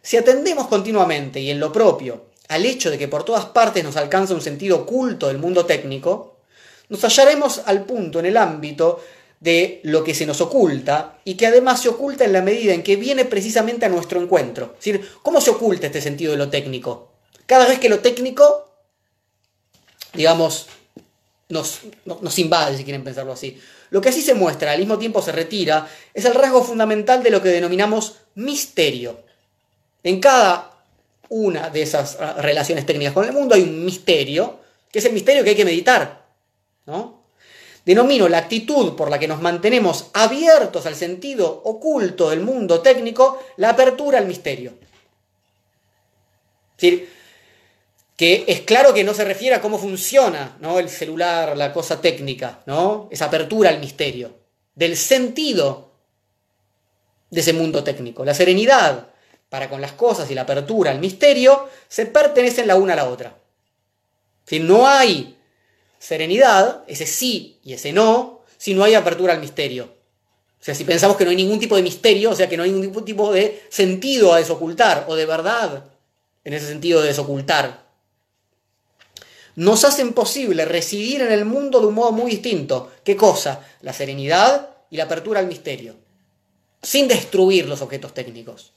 si 0.00 0.16
atendemos 0.16 0.68
continuamente 0.68 1.40
y 1.40 1.50
en 1.50 1.60
lo 1.60 1.72
propio 1.72 2.30
al 2.48 2.66
hecho 2.66 2.90
de 2.90 2.98
que 2.98 3.06
por 3.06 3.24
todas 3.24 3.46
partes 3.46 3.84
nos 3.84 3.96
alcanza 3.96 4.34
un 4.34 4.40
sentido 4.40 4.78
oculto 4.78 5.28
del 5.28 5.38
mundo 5.38 5.66
técnico, 5.66 6.38
nos 6.88 7.00
hallaremos 7.02 7.62
al 7.66 7.84
punto 7.84 8.18
en 8.18 8.26
el 8.26 8.36
ámbito 8.36 9.00
de 9.38 9.80
lo 9.84 10.02
que 10.02 10.14
se 10.14 10.26
nos 10.26 10.40
oculta 10.40 11.20
y 11.24 11.34
que 11.34 11.46
además 11.46 11.80
se 11.80 11.88
oculta 11.88 12.24
en 12.24 12.32
la 12.32 12.42
medida 12.42 12.74
en 12.74 12.82
que 12.82 12.96
viene 12.96 13.24
precisamente 13.24 13.86
a 13.86 13.88
nuestro 13.88 14.20
encuentro. 14.20 14.74
Es 14.78 14.84
decir, 14.84 15.08
¿cómo 15.22 15.40
se 15.40 15.50
oculta 15.50 15.86
este 15.86 16.00
sentido 16.00 16.32
de 16.32 16.38
lo 16.38 16.50
técnico? 16.50 17.12
Cada 17.46 17.66
vez 17.66 17.78
que 17.78 17.88
lo 17.88 18.00
técnico, 18.00 18.68
digamos, 20.12 20.66
nos, 21.48 21.82
nos 22.04 22.38
invade, 22.40 22.76
si 22.76 22.82
quieren 22.82 23.04
pensarlo 23.04 23.32
así. 23.32 23.60
Lo 23.90 24.00
que 24.00 24.08
así 24.08 24.22
se 24.22 24.34
muestra, 24.34 24.72
al 24.72 24.78
mismo 24.78 24.98
tiempo 24.98 25.20
se 25.20 25.32
retira, 25.32 25.88
es 26.14 26.24
el 26.24 26.34
rasgo 26.34 26.62
fundamental 26.62 27.22
de 27.22 27.30
lo 27.30 27.42
que 27.42 27.48
denominamos 27.48 28.16
misterio. 28.36 29.20
En 30.02 30.20
cada 30.20 30.70
una 31.28 31.70
de 31.70 31.82
esas 31.82 32.16
relaciones 32.38 32.86
técnicas 32.86 33.14
con 33.14 33.24
el 33.24 33.32
mundo 33.32 33.54
hay 33.54 33.62
un 33.62 33.84
misterio, 33.84 34.60
que 34.90 35.00
es 35.00 35.04
el 35.04 35.12
misterio 35.12 35.44
que 35.44 35.50
hay 35.50 35.56
que 35.56 35.64
meditar. 35.64 36.24
¿no? 36.86 37.20
Denomino 37.84 38.28
la 38.28 38.38
actitud 38.38 38.94
por 38.94 39.10
la 39.10 39.18
que 39.18 39.28
nos 39.28 39.40
mantenemos 39.40 40.10
abiertos 40.12 40.86
al 40.86 40.94
sentido 40.94 41.62
oculto 41.64 42.30
del 42.30 42.40
mundo 42.40 42.80
técnico 42.80 43.42
la 43.56 43.70
apertura 43.70 44.18
al 44.18 44.26
misterio. 44.26 44.72
Es 46.76 46.82
decir, 46.82 47.19
que 48.20 48.44
es 48.48 48.60
claro 48.60 48.92
que 48.92 49.02
no 49.02 49.14
se 49.14 49.24
refiere 49.24 49.56
a 49.56 49.62
cómo 49.62 49.78
funciona 49.78 50.58
¿no? 50.60 50.78
el 50.78 50.90
celular, 50.90 51.56
la 51.56 51.72
cosa 51.72 52.02
técnica, 52.02 52.60
¿no? 52.66 53.08
esa 53.10 53.24
apertura 53.24 53.70
al 53.70 53.80
misterio, 53.80 54.36
del 54.74 54.98
sentido 54.98 55.92
de 57.30 57.40
ese 57.40 57.54
mundo 57.54 57.82
técnico. 57.82 58.22
La 58.22 58.34
serenidad 58.34 59.06
para 59.48 59.70
con 59.70 59.80
las 59.80 59.92
cosas 59.92 60.30
y 60.30 60.34
la 60.34 60.42
apertura 60.42 60.90
al 60.90 60.98
misterio 60.98 61.70
se 61.88 62.04
pertenecen 62.04 62.66
la 62.66 62.76
una 62.76 62.92
a 62.92 62.96
la 62.96 63.08
otra. 63.08 63.38
Si 64.44 64.60
no 64.60 64.86
hay 64.86 65.38
serenidad, 65.98 66.84
ese 66.88 67.06
sí 67.06 67.58
y 67.64 67.72
ese 67.72 67.90
no, 67.90 68.42
si 68.58 68.74
no 68.74 68.84
hay 68.84 68.96
apertura 68.96 69.32
al 69.32 69.40
misterio. 69.40 69.94
O 70.60 70.62
sea, 70.62 70.74
si 70.74 70.84
pensamos 70.84 71.16
que 71.16 71.24
no 71.24 71.30
hay 71.30 71.36
ningún 71.36 71.58
tipo 71.58 71.74
de 71.74 71.82
misterio, 71.82 72.32
o 72.32 72.36
sea, 72.36 72.50
que 72.50 72.58
no 72.58 72.64
hay 72.64 72.70
ningún 72.70 73.02
tipo 73.02 73.32
de 73.32 73.62
sentido 73.70 74.34
a 74.34 74.36
desocultar 74.36 75.06
o 75.08 75.16
de 75.16 75.24
verdad 75.24 75.86
en 76.44 76.52
ese 76.52 76.66
sentido 76.66 77.00
de 77.00 77.08
desocultar 77.08 77.88
nos 79.56 79.84
hacen 79.84 80.12
posible 80.12 80.64
residir 80.64 81.22
en 81.22 81.32
el 81.32 81.44
mundo 81.44 81.80
de 81.80 81.86
un 81.86 81.94
modo 81.94 82.12
muy 82.12 82.30
distinto. 82.30 82.90
¿Qué 83.04 83.16
cosa? 83.16 83.60
La 83.82 83.92
serenidad 83.92 84.70
y 84.90 84.96
la 84.96 85.04
apertura 85.04 85.40
al 85.40 85.46
misterio, 85.46 85.96
sin 86.82 87.08
destruir 87.08 87.66
los 87.68 87.82
objetos 87.82 88.14
técnicos. 88.14 88.72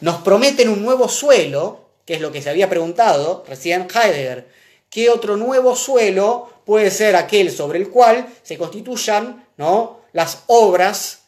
Nos 0.00 0.22
prometen 0.22 0.68
un 0.68 0.82
nuevo 0.82 1.08
suelo, 1.08 1.90
que 2.04 2.14
es 2.14 2.20
lo 2.20 2.32
que 2.32 2.42
se 2.42 2.50
había 2.50 2.68
preguntado 2.68 3.44
recién 3.48 3.88
Heidegger. 3.92 4.48
¿Qué 4.90 5.10
otro 5.10 5.36
nuevo 5.36 5.76
suelo 5.76 6.50
puede 6.64 6.90
ser 6.90 7.16
aquel 7.16 7.50
sobre 7.50 7.78
el 7.78 7.90
cual 7.90 8.28
se 8.42 8.56
constituyan 8.56 9.46
¿no? 9.56 10.00
las 10.12 10.44
obras 10.46 11.24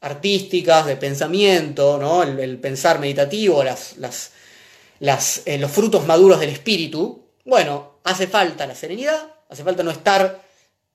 artísticas, 0.00 0.86
de 0.86 0.96
pensamiento, 0.96 1.98
¿no? 1.98 2.22
el, 2.22 2.58
pensar 2.58 2.98
meditativo, 2.98 3.62
las, 3.62 3.96
las, 3.98 5.42
eh, 5.44 5.58
los 5.58 5.70
frutos 5.70 6.06
maduros 6.06 6.40
del 6.40 6.50
espíritu? 6.50 7.27
Bueno, 7.48 8.00
hace 8.04 8.26
falta 8.26 8.66
la 8.66 8.74
serenidad, 8.74 9.26
hace 9.48 9.64
falta 9.64 9.82
no 9.82 9.90
estar 9.90 10.42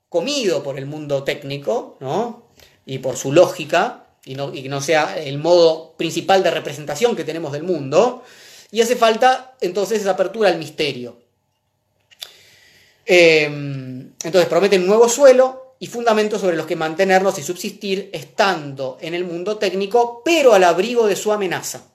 comido 0.07 0.61
por 0.61 0.77
el 0.77 0.85
mundo 0.85 1.23
técnico, 1.23 1.97
¿no? 1.99 2.49
Y 2.85 2.99
por 2.99 3.17
su 3.17 3.31
lógica, 3.31 4.05
y, 4.23 4.35
no, 4.35 4.51
que 4.51 4.69
no 4.69 4.79
sea 4.79 5.17
el 5.17 5.39
modo 5.39 5.97
principal 5.97 6.43
de 6.43 6.51
representación 6.51 7.15
que 7.15 7.23
tenemos 7.23 7.53
del 7.53 7.63
mundo, 7.63 8.23
y 8.69 8.81
hace 8.81 8.95
falta 8.95 9.55
entonces 9.61 10.01
esa 10.01 10.11
apertura 10.11 10.49
al 10.49 10.59
misterio. 10.59 11.17
Em, 13.03 14.13
entonces 14.23 14.45
prometen 14.45 14.81
un 14.81 14.89
nuevo 14.89 15.09
suelo 15.09 15.73
y 15.79 15.87
fundamentos 15.87 16.39
sobre 16.39 16.55
los 16.55 16.67
que 16.67 16.75
mantenernos 16.75 17.39
y 17.39 17.41
subsistir 17.41 18.11
estando 18.13 18.99
en 19.01 19.15
el 19.15 19.25
mundo 19.25 19.57
técnico, 19.57 20.21
pero 20.23 20.53
al 20.53 20.65
abrigo 20.65 21.07
de 21.07 21.15
su 21.15 21.33
amenaza. 21.33 21.92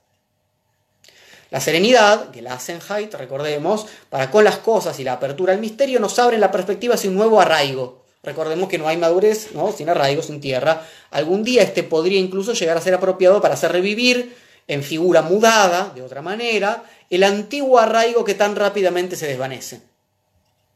La 1.50 1.60
serenidad, 1.60 2.30
que 2.30 2.42
la 2.42 2.54
hacen 2.54 2.80
recordemos, 3.18 3.86
para 4.10 4.30
con 4.30 4.44
las 4.44 4.58
cosas 4.58 4.98
y 5.00 5.04
la 5.04 5.14
apertura 5.14 5.52
al 5.52 5.60
misterio, 5.60 5.98
nos 5.98 6.18
abre 6.18 6.38
la 6.38 6.52
perspectiva 6.52 6.94
hacia 6.94 7.08
un 7.08 7.16
nuevo 7.16 7.40
arraigo. 7.40 8.04
Recordemos 8.22 8.68
que 8.68 8.78
no 8.78 8.88
hay 8.88 8.96
madurez 8.96 9.52
¿no? 9.54 9.72
sin 9.72 9.88
arraigo, 9.88 10.22
sin 10.22 10.40
tierra. 10.40 10.86
Algún 11.10 11.44
día 11.44 11.62
este 11.62 11.82
podría 11.82 12.18
incluso 12.18 12.52
llegar 12.52 12.76
a 12.76 12.80
ser 12.80 12.92
apropiado 12.94 13.40
para 13.40 13.54
hacer 13.54 13.72
revivir, 13.72 14.36
en 14.66 14.82
figura 14.82 15.22
mudada, 15.22 15.92
de 15.94 16.02
otra 16.02 16.20
manera, 16.20 16.84
el 17.08 17.24
antiguo 17.24 17.78
arraigo 17.78 18.22
que 18.22 18.34
tan 18.34 18.54
rápidamente 18.54 19.16
se 19.16 19.26
desvanece. 19.26 19.80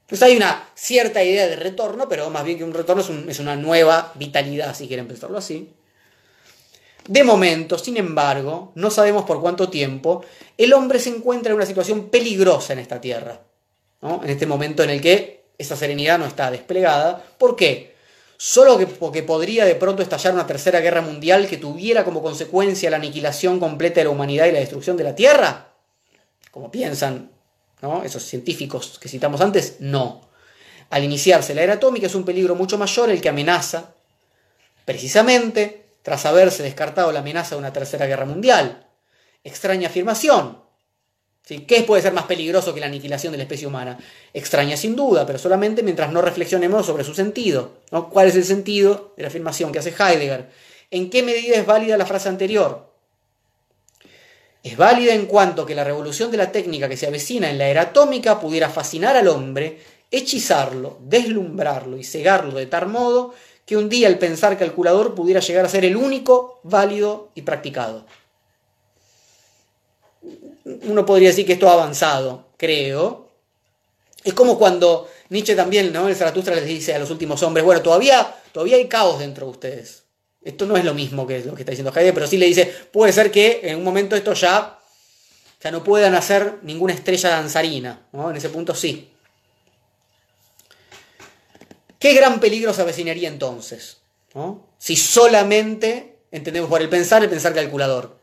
Entonces 0.06 0.22
hay 0.22 0.36
una 0.36 0.66
cierta 0.74 1.22
idea 1.22 1.46
de 1.46 1.56
retorno, 1.56 2.08
pero 2.08 2.30
más 2.30 2.42
bien 2.44 2.56
que 2.56 2.64
un 2.64 2.72
retorno 2.72 3.02
es, 3.02 3.10
es 3.28 3.38
una 3.38 3.54
nueva 3.54 4.12
vitalidad, 4.14 4.74
si 4.74 4.88
quieren 4.88 5.06
pensarlo 5.06 5.36
así. 5.36 5.70
De 7.08 7.24
momento, 7.24 7.78
sin 7.78 7.96
embargo, 7.96 8.72
no 8.74 8.90
sabemos 8.90 9.24
por 9.24 9.40
cuánto 9.40 9.68
tiempo, 9.68 10.24
el 10.56 10.72
hombre 10.72 10.98
se 10.98 11.10
encuentra 11.10 11.50
en 11.50 11.56
una 11.56 11.66
situación 11.66 12.08
peligrosa 12.08 12.72
en 12.72 12.78
esta 12.78 13.00
tierra, 13.00 13.40
en 14.02 14.30
este 14.30 14.46
momento 14.46 14.82
en 14.82 14.90
el 14.90 15.00
que 15.00 15.42
esa 15.58 15.76
serenidad 15.76 16.18
no 16.18 16.26
está 16.26 16.50
desplegada. 16.50 17.24
¿Por 17.38 17.56
qué? 17.56 17.92
Solo 18.36 18.76
que, 18.76 18.86
porque 18.86 19.22
podría 19.22 19.64
de 19.64 19.76
pronto 19.76 20.02
estallar 20.02 20.34
una 20.34 20.46
tercera 20.46 20.80
guerra 20.80 21.00
mundial 21.00 21.46
que 21.46 21.58
tuviera 21.58 22.04
como 22.04 22.22
consecuencia 22.22 22.90
la 22.90 22.96
aniquilación 22.96 23.60
completa 23.60 24.00
de 24.00 24.04
la 24.04 24.10
humanidad 24.10 24.46
y 24.46 24.52
la 24.52 24.58
destrucción 24.58 24.96
de 24.96 25.04
la 25.04 25.14
Tierra. 25.14 25.68
Como 26.50 26.70
piensan 26.70 27.30
esos 28.04 28.22
científicos 28.24 28.98
que 29.00 29.08
citamos 29.08 29.40
antes, 29.40 29.76
no. 29.80 30.28
Al 30.90 31.04
iniciarse 31.04 31.54
la 31.54 31.62
era 31.62 31.74
atómica 31.74 32.06
es 32.06 32.14
un 32.14 32.24
peligro 32.24 32.54
mucho 32.54 32.78
mayor 32.78 33.10
el 33.10 33.20
que 33.20 33.28
amenaza, 33.28 33.94
precisamente, 34.84 35.81
tras 36.02 36.26
haberse 36.26 36.62
descartado 36.62 37.12
la 37.12 37.20
amenaza 37.20 37.54
de 37.54 37.60
una 37.60 37.72
tercera 37.72 38.06
guerra 38.06 38.26
mundial. 38.26 38.86
Extraña 39.44 39.88
afirmación. 39.88 40.60
¿Qué 41.44 41.82
puede 41.86 42.02
ser 42.02 42.12
más 42.12 42.24
peligroso 42.24 42.72
que 42.72 42.80
la 42.80 42.86
aniquilación 42.86 43.32
de 43.32 43.36
la 43.36 43.42
especie 43.42 43.66
humana? 43.66 43.98
Extraña 44.32 44.76
sin 44.76 44.94
duda, 44.94 45.26
pero 45.26 45.38
solamente 45.38 45.82
mientras 45.82 46.12
no 46.12 46.22
reflexionemos 46.22 46.86
sobre 46.86 47.04
su 47.04 47.14
sentido. 47.14 47.78
¿no? 47.90 48.08
¿Cuál 48.10 48.28
es 48.28 48.36
el 48.36 48.44
sentido 48.44 49.12
de 49.16 49.22
la 49.22 49.28
afirmación 49.28 49.72
que 49.72 49.80
hace 49.80 49.90
Heidegger? 49.90 50.50
¿En 50.90 51.10
qué 51.10 51.22
medida 51.22 51.56
es 51.56 51.66
válida 51.66 51.96
la 51.96 52.06
frase 52.06 52.28
anterior? 52.28 52.92
Es 54.62 54.76
válida 54.76 55.14
en 55.14 55.26
cuanto 55.26 55.66
que 55.66 55.74
la 55.74 55.82
revolución 55.82 56.30
de 56.30 56.36
la 56.36 56.52
técnica 56.52 56.88
que 56.88 56.96
se 56.96 57.08
avecina 57.08 57.50
en 57.50 57.58
la 57.58 57.66
era 57.66 57.82
atómica 57.82 58.38
pudiera 58.38 58.68
fascinar 58.68 59.16
al 59.16 59.26
hombre, 59.26 59.80
hechizarlo, 60.12 60.98
deslumbrarlo 61.00 61.96
y 61.96 62.04
cegarlo 62.04 62.58
de 62.58 62.66
tal 62.66 62.86
modo 62.86 63.34
que 63.64 63.76
un 63.76 63.88
día 63.88 64.08
el 64.08 64.18
pensar 64.18 64.58
calculador 64.58 65.14
pudiera 65.14 65.40
llegar 65.40 65.64
a 65.64 65.68
ser 65.68 65.84
el 65.84 65.96
único 65.96 66.60
válido 66.62 67.30
y 67.34 67.42
practicado. 67.42 68.04
Uno 70.64 71.06
podría 71.06 71.28
decir 71.28 71.46
que 71.46 71.54
esto 71.54 71.68
ha 71.68 71.74
avanzado, 71.74 72.46
creo. 72.56 73.28
Es 74.24 74.34
como 74.34 74.58
cuando 74.58 75.08
Nietzsche 75.30 75.54
también, 75.54 75.92
¿no? 75.92 76.08
El 76.08 76.16
Zaratustra 76.16 76.54
les 76.54 76.66
dice 76.66 76.94
a 76.94 76.98
los 76.98 77.10
últimos 77.10 77.42
hombres, 77.42 77.64
bueno, 77.64 77.82
todavía, 77.82 78.34
todavía 78.52 78.76
hay 78.76 78.88
caos 78.88 79.18
dentro 79.18 79.46
de 79.46 79.52
ustedes. 79.52 80.02
Esto 80.42 80.66
no 80.66 80.76
es 80.76 80.84
lo 80.84 80.94
mismo 80.94 81.26
que 81.26 81.40
lo 81.44 81.54
que 81.54 81.62
está 81.62 81.70
diciendo 81.70 81.92
Heidegger, 81.92 82.14
pero 82.14 82.26
sí 82.26 82.36
le 82.36 82.46
dice, 82.46 82.66
puede 82.92 83.12
ser 83.12 83.30
que 83.30 83.60
en 83.62 83.78
un 83.78 83.84
momento 83.84 84.16
esto 84.16 84.32
ya, 84.32 84.78
ya 85.62 85.70
no 85.70 85.84
puedan 85.84 86.14
hacer 86.14 86.58
ninguna 86.62 86.94
estrella 86.94 87.30
danzarina, 87.30 88.08
¿no? 88.12 88.30
En 88.30 88.36
ese 88.36 88.48
punto 88.48 88.74
sí. 88.74 89.11
¿Qué 92.02 92.14
gran 92.14 92.40
peligro 92.40 92.74
se 92.74 92.82
avecinaría 92.82 93.28
entonces? 93.28 93.98
Si 94.76 94.96
solamente 94.96 96.16
entendemos 96.32 96.68
por 96.68 96.82
el 96.82 96.88
pensar 96.88 97.22
el 97.22 97.30
pensar 97.30 97.54
calculador. 97.54 98.18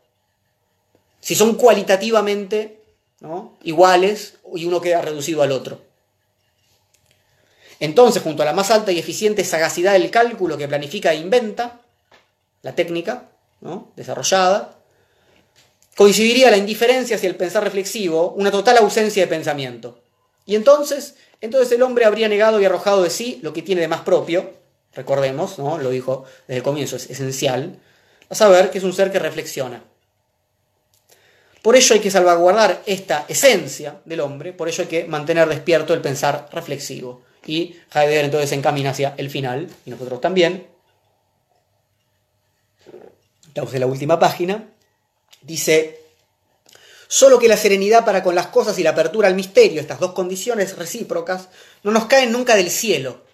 Si 1.21 1.33
son 1.33 1.55
cualitativamente 1.55 2.81
iguales 3.63 4.33
y 4.53 4.65
uno 4.65 4.81
queda 4.81 5.01
reducido 5.01 5.43
al 5.43 5.53
otro. 5.53 5.81
Entonces, 7.79 8.21
junto 8.21 8.43
a 8.43 8.45
la 8.45 8.51
más 8.51 8.69
alta 8.69 8.91
y 8.91 8.99
eficiente 8.99 9.45
sagacidad 9.45 9.93
del 9.93 10.11
cálculo 10.11 10.57
que 10.57 10.67
planifica 10.67 11.13
e 11.13 11.15
inventa, 11.15 11.79
la 12.63 12.75
técnica 12.75 13.29
desarrollada, 13.95 14.75
coincidiría 15.95 16.51
la 16.51 16.57
indiferencia 16.57 17.15
hacia 17.15 17.29
el 17.29 17.37
pensar 17.37 17.63
reflexivo, 17.63 18.31
una 18.31 18.51
total 18.51 18.79
ausencia 18.79 19.23
de 19.23 19.27
pensamiento. 19.27 20.01
Y 20.49 20.55
entonces 20.55 21.13
entonces 21.41 21.71
el 21.71 21.81
hombre 21.83 22.05
habría 22.05 22.27
negado 22.27 22.59
y 22.59 22.65
arrojado 22.65 23.03
de 23.03 23.09
sí 23.09 23.39
lo 23.41 23.53
que 23.53 23.61
tiene 23.61 23.81
de 23.81 23.87
más 23.87 24.01
propio, 24.01 24.53
recordemos, 24.93 25.57
¿no? 25.57 25.77
lo 25.77 25.89
dijo 25.89 26.25
desde 26.47 26.57
el 26.57 26.63
comienzo, 26.63 26.97
es 26.97 27.09
esencial, 27.09 27.79
a 28.29 28.35
saber 28.35 28.69
que 28.69 28.79
es 28.79 28.83
un 28.83 28.93
ser 28.93 29.11
que 29.11 29.19
reflexiona. 29.19 29.83
Por 31.61 31.75
ello 31.75 31.93
hay 31.93 32.01
que 32.01 32.11
salvaguardar 32.11 32.81
esta 32.85 33.25
esencia 33.27 34.01
del 34.05 34.21
hombre, 34.21 34.53
por 34.53 34.67
ello 34.67 34.83
hay 34.83 34.87
que 34.87 35.05
mantener 35.05 35.47
despierto 35.47 35.93
el 35.93 36.01
pensar 36.01 36.49
reflexivo. 36.51 37.21
Y 37.45 37.75
Heidegger 37.93 38.25
entonces 38.25 38.49
se 38.49 38.55
encamina 38.55 38.91
hacia 38.91 39.13
el 39.17 39.29
final, 39.29 39.69
y 39.85 39.91
nosotros 39.91 40.21
también. 40.21 40.67
Estamos 43.47 43.73
en 43.73 43.79
la 43.79 43.87
última 43.87 44.19
página. 44.19 44.69
Dice, 45.41 45.99
Solo 47.11 47.39
que 47.39 47.47
la 47.47 47.57
serenidad 47.57 48.05
para 48.05 48.21
con 48.21 48.35
las 48.35 48.47
cosas 48.47 48.77
y 48.77 48.83
la 48.83 48.91
apertura 48.91 49.27
al 49.27 49.33
misterio, 49.33 49.81
estas 49.81 49.99
dos 49.99 50.13
condiciones 50.13 50.77
recíprocas, 50.77 51.49
no 51.81 51.89
nos 51.89 52.05
caen 52.05 52.31
nunca 52.31 52.55
del 52.55 52.69
cielo. 52.69 53.25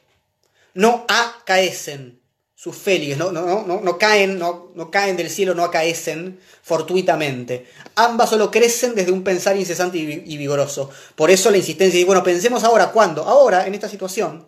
No 0.74 1.06
acaecen 1.10 2.22
sus 2.56 2.78
félix, 2.78 3.18
no, 3.18 3.34
no, 3.34 3.66
no, 3.68 3.82
no, 3.82 3.98
caen, 3.98 4.40
no, 4.40 4.90
caen 4.90 5.18
del 5.18 5.30
cielo, 5.30 5.54
no 5.54 5.66
acaecen 5.66 6.40
fortuitamente. 6.64 7.68
Ambas 7.96 8.30
solo 8.30 8.50
crecen 8.50 8.96
desde 8.96 9.12
un 9.12 9.26
pensar 9.26 9.58
incesante 9.58 9.98
y 9.98 10.38
vigoroso. 10.38 10.90
Por 11.16 11.30
eso 11.30 11.52
la 11.52 11.58
insistencia 11.58 12.00
y 12.00 12.06
bueno, 12.06 12.24
pensemos 12.24 12.64
ahora, 12.64 12.94
¿cuándo? 12.94 13.26
Ahora, 13.26 13.68
en 13.68 13.74
esta 13.74 13.90
situación. 13.90 14.46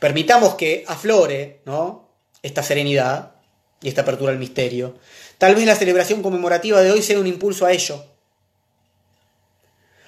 Permitamos 0.00 0.56
que 0.56 0.84
aflore 0.88 1.60
¿no? 1.66 2.08
esta 2.42 2.64
serenidad 2.64 3.36
y 3.80 3.88
esta 3.88 4.02
apertura 4.02 4.32
al 4.32 4.38
misterio. 4.38 4.96
Tal 5.38 5.54
vez 5.54 5.64
la 5.66 5.76
celebración 5.76 6.20
conmemorativa 6.20 6.80
de 6.80 6.90
hoy 6.90 7.00
sea 7.00 7.18
un 7.18 7.26
impulso 7.28 7.64
a 7.64 7.72
ello. 7.72 8.04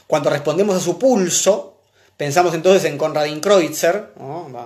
Cuando 0.08 0.28
respondemos 0.28 0.76
a 0.76 0.80
su 0.80 0.98
pulso, 0.98 1.78
pensamos 2.16 2.52
entonces 2.52 2.84
en 2.84 2.98
Konradin 2.98 3.40
Kreutzer, 3.40 4.12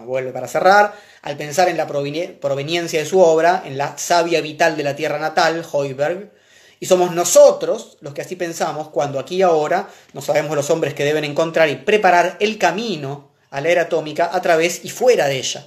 vuelve 0.07 0.33
para 0.33 0.49
cerrar, 0.49 0.95
al 1.21 1.37
pensar 1.37 1.69
en 1.69 1.77
la 1.77 1.87
proveniencia 1.87 2.99
de 2.99 3.07
su 3.07 3.21
obra, 3.21 3.63
en 3.67 3.77
la 3.77 3.99
savia 3.99 4.41
vital 4.41 4.75
de 4.77 4.85
la 4.85 4.97
tierra 4.97 5.19
natal, 5.19 5.67
Heuberg, 5.71 6.33
Y 6.81 6.87
somos 6.87 7.13
nosotros 7.13 7.99
los 8.01 8.15
que 8.15 8.23
así 8.23 8.35
pensamos 8.37 8.89
cuando 8.89 9.19
aquí 9.19 9.37
y 9.37 9.43
ahora 9.43 9.89
no 10.15 10.23
sabemos 10.23 10.57
los 10.57 10.71
hombres 10.71 10.95
que 10.95 11.05
deben 11.05 11.25
encontrar 11.25 11.69
y 11.69 11.77
preparar 11.77 12.39
el 12.41 12.57
camino 12.57 13.33
a 13.51 13.61
la 13.61 13.69
era 13.69 13.83
atómica 13.83 14.31
a 14.33 14.41
través 14.41 14.83
y 14.85 14.89
fuera 14.89 15.27
de 15.27 15.37
ella. 15.37 15.67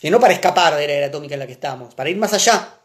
Y 0.00 0.10
no 0.10 0.20
para 0.20 0.32
escapar 0.32 0.74
de 0.74 0.86
la 0.86 0.92
era 0.94 1.06
atómica 1.08 1.34
en 1.34 1.40
la 1.40 1.46
que 1.46 1.52
estamos, 1.52 1.94
para 1.94 2.08
ir 2.08 2.16
más 2.16 2.32
allá. 2.32 2.80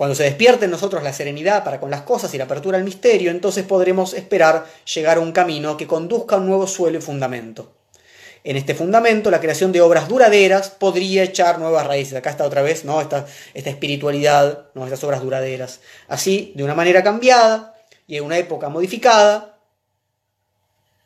Cuando 0.00 0.14
se 0.14 0.22
despierte 0.22 0.64
en 0.64 0.70
nosotros 0.70 1.02
la 1.02 1.12
serenidad 1.12 1.62
para 1.62 1.78
con 1.78 1.90
las 1.90 2.00
cosas 2.00 2.32
y 2.32 2.38
la 2.38 2.44
apertura 2.44 2.78
al 2.78 2.84
misterio, 2.84 3.30
entonces 3.30 3.66
podremos 3.66 4.14
esperar 4.14 4.64
llegar 4.94 5.18
a 5.18 5.20
un 5.20 5.30
camino 5.30 5.76
que 5.76 5.86
conduzca 5.86 6.36
a 6.36 6.38
un 6.38 6.46
nuevo 6.46 6.66
suelo 6.66 6.96
y 6.96 7.02
fundamento. 7.02 7.74
En 8.42 8.56
este 8.56 8.74
fundamento, 8.74 9.30
la 9.30 9.40
creación 9.40 9.72
de 9.72 9.82
obras 9.82 10.08
duraderas 10.08 10.70
podría 10.70 11.22
echar 11.22 11.58
nuevas 11.58 11.86
raíces. 11.86 12.14
Acá 12.14 12.30
está 12.30 12.46
otra 12.46 12.62
vez, 12.62 12.86
¿no? 12.86 12.98
Esta, 13.02 13.26
esta 13.52 13.68
espiritualidad, 13.68 14.68
¿no? 14.72 14.84
Estas 14.84 15.04
obras 15.04 15.20
duraderas. 15.20 15.80
Así, 16.08 16.54
de 16.56 16.64
una 16.64 16.74
manera 16.74 17.02
cambiada 17.02 17.74
y 18.06 18.16
en 18.16 18.24
una 18.24 18.38
época 18.38 18.70
modificada, 18.70 19.58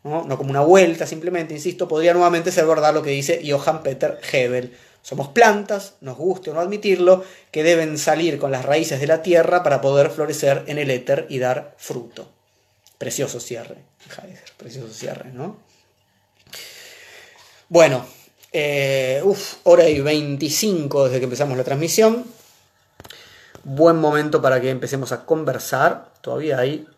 ¿no? 0.04 0.22
no 0.22 0.38
como 0.38 0.50
una 0.50 0.60
vuelta 0.60 1.04
simplemente, 1.04 1.52
insisto, 1.52 1.88
podría 1.88 2.12
nuevamente 2.12 2.52
ser 2.52 2.64
verdad 2.64 2.94
lo 2.94 3.02
que 3.02 3.10
dice 3.10 3.42
Johann 3.44 3.82
Peter 3.82 4.20
Hebel. 4.32 4.72
Somos 5.04 5.28
plantas, 5.28 5.96
nos 6.00 6.16
guste 6.16 6.48
o 6.48 6.54
no 6.54 6.60
admitirlo, 6.60 7.22
que 7.50 7.62
deben 7.62 7.98
salir 7.98 8.38
con 8.38 8.50
las 8.50 8.64
raíces 8.64 9.00
de 9.00 9.06
la 9.06 9.20
tierra 9.20 9.62
para 9.62 9.82
poder 9.82 10.08
florecer 10.08 10.64
en 10.66 10.78
el 10.78 10.90
éter 10.90 11.26
y 11.28 11.38
dar 11.38 11.74
fruto. 11.76 12.30
Precioso 12.96 13.38
cierre, 13.38 13.76
precioso 14.56 14.90
cierre, 14.94 15.30
¿no? 15.30 15.58
Bueno, 17.68 18.06
eh, 18.50 19.22
hora 19.64 19.86
y 19.90 20.00
25 20.00 21.04
desde 21.04 21.18
que 21.18 21.24
empezamos 21.24 21.58
la 21.58 21.64
transmisión. 21.64 22.24
Buen 23.62 23.96
momento 23.96 24.40
para 24.40 24.58
que 24.58 24.70
empecemos 24.70 25.12
a 25.12 25.26
conversar. 25.26 26.14
Todavía 26.22 26.60
hay 26.60 26.88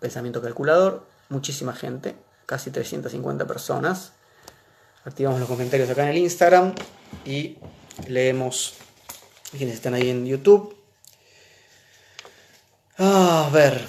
pensamiento 0.00 0.42
calculador, 0.42 1.06
muchísima 1.30 1.72
gente, 1.72 2.14
casi 2.44 2.70
350 2.70 3.46
personas. 3.46 4.12
Activamos 5.04 5.40
los 5.40 5.48
comentarios 5.48 5.88
acá 5.88 6.02
en 6.02 6.10
el 6.10 6.18
Instagram 6.18 6.74
y 7.24 7.56
leemos 8.06 8.74
quienes 9.56 9.76
están 9.76 9.94
ahí 9.94 10.10
en 10.10 10.26
YouTube. 10.26 10.76
A 12.98 13.48
ver. 13.50 13.86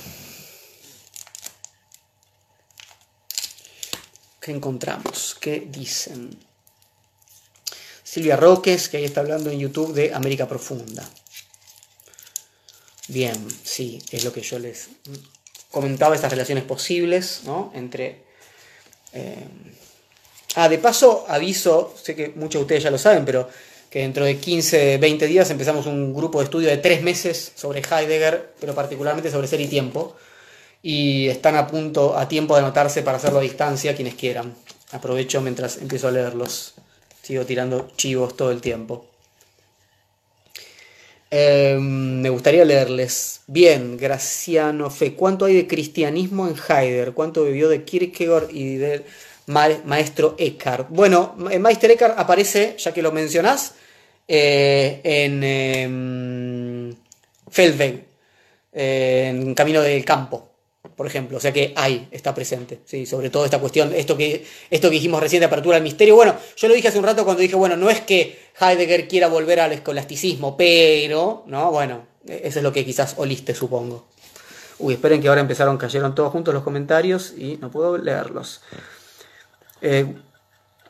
¿Qué 4.39 4.51
encontramos? 4.51 5.35
¿Qué 5.39 5.67
dicen? 5.69 6.29
Silvia 8.03 8.37
Roques, 8.37 8.87
que 8.87 8.97
ahí 8.97 9.05
está 9.05 9.19
hablando 9.19 9.49
en 9.51 9.59
YouTube 9.59 9.93
de 9.93 10.13
América 10.13 10.47
Profunda. 10.47 11.07
Bien, 13.09 13.35
sí, 13.63 14.01
es 14.11 14.23
lo 14.23 14.31
que 14.31 14.41
yo 14.41 14.59
les 14.59 14.89
comentaba, 15.69 16.15
estas 16.15 16.31
relaciones 16.31 16.63
posibles, 16.63 17.41
¿no? 17.43 17.71
Entre... 17.75 18.23
Eh, 19.11 19.47
Ah, 20.55 20.67
de 20.67 20.77
paso, 20.77 21.25
aviso, 21.27 21.93
sé 22.01 22.15
que 22.15 22.29
muchos 22.35 22.59
de 22.59 22.63
ustedes 22.63 22.83
ya 22.83 22.91
lo 22.91 22.97
saben, 22.97 23.23
pero 23.23 23.47
que 23.89 23.99
dentro 23.99 24.25
de 24.25 24.37
15, 24.37 24.97
20 24.97 25.27
días 25.27 25.49
empezamos 25.49 25.85
un 25.85 26.13
grupo 26.13 26.39
de 26.39 26.45
estudio 26.45 26.69
de 26.69 26.77
tres 26.77 27.01
meses 27.03 27.51
sobre 27.55 27.81
Heidegger, 27.81 28.53
pero 28.59 28.73
particularmente 28.73 29.29
sobre 29.31 29.47
ser 29.47 29.61
y 29.61 29.67
tiempo. 29.67 30.15
Y 30.81 31.27
están 31.27 31.55
a 31.55 31.67
punto, 31.67 32.17
a 32.17 32.27
tiempo 32.27 32.55
de 32.55 32.61
anotarse 32.61 33.01
para 33.03 33.17
hacerlo 33.17 33.39
a 33.39 33.43
distancia 33.43 33.95
quienes 33.95 34.15
quieran. 34.15 34.55
Aprovecho 34.91 35.41
mientras 35.41 35.77
empiezo 35.77 36.07
a 36.07 36.11
leerlos. 36.11 36.73
Sigo 37.21 37.45
tirando 37.45 37.89
chivos 37.95 38.35
todo 38.35 38.51
el 38.51 38.61
tiempo. 38.61 39.05
Em, 41.29 42.21
me 42.21 42.29
gustaría 42.29 42.65
leerles. 42.65 43.41
Bien, 43.47 43.95
Graciano 43.97 44.89
Fe. 44.89 45.15
¿Cuánto 45.15 45.45
hay 45.45 45.55
de 45.55 45.67
cristianismo 45.67 46.47
en 46.47 46.55
Heidegger? 46.55 47.13
¿Cuánto 47.13 47.43
bebió 47.43 47.69
de 47.69 47.83
Kierkegaard 47.83 48.49
y 48.51 48.75
de 48.75 49.05
maestro 49.51 50.35
Eckhart. 50.37 50.87
Bueno, 50.89 51.35
el 51.49 51.59
Maestro 51.59 51.91
Eckhart 51.91 52.17
aparece, 52.17 52.75
ya 52.77 52.93
que 52.93 53.01
lo 53.01 53.11
mencionás, 53.11 53.75
eh, 54.27 55.01
en 55.03 55.41
eh, 55.43 56.95
Feldweg, 57.49 58.05
en 58.73 59.53
Camino 59.53 59.81
del 59.81 60.05
Campo, 60.05 60.51
por 60.95 61.05
ejemplo. 61.05 61.37
O 61.37 61.39
sea 61.41 61.51
que 61.51 61.73
ahí 61.75 62.07
está 62.11 62.33
presente, 62.33 62.79
¿sí? 62.85 63.05
sobre 63.05 63.29
todo 63.29 63.45
esta 63.45 63.59
cuestión, 63.59 63.93
esto 63.93 64.15
que, 64.15 64.45
esto 64.69 64.89
que 64.89 64.95
dijimos 64.95 65.21
recién 65.21 65.41
de 65.41 65.47
apertura 65.47 65.77
al 65.77 65.83
misterio. 65.83 66.15
Bueno, 66.15 66.35
yo 66.55 66.67
lo 66.67 66.73
dije 66.73 66.87
hace 66.87 66.99
un 66.99 67.05
rato 67.05 67.25
cuando 67.25 67.41
dije, 67.41 67.55
bueno, 67.55 67.75
no 67.75 67.89
es 67.89 68.01
que 68.01 68.39
Heidegger 68.59 69.07
quiera 69.07 69.27
volver 69.27 69.59
al 69.59 69.73
escolasticismo, 69.73 70.55
pero, 70.55 71.43
¿no? 71.47 71.71
Bueno, 71.71 72.07
eso 72.25 72.59
es 72.59 72.63
lo 72.63 72.71
que 72.71 72.85
quizás 72.85 73.15
oliste, 73.17 73.53
supongo. 73.53 74.07
Uy, 74.79 74.93
esperen 74.93 75.21
que 75.21 75.27
ahora 75.27 75.41
empezaron, 75.41 75.77
cayeron 75.77 76.15
todos 76.15 76.31
juntos 76.31 76.53
los 76.53 76.63
comentarios 76.63 77.33
y 77.37 77.57
no 77.57 77.69
puedo 77.69 77.97
leerlos. 77.97 78.61
Eh, 79.81 80.15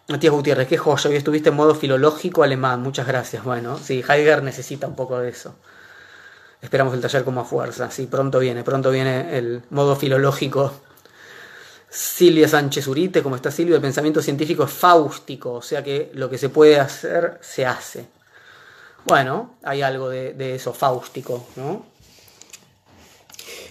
Matías 0.08 0.34
Gutiérrez, 0.34 0.68
qué 0.68 0.78
joya, 0.78 1.10
hoy 1.10 1.16
estuviste 1.16 1.50
en 1.50 1.56
modo 1.56 1.74
filológico 1.74 2.44
alemán, 2.44 2.82
muchas 2.82 3.08
gracias. 3.08 3.44
Bueno, 3.44 3.78
sí, 3.78 4.04
Heidegger 4.08 4.44
necesita 4.44 4.88
un 4.88 4.96
poco 4.96 5.18
de 5.20 5.30
eso. 5.30 5.56
Esperamos 6.62 6.94
el 6.94 7.02
taller 7.02 7.24
como 7.24 7.42
a 7.42 7.46
fuerza, 7.46 7.90
sí, 7.90 8.08
pronto 8.08 8.40
viene, 8.40 8.64
pronto 8.64 8.92
viene 8.92 9.38
el 9.38 9.64
modo 9.70 9.96
filológico. 9.96 10.74
Silvia 11.90 12.48
Sánchez 12.48 12.88
Urite, 12.88 13.24
como 13.24 13.36
está 13.36 13.52
Silvia, 13.52 13.76
el 13.76 13.82
pensamiento 13.82 14.22
científico 14.22 14.64
es 14.64 14.72
fáustico, 14.72 15.54
o 15.54 15.62
sea 15.62 15.84
que 15.84 16.12
lo 16.14 16.30
que 16.30 16.38
se 16.38 16.50
puede 16.50 16.80
hacer, 16.80 17.40
se 17.42 17.66
hace. 17.66 18.08
Bueno, 19.06 19.56
hay 19.64 19.82
algo 19.82 20.10
de, 20.10 20.56
eso, 20.56 20.74
fáustico, 20.74 21.48
¿no? 21.56 21.86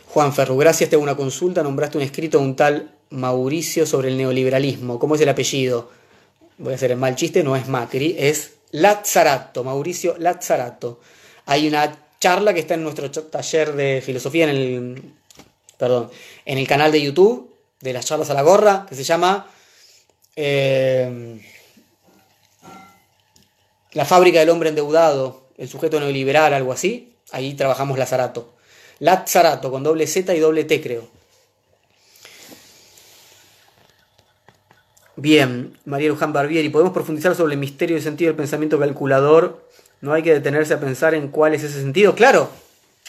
Juan 0.09 0.33
Ferru, 0.33 0.57
gracias, 0.57 0.91
tengo 0.91 1.03
una 1.03 1.17
consulta, 1.17 1.63
nombraste 1.63 1.97
un 1.97 2.05
escrito 2.05 2.39
de 2.39 2.45
un 2.45 2.57
tal 2.57 3.00
Mauricio 3.11 3.87
sobre 3.87 4.09
el 4.09 4.17
neoliberalismo. 4.17 4.99
¿Cómo 4.99 5.15
es 5.15 5.21
el 5.21 5.29
apellido? 5.29 5.91
Voy 6.59 6.73
a 6.73 6.77
hacer 6.77 6.93
el 6.93 6.97
mal 6.99 7.17
chiste, 7.17 7.43
no 7.43 7.57
es 7.57 7.69
Macri, 7.69 8.17
es 8.19 8.53
Lazzarato, 8.71 9.65
Mauricio 9.65 10.17
Lazzarato. 10.19 11.01
Hay 11.47 11.67
una 11.67 11.97
charla 12.21 12.55
que 12.55 12.61
está 12.61 12.75
en 12.75 12.85
nuestro 12.85 13.11
taller 13.11 13.73
de 13.75 14.03
filosofía 14.05 14.45
en 14.45 14.51
el, 14.51 15.03
perdón, 15.77 16.11
en 16.45 16.59
el 16.59 16.67
canal 16.69 16.93
de 16.93 17.03
YouTube 17.03 17.53
de 17.81 17.93
las 17.93 18.05
charlas 18.05 18.31
a 18.31 18.35
la 18.35 18.43
gorra, 18.43 18.87
que 18.89 18.95
se 18.95 19.05
llama 19.05 19.47
eh, 20.37 21.41
La 23.93 24.05
fábrica 24.05 24.39
del 24.39 24.51
hombre 24.51 24.69
endeudado, 24.69 25.49
el 25.57 25.69
sujeto 25.69 25.99
neoliberal, 25.99 26.55
algo 26.55 26.73
así. 26.73 27.17
Ahí 27.33 27.55
trabajamos 27.55 27.99
Lazzarato. 27.99 28.55
Lazzarato, 28.99 29.71
con 29.71 29.83
doble 29.83 30.07
Z 30.07 30.35
y 30.35 30.39
doble 30.39 30.65
T, 30.65 30.81
creo. 30.81 31.20
Bien, 35.21 35.77
María 35.85 36.09
Luján 36.09 36.33
Barbieri, 36.33 36.71
¿podemos 36.71 36.95
profundizar 36.95 37.35
sobre 37.35 37.53
el 37.53 37.61
misterio 37.61 37.95
y 37.95 38.01
sentido 38.01 38.31
del 38.31 38.39
pensamiento 38.39 38.79
calculador? 38.79 39.63
¿No 40.01 40.15
hay 40.15 40.23
que 40.23 40.33
detenerse 40.33 40.73
a 40.73 40.81
pensar 40.81 41.13
en 41.13 41.29
cuál 41.29 41.53
es 41.53 41.63
ese 41.63 41.79
sentido? 41.79 42.15
Claro, 42.15 42.49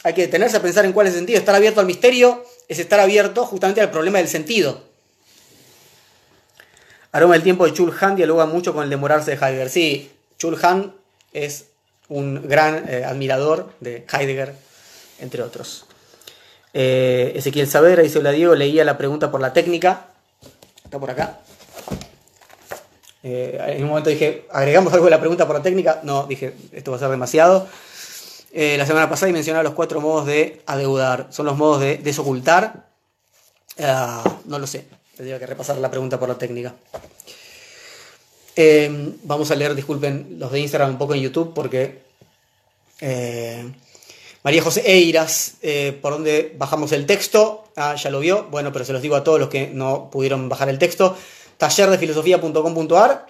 hay 0.04 0.14
que 0.14 0.24
detenerse 0.24 0.58
a 0.58 0.62
pensar 0.62 0.84
en 0.84 0.92
cuál 0.92 1.08
es 1.08 1.14
el 1.14 1.20
sentido. 1.20 1.40
Estar 1.40 1.56
abierto 1.56 1.80
al 1.80 1.86
misterio 1.86 2.44
es 2.68 2.80
estar 2.80 3.00
abierto 3.00 3.46
justamente 3.46 3.80
al 3.80 3.92
problema 3.92 4.18
del 4.18 4.28
sentido. 4.28 4.82
Aroma 7.14 7.36
del 7.36 7.44
tiempo 7.44 7.66
de 7.66 7.72
Chulhan 7.72 8.18
dialoga 8.18 8.46
mucho 8.46 8.74
con 8.74 8.84
el 8.84 8.90
demorarse 8.90 9.32
de 9.32 9.38
Heidegger. 9.38 9.70
Sí, 9.70 10.12
Chulhan 10.38 10.94
es 11.32 11.68
un 12.10 12.46
gran 12.46 12.90
eh, 12.90 13.06
admirador 13.06 13.72
de 13.80 14.06
Heidegger, 14.12 14.54
entre 15.22 15.44
otros. 15.44 15.86
Eh, 16.74 17.32
Ezequiel 17.36 17.68
Saavedra 17.68 18.04
dice: 18.04 18.20
Hola 18.20 18.32
Diego, 18.32 18.54
leía 18.54 18.84
la 18.84 18.98
pregunta 18.98 19.32
por 19.32 19.40
la 19.40 19.54
técnica. 19.54 20.08
Está 20.84 21.00
por 21.00 21.10
acá. 21.10 21.40
Eh, 23.24 23.76
en 23.78 23.84
un 23.84 23.90
momento 23.90 24.10
dije, 24.10 24.46
¿agregamos 24.52 24.92
algo 24.94 25.06
de 25.06 25.12
la 25.12 25.20
pregunta 25.20 25.46
por 25.46 25.56
la 25.56 25.62
técnica? 25.62 26.02
No, 26.04 26.26
dije, 26.26 26.56
esto 26.72 26.92
va 26.92 26.98
a 26.98 27.00
ser 27.00 27.10
demasiado. 27.10 27.68
Eh, 28.52 28.76
la 28.78 28.86
semana 28.86 29.10
pasada 29.10 29.30
y 29.30 29.34
mencionaba 29.34 29.64
los 29.64 29.74
cuatro 29.74 30.02
modos 30.02 30.26
de 30.26 30.62
adeudar. 30.66 31.28
Son 31.30 31.46
los 31.46 31.58
modos 31.58 31.82
de 31.82 31.98
desocultar. 31.98 32.88
Ah, 33.80 34.24
no 34.46 34.60
lo 34.60 34.68
sé, 34.68 34.86
tendría 35.16 35.40
que 35.40 35.46
repasar 35.46 35.78
la 35.78 35.92
pregunta 35.92 36.20
por 36.20 36.30
la 36.30 36.38
técnica. 36.38 36.74
Eh, 38.56 39.14
vamos 39.24 39.50
a 39.52 39.56
leer, 39.56 39.76
disculpen, 39.76 40.36
los 40.38 40.52
de 40.52 40.60
Instagram 40.60 40.90
un 40.90 40.98
poco 40.98 41.14
en 41.14 41.22
YouTube 41.22 41.54
porque 41.54 42.02
María 44.44 44.62
José 44.62 44.84
Eiras, 44.86 45.56
por 46.02 46.14
donde 46.14 46.54
bajamos 46.58 46.92
el 46.92 47.06
texto, 47.06 47.66
ah, 47.76 47.96
ya 47.96 48.10
lo 48.10 48.20
vio, 48.20 48.48
bueno, 48.52 48.74
pero 48.74 48.84
se 48.84 48.94
los 48.94 49.02
digo 49.02 49.16
a 49.16 49.24
todos 49.24 49.40
los 49.40 49.50
que 49.50 49.68
no 49.68 50.10
pudieron 50.12 50.50
bajar 50.50 50.70
el 50.70 50.80
texto 50.80 51.16
tallerdefilosofía.com.ar, 51.62 53.28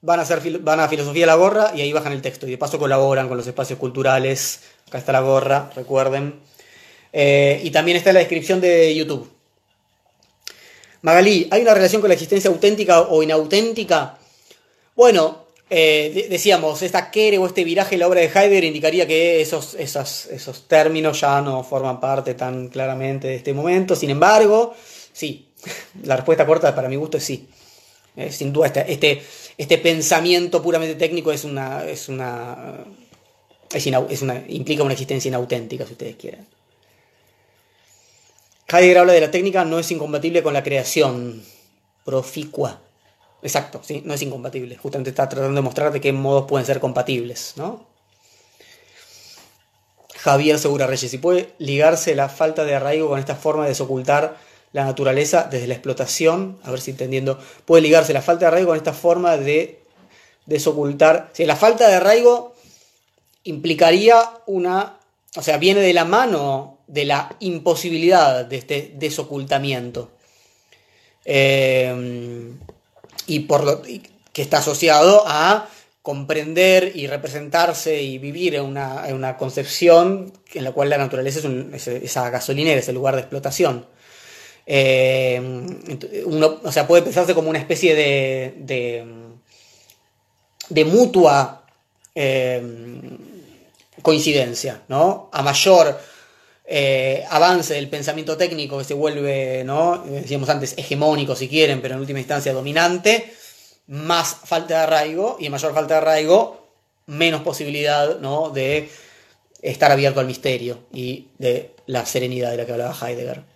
van 0.00 0.18
a, 0.18 0.22
hacer, 0.22 0.58
van 0.60 0.80
a 0.80 0.88
Filosofía 0.88 1.26
la 1.26 1.34
Gorra 1.34 1.72
y 1.74 1.82
ahí 1.82 1.92
bajan 1.92 2.12
el 2.12 2.22
texto. 2.22 2.46
Y 2.46 2.52
de 2.52 2.56
paso 2.56 2.78
colaboran 2.78 3.28
con 3.28 3.36
los 3.36 3.46
espacios 3.46 3.78
culturales. 3.78 4.60
Acá 4.88 4.96
está 4.96 5.12
la 5.12 5.20
gorra, 5.20 5.70
recuerden. 5.76 6.40
Eh, 7.12 7.60
y 7.62 7.70
también 7.70 7.98
está 7.98 8.10
en 8.10 8.14
la 8.14 8.20
descripción 8.20 8.62
de 8.62 8.94
YouTube. 8.94 9.30
Magalí, 11.02 11.48
¿hay 11.50 11.60
una 11.60 11.74
relación 11.74 12.00
con 12.00 12.08
la 12.08 12.14
existencia 12.14 12.48
auténtica 12.48 13.02
o 13.02 13.22
inauténtica? 13.22 14.16
Bueno, 14.94 15.44
eh, 15.68 16.28
decíamos, 16.30 16.80
esta 16.80 17.10
quere 17.10 17.36
o 17.36 17.44
este 17.44 17.62
viraje 17.62 17.96
en 17.96 18.00
la 18.00 18.08
obra 18.08 18.20
de 18.20 18.28
Heidegger 18.28 18.64
indicaría 18.64 19.06
que 19.06 19.42
esos, 19.42 19.74
esos, 19.74 20.26
esos 20.26 20.66
términos 20.66 21.20
ya 21.20 21.42
no 21.42 21.62
forman 21.62 22.00
parte 22.00 22.32
tan 22.32 22.68
claramente 22.68 23.28
de 23.28 23.34
este 23.36 23.52
momento. 23.52 23.94
Sin 23.94 24.08
embargo, 24.08 24.74
sí, 25.12 25.50
la 26.04 26.16
respuesta 26.16 26.46
corta 26.46 26.74
para 26.74 26.88
mi 26.88 26.96
gusto 26.96 27.18
es 27.18 27.24
sí. 27.24 27.46
Eh, 28.16 28.32
sin 28.32 28.52
duda, 28.52 28.66
este, 28.68 28.90
este, 28.90 29.22
este, 29.58 29.78
pensamiento 29.78 30.62
puramente 30.62 30.94
técnico 30.94 31.32
es 31.32 31.44
una, 31.44 31.84
es 31.84 32.08
una, 32.08 32.84
es, 33.72 34.22
una, 34.22 34.44
implica 34.48 34.82
una 34.82 34.94
existencia 34.94 35.28
inauténtica, 35.28 35.84
si 35.84 35.92
ustedes 35.92 36.16
quieren. 36.16 36.46
Heidegger 38.68 38.98
habla 38.98 39.12
de 39.12 39.20
la 39.20 39.30
técnica 39.30 39.64
no 39.64 39.78
es 39.78 39.90
incompatible 39.90 40.42
con 40.42 40.54
la 40.54 40.62
creación 40.62 41.44
proficua. 42.04 42.80
Exacto, 43.42 43.80
sí, 43.84 44.02
no 44.04 44.14
es 44.14 44.22
incompatible. 44.22 44.76
Justamente 44.76 45.10
está 45.10 45.28
tratando 45.28 45.54
de 45.54 45.62
mostrar 45.62 45.92
de 45.92 46.00
qué 46.00 46.12
modos 46.12 46.46
pueden 46.48 46.66
ser 46.66 46.80
compatibles, 46.80 47.52
¿no? 47.56 47.86
Javier 50.16 50.58
Segura 50.58 50.86
Reyes, 50.86 51.10
si 51.10 51.18
puede 51.18 51.52
ligarse 51.58 52.16
la 52.16 52.28
falta 52.28 52.64
de 52.64 52.74
arraigo 52.74 53.08
con 53.08 53.18
esta 53.18 53.36
forma 53.36 53.64
de 53.64 53.68
desocultar 53.68 54.36
la 54.76 54.84
naturaleza 54.84 55.48
desde 55.50 55.66
la 55.68 55.72
explotación, 55.72 56.58
a 56.62 56.70
ver 56.70 56.82
si 56.82 56.90
entendiendo, 56.90 57.38
puede 57.64 57.80
ligarse 57.80 58.12
la 58.12 58.20
falta 58.20 58.40
de 58.40 58.48
arraigo 58.48 58.68
con 58.68 58.76
esta 58.76 58.92
forma 58.92 59.38
de 59.38 59.80
desocultar, 60.44 61.30
si 61.32 61.46
la 61.46 61.56
falta 61.56 61.88
de 61.88 61.94
arraigo 61.94 62.54
implicaría 63.44 64.16
una, 64.44 64.98
o 65.34 65.40
sea, 65.40 65.56
viene 65.56 65.80
de 65.80 65.94
la 65.94 66.04
mano 66.04 66.76
de 66.88 67.06
la 67.06 67.34
imposibilidad 67.40 68.44
de 68.44 68.58
este 68.58 68.92
desocultamiento. 68.96 70.10
Eh, 71.24 72.52
y 73.26 73.40
por 73.40 73.64
lo 73.64 73.80
que 73.80 74.42
está 74.42 74.58
asociado 74.58 75.24
a 75.26 75.70
comprender 76.02 76.92
y 76.94 77.06
representarse 77.06 78.02
y 78.02 78.18
vivir 78.18 78.56
en 78.56 78.64
una, 78.64 79.36
concepción 79.38 80.34
en 80.52 80.64
la 80.64 80.72
cual 80.72 80.90
la 80.90 80.98
naturaleza 80.98 81.48
es, 81.72 81.88
esa 81.88 82.28
gasolinera, 82.28 82.78
es 82.78 82.88
el 82.88 82.94
lugar 82.94 83.14
de 83.14 83.22
explotación. 83.22 83.95
Eh, 84.66 85.40
o 86.62 86.72
sea, 86.72 86.86
puede 86.86 87.02
pensarse 87.02 87.34
como 87.34 87.48
una 87.48 87.60
especie 87.60 87.94
de, 87.94 88.54
de, 90.68 90.84
mutua 90.84 91.64
eh, 92.14 92.60
coincidencia, 94.02 94.82
¿no? 94.88 95.30
A 95.32 95.42
mayor 95.42 95.96
eh, 96.68 97.24
avance 97.30 97.74
del 97.74 97.88
pensamiento 97.88 98.36
técnico 98.36 98.78
que 98.78 98.84
se 98.84 98.94
vuelve, 98.94 99.62
¿no? 99.64 99.98
decíamos 100.04 100.48
antes, 100.48 100.74
hegemónico 100.76 101.36
si 101.36 101.48
quieren, 101.48 101.80
pero 101.80 101.94
en 101.94 102.00
última 102.00 102.18
instancia 102.18 102.52
dominante, 102.52 103.32
más 103.86 104.36
falta 104.44 104.74
de 104.74 104.80
arraigo 104.80 105.36
y 105.38 105.48
mayor 105.48 105.72
falta 105.74 105.94
de 105.94 105.98
arraigo, 105.98 106.66
menos 107.06 107.42
posibilidad 107.42 108.18
¿no? 108.18 108.50
de 108.50 108.90
estar 109.62 109.92
abierto 109.92 110.18
al 110.18 110.26
misterio 110.26 110.80
y 110.92 111.28
de 111.38 111.70
la 111.86 112.04
serenidad 112.04 112.50
de 112.50 112.56
la 112.56 112.66
que 112.66 112.72
hablaba 112.72 112.96
Heidegger. 113.00 113.55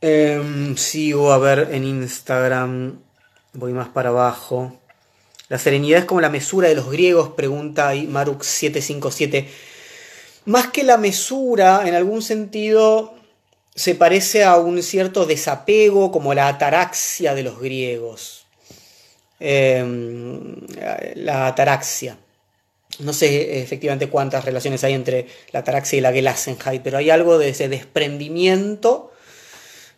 Em, 0.00 0.76
sigo 0.76 1.32
a 1.32 1.38
ver 1.38 1.70
en 1.72 1.84
Instagram, 1.84 3.00
voy 3.52 3.72
más 3.72 3.88
para 3.88 4.10
abajo. 4.10 4.78
La 5.48 5.58
serenidad 5.58 6.00
es 6.00 6.04
como 6.04 6.20
la 6.20 6.28
mesura 6.28 6.68
de 6.68 6.76
los 6.76 6.90
griegos, 6.90 7.30
pregunta 7.30 7.88
ahí 7.88 8.06
Maruk757. 8.06 9.46
Más 10.44 10.68
que 10.68 10.84
la 10.84 10.98
mesura, 10.98 11.82
en 11.86 11.94
algún 11.94 12.22
sentido, 12.22 13.14
se 13.74 13.94
parece 13.94 14.44
a 14.44 14.56
un 14.56 14.82
cierto 14.82 15.26
desapego, 15.26 16.12
como 16.12 16.32
la 16.32 16.48
ataraxia 16.48 17.34
de 17.34 17.42
los 17.42 17.58
griegos. 17.58 18.46
Em, 19.40 20.56
la 21.16 21.48
ataraxia. 21.48 22.18
No 23.00 23.12
sé 23.12 23.60
efectivamente 23.60 24.08
cuántas 24.08 24.44
relaciones 24.44 24.82
hay 24.84 24.94
entre 24.94 25.26
la 25.52 25.60
ataraxia 25.60 25.98
y 25.98 26.00
la 26.00 26.12
Gelassenheit, 26.12 26.82
pero 26.82 26.98
hay 26.98 27.10
algo 27.10 27.38
de 27.38 27.50
ese 27.50 27.68
desprendimiento, 27.68 29.12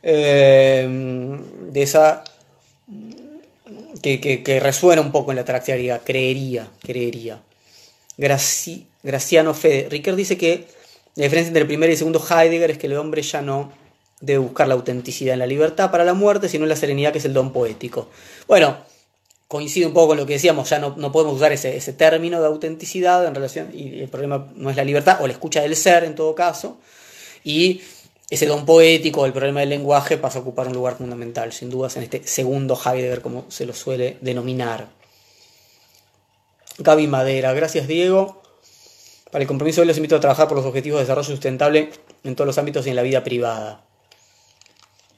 em, 0.02 1.72
de 1.72 1.82
esa. 1.82 2.24
Que, 4.02 4.60
resuena 4.62 5.02
un 5.02 5.12
poco 5.12 5.30
en 5.32 5.36
la 5.36 5.42
ataraxia 5.42 5.98
creería, 5.98 6.68
creería. 6.82 7.42
Graciano 9.02 9.54
Fede. 9.54 9.88
Ricker 9.90 10.16
dice 10.16 10.38
que 10.38 10.66
la 11.16 11.24
diferencia 11.24 11.48
entre 11.48 11.62
el 11.62 11.66
primer 11.66 11.88
y 11.90 11.92
el 11.92 11.98
segundo 11.98 12.22
Heidegger 12.24 12.70
es 12.70 12.78
que 12.78 12.86
el 12.86 12.96
hombre 12.96 13.22
ya 13.22 13.42
no 13.42 13.72
debe 14.20 14.38
buscar 14.38 14.68
la 14.68 14.74
autenticidad 14.74 15.32
en 15.32 15.38
la 15.38 15.46
libertad 15.46 15.90
para 15.90 16.04
la 16.04 16.14
muerte, 16.14 16.48
sino 16.48 16.64
en 16.64 16.68
la 16.68 16.76
serenidad 16.76 17.12
que 17.12 17.18
es 17.18 17.24
el 17.24 17.34
don 17.34 17.52
poético. 17.52 18.08
Bueno, 18.46 18.76
coincide 19.48 19.86
un 19.86 19.92
poco 19.92 20.08
con 20.08 20.18
lo 20.18 20.26
que 20.26 20.34
decíamos, 20.34 20.68
ya 20.70 20.78
no, 20.78 20.94
no 20.96 21.10
podemos 21.10 21.34
usar 21.36 21.52
ese, 21.52 21.76
ese, 21.76 21.92
término 21.92 22.40
de 22.40 22.46
autenticidad 22.46 23.26
en 23.26 23.34
relación, 23.34 23.70
y 23.74 24.00
el 24.00 24.08
problema 24.08 24.48
no 24.54 24.70
es 24.70 24.76
la 24.76 24.84
libertad, 24.84 25.18
o 25.20 25.26
la 25.26 25.32
escucha 25.32 25.62
del 25.62 25.74
ser 25.74 26.04
en 26.04 26.14
todo 26.14 26.34
caso, 26.34 26.78
y 27.42 27.80
ese 28.30 28.46
don 28.46 28.64
poético, 28.64 29.26
el 29.26 29.32
problema 29.32 29.60
del 29.60 29.70
lenguaje, 29.70 30.16
pasa 30.16 30.38
a 30.38 30.42
ocupar 30.42 30.68
un 30.68 30.74
lugar 30.74 30.96
fundamental, 30.96 31.52
sin 31.52 31.68
dudas, 31.68 31.96
en 31.96 32.04
este 32.04 32.26
segundo 32.26 32.78
Heidegger, 32.82 33.20
como 33.20 33.44
se 33.50 33.66
lo 33.66 33.74
suele 33.74 34.18
denominar. 34.20 34.88
Gaby 36.78 37.08
Madera. 37.08 37.52
Gracias, 37.52 37.88
Diego. 37.88 38.40
Para 39.30 39.42
el 39.42 39.48
compromiso 39.48 39.80
hoy 39.80 39.86
los 39.86 39.96
invito 39.96 40.16
a 40.16 40.20
trabajar 40.20 40.48
por 40.48 40.56
los 40.56 40.66
objetivos 40.66 40.98
de 40.98 41.04
desarrollo 41.04 41.28
sustentable 41.28 41.90
en 42.24 42.34
todos 42.36 42.46
los 42.46 42.58
ámbitos 42.58 42.86
y 42.86 42.90
en 42.90 42.96
la 42.96 43.02
vida 43.02 43.22
privada. 43.22 43.84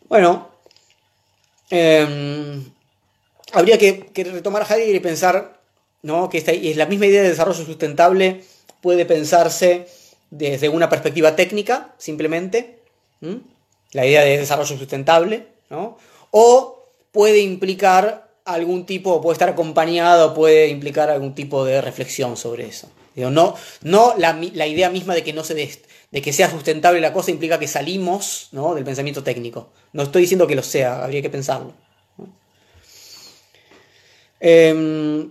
Bueno, 0.09 0.51
em, 1.71 2.65
habría 3.53 3.79
que, 3.79 4.11
retomar 4.15 4.63
a 4.63 4.67
Heidegger 4.67 4.97
y 4.97 5.01
pensar 5.01 5.61
¿no? 6.03 6.29
que 6.29 6.39
esta, 6.39 6.53
es 6.53 6.77
la 6.77 6.87
misma 6.87 7.07
idea 7.07 7.23
de 7.23 7.31
desarrollo 7.31 7.65
sustentable 7.65 8.43
puede 8.81 9.07
pensarse 9.07 9.87
desde 10.31 10.69
una 10.69 10.89
perspectiva 10.89 11.37
técnica, 11.37 11.95
simplemente, 11.99 12.82
la 13.93 14.07
idea 14.07 14.23
de 14.23 14.39
desarrollo 14.39 14.77
sustentable, 14.77 15.47
¿no? 15.71 15.99
o 16.31 16.83
puede 17.13 17.41
implicar 17.41 18.33
algún 18.45 18.87
tipo, 18.87 19.21
puede 19.21 19.35
estar 19.35 19.49
acompañado, 19.49 20.35
puede 20.35 20.69
implicar 20.69 21.11
algún 21.11 21.35
tipo 21.35 21.65
de 21.65 21.81
reflexión 21.81 22.37
sobre 22.37 22.67
eso. 22.67 22.89
no 23.15 23.55
no 23.83 24.15
la, 24.17 24.67
idea 24.67 24.91
misma 24.91 25.15
de 25.15 25.23
que, 25.23 25.33
no 25.33 25.45
sea 26.33 26.51
sustentable 26.51 27.01
la 27.01 27.13
cosa 27.13 27.31
implica 27.31 27.59
que 27.59 27.69
salimos 27.69 28.49
¿no? 28.53 28.75
del 28.75 28.85
pensamiento 28.85 29.23
técnico. 29.23 29.71
No 29.93 30.03
estoy 30.03 30.23
diciendo 30.23 30.47
que 30.47 30.57
lo 30.57 30.63
sea, 30.63 31.05
habría 31.05 31.23
que 31.23 31.31
pensarlo. 31.31 31.75
Em, 34.41 35.31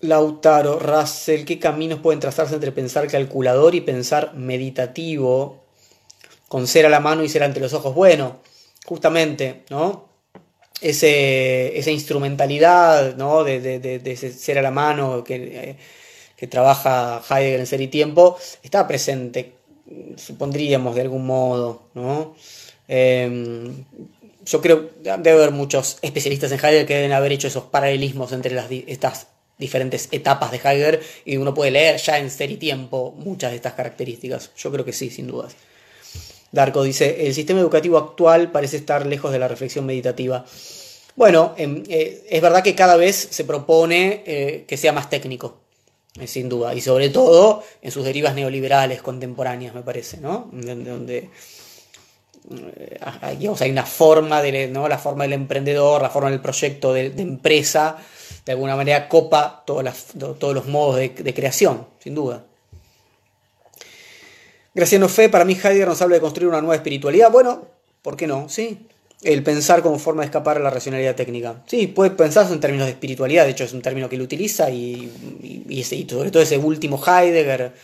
Lautaro, 0.00 0.78
Russell, 0.78 1.44
¿qué 1.44 1.58
caminos 1.58 1.98
pueden 1.98 2.20
trazarse 2.20 2.54
entre 2.54 2.72
pensar 2.72 3.06
calculador 3.08 3.74
y 3.74 3.82
pensar 3.82 4.32
meditativo? 4.34 5.59
Con 6.50 6.66
ser 6.66 6.84
a 6.84 6.88
la 6.88 6.98
mano 6.98 7.22
y 7.22 7.28
ser 7.28 7.44
ante 7.44 7.60
los 7.60 7.72
ojos. 7.74 7.94
Bueno, 7.94 8.40
justamente, 8.84 9.62
¿no? 9.70 10.10
esa 10.80 11.90
instrumentalidad 11.90 13.16
¿no? 13.16 13.44
de, 13.44 14.00
ese 14.04 14.32
ser 14.32 14.58
a 14.58 14.62
la 14.62 14.70
mano 14.70 15.22
que, 15.24 15.76
trabaja 16.48 17.22
Heidegger 17.28 17.60
en 17.60 17.66
Ser 17.66 17.80
y 17.82 17.88
Tiempo, 17.88 18.38
está 18.62 18.88
presente, 18.88 19.52
supondríamos 20.16 20.94
de 20.94 21.02
algún 21.02 21.26
modo. 21.26 21.82
¿no? 21.94 22.34
Em, 22.88 23.84
yo 24.44 24.60
creo 24.60 24.90
debe 25.02 25.32
haber 25.32 25.50
muchos 25.50 25.98
especialistas 26.02 26.50
en 26.50 26.58
Heidegger 26.58 26.86
que 26.86 26.96
deben 26.96 27.12
haber 27.12 27.32
hecho 27.32 27.48
esos 27.48 27.64
paralelismos 27.64 28.32
entre 28.32 28.54
las, 28.54 28.70
estas 28.70 29.26
diferentes 29.58 30.08
etapas 30.12 30.50
de 30.50 30.56
Heidegger 30.56 31.02
y 31.26 31.36
uno 31.36 31.52
puede 31.52 31.72
leer 31.72 31.98
ya 31.98 32.18
en 32.18 32.30
Ser 32.30 32.50
y 32.50 32.56
Tiempo 32.56 33.14
muchas 33.18 33.50
de 33.50 33.56
estas 33.56 33.74
características. 33.74 34.50
Yo 34.56 34.72
creo 34.72 34.84
que 34.86 34.94
sí, 34.94 35.10
sin 35.10 35.26
dudas. 35.26 35.54
Darko 36.52 36.82
dice, 36.82 37.26
el 37.26 37.34
sistema 37.34 37.60
educativo 37.60 37.96
actual 37.96 38.50
parece 38.50 38.76
estar 38.76 39.06
lejos 39.06 39.30
de 39.32 39.38
la 39.38 39.48
reflexión 39.48 39.86
meditativa. 39.86 40.44
Bueno, 41.14 41.54
em, 41.56 41.84
eh, 41.88 42.26
es 42.28 42.42
verdad 42.42 42.62
que 42.62 42.74
cada 42.74 42.96
vez 42.96 43.28
se 43.30 43.44
propone 43.44 44.22
eh, 44.26 44.64
que 44.66 44.76
sea 44.76 44.92
más 44.92 45.10
técnico, 45.10 45.58
eh, 46.18 46.26
sin 46.26 46.48
duda, 46.48 46.74
y 46.74 46.80
sobre 46.80 47.08
todo 47.08 47.62
en 47.82 47.90
sus 47.90 48.04
derivas 48.04 48.34
neoliberales 48.34 49.02
contemporáneas, 49.02 49.74
me 49.74 49.82
parece, 49.82 50.18
¿no? 50.18 50.48
Donde, 50.52 51.30
hay 53.22 53.70
una 53.70 53.86
forma, 53.86 54.42
de, 54.42 54.68
¿no? 54.68 54.88
la 54.88 54.98
forma 54.98 55.24
del 55.24 55.34
emprendedor, 55.34 56.02
la 56.02 56.10
forma 56.10 56.30
del 56.30 56.40
proyecto 56.40 56.92
de, 56.92 57.06
empresa, 57.18 57.98
de 58.44 58.52
alguna 58.52 58.74
manera 58.74 59.08
copa 59.08 59.62
todos 59.66 60.54
los 60.54 60.66
modos 60.66 60.96
de 60.96 61.34
creación, 61.34 61.86
sin 61.98 62.14
duda. 62.14 62.44
Graciano 64.72 65.08
Fe, 65.08 65.28
para 65.28 65.44
mí 65.44 65.54
Heidegger 65.54 65.88
nos 65.88 66.00
habla 66.00 66.14
de 66.14 66.20
construir 66.20 66.48
una 66.48 66.60
nueva 66.60 66.76
espiritualidad. 66.76 67.30
Bueno, 67.30 67.66
¿por 68.02 68.16
qué 68.16 68.26
no? 68.26 68.48
Sí. 68.48 68.86
El 69.22 69.42
pensar 69.42 69.82
como 69.82 69.98
forma 69.98 70.22
de 70.22 70.26
escapar 70.26 70.56
a 70.56 70.60
la 70.60 70.70
racionalidad 70.70 71.14
técnica. 71.14 71.62
Sí, 71.66 71.88
puede 71.88 72.10
pensarse 72.12 72.52
en 72.54 72.60
términos 72.60 72.86
de 72.86 72.92
espiritualidad, 72.92 73.44
de 73.44 73.50
hecho 73.50 73.64
es 73.64 73.72
un 73.74 73.82
término 73.82 74.08
que 74.08 74.16
él 74.16 74.22
utiliza 74.22 74.70
y, 74.70 75.66
y, 75.68 75.84
sobre 75.84 76.30
todo 76.30 76.42
ese 76.42 76.56
último 76.56 77.02
Heidegger, 77.04 77.74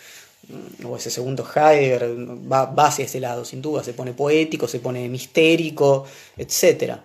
mm, 0.48 0.86
o 0.86 0.96
ese 0.96 1.10
segundo 1.10 1.44
Heidegger, 1.44 2.16
va, 2.50 2.86
hacia 2.86 3.04
ese 3.04 3.20
lado, 3.20 3.44
sin 3.44 3.60
duda. 3.60 3.84
Se 3.84 3.92
pone 3.92 4.14
poético, 4.14 4.66
se 4.66 4.78
pone 4.78 5.08
mistérico, 5.08 6.06
etc. 6.38 7.00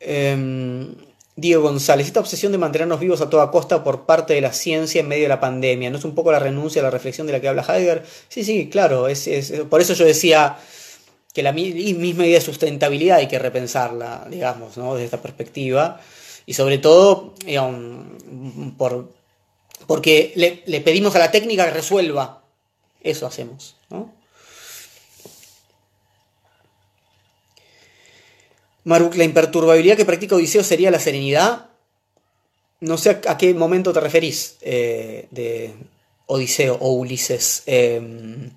Em, 0.00 0.94
Diego 1.36 1.62
González, 1.62 2.06
esta 2.06 2.20
obsesión 2.20 2.52
de 2.52 2.58
mantenernos 2.58 3.00
vivos 3.00 3.20
a 3.20 3.30
toda 3.30 3.50
costa 3.50 3.82
por 3.82 4.04
parte 4.04 4.34
de 4.34 4.40
la 4.40 4.52
ciencia 4.52 5.00
en 5.00 5.08
medio 5.08 5.22
de 5.22 5.28
la 5.28 5.40
pandemia, 5.40 5.90
¿no 5.90 5.98
es 5.98 6.04
un 6.04 6.14
poco 6.14 6.32
la 6.32 6.38
renuncia 6.38 6.82
a 6.82 6.84
la 6.84 6.90
reflexión 6.90 7.26
de 7.26 7.32
la 7.32 7.40
que 7.40 7.48
habla 7.48 7.64
Heidegger? 7.66 8.04
Sí, 8.28 8.44
sí, 8.44 8.68
claro, 8.68 9.08
es, 9.08 9.28
por 9.70 9.80
eso 9.80 9.94
yo 9.94 10.04
decía 10.04 10.58
que 11.32 11.42
la 11.42 11.52
misma 11.52 12.26
idea 12.26 12.38
de 12.38 12.44
sustentabilidad 12.44 13.18
hay 13.18 13.28
que 13.28 13.38
repensarla, 13.38 14.26
digamos, 14.28 14.76
¿no? 14.76 14.94
desde 14.94 15.06
esta 15.06 15.22
perspectiva, 15.22 16.00
y 16.44 16.54
sobre 16.54 16.78
todo, 16.78 17.34
por, 18.76 19.12
porque 19.86 20.32
le, 20.34 20.62
le 20.66 20.80
pedimos 20.80 21.14
a 21.14 21.20
la 21.20 21.30
técnica 21.30 21.64
que 21.64 21.70
resuelva, 21.70 22.42
eso 23.02 23.26
hacemos, 23.26 23.76
¿no? 23.88 24.19
Maruk, 28.84 29.14
la 29.16 29.24
imperturbabilidad 29.24 29.96
que 29.96 30.04
practica 30.04 30.36
Odiseo 30.36 30.64
sería 30.64 30.90
la 30.90 30.98
serenidad. 30.98 31.66
No 32.80 32.96
sé 32.96 33.20
a, 33.26 33.36
qué 33.36 33.52
momento 33.52 33.92
te 33.92 34.00
referís 34.00 34.56
eh, 34.62 35.26
de 35.30 35.74
Odiseo 36.26 36.76
o 36.80 36.92
Ulises. 36.92 37.62
Em, 37.66 38.50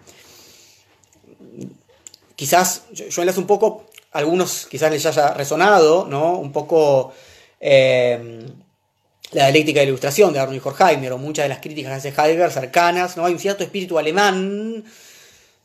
quizás 2.35 2.83
yo, 2.93 3.21
enlazo 3.21 3.41
un 3.41 3.47
poco, 3.47 3.85
algunos 4.13 4.65
quizás 4.67 4.91
les 4.91 5.05
haya 5.05 5.33
resonado, 5.33 6.07
¿no? 6.09 6.37
Un 6.37 6.53
poco 6.53 7.13
em, 7.59 8.45
la 9.31 9.45
dialéctica 9.45 9.81
de 9.81 9.87
ilustración 9.87 10.31
de 10.31 10.39
Arnold 10.39 10.61
Horkheimer 10.63 11.11
o 11.11 11.17
muchas 11.17 11.43
de 11.45 11.49
las 11.49 11.59
críticas 11.59 11.91
que 11.91 12.09
hace 12.09 12.21
Heidegger 12.21 12.51
cercanas, 12.51 13.17
¿no? 13.17 13.25
Hay 13.25 13.33
un 13.33 13.39
cierto 13.39 13.63
espíritu 13.63 13.99
alemán 13.99 14.85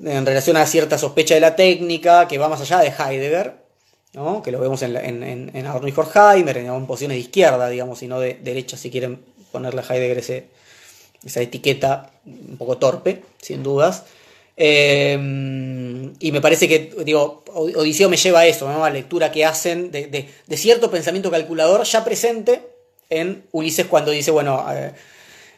en 0.05 0.27
relación 0.27 0.57
a 0.57 0.67
cierta 0.67 0.99
sospecha 0.99 1.35
de 1.35 1.41
la 1.41 1.55
técnica 1.55 2.27
que 2.27 2.39
va 2.39 2.49
más 2.49 2.61
allá 2.61 2.79
de 2.79 2.89
Heidegger 2.89 3.68
que 4.13 4.53
lo 4.53 4.61
vemos 4.61 4.83
en, 4.83 4.97
en, 4.97 5.51
en 5.55 5.67
Arnold 5.67 5.97
Horkheimer, 5.97 6.57
en, 6.59 6.87
posiciones 6.87 7.17
de 7.17 7.21
izquierda, 7.21 7.69
digamos, 7.69 8.03
y 8.03 8.09
no 8.09 8.19
de 8.19 8.35
derecha, 8.35 8.77
si 8.77 8.91
quieren 8.91 9.21
ponerle 9.53 9.83
a 9.83 9.95
Heidegger 9.95 10.49
esa 11.25 11.41
etiqueta 11.41 12.11
un 12.27 12.57
poco 12.57 12.79
torpe, 12.79 13.23
sin 13.41 13.63
dudas. 13.63 14.05
Eh, 14.57 15.15
y 16.19 16.33
me 16.33 16.41
parece 16.41 16.67
que, 16.67 16.93
digo, 17.05 17.45
Odiseo 17.55 18.09
me 18.09 18.17
lleva 18.17 18.41
a 18.41 18.47
eso, 18.47 18.69
a 18.69 18.79
la 18.79 18.91
lectura 18.91 19.31
que 19.31 19.45
hacen 19.45 19.93
de, 19.93 20.29
cierto 20.57 20.91
pensamiento 20.91 21.31
calculador 21.31 21.85
ya 21.85 22.05
presente 22.05 22.63
en 23.09 23.45
Ulises 23.53 23.87
cuando 23.87 24.11
dice, 24.11 24.31
bueno, 24.31 24.67
eh, 24.73 24.93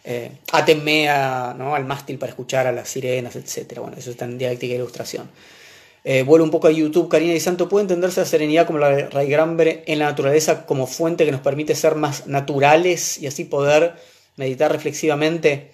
eh 0.04 0.30
átenme 0.52 1.08
al 1.08 1.84
mástil 1.86 2.18
para 2.18 2.30
escuchar 2.30 2.66
a 2.66 2.72
las 2.72 2.88
sirenas, 2.88 3.36
etc. 3.36 3.78
Bueno, 3.78 3.96
eso 3.96 4.10
está 4.10 4.26
en 4.26 4.36
dialéctica 4.36 4.72
de 4.72 4.80
ilustración. 4.80 5.30
Eh, 6.02 6.22
vuelvo 6.22 6.44
un 6.44 6.50
poco 6.50 6.68
a 6.68 6.70
YouTube, 6.70 7.08
Karina 7.08 7.34
y 7.34 7.40
Santo, 7.40 7.68
¿puede 7.68 7.82
entenderse 7.82 8.20
la 8.20 8.26
serenidad 8.26 8.66
como 8.66 8.78
la 8.78 9.08
Raigrambre 9.08 9.84
en 9.86 9.98
la 9.98 10.06
naturaleza 10.06 10.64
como 10.64 10.86
fuente 10.86 11.26
que 11.26 11.32
nos 11.32 11.42
permite 11.42 11.74
ser 11.74 11.94
más 11.94 12.26
naturales 12.26 13.18
y 13.18 13.26
así 13.26 13.44
poder 13.44 13.96
meditar 14.36 14.72
reflexivamente? 14.72 15.72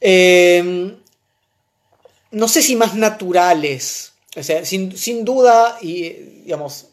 Em, 0.00 0.96
no 2.30 2.46
sé 2.48 2.62
si 2.62 2.76
más 2.76 2.94
naturales, 2.94 4.12
o 4.36 4.42
sea, 4.42 4.64
sin, 4.64 4.96
sin, 4.96 5.24
duda, 5.24 5.78
y 5.80 6.10
digamos, 6.44 6.86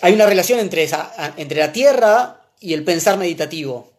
hay 0.00 0.14
una 0.14 0.24
relación 0.24 0.60
entre, 0.60 0.82
esa, 0.84 1.34
entre 1.36 1.60
la 1.60 1.72
tierra 1.72 2.40
y 2.60 2.72
el 2.72 2.84
pensar 2.84 3.18
meditativo. 3.18 3.89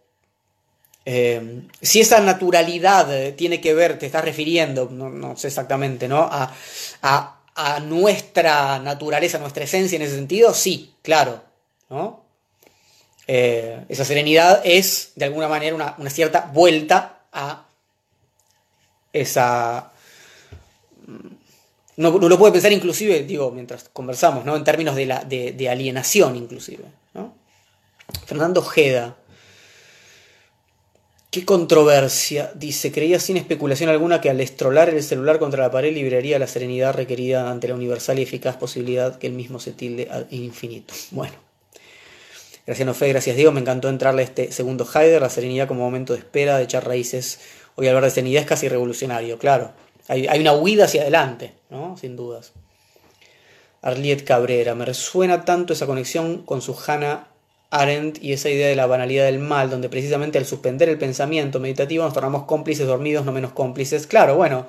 Eh, 1.05 1.63
si 1.81 1.99
esa 1.99 2.19
naturalidad 2.19 3.11
eh, 3.13 3.31
tiene 3.31 3.59
que 3.59 3.73
ver, 3.73 3.97
te 3.97 4.05
estás 4.05 4.23
refiriendo, 4.23 4.87
no, 4.91 5.35
sé 5.35 5.47
exactamente, 5.47 6.07
¿no? 6.07 6.29
A, 6.31 7.37
nuestra 7.83 8.79
naturaleza, 8.79 9.37
nuestra 9.37 9.65
esencia 9.65 9.95
en 9.95 10.01
ese 10.01 10.15
sentido, 10.15 10.51
sí, 10.53 10.95
claro, 11.03 11.43
¿no? 11.89 12.23
Eh, 13.27 13.85
esa 13.87 14.03
serenidad 14.03 14.61
es, 14.63 15.11
de 15.15 15.25
alguna 15.25 15.47
manera, 15.47 15.75
una, 15.75 16.09
cierta 16.09 16.49
vuelta 16.51 17.19
a 17.31 17.67
esa... 19.13 19.91
No, 21.97 22.09
lo 22.17 22.39
puede 22.39 22.53
pensar 22.53 22.71
inclusive, 22.71 23.23
digo, 23.23 23.51
mientras 23.51 23.89
conversamos, 23.89 24.43
¿no? 24.43 24.55
En 24.55 24.63
términos 24.63 24.95
de, 24.95 25.05
la, 25.05 25.23
de, 25.23 25.69
alienación, 25.69 26.35
inclusive, 26.37 26.85
¿no? 27.13 27.35
Fernando 28.25 28.63
Jeda 28.63 29.17
Qué 31.31 31.45
controversia, 31.45 32.51
dice, 32.55 32.91
creía 32.91 33.17
sin 33.17 33.37
especulación 33.37 33.89
alguna 33.89 34.19
que 34.19 34.29
al 34.29 34.41
estrolar 34.41 34.89
el 34.89 35.01
celular 35.01 35.39
contra 35.39 35.63
la 35.63 35.71
pared 35.71 35.93
liberaría 35.93 36.37
la 36.37 36.45
serenidad 36.45 36.93
requerida 36.93 37.49
ante 37.49 37.69
la 37.69 37.75
universal 37.75 38.19
y 38.19 38.23
eficaz 38.23 38.57
posibilidad 38.57 39.17
que 39.17 39.27
el 39.27 39.33
mismo 39.33 39.57
se 39.61 39.71
tilde 39.71 40.09
al 40.11 40.27
infinito. 40.29 40.93
Bueno, 41.11 41.35
gracias 42.67 42.97
Fe, 42.97 43.07
gracias 43.07 43.37
Diego, 43.37 43.53
me 43.53 43.61
encantó 43.61 43.87
entrarle 43.87 44.23
a 44.23 44.25
este 44.25 44.51
segundo 44.51 44.85
Heider, 44.85 45.21
la 45.21 45.29
serenidad 45.29 45.69
como 45.69 45.85
momento 45.85 46.11
de 46.11 46.19
espera, 46.19 46.57
de 46.57 46.65
echar 46.65 46.85
raíces. 46.85 47.39
Hoy 47.75 47.87
hablar 47.87 48.03
de 48.03 48.11
serenidad 48.11 48.41
es 48.41 48.49
casi 48.49 48.67
revolucionario, 48.67 49.37
claro. 49.37 49.71
Hay, 50.09 50.27
hay 50.27 50.41
una 50.41 50.51
huida 50.51 50.83
hacia 50.83 51.03
adelante, 51.03 51.53
¿no? 51.69 51.95
Sin 51.95 52.17
dudas. 52.17 52.51
Arliet 53.81 54.25
Cabrera, 54.25 54.75
me 54.75 54.83
resuena 54.83 55.45
tanto 55.45 55.71
esa 55.71 55.85
conexión 55.85 56.43
con 56.43 56.61
su 56.61 56.77
Hannah 56.85 57.30
Arendt 57.71 58.21
y 58.21 58.33
esa 58.33 58.49
idea 58.49 58.67
de 58.67 58.75
la 58.75 58.85
banalidad 58.85 59.25
del 59.25 59.39
mal, 59.39 59.69
donde 59.69 59.89
precisamente 59.89 60.37
al 60.37 60.45
suspender 60.45 60.89
el 60.89 60.97
pensamiento 60.97 61.59
meditativo 61.59 62.03
nos 62.03 62.13
tornamos 62.13 62.43
cómplices 62.43 62.85
dormidos, 62.85 63.25
no 63.25 63.31
menos 63.31 63.53
cómplices. 63.53 64.07
Claro, 64.07 64.35
bueno, 64.35 64.67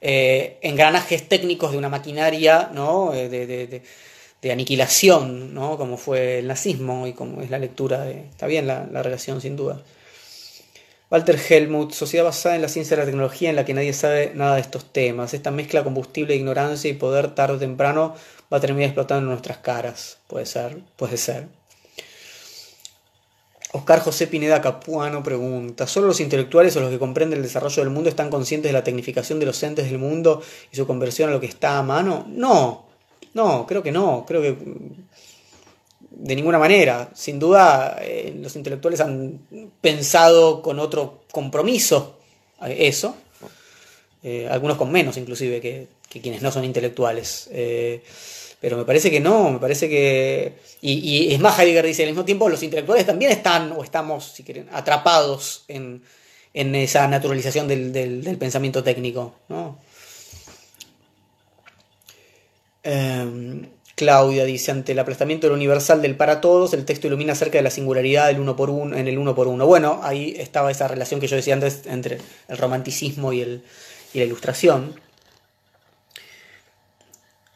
eh, 0.00 0.58
engranajes 0.62 1.28
técnicos 1.28 1.72
de 1.72 1.78
una 1.78 1.88
maquinaria 1.88 2.70
¿no? 2.72 3.12
Eh, 3.12 3.28
de, 3.28 4.52
aniquilación, 4.52 5.54
¿no? 5.54 5.78
como 5.78 5.96
fue 5.96 6.40
el 6.40 6.46
nazismo 6.46 7.06
y 7.06 7.14
como 7.14 7.40
es 7.40 7.50
la 7.50 7.58
lectura 7.58 8.04
de... 8.04 8.20
Está 8.28 8.46
bien 8.46 8.66
la, 8.66 8.86
la 8.92 9.02
relación, 9.02 9.40
sin 9.40 9.56
duda. 9.56 9.82
Walter 11.10 11.38
Helmut, 11.48 11.92
sociedad 11.92 12.24
basada 12.24 12.54
en 12.54 12.60
la 12.60 12.68
ciencia 12.68 12.94
y 12.94 12.98
la 12.98 13.06
tecnología 13.06 13.48
en 13.48 13.56
la 13.56 13.64
que 13.64 13.72
nadie 13.72 13.94
sabe 13.94 14.32
nada 14.34 14.56
de 14.56 14.60
estos 14.60 14.92
temas. 14.92 15.32
Esta 15.32 15.50
mezcla 15.50 15.82
combustible 15.82 16.34
de 16.34 16.40
ignorancia 16.40 16.90
y 16.90 16.94
poder 16.94 17.34
tarde 17.34 17.54
o 17.54 17.58
temprano 17.58 18.14
va 18.52 18.58
a 18.58 18.60
terminar 18.60 18.88
explotando 18.88 19.22
en 19.22 19.30
nuestras 19.30 19.58
caras. 19.58 20.18
Puede 20.26 20.44
ser, 20.44 20.78
puede 20.96 21.16
ser. 21.16 21.48
Oscar 23.74 23.98
José 23.98 24.28
Pineda 24.28 24.62
Capuano 24.62 25.20
pregunta, 25.20 25.88
¿solo 25.88 26.06
los 26.06 26.20
intelectuales 26.20 26.76
o 26.76 26.80
los 26.80 26.90
que 26.90 26.98
comprenden 27.00 27.38
el 27.38 27.42
desarrollo 27.42 27.82
del 27.82 27.92
mundo 27.92 28.08
están 28.08 28.30
conscientes 28.30 28.68
de 28.68 28.72
la 28.72 28.84
tecnificación 28.84 29.40
de 29.40 29.46
los 29.46 29.60
entes 29.64 29.86
del 29.86 29.98
mundo 29.98 30.40
y 30.70 30.76
su 30.76 30.86
conversión 30.86 31.28
a 31.28 31.32
lo 31.32 31.40
que 31.40 31.46
está 31.46 31.78
a 31.78 31.82
mano? 31.82 32.24
No, 32.28 32.86
no, 33.32 33.66
creo 33.66 33.82
que 33.82 33.90
no, 33.90 34.24
creo 34.28 34.42
que 34.42 34.56
de 36.08 36.36
ninguna 36.36 36.56
manera. 36.56 37.10
Sin 37.14 37.40
duda, 37.40 37.98
eh, 38.00 38.32
los 38.40 38.54
intelectuales 38.54 39.00
han 39.00 39.40
pensado 39.80 40.62
con 40.62 40.78
otro 40.78 41.24
compromiso 41.32 42.20
eh, 42.64 42.76
eso, 42.78 43.16
eh, 44.22 44.46
algunos 44.48 44.76
con 44.76 44.92
menos 44.92 45.16
inclusive 45.16 45.60
que, 45.60 45.88
quienes 46.20 46.42
no 46.42 46.52
son 46.52 46.64
intelectuales. 46.64 47.50
Pero 48.64 48.78
me 48.78 48.86
parece 48.86 49.10
que 49.10 49.20
no, 49.20 49.50
me 49.50 49.58
parece 49.58 49.90
que... 49.90 50.54
Y, 50.80 51.34
es 51.34 51.38
más, 51.38 51.58
Heidegger 51.58 51.84
dice, 51.84 52.02
al 52.04 52.08
mismo 52.08 52.24
tiempo 52.24 52.48
los 52.48 52.62
intelectuales 52.62 53.04
también 53.04 53.30
están, 53.30 53.72
o 53.72 53.84
estamos, 53.84 54.32
si 54.32 54.42
quieren, 54.42 54.70
atrapados 54.72 55.66
en, 55.68 56.02
esa 56.54 57.06
naturalización 57.06 57.68
del, 57.68 58.36
pensamiento 58.38 58.82
técnico. 58.82 59.34
Em, 62.82 63.68
Claudia 63.96 64.46
dice, 64.46 64.70
ante 64.70 64.92
el 64.92 64.98
aplastamiento 64.98 65.46
del 65.46 65.56
universal 65.56 66.00
del 66.00 66.16
para 66.16 66.40
todos, 66.40 66.72
el 66.72 66.86
texto 66.86 67.06
ilumina 67.06 67.34
acerca 67.34 67.58
de 67.58 67.64
la 67.64 67.70
singularidad 67.70 68.28
del 68.28 68.40
uno 68.40 68.56
por 68.56 68.70
uno, 68.70 68.96
en 68.96 69.08
el 69.08 69.18
uno 69.18 69.34
por 69.34 69.46
uno. 69.46 69.66
Bueno, 69.66 70.00
ahí 70.02 70.36
estaba 70.38 70.70
esa 70.70 70.88
relación 70.88 71.20
que 71.20 71.26
yo 71.26 71.36
decía 71.36 71.52
antes 71.52 71.82
entre 71.84 72.16
el 72.48 72.56
romanticismo 72.56 73.34
y, 73.34 73.42
el, 73.42 73.62
y 74.14 74.20
la 74.20 74.24
ilustración. 74.24 75.03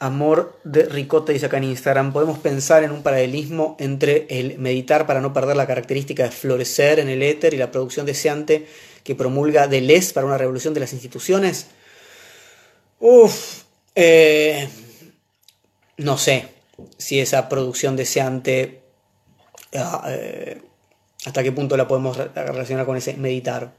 Amor 0.00 0.60
de 0.62 0.84
Ricota 0.84 1.32
dice 1.32 1.46
acá 1.46 1.56
en 1.56 1.64
Instagram, 1.64 2.12
podemos 2.12 2.38
pensar 2.38 2.84
en 2.84 2.92
un 2.92 3.02
paralelismo 3.02 3.76
entre 3.80 4.28
el 4.30 4.56
meditar 4.58 5.08
para 5.08 5.20
no 5.20 5.32
perder 5.32 5.56
la 5.56 5.66
característica 5.66 6.22
de 6.22 6.30
florecer 6.30 7.00
en 7.00 7.08
el 7.08 7.20
éter 7.20 7.52
y 7.52 7.56
la 7.56 7.72
producción 7.72 8.06
deseante 8.06 8.68
que 9.02 9.16
promulga 9.16 9.66
Deleuze 9.66 10.12
para 10.12 10.26
una 10.26 10.38
revolución 10.38 10.72
de 10.72 10.80
las 10.80 10.92
instituciones. 10.92 11.66
Uf, 13.00 13.64
eh, 13.96 14.68
no 15.96 16.16
sé 16.16 16.46
si 16.96 17.18
esa 17.18 17.48
producción 17.48 17.96
deseante, 17.96 18.82
ah, 19.74 20.04
eh, 20.10 20.62
hasta 21.26 21.42
qué 21.42 21.50
punto 21.50 21.76
la 21.76 21.88
podemos 21.88 22.16
relacionar 22.16 22.86
con 22.86 22.96
ese 22.96 23.14
meditar. 23.14 23.72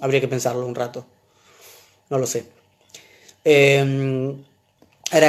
Habría 0.00 0.22
que 0.22 0.28
pensarlo 0.28 0.64
un 0.64 0.74
rato. 0.74 1.04
No 2.08 2.16
lo 2.16 2.26
sé. 2.26 2.46
Eh, 3.44 4.34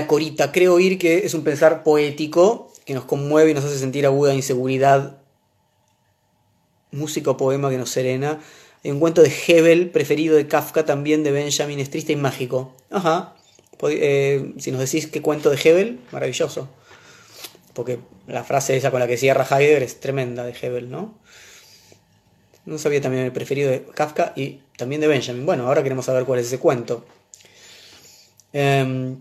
Corita, 0.08 0.52
creo 0.52 0.74
oír 0.74 0.98
que 0.98 1.20
es 1.20 1.34
un 1.34 1.44
pensar 1.44 1.84
poético 1.84 2.72
que 2.86 2.94
nos 2.94 3.06
conmueve 3.06 3.52
y 3.52 3.54
nos 3.54 3.64
hace 3.64 3.78
sentir 3.78 4.06
aguda 4.06 4.34
inseguridad. 4.34 5.18
Música 6.92 7.32
o 7.32 7.38
poema 7.38 7.70
que 7.70 7.78
nos 7.78 7.90
serena. 7.90 8.40
Hay 8.84 8.92
un 8.92 9.00
cuento 9.00 9.22
de 9.22 9.32
Hebel, 9.48 9.90
preferido 9.92 10.36
de 10.36 10.48
Kafka, 10.48 10.86
también 10.86 11.24
de 11.24 11.32
Benjamin, 11.32 11.80
es 11.80 11.90
triste 11.90 12.14
y 12.14 12.16
mágico. 12.16 12.74
Ajá. 12.90 13.36
Eh, 13.90 14.54
si 14.58 14.72
nos 14.72 14.82
decís 14.82 15.08
qué 15.08 15.22
cuento 15.22 15.50
de 15.50 15.60
Hebel, 15.64 16.00
maravilloso. 16.12 16.68
porque 17.74 18.00
la 18.28 18.44
frase 18.44 18.76
esa 18.76 18.92
con 18.92 19.00
la 19.00 19.08
que 19.08 19.16
cierra 19.16 19.48
Heidegger 19.50 19.84
es 19.84 20.00
tremenda 20.00 20.44
de 20.44 20.54
Hebel, 20.60 20.90
¿no? 20.90 21.18
No 22.66 22.78
sabía 22.78 23.00
también 23.00 23.24
el 23.24 23.32
preferido 23.32 23.72
de 23.72 23.84
Kafka 23.84 24.34
y 24.36 24.60
también 24.78 25.00
de 25.00 25.08
Benjamin. 25.08 25.46
Bueno, 25.46 25.68
ahora 25.68 25.82
queremos 25.84 26.06
saber 26.06 26.26
cuál 26.26 26.40
es 26.40 26.48
ese 26.48 26.60
cuento. 26.60 27.06
Em, 28.52 29.18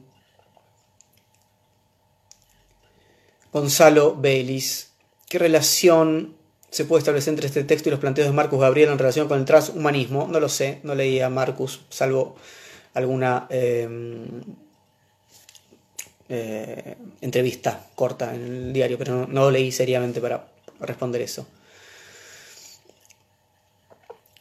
Gonzalo 3.52 4.14
Baylis. 4.14 4.90
¿Qué 5.28 5.38
relación 5.38 6.34
se 6.70 6.84
puede 6.84 7.00
establecer 7.00 7.32
entre 7.32 7.46
este 7.46 7.64
texto 7.64 7.88
y 7.88 7.92
los 7.92 8.00
planteos 8.00 8.28
de 8.28 8.34
Marcus 8.34 8.60
Gabriel 8.60 8.90
en 8.90 8.98
relación 8.98 9.28
con 9.28 9.38
el 9.38 9.44
transhumanismo? 9.44 10.28
No 10.28 10.40
lo 10.40 10.48
sé, 10.48 10.80
no 10.82 10.94
leía 10.94 11.26
a 11.26 11.30
Marcus, 11.30 11.80
salvo 11.90 12.36
alguna 12.94 13.46
em, 13.50 14.42
eh, 16.28 16.96
entrevista 17.20 17.86
corta 17.94 18.34
en 18.34 18.42
el 18.42 18.72
diario, 18.72 18.98
pero 18.98 19.26
no, 19.26 19.42
lo 19.42 19.50
leí 19.50 19.72
seriamente 19.72 20.20
para 20.20 20.46
responder 20.80 21.22
eso. 21.22 21.46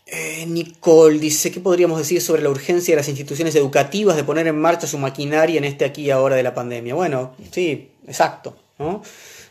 Eh, 0.06 0.46
Nicole 0.48 1.20
dice, 1.20 1.52
¿qué 1.52 1.60
podríamos 1.60 1.98
decir 1.98 2.22
sobre 2.22 2.42
la 2.42 2.50
urgencia 2.50 2.94
de 2.94 2.98
las 2.98 3.10
instituciones 3.10 3.56
educativas 3.56 4.16
de 4.16 4.24
poner 4.24 4.48
en 4.48 4.58
marcha 4.58 4.88
su 4.88 4.98
maquinaria 4.98 5.58
en 5.58 5.66
este 5.66 5.84
aquí 5.84 6.04
y 6.04 6.12
ahora 6.12 6.36
de 6.38 6.44
la 6.44 6.54
pandemia? 6.54 6.96
Bueno, 6.96 7.36
sí, 7.52 7.92
exacto, 8.08 8.56
¿no? 8.80 9.02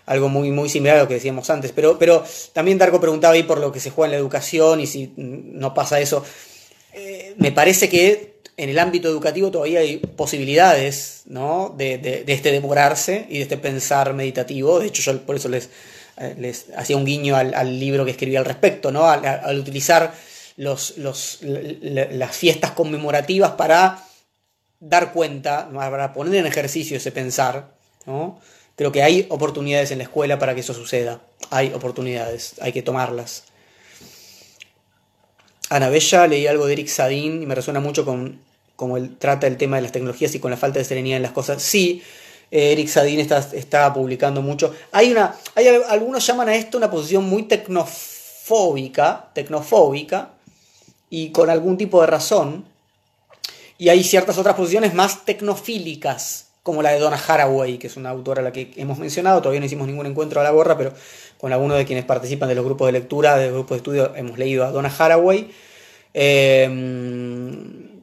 Algo 0.07 0.29
muy, 0.29 0.51
muy 0.51 0.69
similar 0.69 0.99
a 0.99 1.03
lo 1.03 1.09
que 1.09 1.15
decíamos 1.15 1.51
antes, 1.51 1.73
pero, 1.73 1.99
pero 1.99 2.25
también 2.53 2.79
Darko 2.79 3.01
preguntaba 3.01 3.35
ahí 3.35 3.43
por 3.43 3.59
lo 3.59 3.73
que 3.73 3.81
se 3.81 3.91
juega 3.91 4.07
en 4.07 4.13
la 4.13 4.19
educación 4.19 4.81
y 4.81 4.87
si 4.87 5.13
no 5.17 5.75
pasa 5.75 6.01
eso. 6.01 6.25
Eh, 6.93 7.35
me 7.37 7.53
parece 7.53 7.89
que 7.89 8.37
en 8.57 8.71
el 8.71 8.79
ámbito 8.79 9.09
educativo 9.09 9.51
todavía 9.51 9.81
hay 9.81 9.99
posibilidades 9.99 11.23
¿no? 11.27 11.75
de, 11.77 11.99
de, 11.99 12.25
este 12.33 12.53
demorarse 12.53 13.27
y 13.29 13.39
de 13.39 13.43
este 13.43 13.59
pensar 13.59 14.15
meditativo. 14.15 14.79
De 14.79 14.87
hecho, 14.87 15.03
yo 15.03 15.21
por 15.23 15.37
eso 15.37 15.49
les, 15.49 15.69
eh, 16.19 16.35
les 16.39 16.67
hacía 16.77 16.97
un 16.97 17.05
guiño 17.05 17.37
al, 17.37 17.79
libro 17.79 18.05
que 18.05 18.13
escribí 18.13 18.37
al 18.37 18.45
respecto, 18.45 18.91
¿no? 18.91 19.09
al 19.09 19.59
utilizar 19.59 20.15
los, 20.57 20.97
los, 20.97 21.41
las 21.43 22.35
fiestas 22.35 22.71
conmemorativas 22.71 23.53
para 23.53 24.03
dar 24.81 25.13
cuenta, 25.13 25.69
para 25.71 26.13
poner 26.13 26.37
en 26.37 26.47
ejercicio 26.47 26.97
ese 26.97 27.13
pensar. 27.13 27.75
¿no? 28.07 28.41
Creo 28.77 28.93
que 28.93 29.03
hay 29.03 29.27
oportunidades 29.31 29.91
en 29.91 29.99
la 29.99 30.05
escuela 30.05 30.39
para 30.39 30.55
que 30.55 30.61
eso 30.61 30.75
suceda. 30.75 31.21
Hay 31.51 31.73
oportunidades, 31.73 32.55
hay 32.61 32.73
que 32.73 32.83
tomarlas. 32.83 33.45
Ana 35.69 35.89
Bella, 35.89 36.27
leí 36.27 36.47
algo 36.47 36.67
de 36.67 36.75
Eric 36.75 36.89
Sadin 36.89 37.43
y 37.43 37.47
me 37.47 37.55
resuena 37.55 37.81
mucho 37.81 38.05
con 38.05 38.41
cómo 38.77 38.97
él 38.97 39.17
trata 39.19 39.47
el 39.47 39.57
tema 39.57 39.77
de 39.77 39.83
las 39.83 39.93
tecnologías 39.93 40.35
y 40.35 40.39
con 40.39 40.51
la 40.51 40.57
falta 40.57 40.79
de 40.79 40.85
serenidad 40.85 41.17
en 41.17 41.23
las 41.23 41.33
cosas. 41.33 41.63
Sí, 41.63 42.03
eh, 42.51 42.73
Eric 42.73 42.89
Sadin 42.89 43.19
está, 43.19 43.39
está 43.39 43.93
publicando 43.93 44.43
mucho. 44.43 44.75
Hay 44.93 45.11
una, 45.11 45.35
hay, 45.55 45.67
algunos 45.67 46.25
llaman 46.27 46.51
a 46.51 46.55
esto 46.55 46.79
una 46.79 46.91
posición 46.91 47.25
muy 47.25 47.45
tecnofóbica, 47.45 49.31
tecnofóbica, 49.33 50.31
y 51.11 51.31
con 51.31 51.51
algún 51.51 51.77
tipo 51.77 52.01
de 52.01 52.07
razón. 52.07 52.65
Y 53.79 53.89
hay 53.89 54.05
ciertas 54.05 54.39
otras 54.39 54.55
posiciones 54.55 54.95
más 54.95 55.25
tecnofílicas, 55.25 56.46
como 56.67 56.83
la 56.83 56.91
de 56.91 56.99
Donna 56.99 57.17
Haraway, 57.17 57.79
que 57.79 57.87
es 57.87 57.97
una 57.97 58.11
autora 58.11 58.41
a 58.41 58.45
la 58.45 58.51
que 58.51 58.73
hemos 58.75 58.99
mencionado, 58.99 59.39
todavía 59.41 59.61
no 59.61 59.67
hicimos 59.67 59.87
ningún 59.87 60.05
encuentro 60.05 60.41
a 60.41 60.43
la 60.43 60.51
gorra, 60.51 60.77
pero 60.77 60.93
con 61.39 61.53
algunos 61.53 61.79
de 61.79 61.85
quienes 61.85 62.05
participan 62.05 62.49
de 62.49 62.57
los 62.57 62.65
grupos 62.65 62.89
de 62.89 62.93
lectura, 62.93 63.37
de 63.37 63.45
los 63.45 63.55
grupos 63.55 63.71
de 63.71 63.77
estudio, 63.77 64.17
hemos 64.17 64.37
leído 64.37 64.65
a 64.65 64.73
Donna 64.73 64.93
Haraway. 64.99 65.49
Em, 66.13 68.01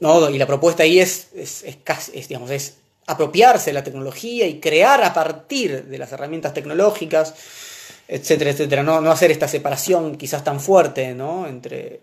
no, 0.00 0.28
y 0.30 0.36
la 0.36 0.48
propuesta 0.48 0.82
ahí 0.82 0.98
es, 0.98 1.28
es, 1.36 1.62
es, 1.62 2.26
digamos, 2.26 2.50
es 2.50 2.78
apropiarse 3.06 3.70
de 3.70 3.74
la 3.74 3.84
tecnología 3.84 4.48
y 4.48 4.58
crear 4.58 5.04
a 5.04 5.14
partir 5.14 5.84
de 5.84 5.98
las 5.98 6.10
herramientas 6.10 6.54
tecnológicas 6.54 7.34
etcétera, 8.08 8.50
etcétera. 8.50 8.82
No, 8.82 9.00
no 9.00 9.12
hacer 9.12 9.30
esta 9.30 9.46
separación 9.46 10.16
quizás 10.16 10.42
tan 10.42 10.58
fuerte, 10.58 11.14
¿no? 11.14 11.46
Entre, 11.46 12.00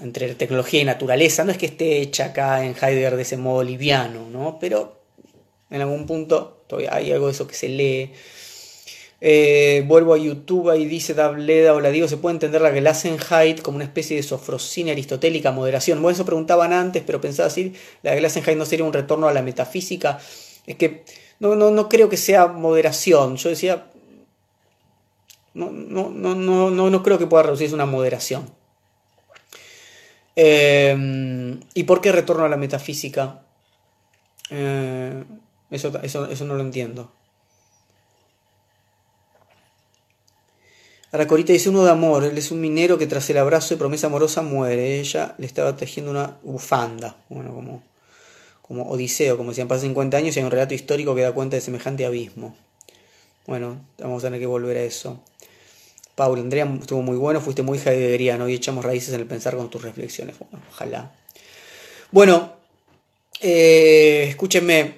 entre 0.00 0.34
tecnología 0.34 0.80
y 0.80 0.84
naturaleza. 0.84 1.44
No 1.44 1.52
es 1.52 1.58
que 1.58 1.66
esté 1.66 2.00
hecha 2.00 2.26
acá 2.26 2.64
en 2.64 2.74
Heidegger 2.74 3.16
de 3.16 3.22
ese 3.22 3.36
modo 3.36 3.62
liviano, 3.62 4.28
¿no? 4.30 4.58
Pero 4.60 5.00
en 5.70 5.80
algún 5.80 6.06
punto 6.06 6.62
todavía 6.66 6.94
hay 6.94 7.12
algo 7.12 7.26
de 7.26 7.32
eso 7.32 7.46
que 7.46 7.54
se 7.54 7.68
lee. 7.68 8.12
Eh, 9.20 9.82
vuelvo 9.86 10.14
a 10.14 10.18
YouTube 10.18 10.72
y 10.78 10.84
dice 10.84 11.12
Dableda, 11.12 11.74
o 11.74 11.80
la 11.80 11.90
digo, 11.90 12.06
se 12.06 12.18
puede 12.18 12.34
entender 12.34 12.60
la 12.60 12.70
Gelassenheit 12.70 13.62
como 13.62 13.76
una 13.76 13.84
especie 13.84 14.16
de 14.16 14.22
sofrosina 14.22 14.92
aristotélica 14.92 15.50
moderación. 15.50 16.00
Bueno, 16.00 16.14
eso 16.14 16.24
preguntaban 16.24 16.72
antes, 16.72 17.02
pero 17.04 17.20
pensaba 17.20 17.48
decir, 17.48 17.74
la 18.02 18.12
Gelassenheit 18.12 18.56
no 18.56 18.64
sería 18.64 18.84
un 18.84 18.92
retorno 18.92 19.26
a 19.26 19.32
la 19.32 19.42
metafísica. 19.42 20.20
Es 20.66 20.76
que 20.76 21.04
no, 21.40 21.56
no, 21.56 21.70
no 21.70 21.88
creo 21.88 22.08
que 22.08 22.16
sea 22.16 22.46
moderación. 22.46 23.36
Yo 23.36 23.48
decía, 23.48 23.90
no, 25.54 25.70
no, 25.70 26.10
no, 26.10 26.34
no, 26.36 26.90
no 26.90 27.02
creo 27.02 27.18
que 27.18 27.26
pueda 27.26 27.42
reducirse 27.42 27.74
una 27.74 27.86
moderación. 27.86 28.57
Em, 30.40 31.58
¿Y 31.74 31.82
por 31.82 32.00
qué 32.00 32.12
retorno 32.12 32.44
a 32.44 32.48
la 32.48 32.56
metafísica? 32.56 33.42
Eh, 34.50 35.24
eso, 35.68 35.92
eso, 36.00 36.44
no 36.44 36.54
lo 36.54 36.60
entiendo. 36.60 37.10
Aracorita 41.10 41.52
dice 41.52 41.70
uno 41.70 41.84
de 41.84 41.90
amor, 41.90 42.22
él 42.22 42.38
es 42.38 42.52
un 42.52 42.60
minero 42.60 42.98
que 42.98 43.08
tras 43.08 43.28
el 43.30 43.38
abrazo 43.38 43.74
de 43.74 43.78
promesa 43.78 44.06
amorosa 44.06 44.42
muere. 44.42 45.00
Ella 45.00 45.34
le 45.38 45.46
estaba 45.46 45.74
tejiendo 45.74 46.12
una 46.12 46.36
bufanda, 46.44 47.16
bueno, 47.28 47.52
como, 47.52 47.82
como 48.62 48.88
Odiseo, 48.88 49.36
como 49.36 49.50
decían, 49.50 49.66
pasan 49.66 49.88
50 49.88 50.18
años 50.18 50.36
y 50.36 50.38
hay 50.38 50.44
un 50.44 50.52
relato 50.52 50.72
histórico 50.72 51.16
que 51.16 51.22
da 51.22 51.32
cuenta 51.32 51.56
de 51.56 51.62
semejante 51.62 52.06
abismo. 52.06 52.56
Bueno, 53.44 53.80
vamos 53.98 54.22
a 54.22 54.28
tener 54.28 54.38
que 54.38 54.46
volver 54.46 54.76
a 54.76 54.82
eso. 54.82 55.20
Paul, 56.18 56.40
Andrea, 56.40 56.68
estuvo 56.80 57.00
muy 57.00 57.16
bueno, 57.16 57.40
fuiste 57.40 57.62
muy 57.62 57.78
heideggeriano 57.78 58.48
y 58.48 58.54
echamos 58.54 58.84
raíces 58.84 59.14
en 59.14 59.20
el 59.20 59.26
pensar 59.26 59.56
con 59.56 59.70
tus 59.70 59.82
reflexiones. 59.82 60.34
Ojalá. 60.72 61.12
Bueno, 62.10 62.54
eh, 63.40 64.26
escúchenme, 64.28 64.94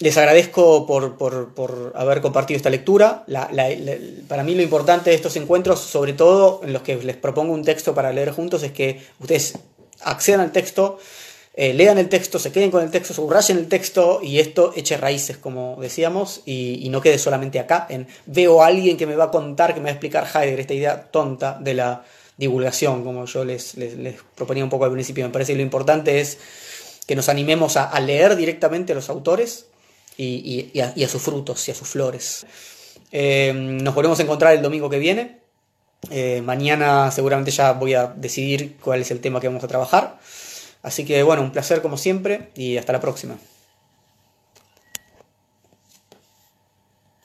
les 0.00 0.16
agradezco 0.16 0.88
por, 0.88 1.92
haber 1.94 2.20
compartido 2.20 2.56
esta 2.56 2.68
lectura. 2.68 3.24
para 4.26 4.42
mí 4.42 4.56
lo 4.56 4.62
importante 4.62 5.10
de 5.10 5.16
estos 5.16 5.36
encuentros, 5.36 5.78
sobre 5.78 6.14
todo 6.14 6.62
en 6.64 6.72
los 6.72 6.82
que 6.82 6.96
les 6.96 7.16
propongo 7.16 7.54
un 7.54 7.62
texto 7.62 7.94
para 7.94 8.12
leer 8.12 8.32
juntos, 8.32 8.64
es 8.64 8.72
que 8.72 9.00
ustedes 9.20 9.56
accedan 10.00 10.40
al 10.40 10.50
texto, 10.50 10.98
eh, 11.58 11.72
lean 11.72 11.96
el 11.96 12.10
texto, 12.10 12.38
se 12.38 12.52
queden 12.52 12.70
con 12.70 12.82
el 12.82 12.90
texto, 12.90 13.14
subrayen 13.14 13.56
el 13.56 13.66
texto 13.66 14.20
y 14.22 14.40
esto 14.40 14.74
eche 14.76 14.98
raíces, 14.98 15.38
como 15.38 15.78
decíamos, 15.80 16.42
y, 16.44 16.86
no 16.90 17.00
quede 17.00 17.16
solamente 17.18 17.58
acá 17.58 17.86
en 17.88 18.06
veo 18.26 18.62
a 18.62 18.66
alguien 18.66 18.98
que 18.98 19.06
me 19.06 19.16
va 19.16 19.24
a 19.24 19.30
contar, 19.30 19.72
que 19.72 19.80
me 19.80 19.84
va 19.84 19.88
a 19.88 19.92
explicar 19.92 20.26
Heidegger, 20.26 20.60
esta 20.60 20.74
idea 20.74 21.02
tonta 21.10 21.58
de 21.58 21.72
la 21.72 22.04
divulgación, 22.36 23.02
como 23.02 23.24
yo 23.24 23.46
les, 23.46 23.74
proponía 24.34 24.64
un 24.64 24.68
poco 24.68 24.84
al 24.84 24.92
principio. 24.92 25.24
Me 25.24 25.32
parece 25.32 25.54
que 25.54 25.56
lo 25.56 25.62
importante 25.62 26.20
es 26.20 26.38
que 27.06 27.16
nos 27.16 27.30
animemos 27.30 27.78
a, 27.78 27.98
leer 28.00 28.36
directamente 28.36 28.92
a 28.92 28.94
los 28.94 29.08
autores 29.08 29.64
y, 30.18 30.78
a, 30.78 31.08
sus 31.08 31.22
frutos 31.22 31.66
y 31.68 31.70
a 31.70 31.74
sus 31.74 31.88
flores. 31.88 32.44
Eh, 33.12 33.54
nos 33.54 33.94
volvemos 33.94 34.20
a 34.20 34.24
encontrar 34.24 34.52
el 34.52 34.60
domingo 34.60 34.90
que 34.90 34.98
viene. 34.98 35.38
Eh, 36.10 36.42
mañana 36.44 37.10
seguramente 37.10 37.50
ya 37.50 37.72
voy 37.72 37.94
a 37.94 38.08
decidir 38.08 38.76
cuál 38.78 39.00
es 39.00 39.10
el 39.10 39.20
tema 39.20 39.40
que 39.40 39.48
vamos 39.48 39.64
a 39.64 39.68
trabajar. 39.68 40.18
Así 40.86 41.04
que 41.04 41.24
bueno, 41.24 41.42
un 41.42 41.50
placer 41.50 41.82
como 41.82 41.96
siempre 41.96 42.50
y 42.54 42.76
hasta 42.76 42.92
la 42.92 43.00
próxima. 43.00 43.36